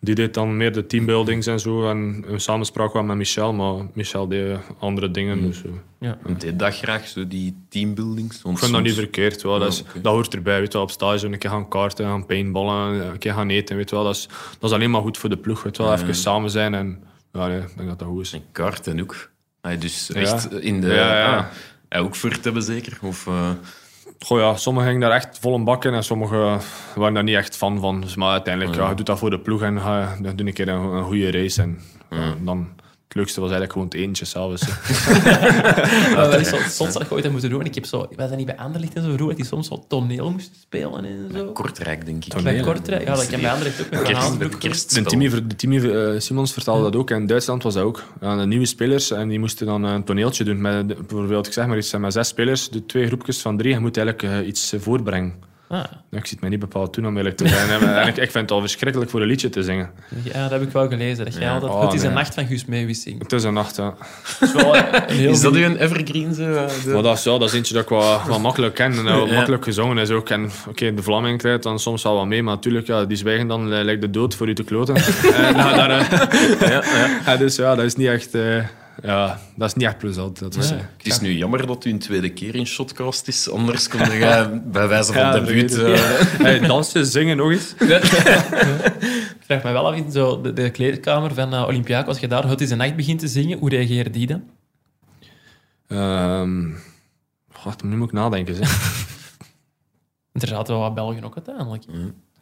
die 0.00 0.14
deed 0.14 0.34
dan 0.34 0.56
meer 0.56 0.72
de 0.72 0.86
teambuildings 0.86 1.46
en 1.46 1.60
zo. 1.60 1.88
En 1.90 2.24
een 2.26 2.40
samenspraak 2.40 2.92
wel 2.92 3.02
met 3.02 3.16
Michel, 3.16 3.52
maar 3.52 3.86
Michel 3.92 4.28
deed 4.28 4.58
andere 4.78 5.10
dingen. 5.10 5.40
Dus, 5.40 5.62
eh, 5.98 6.08
En 6.08 6.38
deed 6.38 6.58
dat 6.58 6.76
graag, 6.76 7.08
zo 7.08 7.26
die 7.26 7.56
teambuildings? 7.68 8.42
ik 8.44 8.58
vind 8.58 8.72
dat 8.72 8.82
niet 8.82 8.94
verkeerd. 8.94 9.42
Wel. 9.42 9.58
Dat, 9.58 9.72
is, 9.72 9.82
dat 10.02 10.12
hoort 10.12 10.34
erbij, 10.34 10.58
weet 10.58 10.66
je 10.66 10.72
wel, 10.72 10.82
op 10.82 10.90
stage. 10.90 11.26
Een 11.26 11.38
keer 11.38 11.50
gaan 11.50 11.68
kaarten, 11.68 12.06
gaan 12.06 12.26
paintballen, 12.26 13.10
een 13.10 13.18
keer 13.18 13.32
gaan 13.32 13.48
eten. 13.50 13.76
Weet 13.76 13.90
je 13.90 13.96
wel. 13.96 14.04
Dat, 14.04 14.14
is, 14.14 14.28
dat 14.58 14.70
is 14.70 14.76
alleen 14.76 14.90
maar 14.90 15.02
goed 15.02 15.18
voor 15.18 15.28
de 15.28 15.36
ploeg. 15.36 15.62
Weet 15.62 15.76
je 15.76 15.82
wel. 15.82 15.92
Even 15.92 16.14
samen 16.14 16.50
zijn 16.50 16.74
en 16.74 17.02
ja, 17.32 17.46
nee, 17.46 17.60
ik 17.60 17.76
denk 17.76 17.88
dat 17.88 17.98
dat 17.98 18.08
goed 18.08 18.24
is. 18.24 18.32
En 18.32 18.42
kaarten 18.52 19.00
ook. 19.00 19.30
Dus 19.78 20.12
echt 20.12 20.52
in 20.52 20.80
de... 20.80 20.86
Ja, 20.86 21.18
ja. 21.18 21.50
Ah, 21.88 22.04
ook 22.04 22.16
voor 22.16 22.30
het 22.30 22.44
hebben, 22.44 22.62
zeker? 22.62 22.98
Of, 23.02 23.26
eh, 23.26 23.50
Goh 24.24 24.38
ja, 24.38 24.56
sommigen 24.56 24.88
gingen 24.90 25.08
daar 25.08 25.16
echt 25.16 25.38
vol 25.38 25.54
een 25.54 25.64
bak 25.64 25.84
in 25.84 25.94
en 25.94 26.04
sommigen 26.04 26.60
waren 26.94 27.14
daar 27.14 27.22
niet 27.22 27.36
echt 27.36 27.56
fan 27.56 27.80
van. 27.80 28.00
Dus, 28.00 28.14
maar 28.14 28.30
uiteindelijk, 28.30 28.76
ja, 28.76 28.88
je 28.88 28.94
doet 28.94 29.06
dat 29.06 29.18
voor 29.18 29.30
de 29.30 29.38
ploeg 29.38 29.62
en 29.62 29.80
ga 29.80 30.16
je 30.22 30.34
doe 30.34 30.46
een 30.46 30.52
keer 30.52 30.68
een, 30.68 30.80
een 30.80 31.04
goede 31.04 31.30
race. 31.30 31.62
En 31.62 31.80
ja, 32.10 32.34
dan, 32.40 32.68
het 33.12 33.20
leukste 33.20 33.40
was 33.40 33.50
eigenlijk 33.50 33.72
gewoon 33.72 33.88
het 33.88 34.08
eentje 34.08 34.24
s'avonds. 34.24 34.66
Maar 36.14 36.30
dat 36.30 36.40
is 36.40 36.48
zo- 36.48 36.56
soms 36.68 36.92
had 36.92 37.02
ik 37.02 37.12
ooit 37.12 37.22
dat 37.22 37.32
moeten 37.32 37.50
doen. 37.50 37.60
En 37.60 37.66
ik 37.66 37.74
heb 37.74 37.84
zo... 37.86 37.98
Was 38.16 38.28
dat 38.28 38.36
niet 38.36 38.46
bij 38.46 38.56
Anderlecht 38.56 38.94
en 38.94 39.02
zo 39.02 39.06
vroeger, 39.08 39.26
dat 39.28 39.36
die 39.36 39.44
soms 39.46 39.66
zo 39.68 39.84
toneel 39.88 40.30
moesten 40.30 40.54
spelen 40.60 41.04
en 41.04 41.30
zo? 41.34 41.44
Kortrijk, 41.52 42.04
denk 42.06 42.24
ik. 42.24 42.42
Bij 42.42 42.60
Kortrijk? 42.60 43.06
Ja, 43.06 43.14
dat 43.14 43.26
kan 43.26 43.40
bij 43.40 43.50
Anderlecht 43.50 43.80
ook 43.84 44.38
met 44.38 44.58
Kerst, 44.58 44.94
De. 44.94 45.02
Timmy, 45.02 45.28
de 45.28 45.56
Timmy 45.56 45.90
eh, 45.90 46.20
Simons 46.20 46.52
vertelde 46.52 46.82
dat 46.82 46.96
ook. 46.96 47.10
En 47.10 47.16
in 47.20 47.26
Duitsland 47.26 47.62
was 47.62 47.74
dat 47.74 47.82
ook. 47.82 48.02
Ja, 48.20 48.36
de 48.36 48.46
nieuwe 48.46 48.66
spelers 48.66 49.10
en 49.10 49.28
die 49.28 49.38
moesten 49.38 49.66
dan 49.66 49.84
een 49.84 50.04
toneeltje 50.04 50.44
doen. 50.44 50.60
Met, 50.60 50.86
bijvoorbeeld, 50.86 51.46
ik 51.46 51.52
zeg 51.52 51.66
maar 51.66 51.76
iets, 51.76 51.92
met 51.92 52.12
zes 52.12 52.28
spelers, 52.28 52.68
de 52.68 52.86
twee 52.86 53.06
groepjes 53.06 53.40
van 53.40 53.56
drie. 53.56 53.72
Je 53.72 53.78
moet 53.80 53.96
eigenlijk 53.96 54.34
eh, 54.34 54.46
iets 54.48 54.72
eh, 54.72 54.80
voorbrengen. 54.80 55.50
Ah, 55.72 55.78
Ja, 56.10 56.18
ik 56.18 56.24
zie 56.26 56.30
het 56.30 56.40
mij 56.40 56.50
niet 56.50 56.58
bepaald 56.58 56.94
doen 56.94 57.06
om 57.06 57.16
eerlijk 57.16 57.36
te 57.36 57.48
zijn. 57.48 57.68
En, 57.82 58.06
ik, 58.08 58.16
ik 58.16 58.30
vind 58.30 58.34
het 58.34 58.50
al 58.50 58.60
verschrikkelijk 58.60 59.10
voor 59.10 59.20
een 59.20 59.26
liedje 59.26 59.48
te 59.48 59.62
zingen. 59.62 59.90
ja, 60.22 60.42
dat 60.42 60.50
heb 60.50 60.62
ik 60.62 60.70
wel 60.70 60.88
gelezen. 60.88 61.24
Dat 61.24 61.34
jij 61.34 61.42
Ja. 61.42 61.52
altijd... 61.54 61.72
Oh, 61.72 61.82
het 61.82 61.92
is 61.92 62.02
een 62.02 62.12
nacht 62.12 62.34
van 62.34 62.46
Guus 62.46 62.64
Meeuwis 62.64 63.02
zingt. 63.02 63.22
Het 63.22 63.32
is 63.32 63.44
een 63.44 63.52
nacht, 63.54 63.76
ja. 63.76 63.94
Dat 64.40 64.48
is 64.48 64.54
een 64.62 65.16
heel 65.16 65.30
Is 65.30 65.40
dat 65.40 65.54
uw 65.54 65.76
evergreen? 65.76 66.34
Zo, 66.34 66.42
eh, 66.42 66.66
de- 66.84 66.90
Maar 66.92 67.02
dat 67.02 67.16
is, 67.18 67.24
ja, 67.24 67.30
dat 67.38 67.42
is 67.48 67.54
eentje 67.54 67.74
dat 67.74 67.82
ik 67.82 67.88
wel, 67.88 68.20
wel 68.26 68.40
makkelijk 68.40 68.74
ken 68.74 68.90
en 68.92 69.04
dat 69.04 69.14
wel 69.14 69.26
Ja. 69.26 69.34
makkelijk 69.34 69.64
gezongen 69.64 69.98
is 69.98 70.10
ook. 70.10 70.28
En 70.28 70.50
oké, 70.68 70.94
de 70.94 71.02
Vlaming 71.02 71.38
krijgt 71.38 71.62
dan 71.62 71.78
soms 71.78 72.02
wel 72.02 72.14
wat 72.14 72.26
mee, 72.26 72.42
maar 72.42 72.54
natuurlijk, 72.54 72.86
ja, 72.86 73.04
die 73.04 73.16
zwijgen 73.16 73.46
dan 73.48 73.72
eh, 73.72 73.84
lijkt 73.84 74.00
de 74.00 74.10
dood 74.10 74.34
voor 74.34 74.48
u 74.48 74.54
te 74.54 74.64
kloten. 74.64 74.94
en, 75.46 75.56
nou, 75.56 75.76
daar, 75.76 75.90
eh, 75.90 76.60
ja, 76.60 76.70
ja. 76.70 77.08
ja, 77.26 77.36
dus 77.36 77.56
ja, 77.56 77.74
dat 77.74 77.84
is 77.84 77.94
niet 77.96 78.08
echt, 78.08 78.34
eh, 78.34 78.56
ja, 79.02 79.40
dat 79.56 79.68
is 79.68 79.74
niet 79.74 79.86
echt 79.86 79.98
plezant. 79.98 80.38
Dat 80.38 80.54
Ja. 80.54 80.60
eh, 80.62 80.68
Het 80.96 81.06
is 81.06 81.20
nu 81.20 81.32
jammer 81.32 81.66
dat 81.66 81.84
u 81.84 81.90
een 81.90 81.98
tweede 81.98 82.32
keer 82.32 82.54
in 82.54 82.66
Shotcast 82.66 83.28
is. 83.28 83.50
Anders 83.50 83.88
kon 83.88 84.00
je 84.00 84.60
bij 84.72 84.88
wijze 84.88 85.12
van 85.12 85.22
Ja, 85.22 85.32
debuut... 85.32 85.74
eh, 85.78 85.94
Hey, 86.46 86.58
dansen, 86.58 87.06
zingen 87.06 87.36
nog 87.36 87.50
eens. 87.50 87.74
Ik 87.78 89.48
vraag 89.48 89.62
me 89.62 89.72
wel 89.72 89.86
af 89.88 89.94
in 89.96 90.12
zo 90.12 90.40
de, 90.40 90.52
de 90.52 90.70
kleedkamer 90.70 91.34
van 91.34 91.54
uh, 91.54 91.64
Olympiakos, 91.66 92.08
als 92.08 92.18
je 92.18 92.28
daar 92.28 92.48
Het 92.48 92.60
is 92.60 92.70
een 92.70 92.78
nacht 92.78 92.96
begint 92.96 93.18
te 93.18 93.28
zingen, 93.28 93.58
hoe 93.58 93.68
reageerde 93.68 94.10
die 94.10 94.26
dan? 94.26 94.42
Ehm 95.88 96.70
wacht, 97.64 97.82
nu 97.82 97.96
moet 97.96 98.08
ik 98.08 98.12
nadenken. 98.14 98.54
Zeg. 98.54 98.70
Er 100.32 100.48
zaten 100.48 100.74
wel 100.74 100.82
wat 100.82 100.94
Belgen 100.94 101.24
ook 101.24 101.34
uiteindelijk. 101.34 101.84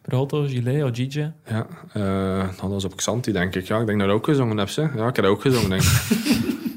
Proto, 0.01 0.43
Gilet, 0.43 0.83
Ogige. 0.83 1.31
Ja, 1.45 1.67
eh, 1.93 2.49
dat 2.61 2.69
was 2.69 2.85
op 2.85 2.95
Xanti, 2.95 3.31
denk 3.31 3.55
ik. 3.55 3.67
Ja, 3.67 3.79
ik 3.79 3.85
denk 3.85 3.99
dat 3.99 4.07
ik 4.07 4.13
ook 4.13 4.25
gezongen 4.25 4.57
heb. 4.57 4.69
Ze. 4.69 4.81
Ja, 4.81 5.07
ik 5.07 5.15
heb 5.15 5.15
dat 5.15 5.25
ook 5.25 5.41
gezongen, 5.41 5.69
denk 5.69 5.81
ik. 5.81 5.89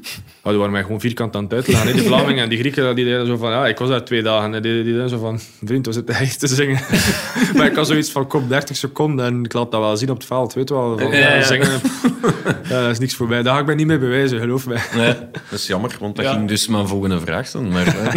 Ja, 0.45 0.51
die 0.51 0.59
waren 0.59 0.71
mij 0.73 0.81
gewoon 0.83 0.99
vierkant 0.99 1.35
aan 1.35 1.43
het 1.43 1.53
uitleggen. 1.53 1.87
hè. 1.87 1.93
Die 1.93 2.01
Vlamingen 2.03 2.43
en 2.43 2.49
die 2.49 2.57
Grieken, 2.59 2.95
die 2.95 3.05
deden 3.05 3.25
zo 3.25 3.37
van... 3.37 3.51
Ja, 3.51 3.67
ik 3.67 3.77
was 3.77 3.89
daar 3.89 4.03
twee 4.05 4.21
dagen. 4.23 4.53
En 4.53 4.61
die, 4.61 4.83
die 4.83 4.93
deden 4.93 5.09
zo 5.09 5.17
van... 5.19 5.39
Vriend, 5.63 5.85
we 5.85 5.91
zitten 5.91 6.15
echt 6.25 6.39
te 6.39 6.47
zingen. 6.47 6.79
maar 7.55 7.65
ik 7.65 7.75
had 7.75 7.87
zoiets 7.87 8.11
van, 8.11 8.27
kom, 8.27 8.47
30 8.47 8.75
seconden. 8.75 9.25
En 9.25 9.43
ik 9.43 9.53
laat 9.53 9.71
dat 9.71 9.81
wel 9.81 9.97
zien 9.97 10.09
op 10.09 10.17
het 10.17 10.25
veld. 10.25 10.53
Weet 10.53 10.69
je 10.69 10.73
wel. 10.75 10.97
Van, 10.97 11.11
Ja, 11.11 11.41
zingen, 11.43 11.67
ja, 12.69 12.81
dat 12.81 12.89
is 12.91 12.99
niks 12.99 13.15
voor 13.15 13.27
mij. 13.27 13.43
Daar 13.43 13.53
ga 13.53 13.59
ik 13.59 13.65
mij 13.65 13.75
niet 13.75 13.87
mee 13.87 13.97
bewijzen, 13.99 14.39
geloof 14.39 14.67
mij. 14.67 14.81
Nee, 14.95 15.13
dat 15.49 15.59
is 15.59 15.67
jammer, 15.67 15.95
want 15.99 16.15
dat 16.15 16.25
Ja. 16.25 16.33
ging 16.33 16.47
dus 16.47 16.67
mijn 16.67 16.87
volgende 16.87 17.19
vraag 17.19 17.47
zijn. 17.47 17.67
Maar 17.71 17.87
eh, 17.87 18.13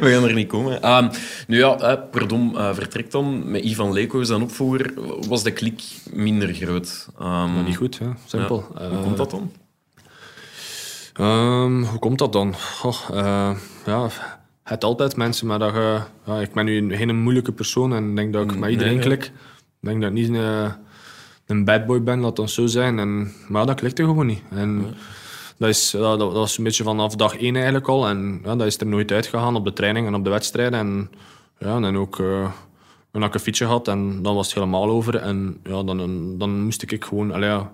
we 0.00 0.10
gaan 0.10 0.24
er 0.24 0.32
niet 0.34 0.48
komen. 0.48 0.82
Ehm, 0.82 1.08
nu 1.46 1.58
ja, 1.58 1.78
eh, 1.78 2.00
Perdom 2.10 2.56
eh, 2.56 2.74
vertrekt 2.74 3.12
dan 3.12 3.50
met 3.50 3.64
Ivan 3.64 3.92
Leko 3.92 4.18
als 4.18 4.30
opvolger. 4.30 4.92
Was 5.28 5.42
de 5.42 5.50
klik 5.50 5.82
minder 6.12 6.54
groot? 6.54 7.08
Ehm, 7.18 7.28
Maar 7.54 7.62
niet 7.64 7.76
goed, 7.76 7.96
ja. 7.96 8.16
simpel. 8.26 8.66
ja. 8.78 8.88
Hoe 8.88 8.98
komt 9.02 9.16
dat 9.16 9.30
dan? 9.30 9.52
Ehm, 11.16 11.82
hoe 11.82 11.98
komt 11.98 12.18
dat 12.18 12.32
dan? 12.32 12.54
Eh, 13.12 13.56
ja, 13.86 14.08
het 14.62 14.84
altijd 14.84 15.16
mensen, 15.16 15.46
maar 15.46 15.58
dat 15.58 15.74
ja, 16.24 16.40
ik 16.40 16.52
ben 16.52 16.64
nu 16.64 16.96
geen 16.96 17.16
moeilijke 17.16 17.52
persoon 17.52 17.94
en 17.94 18.14
denk 18.14 18.32
dat 18.32 18.50
ik 18.50 18.58
met 18.58 18.70
iedereen 18.70 18.96
nee, 18.96 19.02
ja. 19.02 19.16
klik. 19.16 19.24
Ik 19.80 19.88
denk 19.88 20.00
dat 20.00 20.10
ik 20.10 20.16
niet 20.16 20.28
een, 20.28 20.72
een 21.46 21.64
bad 21.64 21.86
boy 21.86 22.02
ben, 22.02 22.20
laat 22.20 22.36
dat 22.36 22.50
zo 22.50 22.66
zijn. 22.66 22.98
En, 22.98 23.32
maar 23.48 23.66
dat 23.66 23.76
klikte 23.76 24.04
gewoon 24.04 24.26
niet. 24.26 24.42
En 24.50 24.94
dat, 25.56 25.68
is, 25.68 25.90
dat, 25.90 26.18
dat 26.18 26.32
was 26.32 26.58
een 26.58 26.64
beetje 26.64 26.84
vanaf 26.84 27.14
dag 27.14 27.36
één 27.36 27.54
eigenlijk 27.54 27.88
al. 27.88 28.08
En 28.08 28.40
ja, 28.44 28.56
dat 28.56 28.66
is 28.66 28.78
er 28.78 28.86
nooit 28.86 29.12
uitgegaan 29.12 29.56
op 29.56 29.64
de 29.64 29.72
training 29.72 30.06
en 30.06 30.14
op 30.14 30.24
de 30.24 30.30
wedstrijden. 30.30 30.78
En, 30.78 31.10
ja, 31.58 31.76
en 31.76 31.82
dan 31.82 31.96
ook 31.96 32.18
uh, 32.18 32.50
een 33.12 33.40
fietsje 33.40 33.64
had 33.64 33.88
en 33.88 34.22
dan 34.22 34.34
was 34.34 34.46
het 34.46 34.54
helemaal 34.54 34.88
over. 34.88 35.16
En 35.16 35.60
ja, 35.64 35.82
dan, 35.82 36.38
dan 36.38 36.64
moest 36.64 36.82
ik 36.82 37.04
gewoon 37.04 37.32
allee, 37.32 37.48
ja, 37.48 37.72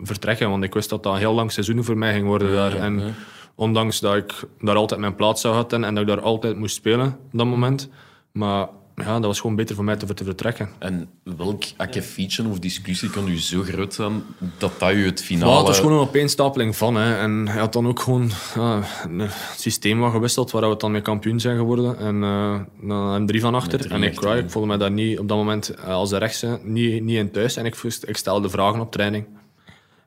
vertrekken, 0.00 0.50
want 0.50 0.64
ik 0.64 0.74
wist 0.74 0.88
dat 0.88 1.02
dat 1.02 1.12
een 1.12 1.18
heel 1.18 1.34
lang 1.34 1.52
seizoen 1.52 1.84
voor 1.84 1.98
mij 1.98 2.12
ging 2.12 2.26
worden 2.26 2.52
daar. 2.52 2.74
En 2.76 3.14
ondanks 3.54 4.00
dat 4.00 4.16
ik 4.16 4.32
daar 4.60 4.76
altijd 4.76 5.00
mijn 5.00 5.14
plaats 5.14 5.40
zou 5.40 5.54
hadden 5.54 5.84
en 5.84 5.94
dat 5.94 6.02
ik 6.02 6.08
daar 6.08 6.20
altijd 6.20 6.56
moest 6.56 6.74
spelen 6.74 7.06
op 7.06 7.38
dat 7.38 7.46
moment. 7.46 7.88
Maar 8.32 8.68
ja, 9.04 9.14
dat 9.14 9.24
was 9.24 9.40
gewoon 9.40 9.56
beter 9.56 9.74
voor 9.74 9.84
mij 9.84 9.96
te, 9.96 10.14
te 10.14 10.24
vertrekken. 10.24 10.68
En 10.78 11.08
welk 11.22 11.62
akkefietje 11.76 12.48
of 12.48 12.58
discussie 12.58 13.10
kan 13.10 13.28
u 13.28 13.38
zo 13.38 13.62
groot 13.62 13.94
zijn 13.94 14.22
dat 14.58 14.72
dat 14.78 14.92
u 14.92 15.04
het 15.04 15.22
finale... 15.22 15.50
Ja, 15.50 15.58
het 15.58 15.66
was 15.66 15.78
gewoon 15.78 15.92
een 15.92 16.06
opeenstapeling 16.06 16.76
van. 16.76 16.94
Hè. 16.94 17.18
En 17.18 17.48
hij 17.48 17.60
had 17.60 17.72
dan 17.72 17.86
ook 17.86 18.00
gewoon 18.00 18.30
ja, 18.54 18.82
een 19.08 19.28
systeem 19.56 20.00
wat 20.00 20.12
gewisseld 20.12 20.50
waar 20.50 20.68
we 20.68 20.76
dan 20.76 20.90
mee 20.90 21.00
kampioen 21.00 21.40
zijn 21.40 21.56
geworden. 21.56 21.98
En 21.98 22.14
uh, 22.22 22.60
dan 22.80 22.96
een 22.96 23.26
drie 23.26 23.40
van 23.40 23.54
achter. 23.54 23.78
drie 23.78 23.92
en 23.92 24.02
ik, 24.02 24.22
ja, 24.22 24.48
voelde 24.48 24.68
me 24.68 24.76
daar 24.76 24.90
niet 24.90 25.18
op 25.18 25.28
dat 25.28 25.36
moment 25.36 25.68
eh, 25.68 25.88
als 25.88 26.10
de 26.10 26.18
rechtse 26.18 26.58
niet, 26.62 27.02
niet 27.02 27.16
in 27.16 27.30
thuis. 27.30 27.56
En 27.56 27.64
ik, 27.64 27.76
ik 28.06 28.16
stelde 28.16 28.48
vragen 28.48 28.80
op 28.80 28.92
training. 28.92 29.26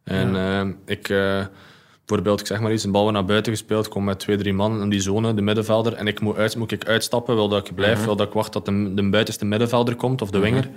En 0.09 0.33
ja. 0.33 0.63
uh, 0.63 0.71
ik... 0.85 1.09
Uh, 1.09 1.45
bijvoorbeeld, 2.05 2.39
ik 2.39 2.47
zeg 2.47 2.59
maar 2.59 2.73
iets, 2.73 2.83
een 2.83 2.91
bal 2.91 3.01
wordt 3.01 3.17
naar 3.17 3.25
buiten 3.25 3.51
gespeeld, 3.51 3.87
kom 3.87 4.03
met 4.03 4.19
twee, 4.19 4.37
drie 4.37 4.53
man 4.53 4.81
in 4.81 4.89
die 4.89 4.99
zone, 4.99 5.33
de 5.33 5.41
middenvelder, 5.41 5.93
en 5.93 6.07
ik 6.07 6.19
moet, 6.19 6.35
uit, 6.35 6.55
moet 6.55 6.71
ik 6.71 6.87
uitstappen, 6.87 7.35
wil 7.35 7.49
dat 7.49 7.67
ik 7.67 7.75
blijf, 7.75 7.91
uh 7.91 7.97
-huh. 7.97 8.05
wil 8.05 8.15
dat 8.15 8.27
ik 8.27 8.33
wacht 8.33 8.53
dat 8.53 8.65
de, 8.65 8.93
de 8.93 9.09
buitenste 9.09 9.45
middenvelder 9.45 9.95
komt, 9.95 10.21
of 10.21 10.29
de 10.29 10.39
winger. 10.39 10.63
Uh 10.63 10.71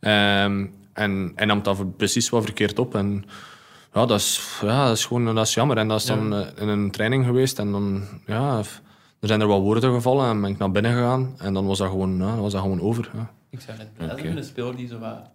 -huh. 0.00 0.44
um, 0.44 0.74
en 0.92 1.32
hij 1.34 1.46
nam 1.46 1.62
dat 1.62 1.96
precies 1.96 2.28
wat 2.28 2.44
verkeerd 2.44 2.78
op. 2.78 2.94
En 2.94 3.24
ja, 3.94 4.06
dat 4.06 4.18
is, 4.18 4.58
ja, 4.62 4.86
dat 4.86 4.96
is 4.96 5.04
gewoon 5.04 5.34
dat 5.34 5.46
is 5.46 5.54
jammer. 5.54 5.76
En 5.76 5.88
dat 5.88 6.00
is 6.00 6.06
dan 6.06 6.30
ja. 6.30 6.50
in 6.58 6.68
een 6.68 6.90
training 6.90 7.24
geweest, 7.24 7.58
en 7.58 7.72
dan, 7.72 8.02
ja, 8.26 8.58
er 9.20 9.28
zijn 9.28 9.40
er 9.40 9.46
wat 9.46 9.60
woorden 9.60 9.94
gevallen, 9.94 10.30
en 10.30 10.40
ben 10.40 10.50
ik 10.50 10.58
naar 10.58 10.70
binnen 10.70 10.92
gegaan, 10.92 11.34
en 11.38 11.54
dan 11.54 11.66
was 11.66 11.78
dat 11.78 11.88
gewoon, 11.88 12.16
ja, 12.18 12.36
was 12.36 12.52
dat 12.52 12.62
gewoon 12.62 12.80
over. 12.80 13.10
Ja. 13.14 13.30
Ik 13.50 13.60
zou 13.60 13.78
net 13.78 14.12
okay. 14.12 14.36
een 14.36 14.44
speler 14.44 14.76
die 14.76 14.88
zo 14.88 14.98
wat 14.98 15.30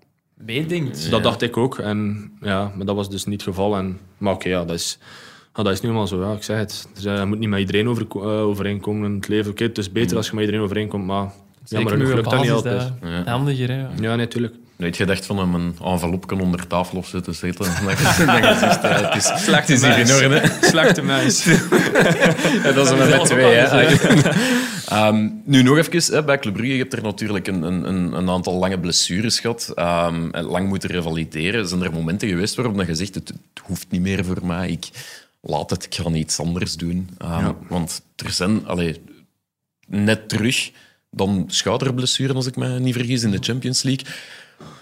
meedenkt. 0.45 1.09
Dat 1.09 1.23
dacht 1.23 1.41
ik 1.41 1.57
ook. 1.57 1.79
En, 1.79 2.31
ja, 2.41 2.71
maar 2.75 2.85
dat 2.85 2.95
was 2.95 3.09
dus 3.09 3.25
niet 3.25 3.45
het 3.45 3.49
geval. 3.49 3.77
En, 3.77 3.99
maar 4.17 4.33
oké, 4.33 4.47
okay, 4.47 4.59
ja, 4.59 4.65
dat, 4.65 4.75
is, 4.75 4.97
ja, 5.55 5.63
dat 5.63 5.73
is 5.73 5.81
nu 5.81 5.89
eenmaal 5.89 6.07
zo. 6.07 6.21
Ja. 6.21 6.33
Ik 6.33 6.43
zeg 6.43 6.57
het. 6.57 6.89
Dus, 6.93 7.05
uh, 7.05 7.19
je 7.19 7.25
moet 7.25 7.39
niet 7.39 7.49
met 7.49 7.59
iedereen 7.59 7.87
over, 7.87 8.05
uh, 8.15 8.23
overeenkomen 8.23 9.09
in 9.09 9.15
het 9.15 9.27
leven. 9.27 9.51
Okay, 9.51 9.67
het 9.67 9.77
is 9.77 9.91
beter 9.91 10.11
mm. 10.11 10.17
als 10.17 10.27
je 10.27 10.33
met 10.33 10.43
iedereen 10.43 10.65
overeenkomt, 10.65 11.05
maar 11.05 11.31
jammer 11.65 11.91
genoeg 11.91 12.13
lukt 12.13 12.29
dat 12.29 12.41
niet 12.41 12.51
altijd. 12.51 12.93
Ja. 13.01 13.23
Handiger, 13.23 13.69
hè? 13.69 13.87
Ja, 14.01 14.15
natuurlijk. 14.15 14.55
Nooit 14.81 14.95
gedacht 14.95 15.25
van 15.25 15.37
hem 15.37 15.55
een 15.55 15.75
envelopje 15.83 16.39
onder 16.39 16.67
tafel 16.67 16.97
of 16.97 17.07
zo 17.07 17.19
te 17.19 17.33
zetten. 17.33 17.65
Je 17.71 17.71
je 17.71 17.95
eh, 18.81 19.59
het 19.59 19.69
is, 19.69 19.81
hier 19.81 19.97
in 19.97 20.13
orde. 20.13 20.41
Slechte 20.61 21.01
meis. 21.01 21.43
Ja, 22.63 22.71
dat 22.71 22.85
is 22.85 22.91
er 22.91 23.09
met 23.09 23.25
twee. 23.25 23.55
Hè. 23.55 23.85
Ehm, 24.85 25.29
nu 25.45 25.63
nog 25.63 25.77
even, 25.77 26.13
hè, 26.13 26.23
bij 26.23 26.39
Club 26.39 26.53
Brugge, 26.53 26.73
je 26.73 26.79
hebt 26.79 26.93
er 26.93 27.03
natuurlijk 27.03 27.47
een, 27.47 27.63
een, 27.63 27.87
een 27.87 28.13
een 28.13 28.29
aantal 28.29 28.53
lange 28.53 28.79
blessures 28.79 29.39
gehad. 29.39 29.71
ehm, 29.75 30.29
en 30.31 30.43
lang 30.43 30.67
moeten 30.67 30.89
revalideren. 30.89 31.67
Zijn 31.67 31.83
er 31.83 31.93
momenten 31.93 32.27
geweest 32.29 32.55
waarop 32.55 32.83
je 32.87 32.95
zegt, 32.95 33.15
het, 33.15 33.27
het 33.27 33.63
hoeft 33.63 33.85
niet 33.89 34.01
meer 34.01 34.25
voor 34.25 34.45
mij, 34.45 34.69
ik 34.69 34.89
laat 35.41 35.69
het, 35.69 35.85
ik 35.85 35.95
ga 35.95 36.09
iets 36.09 36.39
anders 36.39 36.75
doen. 36.75 37.09
Ehm, 37.17 37.51
Want 37.67 38.01
er 38.15 38.31
zijn, 38.31 38.67
allee, 38.67 39.01
net 39.87 40.29
terug, 40.29 40.71
dan 41.11 41.45
schouderblessuren, 41.47 42.35
als 42.35 42.47
ik 42.47 42.55
me 42.55 42.79
niet 42.79 42.95
vergis, 42.95 43.23
in 43.23 43.31
de 43.31 43.37
Champions 43.41 43.83
League. 43.83 44.05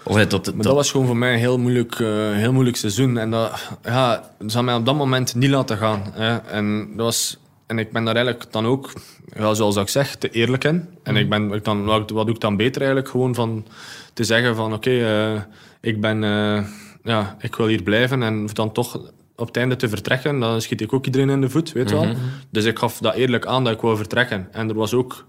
Allee, 0.02 0.26
dat, 0.26 0.44
dat, 0.44 0.54
Maar 0.54 0.64
dat 0.64 0.74
was 0.74 0.90
gewoon 0.90 1.06
voor 1.06 1.16
mij 1.16 1.32
een 1.32 1.38
heel 1.38 1.58
moeilijk, 1.58 2.00
eh, 2.00 2.32
heel 2.32 2.52
moeilijk 2.52 2.76
seizoen. 2.76 3.18
En 3.18 3.30
dat, 3.30 3.70
ja, 3.82 4.30
dat 4.38 4.62
mij 4.62 4.74
op 4.74 4.86
dat 4.86 4.94
moment 4.94 5.34
niet 5.34 5.50
laten 5.50 5.76
gaan. 5.76 6.02
Hè. 6.12 6.36
En, 6.36 6.88
dat 6.96 7.04
was, 7.04 7.38
en 7.66 7.78
ik 7.78 7.92
ben 7.92 8.04
daar 8.04 8.14
eigenlijk 8.14 8.52
dan 8.52 8.66
ook, 8.66 8.92
ja, 9.36 9.54
zoals 9.54 9.76
ik 9.76 9.88
zeg, 9.88 10.16
te 10.16 10.30
eerlijk 10.30 10.64
in. 10.64 10.88
En 11.02 11.16
ik 11.16 11.28
ben, 11.28 11.52
ik 11.52 11.64
dan, 11.64 11.84
wat, 11.84 12.08
doe 12.08 12.30
ik 12.30 12.40
dan 12.40 12.56
beter 12.56 12.80
eigenlijk? 12.80 13.10
Gewoon 13.10 13.34
van 13.34 13.66
te 14.12 14.24
zeggen 14.24 14.56
van 14.56 14.72
oké, 14.72 14.90
eh, 14.90 15.40
ik 15.80 16.00
ben, 16.00 16.24
eh, 16.24 16.64
ja, 17.02 17.36
ik 17.40 17.56
wil 17.56 17.66
hier 17.66 17.82
blijven. 17.82 18.22
En 18.22 18.46
dan 18.52 18.72
toch 18.72 19.00
op 19.36 19.46
het 19.46 19.56
einde 19.56 19.76
te 19.76 19.88
vertrekken, 19.88 20.40
dan 20.40 20.60
schiet 20.60 20.80
ik 20.80 20.92
ook 20.92 21.06
iedereen 21.06 21.30
in 21.30 21.40
de 21.40 21.50
voet, 21.50 21.72
weet 21.72 21.90
je 21.90 21.94
wel. 21.94 22.14
Dus 22.50 22.64
ik 22.64 22.78
gaf 22.78 22.98
dat 22.98 23.14
eerlijk 23.14 23.46
aan 23.46 23.64
dat 23.64 23.72
ik 23.72 23.80
wou 23.80 23.96
vertrekken. 23.96 24.48
En 24.52 24.68
er 24.68 24.74
was 24.74 24.94
ook 24.94 25.24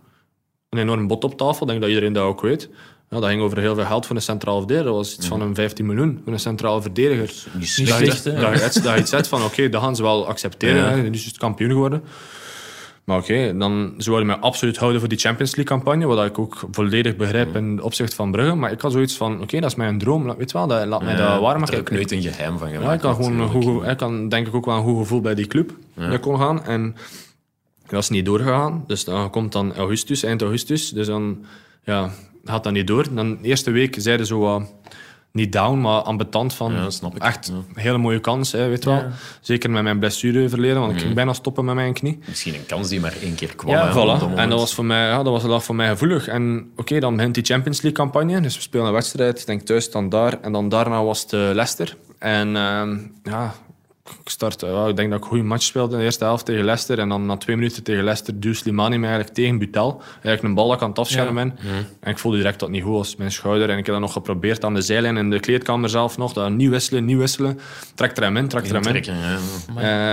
een 0.69 0.79
enorm 0.79 1.07
bod 1.07 1.23
op 1.23 1.37
tafel. 1.37 1.61
Ik 1.61 1.67
denk 1.67 1.79
dat 1.79 1.89
iedereen 1.89 2.13
dat 2.13 2.23
ook 2.23 2.41
weet. 2.41 2.69
Ja, 3.11 3.19
dat 3.19 3.29
ging 3.29 3.41
over 3.41 3.57
heel 3.59 3.75
veel 3.75 3.85
geld 3.85 4.05
voor 4.05 4.15
een 4.15 4.21
centraal 4.21 4.57
verdediger. 4.57 4.87
Dat 4.87 4.95
was 4.95 5.13
iets 5.15 5.27
van 5.27 5.41
een 5.41 5.55
15 5.55 5.85
miljoen 5.85 6.21
voor 6.23 6.33
een 6.33 6.39
centraal 6.39 6.81
verdediger. 6.81 7.33
niet 7.51 7.59
Dat 7.59 7.67
slecht, 7.67 8.23
dat, 8.23 8.59
je, 8.59 8.65
iets- 8.65 8.81
dat 8.81 8.93
je 8.93 8.99
iets 8.99 9.09
zegt 9.09 9.27
van, 9.27 9.43
oké, 9.43 9.69
dat 9.69 9.81
gaan 9.81 9.95
ze 9.95 10.01
wel 10.01 10.27
accepteren. 10.27 10.75
Ja. 10.75 10.89
Hè. 10.89 11.01
Nu 11.01 11.09
is 11.09 11.25
het 11.25 11.37
kampioen 11.37 11.69
geworden. 11.69 12.03
Maar 13.03 13.17
oké, 13.17 13.57
dan 13.57 13.93
ze 13.97 14.09
wilden 14.09 14.27
mij 14.27 14.35
absoluut 14.35 14.77
houden 14.77 14.99
voor 14.99 15.09
die 15.09 15.17
Champions 15.17 15.55
League-campagne, 15.55 16.05
wat 16.05 16.25
ik 16.25 16.39
ook 16.39 16.63
volledig 16.71 17.15
begrijp 17.15 17.55
in 17.55 17.81
opzicht 17.81 18.13
van 18.13 18.31
Brugge. 18.31 18.55
Maar 18.55 18.71
ik 18.71 18.81
had 18.81 18.91
zoiets 18.91 19.17
van, 19.17 19.41
oké, 19.41 19.59
dat 19.59 19.69
is 19.69 19.75
mijn 19.75 19.97
droom. 19.97 20.25
Laat- 20.25 20.37
Weet 20.37 20.51
wel, 20.51 20.67
dat, 20.67 20.85
laat 20.87 21.03
mij 21.03 21.15
dat 21.15 21.39
waar 21.39 21.53
Ik 21.53 21.59
maken. 21.59 21.61
heb 21.61 21.73
er 21.73 21.79
ook 21.79 21.89
nooit 21.91 22.11
een 22.11 22.21
geheim 22.21 22.57
van 22.57 22.67
gemaakt. 22.67 22.85
Ja, 22.85 22.93
ik 22.93 22.99
kan 22.99 23.15
gewoon 23.15 23.39
een 23.39 23.49
goed, 23.49 23.87
ik 23.87 23.97
kan 23.97 24.29
denk 24.29 24.47
ik 24.47 24.55
ook 24.55 24.65
wel 24.65 24.77
een 24.77 24.83
goed 24.83 24.97
gevoel 24.97 25.21
bij 25.21 25.35
die 25.35 25.47
club 25.47 25.71
dat 25.95 26.19
kon 26.19 26.37
gaan. 26.37 26.63
En 26.63 26.95
dat 27.87 28.01
is 28.01 28.09
niet 28.09 28.25
doorgegaan. 28.25 28.83
Dus 28.87 29.03
dan 29.03 29.29
komt 29.29 29.51
dan 29.51 29.75
augustus, 29.75 30.23
eind 30.23 30.41
augustus. 30.41 30.89
Dus 30.89 31.07
dan 31.07 31.45
ja, 31.83 32.09
gaat 32.43 32.63
dat 32.63 32.73
niet 32.73 32.87
door. 32.87 33.13
Dan 33.13 33.37
de 33.41 33.47
eerste 33.47 33.71
week 33.71 33.95
zeiden 33.99 34.25
ze 34.25 34.33
zo 34.33 34.39
wat 34.39 34.73
niet 35.33 35.51
down, 35.51 35.79
maar 35.81 36.01
ambetant 36.01 36.53
van 36.53 36.73
Ja, 36.73 36.89
snap 36.89 37.15
ik. 37.15 37.23
echt 37.23 37.47
Ja. 37.47 37.53
een 37.53 37.65
hele 37.81 37.97
mooie 37.97 38.19
kans, 38.19 38.51
hè, 38.51 38.67
weet 38.67 38.83
je 38.83 38.89
wel. 38.89 39.03
Zeker 39.41 39.69
met 39.69 39.83
mijn 39.83 39.99
blessureverleden, 39.99 40.79
want 40.79 40.91
ik 40.93 40.99
ging 40.99 41.13
bijna 41.13 41.33
stoppen 41.33 41.65
met 41.65 41.75
mijn 41.75 41.93
knie. 41.93 42.19
Misschien 42.27 42.53
een 42.53 42.65
kans 42.65 42.89
die 42.89 42.99
maar 42.99 43.15
één 43.21 43.35
keer 43.35 43.55
kwam. 43.55 43.71
Ja, 43.71 43.85
hè, 43.85 43.91
Voilà. 43.91 44.35
En 44.37 44.49
dat 44.49 44.59
was 44.59 44.73
voor 44.73 44.85
mij, 44.85 45.07
ja, 45.07 45.23
dat 45.23 45.33
was, 45.33 45.43
dat 45.43 45.63
voor 45.63 45.75
mij 45.75 45.87
gevoelig. 45.87 46.27
En 46.27 46.71
oké, 46.75 46.99
dan 46.99 47.15
begint 47.15 47.33
die 47.35 47.43
Champions 47.43 47.81
League 47.81 47.99
campagne. 48.05 48.41
Dus 48.41 48.55
we 48.55 48.61
spelen 48.61 48.85
een 48.85 48.93
wedstrijd, 48.93 49.39
ik 49.39 49.45
denk 49.45 49.61
thuis 49.61 49.91
dan 49.91 50.09
daar. 50.09 50.39
En 50.41 50.51
dan 50.51 50.69
daarna 50.69 51.03
was 51.03 51.21
het 51.21 51.33
eh, 51.33 51.39
Leicester. 51.39 51.97
En 52.19 52.55
ehm, 52.55 52.97
ja, 53.23 53.53
start, 54.23 54.61
ja, 54.61 54.87
ik 54.87 54.95
denk 54.95 55.09
dat 55.09 55.17
ik 55.17 55.23
een 55.23 55.29
goede 55.29 55.43
match 55.43 55.63
speelde 55.63 55.91
in 55.91 55.97
de 55.97 56.03
eerste 56.03 56.23
helft 56.23 56.45
tegen 56.45 56.63
Leicester. 56.63 56.99
En 56.99 57.09
dan 57.09 57.25
na 57.25 57.37
twee 57.37 57.55
minuten 57.55 57.83
tegen 57.83 58.03
Leicester 58.03 58.39
duwt 58.39 58.55
Slimani 58.55 58.97
mij 58.97 59.09
eigenlijk 59.09 59.37
tegen 59.37 59.57
Butel. 59.57 60.01
Eigenlijk 60.13 60.43
een 60.43 60.53
bal 60.53 60.67
dat 60.67 60.75
ik 60.75 60.81
aan 60.81 60.89
het 60.89 60.99
afschermen 60.99 61.33
ben. 61.33 61.57
En 61.99 62.11
ik 62.11 62.17
voelde 62.17 62.37
direct 62.37 62.59
dat 62.59 62.67
het 62.67 62.77
niet 62.77 62.85
goed 62.85 62.95
was, 62.95 63.15
mijn 63.15 63.31
schouder. 63.31 63.69
En 63.69 63.77
ik 63.77 63.85
heb 63.85 63.95
dat 63.95 64.03
nog 64.03 64.13
geprobeerd 64.13 64.65
aan 64.65 64.73
de 64.73 64.81
zijlijn 64.81 65.17
in 65.17 65.29
de 65.29 65.39
kleedkamer 65.39 65.89
zelf 65.89 66.17
nog. 66.17 66.33
Dat 66.33 66.51
niet 66.51 66.69
wisselen, 66.69 67.05
niet 67.05 67.17
wisselen. 67.17 67.59
Trekt 67.95 68.17
er 68.17 68.23
hem 68.23 68.37
in, 68.37 68.47
trekt 68.47 68.69
er 68.69 68.75
hem 68.81 68.95
in. 68.95 69.03
Ja. 69.03 69.37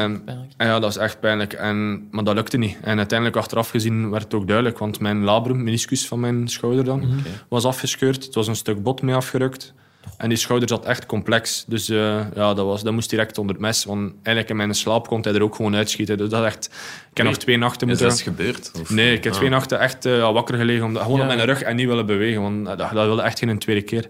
Ehm, 0.03 0.17
en 0.57 0.67
ja, 0.67 0.79
dat 0.79 0.91
is 0.91 0.97
echt 0.97 1.21
pijnlijk. 1.21 1.53
En, 1.53 2.09
maar 2.11 2.25
dat 2.25 2.35
lukte 2.35 2.57
niet. 2.57 2.77
En 2.83 2.97
uiteindelijk, 2.99 3.39
achteraf 3.39 3.71
gezien, 3.71 4.11
werd 4.11 4.23
het 4.23 4.35
ook 4.35 4.47
duidelijk. 4.47 4.79
Want 4.79 5.01
mijn 5.01 5.25
labrum, 5.25 5.63
meniscus 5.63 6.07
van 6.07 6.21
mijn 6.21 6.49
schouder 6.49 6.85
dan, 6.85 7.23
was 7.49 7.65
afgescheurd. 7.65 8.25
Het 8.25 8.35
was 8.35 8.47
een 8.47 8.57
stuk 8.57 8.83
bot 8.83 9.03
mee 9.03 9.15
afgerukt. 9.15 9.75
En 10.17 10.29
die 10.29 10.39
schouder 10.39 10.69
zat 10.69 10.85
echt 10.85 11.07
complex. 11.07 11.65
Dus 11.67 11.89
eh, 11.89 11.97
ja, 12.35 12.55
dat, 12.55 12.67
was, 12.67 12.83
dat 12.83 12.93
moest 12.93 13.11
direct 13.11 13.39
onder 13.39 13.55
het 13.55 13.65
mes. 13.65 13.85
Want 13.85 14.11
eigenlijk 14.15 14.49
in 14.49 14.57
mijn 14.57 14.75
slaap 14.75 15.07
kon 15.09 15.21
hij 15.23 15.35
er 15.35 15.43
ook 15.43 15.55
gewoon 15.55 15.75
uitschieten. 15.77 16.17
Dus 16.19 16.29
dat 16.29 16.41
is 16.41 16.47
echt... 16.47 16.67
Ik 17.11 17.17
heb 17.17 17.27
nog 17.27 17.37
twee 17.37 17.57
nachten 17.59 17.89
Is 17.89 17.99
moeten... 18.01 18.09
dat 18.09 18.27
eens 18.27 18.37
gebeurd? 18.37 18.71
Of- 18.81 18.91
Nee, 18.91 19.13
ik 19.17 19.25
heb 19.25 19.33
twee 19.33 19.49
nachten 19.49 19.81
echt 19.81 20.05
eh, 20.05 20.33
wakker 20.33 20.57
gelegen. 20.57 20.85
Omdat, 20.85 21.03
gewoon 21.03 21.19
Ja. 21.19 21.29
op 21.29 21.35
mijn 21.35 21.47
rug 21.47 21.63
en 21.63 21.77
niet 21.77 21.87
willen 21.87 22.07
bewegen. 22.07 22.43
Want 22.43 22.67
dat, 22.67 22.79
dat 22.79 22.91
wilde 22.93 23.23
echt 23.23 23.39
geen 23.39 23.59
tweede 23.59 23.83
keer. 23.83 24.09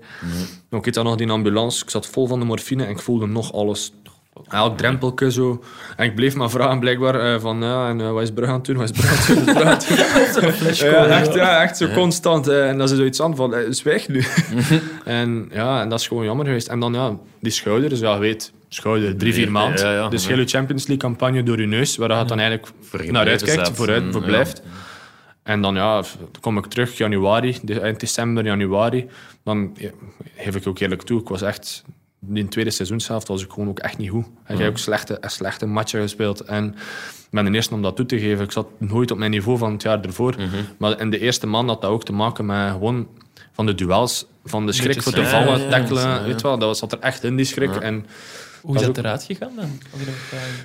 Ook 0.71 0.87
iets 0.87 0.97
dan 0.97 1.05
nog 1.07 1.17
die 1.17 1.31
ambulance. 1.31 1.83
Ik 1.85 1.91
zat 1.91 2.07
vol 2.07 2.27
van 2.27 2.39
de 2.39 2.45
morfine 2.45 2.85
en 2.85 2.91
ik 2.91 2.99
voelde 3.01 3.27
nog 3.27 3.53
alles. 3.53 3.93
Elk 4.49 4.77
drempelke 4.79 5.33
zo. 5.33 5.63
En 5.97 6.05
ik 6.05 6.15
bleef 6.15 6.35
maar 6.35 6.51
vragen 6.51 6.81
blijkbaar 6.81 7.15
eh, 7.35 7.41
van 7.41 7.61
ja, 7.63 7.89
en, 7.89 8.01
eh, 8.01 8.13
wat 8.13 8.23
is 8.23 8.31
Brugge 8.33 8.51
aan 8.53 8.57
het 8.59 8.67
doen? 8.67 8.77
Wat 8.77 8.91
is 8.91 9.01
Brugge 9.01 9.65
aan 9.65 9.67
het 9.67 9.89
doen? 10.79 10.91
Ja, 10.91 11.07
echt, 11.21 11.35
ja, 11.35 11.63
echt 11.63 11.77
zo 11.77 11.89
constant. 11.89 12.49
eh, 12.49 12.69
en 12.69 12.79
dat 12.79 12.91
is 12.91 12.97
zoiets 12.97 13.21
aan 13.23 13.37
van, 13.37 13.55
eh, 13.55 13.61
zwijg 13.71 14.09
nu. 14.09 14.25
en 15.05 15.49
ja, 15.53 15.81
en 15.83 15.89
dat 15.89 16.01
is 16.01 16.07
gewoon 16.07 16.25
jammer 16.25 16.47
geweest. 16.47 16.69
En 16.69 16.81
dan 16.81 16.93
ja, 16.93 17.17
die 17.41 17.53
schouder, 17.53 17.89
dus 17.89 18.01
ja, 18.01 18.15
je 18.15 18.21
weet, 18.21 18.53
schouder, 18.69 19.17
drie, 19.17 19.35
vier 19.35 19.51
maanden. 19.51 19.85
ja, 19.85 19.93
ja. 19.93 20.09
dus 20.09 20.27
heel 20.27 20.39
je 20.39 20.47
Champions 20.47 20.87
League 20.87 21.09
campagne 21.09 21.43
door 21.43 21.61
je 21.61 21.67
neus, 21.67 21.97
waar 21.97 22.09
je 22.11 22.15
het 22.15 22.29
dan 22.29 22.39
eigenlijk 22.39 22.73
naar 23.11 23.29
uitkijkt, 23.29 23.71
vooruit, 23.71 24.05
Mm, 24.05 24.13
voor 24.13 24.21
ja. 24.21 24.27
blijft. 24.27 24.63
En 25.43 25.63
dan 25.63 25.75
ja, 25.75 25.95
dan 25.95 26.31
kom 26.41 26.59
ik 26.59 26.67
terug, 26.67 26.97
januari, 26.99 27.57
eind 27.83 28.01
december, 28.01 28.45
januari. 28.45 29.07
Dan 29.45 29.77
geef 30.37 30.55
ik 30.57 30.67
ook 30.67 30.79
eerlijk 30.79 31.03
toe, 31.03 31.21
ik 31.21 31.29
was 31.29 31.43
echt... 31.43 31.85
In 32.27 32.35
de 32.35 32.49
tweede 32.49 32.71
seizoenshelft 32.71 33.29
was 33.29 33.43
ik 33.43 33.51
gewoon 33.51 33.69
ook 33.69 33.79
echt 33.79 33.99
niet 33.99 34.11
goed. 34.11 34.27
Ik 34.47 34.59
heb 34.59 34.69
ook 34.69 34.79
slechte, 34.79 35.19
een 35.21 35.31
slechte 35.31 35.67
matchen 35.67 36.01
gespeeld. 36.01 36.41
En 36.41 36.75
ben 37.31 37.45
de 37.45 37.51
eerste 37.51 37.75
om 37.75 37.83
dat 37.83 37.97
toe 37.97 38.07
te 38.07 38.19
geven. 38.19 38.45
Ik 38.45 38.53
zat 38.53 38.67
nooit 38.79 39.11
op 39.11 39.19
mijn 39.19 39.31
niveau 39.31 39.59
van 39.59 39.73
het 39.73 39.83
jaar 39.83 40.01
ervoor. 40.01 40.35
Maar 40.79 41.01
in 41.01 41.11
de 41.11 41.19
eerste 41.19 41.47
maand 41.47 41.69
had 41.69 41.81
dat 41.83 41.91
ook 41.91 42.05
te 42.05 42.13
maken 42.13 42.47
met 42.47 42.71
gewoon 42.71 43.09
van 43.53 43.67
de 43.67 43.75
duels, 43.75 44.27
van 44.45 44.67
de 44.67 44.73
schrik 44.73 45.03
voor 45.03 45.13
te 45.13 45.25
vallen, 45.25 45.71
tackelen. 45.71 46.25
Weet 46.25 46.43
wel, 46.43 46.59
dat 46.59 46.79
zat 46.79 46.93
er 46.93 46.99
echt 46.99 47.25
in, 47.25 47.37
die 47.37 47.45
schrik. 47.45 47.77
En 47.77 48.07
Hoe 48.63 48.77
is 48.77 48.83
Dat 48.83 48.99
eruit 48.99 49.23
gegaan 49.23 49.53
dan? 49.57 49.79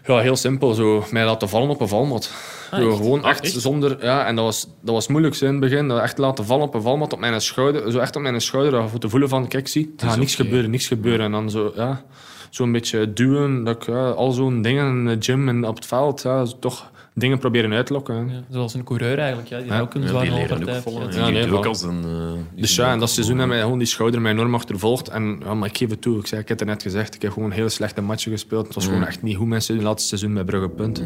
Ja, 0.05 0.19
heel 0.19 0.35
simpel. 0.35 0.73
Zo, 0.73 1.05
mij 1.11 1.25
laten 1.25 1.49
vallen 1.49 1.69
op 1.69 1.81
een 1.81 1.87
valmat. 1.87 2.31
Ah, 2.71 2.79
Zo, 2.79 2.87
echt? 2.89 2.97
gewoon 2.97 3.23
Ah, 3.23 3.29
echt, 3.29 3.43
echt? 3.43 3.61
zonder... 3.61 4.03
Ja, 4.03 4.25
en 4.25 4.35
dat 4.35 4.45
was, 4.45 4.67
dat 4.81 4.93
was 4.93 5.07
moeilijk 5.07 5.35
zo 5.35 5.45
in 5.45 5.51
het 5.51 5.59
begin. 5.59 5.87
Dat 5.87 6.01
echt 6.01 6.17
laten 6.17 6.45
vallen 6.45 6.65
op 6.67 6.73
een 6.73 6.81
valmat 6.81 7.13
op 7.13 7.19
mijn 7.19 7.41
schouder. 7.41 7.91
Zo 7.91 7.99
echt 7.99 8.15
op 8.15 8.21
mijn 8.21 8.41
schouder. 8.41 8.71
Dat 8.71 8.89
voor 8.89 8.99
te 8.99 9.09
voelen 9.09 9.29
van, 9.29 9.47
kijk, 9.47 9.67
zie, 9.67 9.93
er 9.97 10.07
gaat 10.07 10.17
niks 10.17 10.33
oké. 10.33 10.43
gebeuren, 10.43 10.69
niks 10.69 10.87
gebeuren. 10.87 11.25
En 11.25 11.31
dan 11.31 11.49
zo, 11.49 11.71
ja, 11.75 12.03
zo'n 12.49 12.71
beetje 12.71 13.13
duwen. 13.13 13.63
Dat 13.63 13.75
ik 13.75 13.85
ja, 13.85 14.09
al 14.09 14.31
zo'n 14.31 14.61
dingen 14.61 14.87
in 14.87 15.05
de 15.05 15.17
gym 15.19 15.49
en 15.49 15.67
op 15.67 15.75
het 15.75 15.85
veld, 15.85 16.21
ja, 16.21 16.45
toch 16.59 16.91
dingen 17.13 17.39
proberen 17.39 17.73
uitlokken. 17.73 18.15
hè. 18.15 18.33
Ja, 18.35 18.41
zoals 18.49 18.73
een 18.73 18.83
coureur 18.83 19.17
eigenlijk. 19.19 19.47
Ja, 19.49 19.57
die 19.59 19.67
Ja, 19.71 19.79
ook 19.79 19.93
een 19.93 20.01
Ja, 20.01 20.07
zware. 20.07 20.25
Ja, 20.25 21.09
Ja, 21.11 21.29
nee, 21.29 21.51
ook 21.53 21.65
als 21.65 21.81
een... 21.81 22.03
eh, 22.03 22.31
die 22.53 22.61
Dus 22.61 22.75
ja, 22.75 22.91
en 22.91 22.99
dat 22.99 23.09
seizoen 23.09 23.37
hebben 23.37 23.55
mij 23.55 23.63
gewoon 23.65 23.77
die 23.79 23.87
schouder 23.87 24.21
mij 24.21 24.31
enorm 24.31 24.55
achtervolgd. 24.55 25.07
En 25.09 25.39
ja, 25.43 25.53
maar 25.53 25.69
ik 25.69 25.77
geef 25.77 25.89
het 25.89 26.01
toe, 26.01 26.19
ik, 26.19 26.27
zei, 26.27 26.41
ik 26.41 26.47
heb 26.47 26.59
het 26.59 26.67
net 26.67 26.81
gezegd, 26.81 27.15
ik 27.15 27.21
heb 27.21 27.31
gewoon 27.31 27.51
hele 27.51 27.69
slechte 27.69 28.01
matchen 28.01 28.31
gespeeld. 28.31 28.65
Het 28.65 28.75
was 28.75 28.85
gewoon 28.85 29.05
echt 29.05 29.21
niet 29.21 29.35
goed 29.35 29.47
mensen 29.47 29.75
het 29.75 29.83
laatste 29.83 30.07
seizoen 30.07 30.33
bij 30.33 30.43
Brugge, 30.43 30.69
punt. 30.69 31.03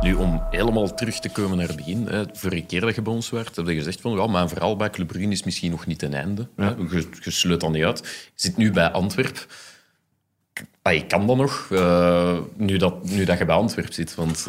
Nu, 0.00 0.14
om 0.14 0.42
helemaal 0.50 0.94
terug 0.94 1.18
te 1.18 1.28
komen 1.28 1.56
naar 1.58 1.66
het 1.66 1.76
begin. 1.76 2.06
Hè, 2.06 2.22
vorige 2.32 2.62
keer 2.66 2.80
dat 2.80 2.94
je 2.94 3.02
bij 3.02 3.12
ons 3.12 3.30
werd, 3.30 3.56
heb 3.56 3.66
je 3.68 3.74
gezegd 3.74 4.00
van 4.00 4.12
ja, 4.12 4.26
mijn 4.26 4.48
verhaal 4.48 4.76
bij 4.76 4.90
Club 4.90 5.06
Brugge 5.06 5.28
is 5.28 5.42
misschien 5.44 5.70
nog 5.70 5.86
niet 5.86 5.98
ten 5.98 6.14
einde. 6.14 6.48
Hè. 6.56 6.68
Je, 6.68 7.08
je 7.22 7.30
sluit 7.30 7.60
dat 7.60 7.72
niet 7.72 7.84
uit. 7.84 7.98
Je 7.98 8.30
zit 8.34 8.56
nu 8.56 8.72
bij 8.72 8.90
Antwerp. 8.90 9.46
Ah, 10.82 10.94
je 10.94 11.06
kan 11.06 11.26
dat 11.26 11.36
nog, 11.36 11.68
eh, 11.72 12.38
nu, 12.56 12.76
dat, 12.76 13.10
nu 13.10 13.24
dat 13.24 13.38
je 13.38 13.44
bij 13.44 13.56
Antwerp 13.56 13.92
zit. 13.92 14.14
Want 14.14 14.48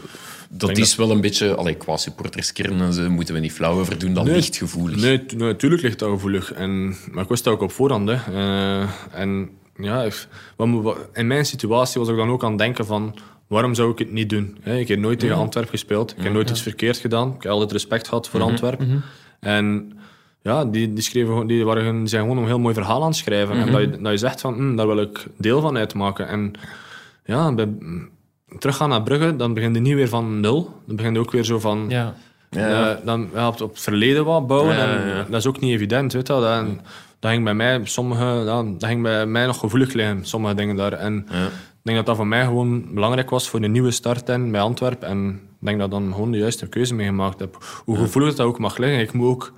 dat 0.49 0.78
is 0.78 0.95
wel 0.95 1.12
een 1.12 1.22
beetje... 1.22 1.55
Allee, 1.55 1.76
qua 1.76 1.97
supporterskern 1.97 2.82
en 2.82 2.93
zo 2.93 3.10
moeten 3.10 3.34
we 3.34 3.39
niet 3.39 3.51
flauw 3.51 3.80
over 3.80 3.99
doen. 3.99 4.14
Dat 4.14 4.24
Nee. 4.26 4.36
ligt 4.36 4.58
gevoelig. 4.58 5.01
Nee, 5.01 5.26
tu- 5.26 5.36
nee, 5.36 5.47
natuurlijk 5.47 5.82
ligt 5.82 5.99
dat 5.99 6.10
gevoelig. 6.10 6.53
En, 6.53 6.95
maar 7.12 7.24
ik 7.24 7.30
wist 7.30 7.43
dat 7.43 7.53
ook 7.53 7.62
op 7.62 7.72
voorhand. 7.72 8.10
Hè. 8.10 8.16
Eh, 8.34 8.89
en 9.12 9.49
ja, 9.78 10.03
ik- 10.03 10.28
wat 10.55 10.68
moet- 10.68 10.84
wat- 10.84 10.97
in 11.14 11.28
mijn 11.28 11.45
situatie 11.45 11.99
was 11.99 12.10
ik 12.10 12.16
dan 12.16 12.30
ook 12.30 12.43
aan 12.43 12.49
het 12.49 12.60
denken 12.60 12.86
van... 12.86 13.16
Waarom 13.47 13.74
zou 13.76 13.91
ik 13.91 13.97
het 13.99 14.12
niet 14.12 14.30
doen? 14.30 14.58
Hè, 14.62 14.78
Ik 14.78 14.88
heb 14.88 14.99
nooit 14.99 15.20
tegen 15.20 15.36
Antwerpen 15.36 15.72
gespeeld. 15.72 16.12
Ik 16.18 16.24
heb 16.24 16.34
nooit 16.34 16.49
iets 16.49 16.62
verkeerd 16.62 16.97
gedaan. 16.97 17.28
Ik 17.36 17.43
heb 17.43 17.51
altijd 17.51 17.72
respect 17.72 18.08
gehad 18.08 18.30
voor 18.30 18.41
Antwerpen. 18.41 19.03
En 19.39 19.91
ja, 20.42 20.66
die, 20.66 20.94
die, 20.94 21.04
schreven, 21.04 21.48
die, 21.48 21.66
waren, 21.66 22.08
zijn 22.08 22.22
gewoon 22.22 22.38
een 22.38 22.46
heel 22.46 22.60
mooi 22.60 22.74
verhaal 22.74 23.02
aan 23.02 23.08
het 23.08 23.18
schrijven. 23.18 23.56
En 23.56 23.72
dat 23.72 23.82
je, 23.82 24.02
dat 24.02 24.12
je 24.12 24.18
zegt 24.18 24.42
van, 24.42 24.54
hm, 24.54 24.76
daar 24.76 24.88
wil 24.88 25.02
ik 25.02 25.26
deel 25.38 25.62
van 25.62 25.78
uitmaken. 25.78 26.28
En 26.28 26.54
ja, 27.26 27.54
bij, 27.54 27.68
teruggaan 28.60 28.90
naar 28.90 29.04
Brugge, 29.04 29.36
dan 29.36 29.54
begin 29.54 29.74
je 29.74 29.80
niet 29.80 29.94
weer 29.94 30.10
van 30.10 30.40
nul. 30.40 30.82
Dan 30.86 30.96
begin 30.96 31.14
je 31.14 31.20
ook 31.20 31.32
weer 31.32 31.44
zo 31.44 31.60
van... 31.60 31.86
Ja. 31.90 32.16
Ja. 32.50 32.96
Eh, 32.98 33.06
dan 33.06 33.30
ja, 33.34 33.48
op, 33.48 33.62
op 33.62 33.70
het 33.70 33.82
verleden 33.82 34.26
wat 34.26 34.48
bouwen. 34.48 34.76
Ja, 34.76 34.98
en. 34.98 35.26
Dat 35.30 35.40
is 35.40 35.46
ook 35.46 35.60
niet 35.60 35.74
evident. 35.74 36.14
Weet 36.14 36.28
je 36.28 36.34
wel. 36.34 36.42
Dat, 36.42 36.66
dat, 37.20 37.32
ging 37.32 37.44
bij 37.44 37.54
mij, 37.54 37.82
sommige, 37.84 38.26
ja, 38.26 38.64
dat 38.64 38.86
ging 38.86 39.02
bij 39.02 39.26
mij 39.26 39.46
nog 39.46 39.60
gevoelig 39.60 39.94
liggen, 39.94 40.26
sommige 40.26 40.54
dingen 40.54 40.76
daar. 40.76 40.94
En 40.94 41.26
Ja. 41.30 41.46
ik 41.46 41.52
denk 41.82 41.98
dat 41.98 42.06
dat 42.06 42.16
voor 42.16 42.28
mij 42.28 42.44
gewoon 42.44 42.94
belangrijk 42.94 43.30
was 43.30 43.50
voor 43.50 43.62
een 43.62 43.72
nieuwe 43.72 43.92
start 43.92 44.30
in, 44.30 44.52
bij 44.52 44.62
Antwerpen. 44.62 45.08
En 45.08 45.30
ik 45.60 45.66
denk 45.66 45.78
dat 45.78 45.88
ik 45.88 45.94
dan 45.94 46.14
gewoon 46.14 46.32
de 46.32 46.38
juiste 46.38 46.68
keuze 46.68 46.94
mee 46.94 47.08
gemaakt 47.08 47.40
heb. 47.40 47.58
Hoe 47.86 47.98
gevoelig 47.98 48.36
dat 48.36 48.46
ook 48.46 48.60
mag 48.60 48.78
liggen, 48.78 49.00
ik 49.00 49.14
moet 49.14 49.28
ook 49.28 49.54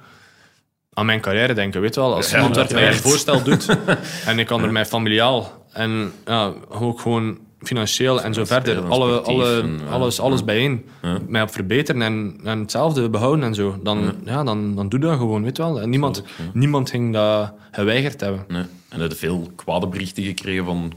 aan 0.99 1.05
mijn 1.05 1.21
carrière 1.21 1.53
denken. 1.53 1.81
Weet 1.81 1.93
je 1.95 1.99
wel, 1.99 2.15
als 2.15 2.33
iemand 2.33 2.55
werd 2.55 2.73
mij 2.73 2.87
een 2.87 2.93
voorstel 2.93 3.43
doet 3.43 3.65
en 4.25 4.39
ik 4.39 4.45
kan 4.45 4.63
er 4.63 4.71
mij 4.71 4.85
familiaal 4.85 5.65
en 5.71 6.11
ja, 6.25 6.53
ook 6.69 6.99
gewoon 6.99 7.37
financieel 7.61 8.21
en 8.21 8.33
zo 8.33 8.45
verder, 8.45 8.85
alle, 8.85 9.19
alle, 9.19 9.61
en, 9.61 9.79
alles, 9.89 10.19
alles 10.19 10.43
bijeen, 10.43 10.85
mij 11.27 11.41
op 11.41 11.51
verbeteren 11.51 12.01
en, 12.01 12.39
en 12.43 12.59
hetzelfde 12.59 13.09
behouden 13.09 13.45
en 13.45 13.55
zo, 13.55 13.79
dan, 13.83 14.13
ja. 14.25 14.43
dan, 14.43 14.75
dan 14.75 14.89
doe 14.89 14.99
dat 14.99 15.17
gewoon, 15.17 15.43
weet 15.43 15.57
je 15.57 15.63
wel. 15.63 15.81
En 15.81 15.89
niemand, 15.89 16.23
niemand 16.53 16.89
ging 16.89 17.13
dat 17.13 17.53
geweigerd 17.71 18.19
hebben. 18.19 18.45
Nee. 18.47 18.63
En 18.89 19.01
heb 19.01 19.11
je 19.11 19.17
veel 19.17 19.51
kwade 19.55 19.87
berichten 19.87 20.23
gekregen 20.23 20.65
van, 20.65 20.93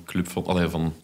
allee, 0.47 0.69
van 0.69 0.95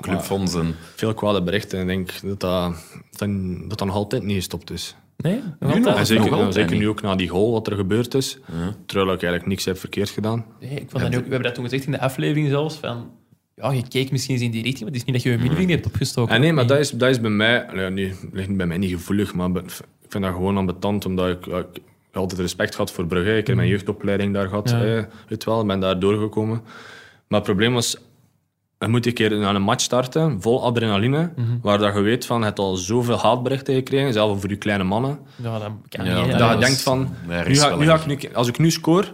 clubfonds 0.00 0.54
en... 0.54 0.76
Veel 0.94 1.14
kwade 1.14 1.42
berichten 1.42 1.78
en 1.78 1.88
ik 1.90 1.96
denk 1.96 2.20
dat 2.22 2.40
dat, 2.40 2.74
dat, 3.10 3.28
dat 3.68 3.78
dat 3.78 3.86
nog 3.86 3.96
altijd 3.96 4.22
niet 4.22 4.36
gestopt 4.36 4.70
is. 4.70 4.94
Nee? 5.16 5.40
Nu 5.60 5.80
Nog 5.80 6.06
zeker, 6.06 6.24
nog 6.24 6.32
altijd 6.32 6.54
zeker 6.54 6.70
niet. 6.70 6.80
nu 6.80 6.88
ook 6.88 7.02
na 7.02 7.14
die 7.16 7.28
goal 7.28 7.52
wat 7.52 7.66
er 7.66 7.76
gebeurd 7.76 8.14
is, 8.14 8.38
terwijl 8.86 9.08
ik 9.12 9.22
eigenlijk 9.22 9.46
niks 9.46 9.64
heb 9.64 9.78
verkeerd 9.78 10.10
gedaan. 10.10 10.44
Nee, 10.60 10.70
ik 10.70 10.90
vond 10.90 11.02
dat 11.02 11.10
nu 11.10 11.16
ook, 11.16 11.22
we 11.24 11.28
hebben 11.30 11.42
dat 11.42 11.54
toen 11.54 11.64
gezegd 11.64 11.84
in 11.84 11.92
de 11.92 12.00
aflevering 12.00 12.48
zelfs. 12.48 12.76
Van, 12.76 13.10
ja, 13.54 13.70
je 13.72 13.88
keek 13.88 14.10
misschien 14.10 14.34
eens 14.34 14.44
in 14.44 14.50
die 14.50 14.62
richting, 14.62 14.82
maar 14.84 14.92
het 14.92 15.00
is 15.00 15.04
niet 15.04 15.14
dat 15.14 15.22
je 15.24 15.30
je 15.30 15.38
middelvinger 15.38 15.74
hebt 15.74 15.86
opgestoken. 15.86 16.34
En 16.34 16.40
nee, 16.40 16.52
maar 16.52 16.66
dat 16.66 16.78
is, 16.78 16.90
dat 16.90 17.10
is 17.10 17.20
bij 17.20 17.30
mij, 17.30 17.66
ja, 17.74 17.88
nu 17.88 18.12
ligt 18.32 18.56
bij 18.56 18.66
mij 18.66 18.78
niet 18.78 18.90
gevoelig, 18.90 19.34
maar 19.34 19.48
ik 19.56 19.70
vind 20.08 20.24
dat 20.24 20.32
gewoon 20.32 20.56
ambetant, 20.56 21.04
omdat 21.06 21.28
ik, 21.28 21.46
ja, 21.46 21.58
ik 21.58 21.80
altijd 22.12 22.40
respect 22.40 22.74
gehad 22.74 22.92
voor 22.92 23.06
Brugge. 23.06 23.36
Ik 23.36 23.46
heb 23.46 23.56
mijn 23.56 23.68
jeugdopleiding 23.68 24.34
daar 24.34 24.48
gehad, 24.48 24.70
Ja. 24.70 24.76
hè, 24.78 25.02
weet 25.28 25.44
wel, 25.44 25.66
ben 25.66 25.80
daar 25.80 25.98
doorgekomen. 25.98 26.60
Maar 27.28 27.38
het 27.40 27.48
probleem 27.48 27.72
was, 27.72 27.96
dan 28.82 28.90
moet 28.90 29.06
ik 29.06 29.14
keer 29.14 29.44
aan 29.46 29.54
een 29.54 29.62
match 29.62 29.82
starten, 29.84 30.40
vol 30.40 30.64
adrenaline, 30.64 31.32
waar 31.62 31.78
dat 31.78 31.94
je 31.94 32.00
weet 32.00 32.26
van, 32.26 32.38
je 32.38 32.44
hebt 32.44 32.58
al 32.58 32.76
zoveel 32.76 33.18
haatberichten 33.18 33.74
gekregen, 33.74 34.12
zelfs 34.12 34.40
voor 34.40 34.50
je 34.50 34.56
kleine 34.56 34.84
mannen. 34.84 35.18
Ja, 35.36 35.58
dat 35.58 35.70
kan 35.88 36.04
Ja, 36.04 36.20
niet. 36.22 36.30
dat 36.30 36.38
dat 36.38 36.52
je 36.52 36.58
denkt 36.58 36.82
van, 36.82 36.98
nu 37.26 37.34
ga, 37.56 37.74
nu 37.76 37.80
een- 37.82 37.86
ga 37.86 37.94
ik 37.94 38.06
nu, 38.06 38.34
als 38.34 38.48
ik 38.48 38.58
nu 38.58 38.70
scoor, 38.70 39.12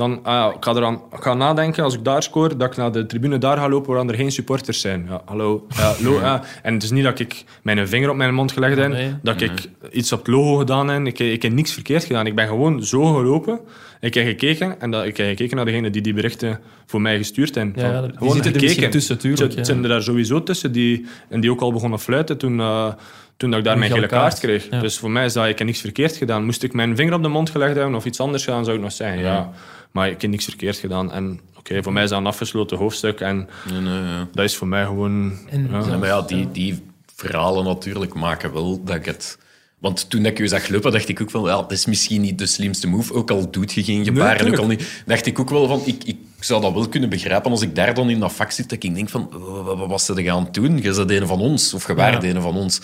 dan 0.00 0.20
ah 0.22 0.32
ja, 0.32 0.48
ik 0.56 0.64
ga 0.64 0.74
eraan 0.74 0.94
ik 0.94 1.22
ga 1.22 1.34
nadenken 1.34 1.84
als 1.84 1.94
ik 1.94 2.04
daar 2.04 2.22
scoor, 2.22 2.56
dat 2.58 2.70
ik 2.70 2.76
naar 2.76 2.92
de 2.92 3.06
tribune 3.06 3.38
daar 3.38 3.56
ga 3.56 3.68
lopen 3.68 3.94
waar 3.94 4.06
er 4.06 4.14
geen 4.14 4.32
supporters 4.32 4.80
zijn. 4.80 5.06
Ja, 5.08 5.22
hallo. 5.24 5.66
Ja, 5.76 5.94
lo, 6.02 6.20
ja. 6.20 6.42
En 6.62 6.74
het 6.74 6.82
is 6.82 6.90
niet 6.90 7.04
dat 7.04 7.18
ik 7.18 7.44
mijn 7.62 7.88
vinger 7.88 8.10
op 8.10 8.16
mijn 8.16 8.34
mond 8.34 8.52
gelegd 8.52 8.76
heb, 8.76 8.88
Nee. 8.92 9.14
dat 9.22 9.40
ik 9.40 9.68
iets 9.92 10.12
op 10.12 10.18
het 10.18 10.28
logo 10.28 10.56
gedaan 10.56 10.88
heb. 10.88 11.06
Ik, 11.06 11.18
ik 11.18 11.42
heb 11.42 11.52
niks 11.52 11.72
verkeerd 11.72 12.04
gedaan. 12.04 12.26
Ik 12.26 12.34
ben 12.34 12.46
gewoon 12.46 12.84
zo 12.84 13.14
gelopen. 13.14 13.60
Ik 14.00 14.14
heb 14.14 14.26
gekeken 14.26 14.80
en 14.80 14.90
dat, 14.90 15.04
ik 15.04 15.16
heb 15.16 15.26
gekeken 15.26 15.56
naar 15.56 15.64
degene 15.64 15.90
die 15.90 16.02
die 16.02 16.14
berichten 16.14 16.60
voor 16.86 17.00
mij 17.00 17.16
gestuurd 17.16 17.54
hebben. 17.54 17.82
Ja, 17.82 18.00
die 18.00 18.10
gewoon 18.18 18.32
zitten 18.34 18.54
er 18.54 18.60
gekeken. 18.60 18.90
tussen, 18.90 19.18
tuurlijk, 19.18 19.54
Het 19.54 19.66
zijn 19.66 19.82
er 19.82 19.88
daar 19.88 20.02
sowieso 20.02 20.42
tussen 20.42 20.72
die, 20.72 21.06
en 21.28 21.40
die 21.40 21.50
ook 21.50 21.60
al 21.60 21.72
begonnen 21.72 21.98
fluiten 21.98 22.38
toen, 22.38 22.60
eh, 22.60 22.92
toen 23.36 23.50
dat 23.50 23.58
ik 23.58 23.64
daar 23.64 23.78
mijn 23.78 23.90
gele 23.90 24.06
kaart 24.06 24.22
kaart. 24.22 24.38
kreeg. 24.38 24.68
Dus 24.68 24.98
voor 24.98 25.10
mij 25.10 25.24
is 25.24 25.32
dat, 25.32 25.46
ik 25.46 25.58
heb 25.58 25.66
niks 25.66 25.80
verkeerd 25.80 26.16
gedaan. 26.16 26.44
Moest 26.44 26.62
ik 26.62 26.72
mijn 26.72 26.96
vinger 26.96 27.14
op 27.14 27.22
de 27.22 27.28
mond 27.28 27.50
gelegd 27.50 27.74
hebben 27.76 27.94
of 27.94 28.04
iets 28.04 28.20
anders 28.20 28.44
gedaan, 28.44 28.64
zou 28.64 28.76
ik 28.76 28.82
nog 28.82 28.92
zeggen, 28.92 29.18
ja. 29.20 29.50
Maar 29.90 30.08
ik 30.10 30.20
heb 30.20 30.30
niks 30.30 30.44
verkeerd 30.44 30.76
gedaan. 30.76 31.12
En 31.12 31.40
oké, 31.58 31.82
voor 31.82 31.92
mij 31.92 32.02
is 32.02 32.10
dat 32.10 32.18
een 32.18 32.26
afgesloten 32.26 32.76
hoofdstuk. 32.76 33.20
En 33.20 33.48
Nee, 33.70 33.80
nee, 33.80 34.02
ja. 34.02 34.28
dat 34.32 34.44
is 34.44 34.56
voor 34.56 34.68
mij 34.68 34.84
gewoon... 34.84 35.38
En 35.50 35.68
ja. 35.70 35.86
Ja, 35.86 35.96
maar 35.96 36.08
ja, 36.08 36.22
die, 36.22 36.50
die 36.50 36.82
verhalen 37.14 37.64
natuurlijk 37.64 38.14
maken 38.14 38.52
wel 38.52 38.84
dat 38.84 38.96
ik 38.96 39.04
het... 39.04 39.38
Want 39.78 40.10
toen 40.10 40.24
ik 40.24 40.38
je 40.38 40.48
zag 40.48 40.68
lopen, 40.68 40.92
dacht 40.92 41.08
ik 41.08 41.20
ook 41.20 41.30
wel, 41.30 41.48
ja, 41.48 41.56
dat 41.56 41.72
is 41.72 41.86
misschien 41.86 42.20
niet 42.20 42.38
de 42.38 42.46
slimste 42.46 42.88
move. 42.88 43.14
Ook 43.14 43.30
al 43.30 43.50
doet 43.50 43.72
je 43.72 43.84
geen 43.84 44.04
gebaar 44.04 44.36
en 44.36 44.48
ook 44.48 44.58
al 44.58 44.66
niet... 44.66 45.02
Dacht 45.06 45.26
ik 45.26 45.38
ook 45.38 45.50
wel 45.50 45.66
van, 45.68 45.82
ik, 45.84 46.04
ik 46.04 46.16
zou 46.40 46.60
dat 46.60 46.72
wel 46.72 46.88
kunnen 46.88 47.08
begrijpen 47.08 47.50
als 47.50 47.62
ik 47.62 47.74
daar 47.74 47.94
dan 47.94 48.10
in 48.10 48.20
dat 48.20 48.32
vak 48.32 48.50
zit, 48.50 48.68
dat 48.68 48.82
ik 48.82 48.94
denk 48.94 49.08
van, 49.08 49.28
wat, 49.30 49.78
wat 49.78 49.88
was 49.88 50.04
ze 50.04 50.22
gaan 50.22 50.48
doen? 50.50 50.82
Je 50.82 50.94
bent 50.94 51.10
een 51.10 51.26
van 51.26 51.40
ons, 51.40 51.74
of 51.74 51.86
je 51.86 51.94
waart 51.94 52.24
een 52.24 52.40
van 52.40 52.56
ons. 52.56 52.80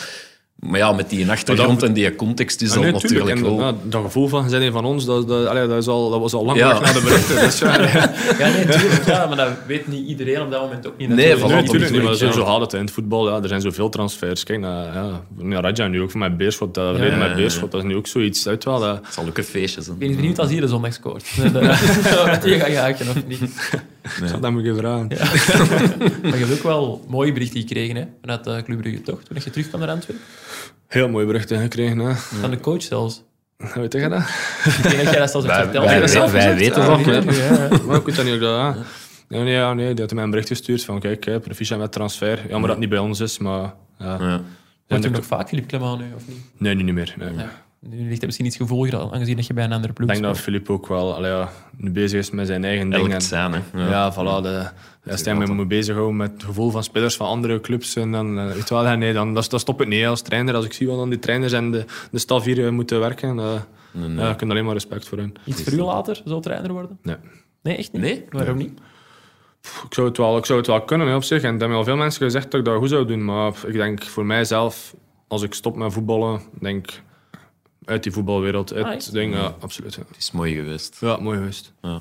Maar 0.56 0.78
ja, 0.78 0.92
met 0.92 1.10
die 1.10 1.30
achtergrond 1.30 1.82
en 1.82 1.92
die 1.92 2.14
context 2.14 2.62
is 2.62 2.68
Ah, 2.68 2.74
dat 2.74 2.82
nee, 2.84 2.92
natuurlijk 2.92 3.24
tuurlijk. 3.24 3.46
En, 3.46 3.56
wel... 3.56 3.78
dat 3.82 4.02
gevoel 4.02 4.28
van, 4.28 4.48
zijn 4.50 4.62
een 4.62 4.72
van 4.72 4.84
ons, 4.84 5.04
dat, 5.04 5.28
dat, 5.28 5.46
allee, 5.46 5.66
dat, 5.68 5.76
is 5.76 5.86
al, 5.88 6.10
dat 6.10 6.20
was 6.20 6.32
al 6.32 6.44
lang 6.44 6.58
Ja. 6.58 6.68
weg 6.68 6.80
na 6.80 6.92
de 7.00 7.04
berichten. 7.04 7.34
Dus, 7.36 7.58
ja, 7.58 7.76
nee, 7.76 7.88
Ja, 8.38 8.56
nee, 8.56 8.66
tuurlijk. 8.66 9.06
Ja, 9.06 9.26
maar 9.26 9.36
dat 9.36 9.48
weet 9.66 9.86
niet 9.86 10.08
iedereen 10.08 10.40
op 10.42 10.50
dat 10.50 10.60
moment 10.60 10.86
ook 10.86 10.96
niet. 10.96 11.08
Nee, 11.08 11.16
natuurlijk. 11.16 11.40
van 11.40 11.48
nee, 11.50 11.56
dat 11.56 11.66
natuurlijk 11.66 11.92
niet, 11.92 12.02
maar 12.02 12.14
zo, 12.14 12.30
zo 12.30 12.44
gaat 12.44 12.60
het 12.60 12.72
in 12.72 12.80
het 12.80 12.90
voetbal. 12.90 13.28
Ja. 13.30 13.42
Er 13.42 13.48
zijn 13.48 13.60
zoveel 13.60 13.88
transfers. 13.88 14.44
Kijk 14.44 14.60
naar, 14.60 14.94
ja, 14.94 15.22
naar 15.34 15.62
Raja 15.62 15.86
nu 15.88 16.00
ook 16.02 16.10
voor 16.10 16.20
mijn 16.20 16.36
Beerschot. 16.36 16.74
Dat 16.74 16.84
Ja, 16.84 16.90
verleden 16.92 17.18
ja, 17.18 17.22
met 17.24 17.30
ja. 17.30 17.36
Beerschot, 17.42 17.70
dat 17.70 17.80
is 17.82 17.86
nu 17.88 17.96
ook 17.96 18.06
zoiets. 18.06 18.48
Uit 18.48 18.64
wel, 18.64 18.80
dat, 18.80 18.96
Het 19.04 19.14
zal 19.14 19.26
ook 19.26 19.38
een 19.38 19.44
feestje 19.44 19.82
zijn. 19.82 19.96
Ik 19.98 20.06
ben 20.06 20.16
benieuwd 20.16 20.38
als 20.38 20.50
hier 20.50 20.60
de 20.60 20.68
zondag 20.68 20.92
scoort. 20.92 21.24
Nee, 21.36 21.50
dat- 21.52 21.62
dat 22.26 22.42
die 22.42 22.58
gaat 22.60 22.70
jagen 22.70 23.08
of 23.08 23.26
niet. 23.26 23.40
dat 24.40 24.50
moet 24.50 24.60
ik 24.60 24.66
even 24.66 24.78
vragen. 24.78 25.06
Maar 26.22 26.38
je 26.38 26.44
hebt 26.44 26.52
ook 26.52 26.62
wel 26.62 27.04
mooie 27.08 27.32
berichten 27.32 27.60
gekregen 27.60 27.96
hè, 27.96 28.04
vanuit 28.20 28.46
uh, 28.46 28.56
Club 28.62 28.80
Brugge, 28.80 29.02
toch? 29.02 29.22
Toen 29.22 29.36
je 29.44 29.50
terugkwam 29.50 29.80
naar 29.80 29.88
Antwerpen. 29.90 30.24
Heel 30.86 31.08
mooi 31.08 31.26
berichten 31.26 31.60
gekregen. 31.60 31.98
Hè. 31.98 32.14
Van 32.14 32.50
de 32.50 32.60
coach 32.60 32.82
zelfs. 32.82 33.22
Weet 33.74 33.92
je 33.92 34.08
dat? 34.08 34.20
Ik 34.64 34.82
denk 34.82 34.96
dat 34.96 35.10
jij 35.10 35.18
dat 35.18 35.30
zelfs 35.30 35.46
hebt 35.46 35.46
Wij- 35.46 35.62
verteld. 35.62 35.84
wij- 35.84 36.00
dat 36.00 36.10
weten 36.58 36.82
Ah, 36.82 36.88
dat, 37.06 37.24
nee, 37.24 37.36
ja, 37.36 37.68
ja. 37.70 37.78
Maar 37.86 37.96
ik 37.96 38.04
weet 38.06 38.16
dat 38.16 38.24
niet 38.24 38.34
ook 38.34 38.40
dat... 38.40 38.50
Ja. 38.50 38.76
Nee, 39.28 39.42
nee, 39.42 39.52
ja, 39.52 39.74
nee, 39.74 39.94
die 39.94 40.04
had 40.04 40.12
mij 40.14 40.24
een 40.24 40.30
bericht 40.30 40.48
gestuurd 40.48 40.84
van 40.84 41.00
kijk, 41.00 41.40
proficiat 41.42 41.78
met 41.78 41.92
transfer. 41.92 42.38
Jammer 42.48 42.60
dat 42.60 42.68
het 42.70 42.78
niet 42.78 42.88
bij 42.88 42.98
ons 42.98 43.20
is, 43.20 43.38
maar... 43.38 43.74
Ja. 43.98 44.16
Ja. 44.20 44.40
Wordt 44.88 45.10
nog 45.10 45.24
vaak 45.26 45.48
Philippe 45.48 45.68
Clement 45.76 45.98
nu, 46.00 46.06
of 46.16 46.22
niet? 46.28 46.36
Nee, 46.58 46.74
nu 46.74 46.82
niet 46.82 46.94
meer. 46.94 47.14
Nee. 47.18 47.32
Ja. 47.36 47.50
Nu 47.90 47.98
ligt 48.02 48.12
het 48.12 48.24
misschien 48.24 48.46
iets 48.46 48.56
gevoeliger, 48.56 49.12
aangezien 49.12 49.36
dat 49.36 49.46
je 49.46 49.54
bij 49.54 49.64
een 49.64 49.72
andere 49.72 49.92
ploeg 49.92 50.08
Ik 50.08 50.14
denk 50.14 50.26
dat. 50.26 50.38
Filip 50.42 50.70
ook 50.70 50.86
wel 50.86 51.14
allee, 51.14 51.30
ja, 51.30 51.50
nu 51.76 51.90
bezig 51.90 52.18
is 52.20 52.30
met 52.30 52.46
zijn 52.46 52.64
eigen 52.64 52.92
Elk 52.92 53.02
dingen. 53.02 53.20
zijn, 53.20 53.52
hè. 53.52 53.88
Ja, 53.88 54.12
voilà. 54.12 54.42
De, 54.42 54.68
als 55.10 55.24
hij 55.24 55.34
me 55.34 55.46
moet 55.46 55.68
bezighouden 55.68 56.16
met 56.16 56.32
het 56.32 56.44
gevoel 56.44 56.70
van 56.70 56.84
spelers 56.84 57.16
van 57.16 57.26
andere 57.26 57.60
clubs, 57.60 57.96
en 57.96 58.12
dan, 58.12 58.38
eh, 58.38 58.46
weet 58.46 58.68
je 58.68 58.74
wel, 58.74 58.84
ja, 58.84 58.94
nee, 58.94 59.12
dan, 59.12 59.34
dat, 59.34 59.50
dat 59.50 59.60
stopt 59.60 59.78
het 59.78 59.88
niet 59.88 60.06
als 60.06 60.22
trainer. 60.22 60.54
Als 60.54 60.64
ik 60.64 60.72
zie 60.72 60.86
wat 60.86 60.96
dan 60.96 61.10
die 61.10 61.18
trainers 61.18 61.52
en 61.52 61.70
de, 61.70 61.84
de 62.10 62.18
staf 62.18 62.44
hier 62.44 62.66
eh, 62.66 62.70
moeten 62.72 63.00
werken, 63.00 63.36
uh, 63.38 63.52
Nee, 63.92 64.08
nee. 64.08 64.24
Ja, 64.24 64.30
ik 64.30 64.40
heb 64.40 64.50
alleen 64.50 64.64
maar 64.64 64.72
respect 64.74 65.08
voor 65.08 65.18
hen. 65.18 65.34
Iets 65.44 65.62
voor 65.62 65.72
u 65.72 65.80
later, 65.82 66.22
zo 66.26 66.40
trainer 66.40 66.72
worden? 66.72 66.98
Nee. 67.02 67.16
Nee, 67.62 67.76
echt 67.76 67.92
niet? 67.92 68.02
Nee? 68.02 68.24
Waarom 68.30 68.56
niet? 68.56 68.80
Pff, 69.60 69.84
Ik 69.84 69.94
zou 69.94 70.08
het 70.08 70.16
wel, 70.16 70.36
ik 70.36 70.44
zou 70.46 70.58
het 70.58 70.66
wel 70.68 70.82
kunnen 70.82 71.06
hè, 71.06 71.14
op 71.14 71.22
zich. 71.24 71.42
En 71.42 71.54
er 71.54 71.58
hebben 71.60 71.76
al 71.78 71.84
veel 71.84 71.96
mensen 71.96 72.22
gezegd 72.22 72.50
dat 72.50 72.60
ik 72.60 72.66
dat 72.66 72.78
goed 72.78 72.88
zou 72.88 73.06
doen. 73.06 73.24
Maar 73.24 73.52
ik 73.66 73.72
denk 73.72 74.02
voor 74.02 74.26
mijzelf, 74.26 74.94
als 75.28 75.42
ik 75.42 75.54
stop 75.54 75.76
met 75.76 75.92
voetballen, 75.92 76.40
denk 76.60 76.88
uit 77.86 78.02
die 78.02 78.12
voetbalwereld. 78.12 78.72
Uit, 78.72 79.06
Ah, 79.06 79.12
denk, 79.12 79.34
ja, 79.34 79.54
absoluut. 79.60 79.94
Ja. 79.94 80.02
Het 80.08 80.16
is 80.16 80.30
mooi 80.30 80.54
geweest. 80.54 80.96
ja, 81.00 81.16
mooi 81.16 81.38
geweest. 81.38 81.72
Ja. 81.82 82.00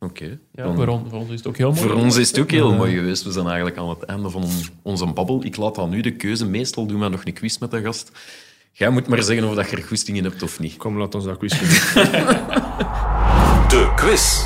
Oké. 0.00 0.38
Ja, 0.52 0.72
voor, 0.74 0.88
on- 0.88 1.06
voor 1.10 1.18
ons 1.18 1.30
is 1.30 1.36
het 1.38 1.46
ook 1.46 1.56
heel 1.56 1.72
mooi. 1.72 1.80
Voor 1.88 1.92
ons 1.96 2.16
is 2.16 2.28
het 2.28 2.38
ook 2.38 2.50
heel 2.50 2.70
Ja. 2.70 2.76
mooi 2.76 2.94
geweest. 2.94 3.22
We 3.24 3.32
zijn 3.32 3.46
eigenlijk 3.46 3.76
aan 3.78 3.88
het 3.88 4.02
einde 4.02 4.30
van 4.30 4.42
on- 4.42 4.50
onze 4.82 5.06
babbel. 5.06 5.44
Ik 5.44 5.56
laat 5.56 5.74
dan 5.74 5.90
nu 5.90 6.00
de 6.00 6.16
keuze. 6.16 6.46
Meestal 6.46 6.86
doen 6.86 7.00
we 7.00 7.08
nog 7.08 7.24
een 7.24 7.32
quiz 7.32 7.58
met 7.58 7.70
de 7.70 7.80
gast. 7.82 8.10
Jij 8.72 8.90
moet 8.90 9.08
maar 9.08 9.22
zeggen 9.22 9.48
of 9.48 9.54
dat 9.54 9.70
je 9.70 9.76
er 9.76 9.82
goesting 9.82 10.16
in 10.16 10.24
hebt 10.24 10.42
of 10.42 10.60
niet. 10.60 10.76
Kom, 10.76 10.98
laat 10.98 11.14
ons 11.14 11.24
dat 11.24 11.38
quiz 11.38 11.58
doen. 11.58 11.68
De 13.68 13.92
quiz. 13.96 14.44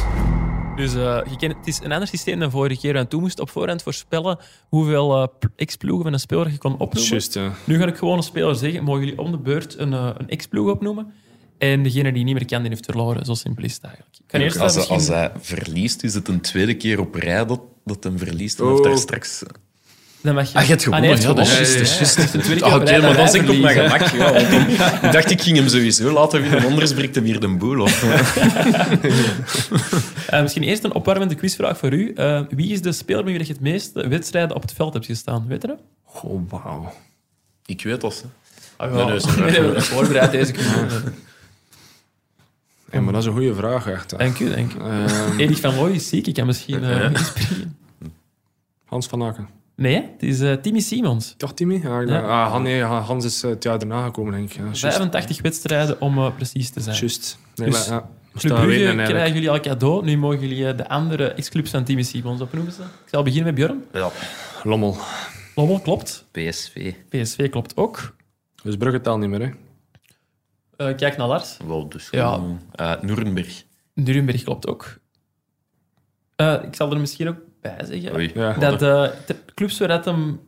Dus 0.79 0.95
eh, 0.95 1.21
je 1.31 1.37
kent, 1.37 1.57
het 1.57 1.67
is 1.67 1.81
een 1.83 1.93
ander 1.93 2.09
systeem 2.09 2.39
dan 2.39 2.51
vorige 2.51 2.81
keer. 2.81 2.93
Want 2.93 3.11
toen 3.11 3.21
moest 3.21 3.37
je 3.37 3.43
op 3.43 3.51
voorhand 3.51 3.83
voorspellen 3.83 4.39
hoeveel 4.69 5.23
eh, 5.23 5.29
ex-ploegen 5.57 6.05
van 6.05 6.13
een 6.13 6.21
speler 6.21 6.51
je 6.51 6.59
kon 6.59 6.79
opnoemen. 6.79 7.23
Ja. 7.31 7.53
Nu 7.65 7.79
ga 7.79 7.87
ik 7.87 7.97
gewoon 7.97 8.17
een 8.17 8.23
speler 8.23 8.55
zeggen. 8.55 8.85
Mogen 8.85 9.01
jullie 9.01 9.19
om 9.19 9.31
de 9.31 9.39
beurt 9.39 9.79
een, 9.79 9.93
eh, 9.93 10.11
een 10.17 10.29
ex-ploeg 10.29 10.71
opnoemen? 10.71 11.13
En 11.59 11.83
degene 11.83 12.13
die 12.13 12.25
niet 12.25 12.35
meer 12.35 12.47
kan, 12.47 12.61
die 12.61 12.71
heeft 12.71 12.85
verloren. 12.85 13.25
Zo 13.25 13.35
simpel 13.35 13.65
is 13.65 13.75
het 13.75 13.83
eigenlijk. 13.83 14.17
Ik 14.19 14.25
kan 14.27 14.41
eerst 14.41 14.59
als, 14.61 14.75
misschien... 14.75 14.97
als 14.97 15.09
hij 15.09 15.33
verliest, 15.41 16.03
is 16.03 16.15
het 16.15 16.29
een 16.29 16.41
tweede 16.41 16.75
keer 16.75 17.01
op 17.01 17.15
rij 17.15 17.47
dat, 17.47 17.61
dat 17.85 18.05
hem 18.05 18.19
verliest. 18.19 18.59
En 18.59 18.65
Oh. 18.65 18.71
heeft 18.71 18.85
daar 18.85 18.99
straks... 18.99 19.43
Dan 20.21 20.35
mag 20.35 20.53
je... 20.53 20.59
Ah, 20.59 20.63
je 20.65 20.69
hebt 20.71 20.83
gewonnen. 20.83 21.09
nee, 21.11 21.19
hij 21.19 21.29
ja, 21.29 21.35
dat 21.35 21.47
is 21.47 21.75
juist. 21.99 22.17
dat 22.33 22.45
is 22.45 22.63
Ah, 22.63 22.75
Oké, 22.75 23.01
maar 23.01 23.17
dat 23.17 23.35
ik 23.35 23.49
op 23.49 23.57
mijn 23.59 23.77
gemak. 23.91 24.01
Ja, 24.09 24.33
want 24.33 25.03
ik 25.03 25.13
dacht, 25.13 25.31
ik 25.31 25.41
ging 25.43 25.57
hem 25.57 25.69
sowieso 25.69 26.13
laten 26.13 26.41
winnen, 26.43 26.65
anders 26.65 26.95
breekt 26.95 27.15
hem 27.15 27.25
hier 27.25 27.41
de 27.41 27.49
boel 27.57 27.81
op. 27.81 27.91
Eh, 30.27 30.43
misschien 30.43 30.63
eerst 30.63 30.85
een 30.85 30.95
opwarmende 30.95 31.35
quizvraag 31.35 31.79
voor 31.79 31.93
u. 31.93 32.13
Eh, 32.13 32.41
wie 32.51 32.73
is 32.73 32.83
de 32.83 32.93
speler 32.93 33.25
met 33.25 33.33
wie 33.37 33.47
je 33.47 33.53
het 33.53 33.61
meeste 33.61 34.09
wedstrijden 34.09 34.57
op 34.57 34.63
het 34.63 34.73
veld 34.73 34.93
hebt 34.93 35.07
gestaan? 35.07 35.45
Weet 35.47 35.63
je 35.63 35.69
dat? 35.69 35.79
Oh, 36.23 36.41
wauw. 36.49 36.93
Ik 37.67 37.83
weet 37.83 38.01
dat. 38.01 38.25
hè. 38.77 38.87
Ah, 38.87 39.07
Nee, 39.07 39.51
nee, 39.51 39.61
nee, 39.61 39.81
voorbereid 39.81 40.31
deze 40.31 40.53
keer. 40.53 40.65
Hey, 42.91 43.01
maar 43.01 43.13
dat 43.13 43.23
is 43.23 43.29
een 43.29 43.35
goede 43.35 43.55
vraag, 43.55 43.87
echt. 43.87 44.19
Dank 44.19 44.39
u, 44.39 44.51
dank 44.55 44.73
u. 44.73 44.79
Ehm, 44.79 45.39
Erik 45.39 45.57
van 45.57 45.75
Looy 45.75 45.91
is 45.93 46.09
ziek, 46.09 46.27
ik 46.27 46.35
kan 46.35 46.47
misschien 46.47 46.85
eh, 46.85 46.91
Ja. 47.01 47.11
Hans 48.85 49.07
van 49.07 49.23
Aken. 49.23 49.49
Nee, 49.79 49.95
hè? 49.95 50.01
het 50.13 50.23
is 50.23 50.41
eh, 50.41 50.53
Timmy 50.53 50.81
Simons. 50.81 51.35
Toch, 51.37 51.55
Timmy? 51.55 51.75
Ja, 51.83 52.01
ik 52.01 52.09
Ja. 52.09 52.15
dacht- 52.21 52.25
Ah, 52.29 52.51
Han- 52.51 52.63
nee, 52.63 52.83
Hans 52.83 53.25
is 53.25 53.43
eh, 53.43 53.51
het 53.51 53.63
jaar 53.63 53.79
daarna 53.79 54.05
gekomen, 54.05 54.33
denk 54.33 54.51
ik. 54.51 54.57
Ja, 54.57 54.63
juist. 54.65 54.81
85 54.81 55.41
wedstrijden 55.43 56.01
om 56.01 56.19
eh, 56.19 56.35
precies 56.35 56.71
te 56.71 56.81
zijn. 56.81 56.97
Juist. 56.97 57.39
Nee, 57.55 57.71
Dus 57.71 57.89
maar, 57.89 57.99
ja. 57.99 58.09
Brugge 58.33 58.95
krijgen 59.05 59.33
jullie 59.35 59.51
al 59.51 59.61
cadeau. 59.61 60.05
Nu 60.05 60.17
mogen 60.19 60.41
jullie 60.49 60.75
de 60.75 60.89
andere 60.89 61.29
ex-clubs 61.33 61.71
van 61.71 61.85
Timmy 61.85 62.03
Simons 62.03 62.41
opnoemen. 62.41 62.73
Ik 62.73 63.09
zal 63.11 63.23
beginnen 63.23 63.47
met 63.47 63.55
Björn. 63.55 63.85
Ja, 63.93 64.11
Lommel. 64.63 64.97
Lommel 65.55 65.81
klopt. 65.81 66.25
PSV. 66.31 66.93
PSV 67.09 67.51
klopt 67.51 67.77
ook. 67.77 68.15
Dus 68.63 68.77
Brugge 68.77 69.01
taal 69.01 69.19
niet 69.19 69.29
meer, 69.29 69.41
hè. 69.41 69.51
Eh, 70.91 70.97
kijk 70.97 71.17
naar 71.17 71.27
Lars. 71.29 71.57
Wel, 71.67 71.89
dus 71.89 72.09
Ja. 72.11 72.41
eh, 72.75 72.93
Nuremberg. 73.01 73.65
Nuremberg 73.95 74.43
klopt 74.43 74.67
ook. 74.67 74.99
Eh, 76.37 76.55
ik 76.63 76.75
zal 76.75 76.93
er 76.93 77.01
misschien 77.01 77.29
ook 77.29 77.37
bij 77.61 77.77
zeggen. 77.85 78.31
Ja. 78.35 78.53
dat 78.53 78.83
eh, 78.83 79.11
de 79.27 79.37
clubs 79.55 79.79
waar 79.79 79.89
dat 79.89 80.05
hem 80.05 80.41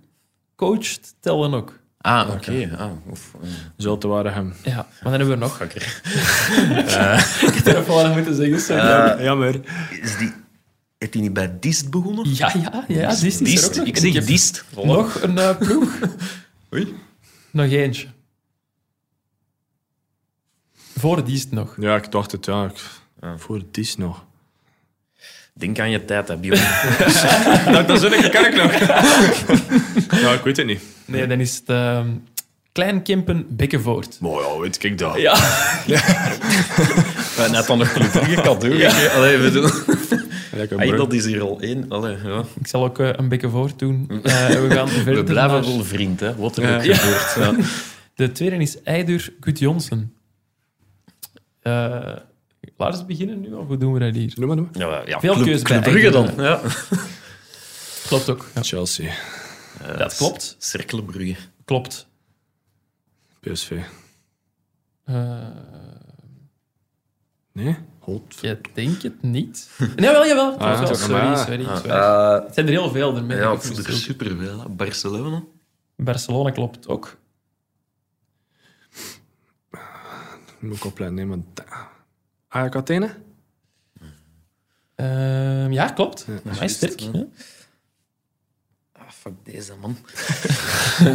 coacht, 0.57 1.15
tellen 1.21 1.55
ook. 1.55 1.79
Ah, 2.01 2.31
oké. 2.31 2.77
Ah, 2.79 2.91
oef, 3.11 3.35
eh, 3.43 3.49
Zulte 3.77 4.09
Waregem. 4.09 4.55
Ja, 4.63 4.75
maar 4.75 4.87
dan 5.03 5.13
hebben 5.13 5.29
we 5.29 5.37
nog. 5.37 5.59
Kakker. 5.59 5.83
Ik 7.47 7.55
heb 7.55 7.67
er 7.67 7.87
wel 7.87 8.05
aan 8.05 8.13
moeten 8.13 8.35
zeggen. 8.35 8.61
sorry. 8.61 9.23
Jammer. 9.25 9.61
Is 10.03 10.17
die... 10.19 10.33
Heeft 10.99 11.15
hij 11.15 11.23
niet 11.23 11.33
bij 11.33 11.57
Dist 11.61 11.91
begonnen? 11.91 12.35
ja, 12.35 12.53
ja, 12.63 12.85
ja. 12.89 13.09
Dist 13.09 13.23
is 13.23 13.39
er 13.39 13.45
Dist. 13.45 13.69
ook 13.69 13.75
nog. 13.75 13.87
Ik 13.87 13.97
zeg 13.97 14.25
Dist. 14.25 14.65
Voilà. 14.65 14.85
Nog 14.85 15.23
een 15.23 15.39
eh, 15.39 15.59
ploeg. 15.59 15.99
Oei. 16.75 16.95
Nog 17.51 17.67
eentje. 17.67 18.07
Voor 20.97 21.25
Diest 21.25 21.51
nog. 21.51 21.77
Ja, 21.79 21.97
ik 21.97 22.11
dacht 22.11 22.33
het, 22.33 22.47
ja. 22.47 22.65
Ik, 22.65 22.81
Voor 23.37 23.63
is 23.73 23.97
nog. 23.97 24.25
Denk 25.61 25.79
aan 25.79 25.91
je 25.91 26.05
tijd, 26.05 26.29
hè, 26.29 26.37
Bjorn. 26.37 26.61
dat, 27.73 27.89
dat 27.89 28.13
ik, 28.13 28.31
kan 28.33 28.45
ik 28.45 28.57
nog. 28.57 28.73
ja, 30.21 30.33
ik 30.39 30.41
weet 30.45 30.57
het 30.57 30.67
niet. 30.67 30.81
Nee, 31.05 31.27
dan 31.27 31.41
is 31.41 31.55
het 31.57 31.69
uh, 31.69 32.01
Klein 32.73 33.03
Kimpen 33.03 33.47
Bekkenvoort. 33.49 34.17
Maar 34.21 34.31
ja, 34.31 34.59
weet 34.59 34.85
ik 34.85 34.99
dat. 34.99 35.21
Ja. 35.21 35.35
We 37.37 37.49
net 37.51 37.67
dan 37.67 37.79
nog 37.79 37.93
Club 37.93 38.11
Brugge 38.11 38.35
cadeau 38.35 38.81
gegeven. 38.81 39.13
Allee, 39.13 39.37
we 39.37 39.51
doen... 39.51 39.71
Hey, 40.51 40.67
brug. 40.67 40.97
dat 40.97 41.13
is 41.13 41.25
hier 41.25 41.41
al 41.43 41.61
één. 41.61 41.85
Allee, 41.89 42.17
ja. 42.25 42.45
Ik 42.61 42.67
zal 42.67 42.85
ook 42.85 42.99
eh, 42.99 43.09
een 43.13 43.29
Bekkenvoort 43.29 43.79
doen. 43.79 44.21
Eh, 44.23 44.51
en 44.55 44.69
we 44.69 44.75
gaan 44.75 44.89
verder 44.89 45.15
We 45.15 45.25
blijven 45.25 45.63
wel 45.63 45.85
vriend, 45.85 46.21
hè. 46.21 46.37
Wat 46.37 46.57
er 46.57 46.63
Ja. 46.63 46.75
ook 46.75 46.83
gebeurt. 46.83 47.35
Ja. 47.59 47.65
De 48.15 48.33
tweede 48.33 48.57
is 48.57 48.83
Eidur 48.83 49.33
Gudjonsen. 49.41 50.13
Eh 51.63 51.99
we 52.89 53.05
beginnen 53.07 53.41
nu, 53.41 53.53
of 53.53 53.67
hoe 53.67 53.77
doen 53.77 53.93
we 53.93 53.99
dat 53.99 54.15
hier? 54.15 54.33
Noem 54.37 54.47
maar, 54.49 54.57
noem 54.57 54.71
maar. 54.73 54.89
Ja, 54.89 55.03
ja, 55.07 55.21
Veel 55.21 55.35
Club, 55.35 55.47
keus 55.47 55.63
Club 55.63 55.83
bij 55.83 55.93
Brugge 55.93 56.11
dan. 56.11 56.45
Ja. 56.45 56.61
Klopt 58.09 58.29
ook. 58.31 58.47
Ja. 58.55 58.63
Chelsea. 58.63 59.13
Dat 59.99 60.17
klopt. 60.17 60.57
Cercle 60.59 61.03
Brugge. 61.05 61.37
Klopt. 61.65 62.09
PSV. 63.41 63.81
Eh 65.05 65.47
Nee? 67.53 67.77
Holt. 67.99 68.35
je 68.41 68.59
denkt 68.75 69.03
het 69.03 69.23
niet. 69.23 69.71
Nee, 69.97 70.11
wel, 70.11 70.27
jawel. 70.27 70.53
Ah, 70.59 70.61
ja, 70.61 70.77
Sorry, 70.77 70.95
sorry, 70.95 71.13
maar- 71.25 71.37
sorry, 71.39 71.65
Ah, 71.65 71.77
sorry. 71.77 71.91
eh, 71.91 72.45
Het 72.45 72.55
zijn 72.55 72.67
er 72.67 72.73
heel 72.73 72.91
veel. 72.91 73.17
ermee. 73.17 73.37
ja, 73.37 73.53
Ik 73.53 73.65
moest 73.69 73.79
er 73.79 73.93
ook- 73.93 73.99
superveel. 73.99 74.69
Barcelona. 74.69 75.43
Barcelona 75.97 76.51
klopt 76.51 76.89
ook. 76.89 77.17
Moet 80.59 80.77
ik 80.77 80.85
opletten, 80.85 81.15
nee, 81.17 81.27
maar... 81.27 81.39
Ajax 82.53 82.77
Athene? 82.77 83.11
Ehm, 84.95 85.73
ja, 85.73 85.89
klopt. 85.89 86.27
Ja, 86.45 86.53
juist, 86.55 86.77
sterk. 86.77 87.01
ja. 87.01 87.25
Ah, 88.93 89.11
fuck 89.11 89.33
deze, 89.45 89.73
man. 89.81 89.97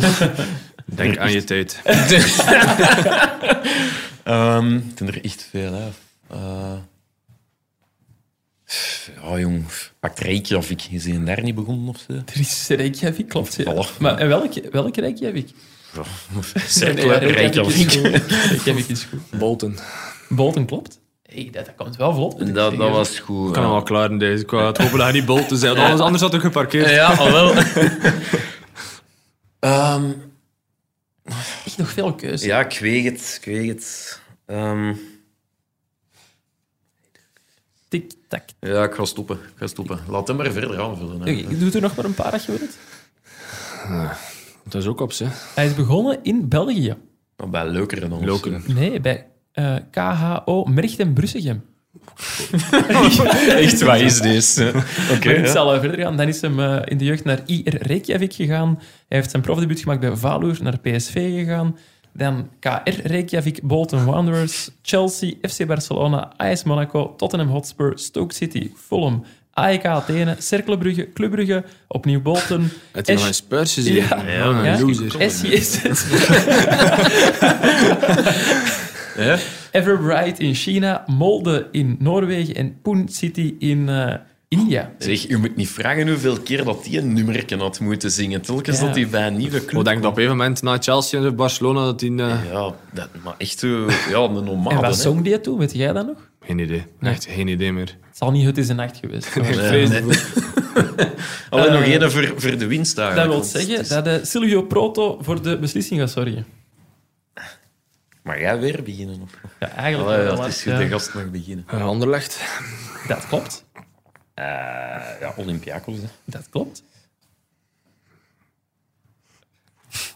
Denk 0.96 1.18
aan 1.18 1.32
je 1.32 1.44
tijd. 1.44 1.82
Ehm, 4.24 4.74
het 4.74 4.98
zijn 4.98 5.10
er 5.10 5.24
echt 5.24 5.48
veel, 5.50 5.74
hè. 5.74 5.90
Eh, 6.28 6.78
ja, 9.24 9.40
jong. 9.40 9.66
Pak 10.00 10.20
Reykjavik. 10.20 10.82
Is 10.84 11.06
hij 11.06 11.24
daar 11.24 11.44
niet 11.44 11.56
begonnen 11.56 11.88
of 11.88 11.98
zo? 12.08 12.14
Er 12.14 12.40
is 12.40 12.68
Reykjavik, 12.68 13.28
klopt. 13.28 13.56
Ja. 13.56 13.64
Voilà. 13.74 13.98
Maar 14.00 14.18
en 14.18 14.28
welke, 14.28 14.70
welke 14.72 15.02
Reykjavik? 15.02 15.50
Nee, 16.80 17.18
Reykjavik. 17.18 17.92
Reykjavik 17.92 18.88
is 18.88 19.04
goed. 19.04 19.40
Bolton. 19.40 19.78
Bolton 20.30 20.66
klopt. 20.66 21.00
Hey, 21.36 21.50
dat, 21.52 21.66
dat 21.66 21.76
komt 21.76 21.96
wel 21.96 22.14
vlot. 22.14 22.42
ik 22.42 22.54
Dat, 22.54 22.78
dat 22.78 22.92
was 22.92 23.20
goed. 23.20 23.48
Ik 23.48 23.54
kan 23.54 23.62
hem 23.64 23.72
ja. 23.72 23.78
wel 23.78 23.84
klaar 23.86 24.12
in 24.12 24.18
deze. 24.18 24.44
Ik 24.44 24.50
het 24.50 24.78
hopen 24.78 24.98
dat 24.98 25.02
hij 25.02 25.12
niet 25.12 25.26
Bolton 25.26 25.58
zei. 25.58 25.74
want 25.74 25.84
Anders, 25.84 26.02
anders 26.02 26.22
had 26.22 26.34
ik 26.34 26.42
geparkeerd. 26.42 26.90
Ja, 26.90 27.14
al 27.14 27.32
wel. 27.32 27.54
Ehm, 29.60 30.12
Echt 31.66 31.78
nog 31.78 31.90
veel 31.90 32.14
keuze. 32.16 32.46
ja, 32.46 32.60
ik 32.66 32.80
weet 32.80 33.04
het. 33.06 33.38
Ik 33.42 33.46
weet 33.46 33.68
het. 33.70 34.22
Ehm, 34.46 34.94
Tik-tak. 37.88 38.44
ja, 38.60 38.84
ik 38.84 38.94
ga 38.94 39.06
stoppen. 39.06 39.36
Ik 39.36 39.54
ga 39.56 39.68
stoppen. 39.68 40.00
Laat 40.08 40.28
hem 40.28 40.38
maar 40.38 40.52
verder 40.52 40.82
aanvullen. 40.82 41.22
Hè. 41.22 41.30
Ik 41.30 41.60
doe 41.60 41.72
er 41.72 41.82
nog 41.82 41.96
maar 41.96 42.06
een 42.06 42.14
paar 42.14 42.32
als 42.32 42.46
je 42.46 42.52
wilt. 42.58 42.78
Dat 44.64 44.82
is 44.82 44.88
ook 44.88 45.00
op, 45.02 45.12
ze. 45.12 45.26
Hij 45.56 45.66
is 45.66 45.74
begonnen 45.76 46.20
in 46.24 46.48
België. 46.48 46.96
Maar 47.38 47.50
bij 47.50 47.68
Leukeren 47.68 48.10
dan. 48.10 48.20
of 48.20 48.26
Lokeren. 48.26 48.64
Nee, 48.68 49.00
bij 49.00 49.28
eh, 49.56 49.76
KHO 49.92 50.64
Mercht 50.66 51.00
en 51.00 51.14
Brussegem. 51.14 51.64
zo. 53.10 53.24
Echt, 53.64 53.82
wat 53.82 54.00
is 54.00 54.22
deze? 54.22 54.68
Oké. 55.14 55.28
Maar 55.28 55.38
ik 55.38 55.46
ja. 55.46 55.52
zal 55.52 55.80
verder 55.80 56.00
gaan. 56.00 56.18
Dan 56.18 56.28
is 56.28 56.42
hem 56.42 56.60
eh, 56.60 56.82
in 56.86 56.98
de 56.98 57.06
jeugd 57.06 57.24
naar 57.24 57.40
IR 57.46 57.78
Reykjavik 57.82 58.34
gegaan. 58.34 58.76
Hij 59.08 59.18
heeft 59.18 59.30
zijn 59.30 59.42
profdebuut 59.42 59.80
gemaakt 59.80 60.00
bij 60.00 60.16
Valur, 60.16 60.58
naar 60.62 60.80
PSV 60.80 61.14
gegaan. 61.40 61.78
Dan 62.14 62.50
KR 62.60 62.70
Reykjavik, 63.04 63.60
Bolton 63.64 64.06
Wanderers, 64.06 64.70
Chelsea, 64.82 65.32
FC 65.42 65.66
Barcelona, 65.66 66.34
AS 66.38 66.64
Monaco, 66.64 67.14
Tottenham 67.18 67.50
Hotspur, 67.50 67.92
Stoke 67.96 68.34
City, 68.34 68.72
Fulham, 68.88 69.24
AEK 69.54 69.86
Athene, 69.86 70.36
Cercle 70.40 70.78
Brugge, 70.78 71.10
Club 71.14 71.32
Brugge, 71.32 71.64
opnieuw 71.88 72.22
Bolton. 72.22 72.70
Het 72.92 73.10
is 73.10 73.20
nog 73.20 73.28
een 73.28 73.34
Spurs. 73.34 73.76
Ja. 73.76 73.94
Ja, 74.28 74.46
een 74.46 74.64
Ja. 74.64 74.80
loser. 74.80 75.32
SCS, 75.32 75.82
Ja? 79.18 79.38
Everbright 79.72 80.40
in 80.40 80.54
China, 80.54 81.04
Molde 81.08 81.68
in 81.72 81.96
Noorwegen 82.00 82.56
en 82.56 82.82
Poon 82.82 83.08
City 83.12 83.56
in 83.60 83.90
eh, 83.90 84.14
India. 84.48 84.92
Zeg, 84.98 85.30
u 85.30 85.38
moet 85.38 85.56
niet 85.56 85.70
vragen 85.70 86.08
hoeveel 86.08 86.40
keer 86.40 86.64
dat 86.64 86.84
die 86.84 86.98
een 87.00 87.14
nummerken 87.14 87.60
had 87.60 87.80
moeten 87.80 88.12
zingen. 88.12 88.42
Telkens 88.42 88.80
Ja. 88.80 88.86
dat 88.86 88.96
hij 88.96 89.08
bij 89.08 89.28
een 89.28 89.38
nieuwe 89.38 89.58
Ik 89.58 89.66
club 89.66 89.84
denk 89.84 90.02
dat 90.02 90.12
op 90.12 90.18
een 90.18 90.24
gegeven 90.24 90.38
moment 90.38 90.62
na 90.62 90.78
Chelsea 90.80 91.24
en 91.24 91.36
Barcelona 91.36 91.86
dat 91.86 92.02
hij... 92.02 92.10
eh, 92.10 92.40
Ja, 92.52 92.74
dat, 92.94 93.08
maar 93.24 93.36
echt 93.38 93.60
zo, 93.60 93.68
ja, 94.10 94.18
een 94.20 94.44
nomade. 94.44 94.76
En 94.76 94.82
wat 94.82 94.98
zong 94.98 95.24
die 95.24 95.42
toen? 95.42 95.58
Weet 95.58 95.74
jij 95.74 95.94
dat 95.94 96.06
nog? 96.06 96.30
Geen 96.42 96.60
idee. 96.60 96.84
Echt 97.02 97.26
geen 97.30 97.48
idee 97.48 97.74
meer. 97.74 97.98
Het 98.08 98.18
zal 98.18 98.32
niet 98.32 98.46
Het 98.46 98.58
is 98.58 98.70
een 98.70 98.76
nacht 98.76 98.98
geweest. 98.98 99.36
Ik 99.36 99.56
Nee, 99.72 99.88
nee. 99.88 100.02
Alleen 101.50 101.72
nog 101.74 101.82
één 101.84 102.12
voor, 102.12 102.34
voor 102.38 102.58
de 102.58 102.68
winst 102.68 102.96
Dat 102.96 103.06
eigenlijk. 103.06 103.34
wil 103.34 103.44
zeggen 103.62 103.90
dat 103.90 104.06
de 104.06 104.20
Silvio 104.26 104.62
Proto 104.64 105.18
voor 105.22 105.42
de 105.42 105.58
beslissing 105.60 106.00
gaat 106.00 106.12
zorgen. 106.12 106.46
Maar 108.26 108.40
jij 108.40 108.60
weer 108.60 108.84
beginnen? 108.84 109.22
Op. 109.22 109.40
Ja, 109.60 109.70
eigenlijk 109.70 110.14
Allee, 110.14 110.26
wel. 110.26 110.36
ja, 110.36 110.44
het 110.44 110.54
is 110.54 110.64
ja. 110.64 110.72
goed, 110.76 110.84
de 110.86 110.90
gast 110.90 111.14
mag 111.14 111.32
beginnen. 111.32 111.66
Uh, 111.74 111.86
Anderlecht. 111.86 112.44
Dat 113.08 113.28
klopt. 113.28 113.66
Eh, 114.34 114.46
ja, 115.20 115.34
Olympiakos. 115.36 115.98
Hè. 115.98 116.08
Dat 116.26 116.50
klopt. 116.50 116.84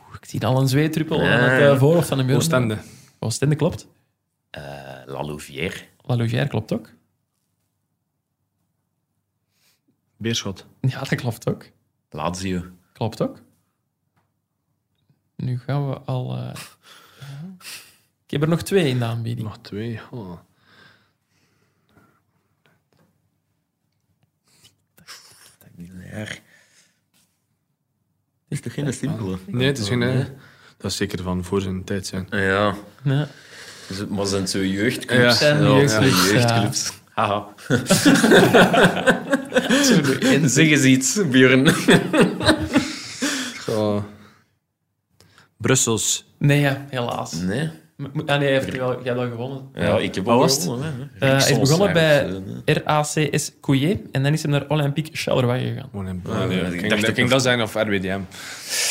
Oeh, 0.07 0.15
Ik 0.21 0.25
zie 0.25 0.45
al 0.45 0.59
een 0.61 0.67
zweetruppel 0.67 1.21
aan 1.21 1.39
het 1.39 1.61
eh, 1.61 1.79
voorhoofd 1.79 2.07
van 2.07 2.17
de 2.17 2.23
muur. 2.23 2.35
Oostende. 2.35 2.77
Oostende 3.19 3.55
klopt. 3.55 3.87
Eh, 4.49 4.61
La 5.05 5.23
Louvière. 5.23 5.85
La 6.01 6.45
klopt 6.45 6.73
ook. 6.73 6.89
Beerschot. 10.17 10.65
Ja, 10.81 10.99
dat 10.99 11.15
klopt 11.15 11.49
ook. 11.49 11.65
Lazio. 12.09 12.63
Klopt 12.93 13.21
ook. 13.21 13.41
Nu 15.35 15.59
gaan 15.59 15.89
we 15.89 15.99
al... 15.99 16.35
eh. 16.37 16.53
Ik 18.29 18.35
heb 18.35 18.41
er 18.41 18.49
nog 18.55 18.61
twee 18.63 18.87
in 18.87 18.99
de 18.99 19.05
aanbieding. 19.05 19.47
Nog 19.47 19.57
twee. 19.61 19.99
Oh. 20.11 20.39
Miljonair. 25.75 26.39
Is 28.47 28.61
toch 28.61 28.73
geen 28.73 28.93
simpele? 28.93 29.37
Nee, 29.45 29.67
het 29.67 29.77
is 29.77 29.87
geen... 29.87 30.27
Dat 30.77 30.91
is 30.91 30.97
zeker 30.97 31.23
van 31.23 31.43
voor 31.43 31.61
zijn 31.61 31.83
tijd 31.83 32.07
zijn. 32.07 32.27
Ja, 32.29 32.75
Ja. 33.03 33.27
Is 33.87 33.97
het- 33.97 34.09
maar 34.09 34.25
zijn 34.25 34.41
het 34.41 34.49
zo 34.49 34.63
jeugdclubs? 34.65 35.21
Ja, 35.23 35.31
zijn 35.31 35.63
jeugdclubs, 35.63 36.29
ja. 36.29 36.33
jeugdclubs. 36.33 36.91
Haha. 37.15 37.47
Één. 40.19 40.49
Zeg 40.55 40.67
eens 40.69 40.83
iets, 40.83 41.19
Björn. 41.29 41.67
Goh. 43.59 44.03
Brussels. 45.57 46.25
Nee, 46.37 46.59
ja, 46.59 46.85
helaas. 46.89 47.33
Nee. 47.33 47.69
Ah, 47.99 48.05
nee, 48.25 48.37
hij 48.37 48.47
heeft 48.51 48.77
wel, 48.77 48.89
jij 48.89 48.99
hebt 49.03 49.17
wel 49.17 49.29
gewonnen. 49.29 49.61
Ja, 49.73 49.97
ik 49.97 50.15
heb 50.15 50.27
al 50.27 50.49
gewonnen. 50.49 51.09
hè. 51.19 51.27
Eh, 51.27 51.43
hij 51.43 51.51
is 51.51 51.59
begonnen 51.59 51.93
bij 51.93 52.27
hè. 52.65 52.73
RACS 52.85 53.51
Couillet 53.61 53.97
en 54.11 54.23
dan 54.23 54.33
is 54.33 54.41
hij 54.43 54.51
naar 54.51 54.65
Olympique 54.67 55.09
Charleroi 55.13 55.59
gegaan. 55.67 56.07
In- 56.07 56.23
Ah, 56.31 56.47
nee, 56.47 56.59
ik 56.61 56.89
dacht 56.89 57.07
ook 57.09 57.15
ging 57.15 57.29
dat 57.29 57.41
zijn 57.41 57.61
of 57.61 57.73
RWDM. 57.75 58.19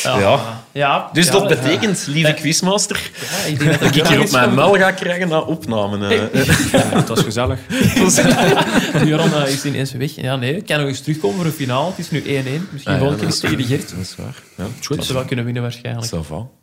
Ja. 0.03 0.39
ja 0.73 1.11
Dus 1.13 1.27
ja, 1.27 1.33
dat 1.33 1.43
ja. 1.43 1.49
betekent, 1.49 2.07
lieve 2.09 2.35
quizmaster, 2.35 3.11
Ja, 3.21 3.49
ik 3.51 3.59
denk 3.59 3.71
dat 3.71 3.81
dat 3.81 3.95
ik 3.97 4.07
hier 4.07 4.19
op 4.19 4.25
is 4.25 4.31
mijn 4.31 4.55
mel 4.55 4.75
ga 4.75 4.91
krijgen 4.91 5.29
na 5.29 5.41
opname. 5.41 6.07
eh. 6.09 6.21
Het 6.99 7.09
was 7.09 7.21
gezellig. 7.21 7.59
Joran 9.09 9.33
eh, 9.35 9.53
is 9.53 9.65
ineens 9.65 9.93
weg. 9.93 10.15
Ja, 10.15 10.37
nee, 10.37 10.57
ik 10.57 10.67
kan 10.67 10.79
nog 10.79 10.89
eens 10.89 11.01
terugkomen 11.01 11.37
voor 11.37 11.47
een 11.47 11.53
finale. 11.53 11.89
Het 11.91 11.99
is 11.99 12.11
nu 12.11 12.21
1-1. 12.21 12.25
Misschien 12.73 12.93
Ah, 12.95 12.99
ja, 12.99 12.99
volgende 12.99 13.17
keer 13.17 13.29
dat 13.29 13.41
tegen 13.41 13.57
de. 13.57 13.65
Gert. 13.65 13.89
Dat 13.91 13.99
is 13.99 14.15
waar. 14.17 14.43
Ja, 14.57 14.65
Dat 14.97 15.05
ze 15.07 15.13
wel 15.13 15.25
kunnen 15.25 15.45
winnen 15.45 15.63
waarschijnlijk. 15.63 16.07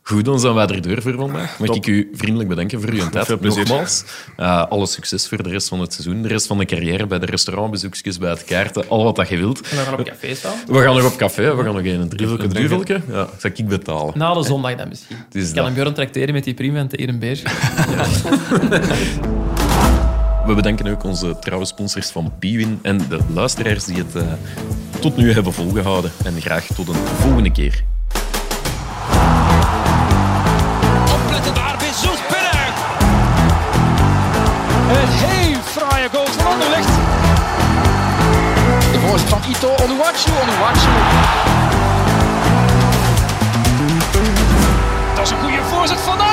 Goed, 0.01 0.25
dan 0.25 0.39
zijn 0.39 0.53
wij 0.53 0.67
er 0.67 0.81
door 0.81 1.01
voor 1.01 1.13
vandaag. 1.15 1.59
Mag 1.59 1.75
ik 1.75 1.87
u 1.87 2.09
vriendelijk 2.35 2.49
bedanken 2.49 2.81
voor 2.81 2.89
uw 3.05 3.09
tijd. 3.15 3.25
veel 3.25 3.37
plezier. 3.37 3.67
Nogmaals, 3.67 4.03
eh, 4.37 4.65
alle 4.69 4.85
succes 4.87 5.27
voor 5.27 5.43
de 5.43 5.49
rest 5.49 5.67
van 5.67 5.79
het 5.79 5.93
seizoen, 5.93 6.21
de 6.21 6.27
rest 6.27 6.47
van 6.47 6.57
de 6.57 6.65
carrière, 6.65 7.07
bij 7.07 7.19
de 7.19 7.25
restaurantbezoekjes, 7.25 8.17
bij 8.17 8.29
het 8.29 8.43
kaarten, 8.43 8.89
al 8.89 9.03
wat 9.03 9.15
dat 9.15 9.29
je 9.29 9.37
wilt. 9.37 9.61
En 9.69 9.77
we 9.77 9.83
gaan 9.83 9.93
op 9.99 10.05
café 10.05 10.35
staan. 10.35 10.53
We 10.67 10.81
gaan 10.81 10.95
nog 10.95 11.05
op 11.11 11.17
café, 11.17 11.55
we 11.55 11.63
gaan 11.63 11.75
nog 11.75 11.85
een 11.85 12.09
druvelke 12.09 12.47
drinken. 12.47 12.67
druvelke. 12.67 13.01
Ja, 13.07 13.13
dat 13.13 13.33
zal 13.37 13.51
ik 13.53 13.67
betalen. 13.67 14.17
Na 14.17 14.33
de 14.33 14.43
zondag 14.43 14.75
dan 14.75 14.87
misschien. 14.87 15.17
is 15.31 15.41
Ik 15.41 15.45
kan 15.45 15.55
dat. 15.55 15.65
hem 15.65 15.73
Björn 15.73 15.93
tracteren 15.93 16.33
met 16.33 16.43
die 16.43 16.53
prima 16.53 16.79
en 16.79 16.87
te 16.87 17.07
een 17.07 17.19
beer. 17.19 17.41
We 20.45 20.53
bedanken 20.53 20.87
ook 20.87 21.03
onze 21.03 21.39
trouwe 21.39 21.65
sponsors 21.65 22.07
van 22.09 22.33
Piwin 22.39 22.79
en 22.81 22.97
de 23.09 23.19
luisteraars 23.33 23.83
die 23.85 23.95
het 23.97 24.15
eh, 24.15 24.21
tot 24.99 25.17
nu 25.17 25.31
hebben 25.33 25.53
volgehouden. 25.53 26.11
En 26.25 26.41
graag 26.41 26.65
tot 26.75 26.87
een 26.87 26.95
volgende 26.95 27.51
keer. 27.51 27.83
Ito 39.49 39.67
Onuwachu. 39.67 40.31
Onuwachu. 40.41 40.91
Dat 45.15 45.25
is 45.25 45.31
een 45.31 45.39
goede 45.39 45.63
voorzet 45.63 45.99
van 45.99 46.24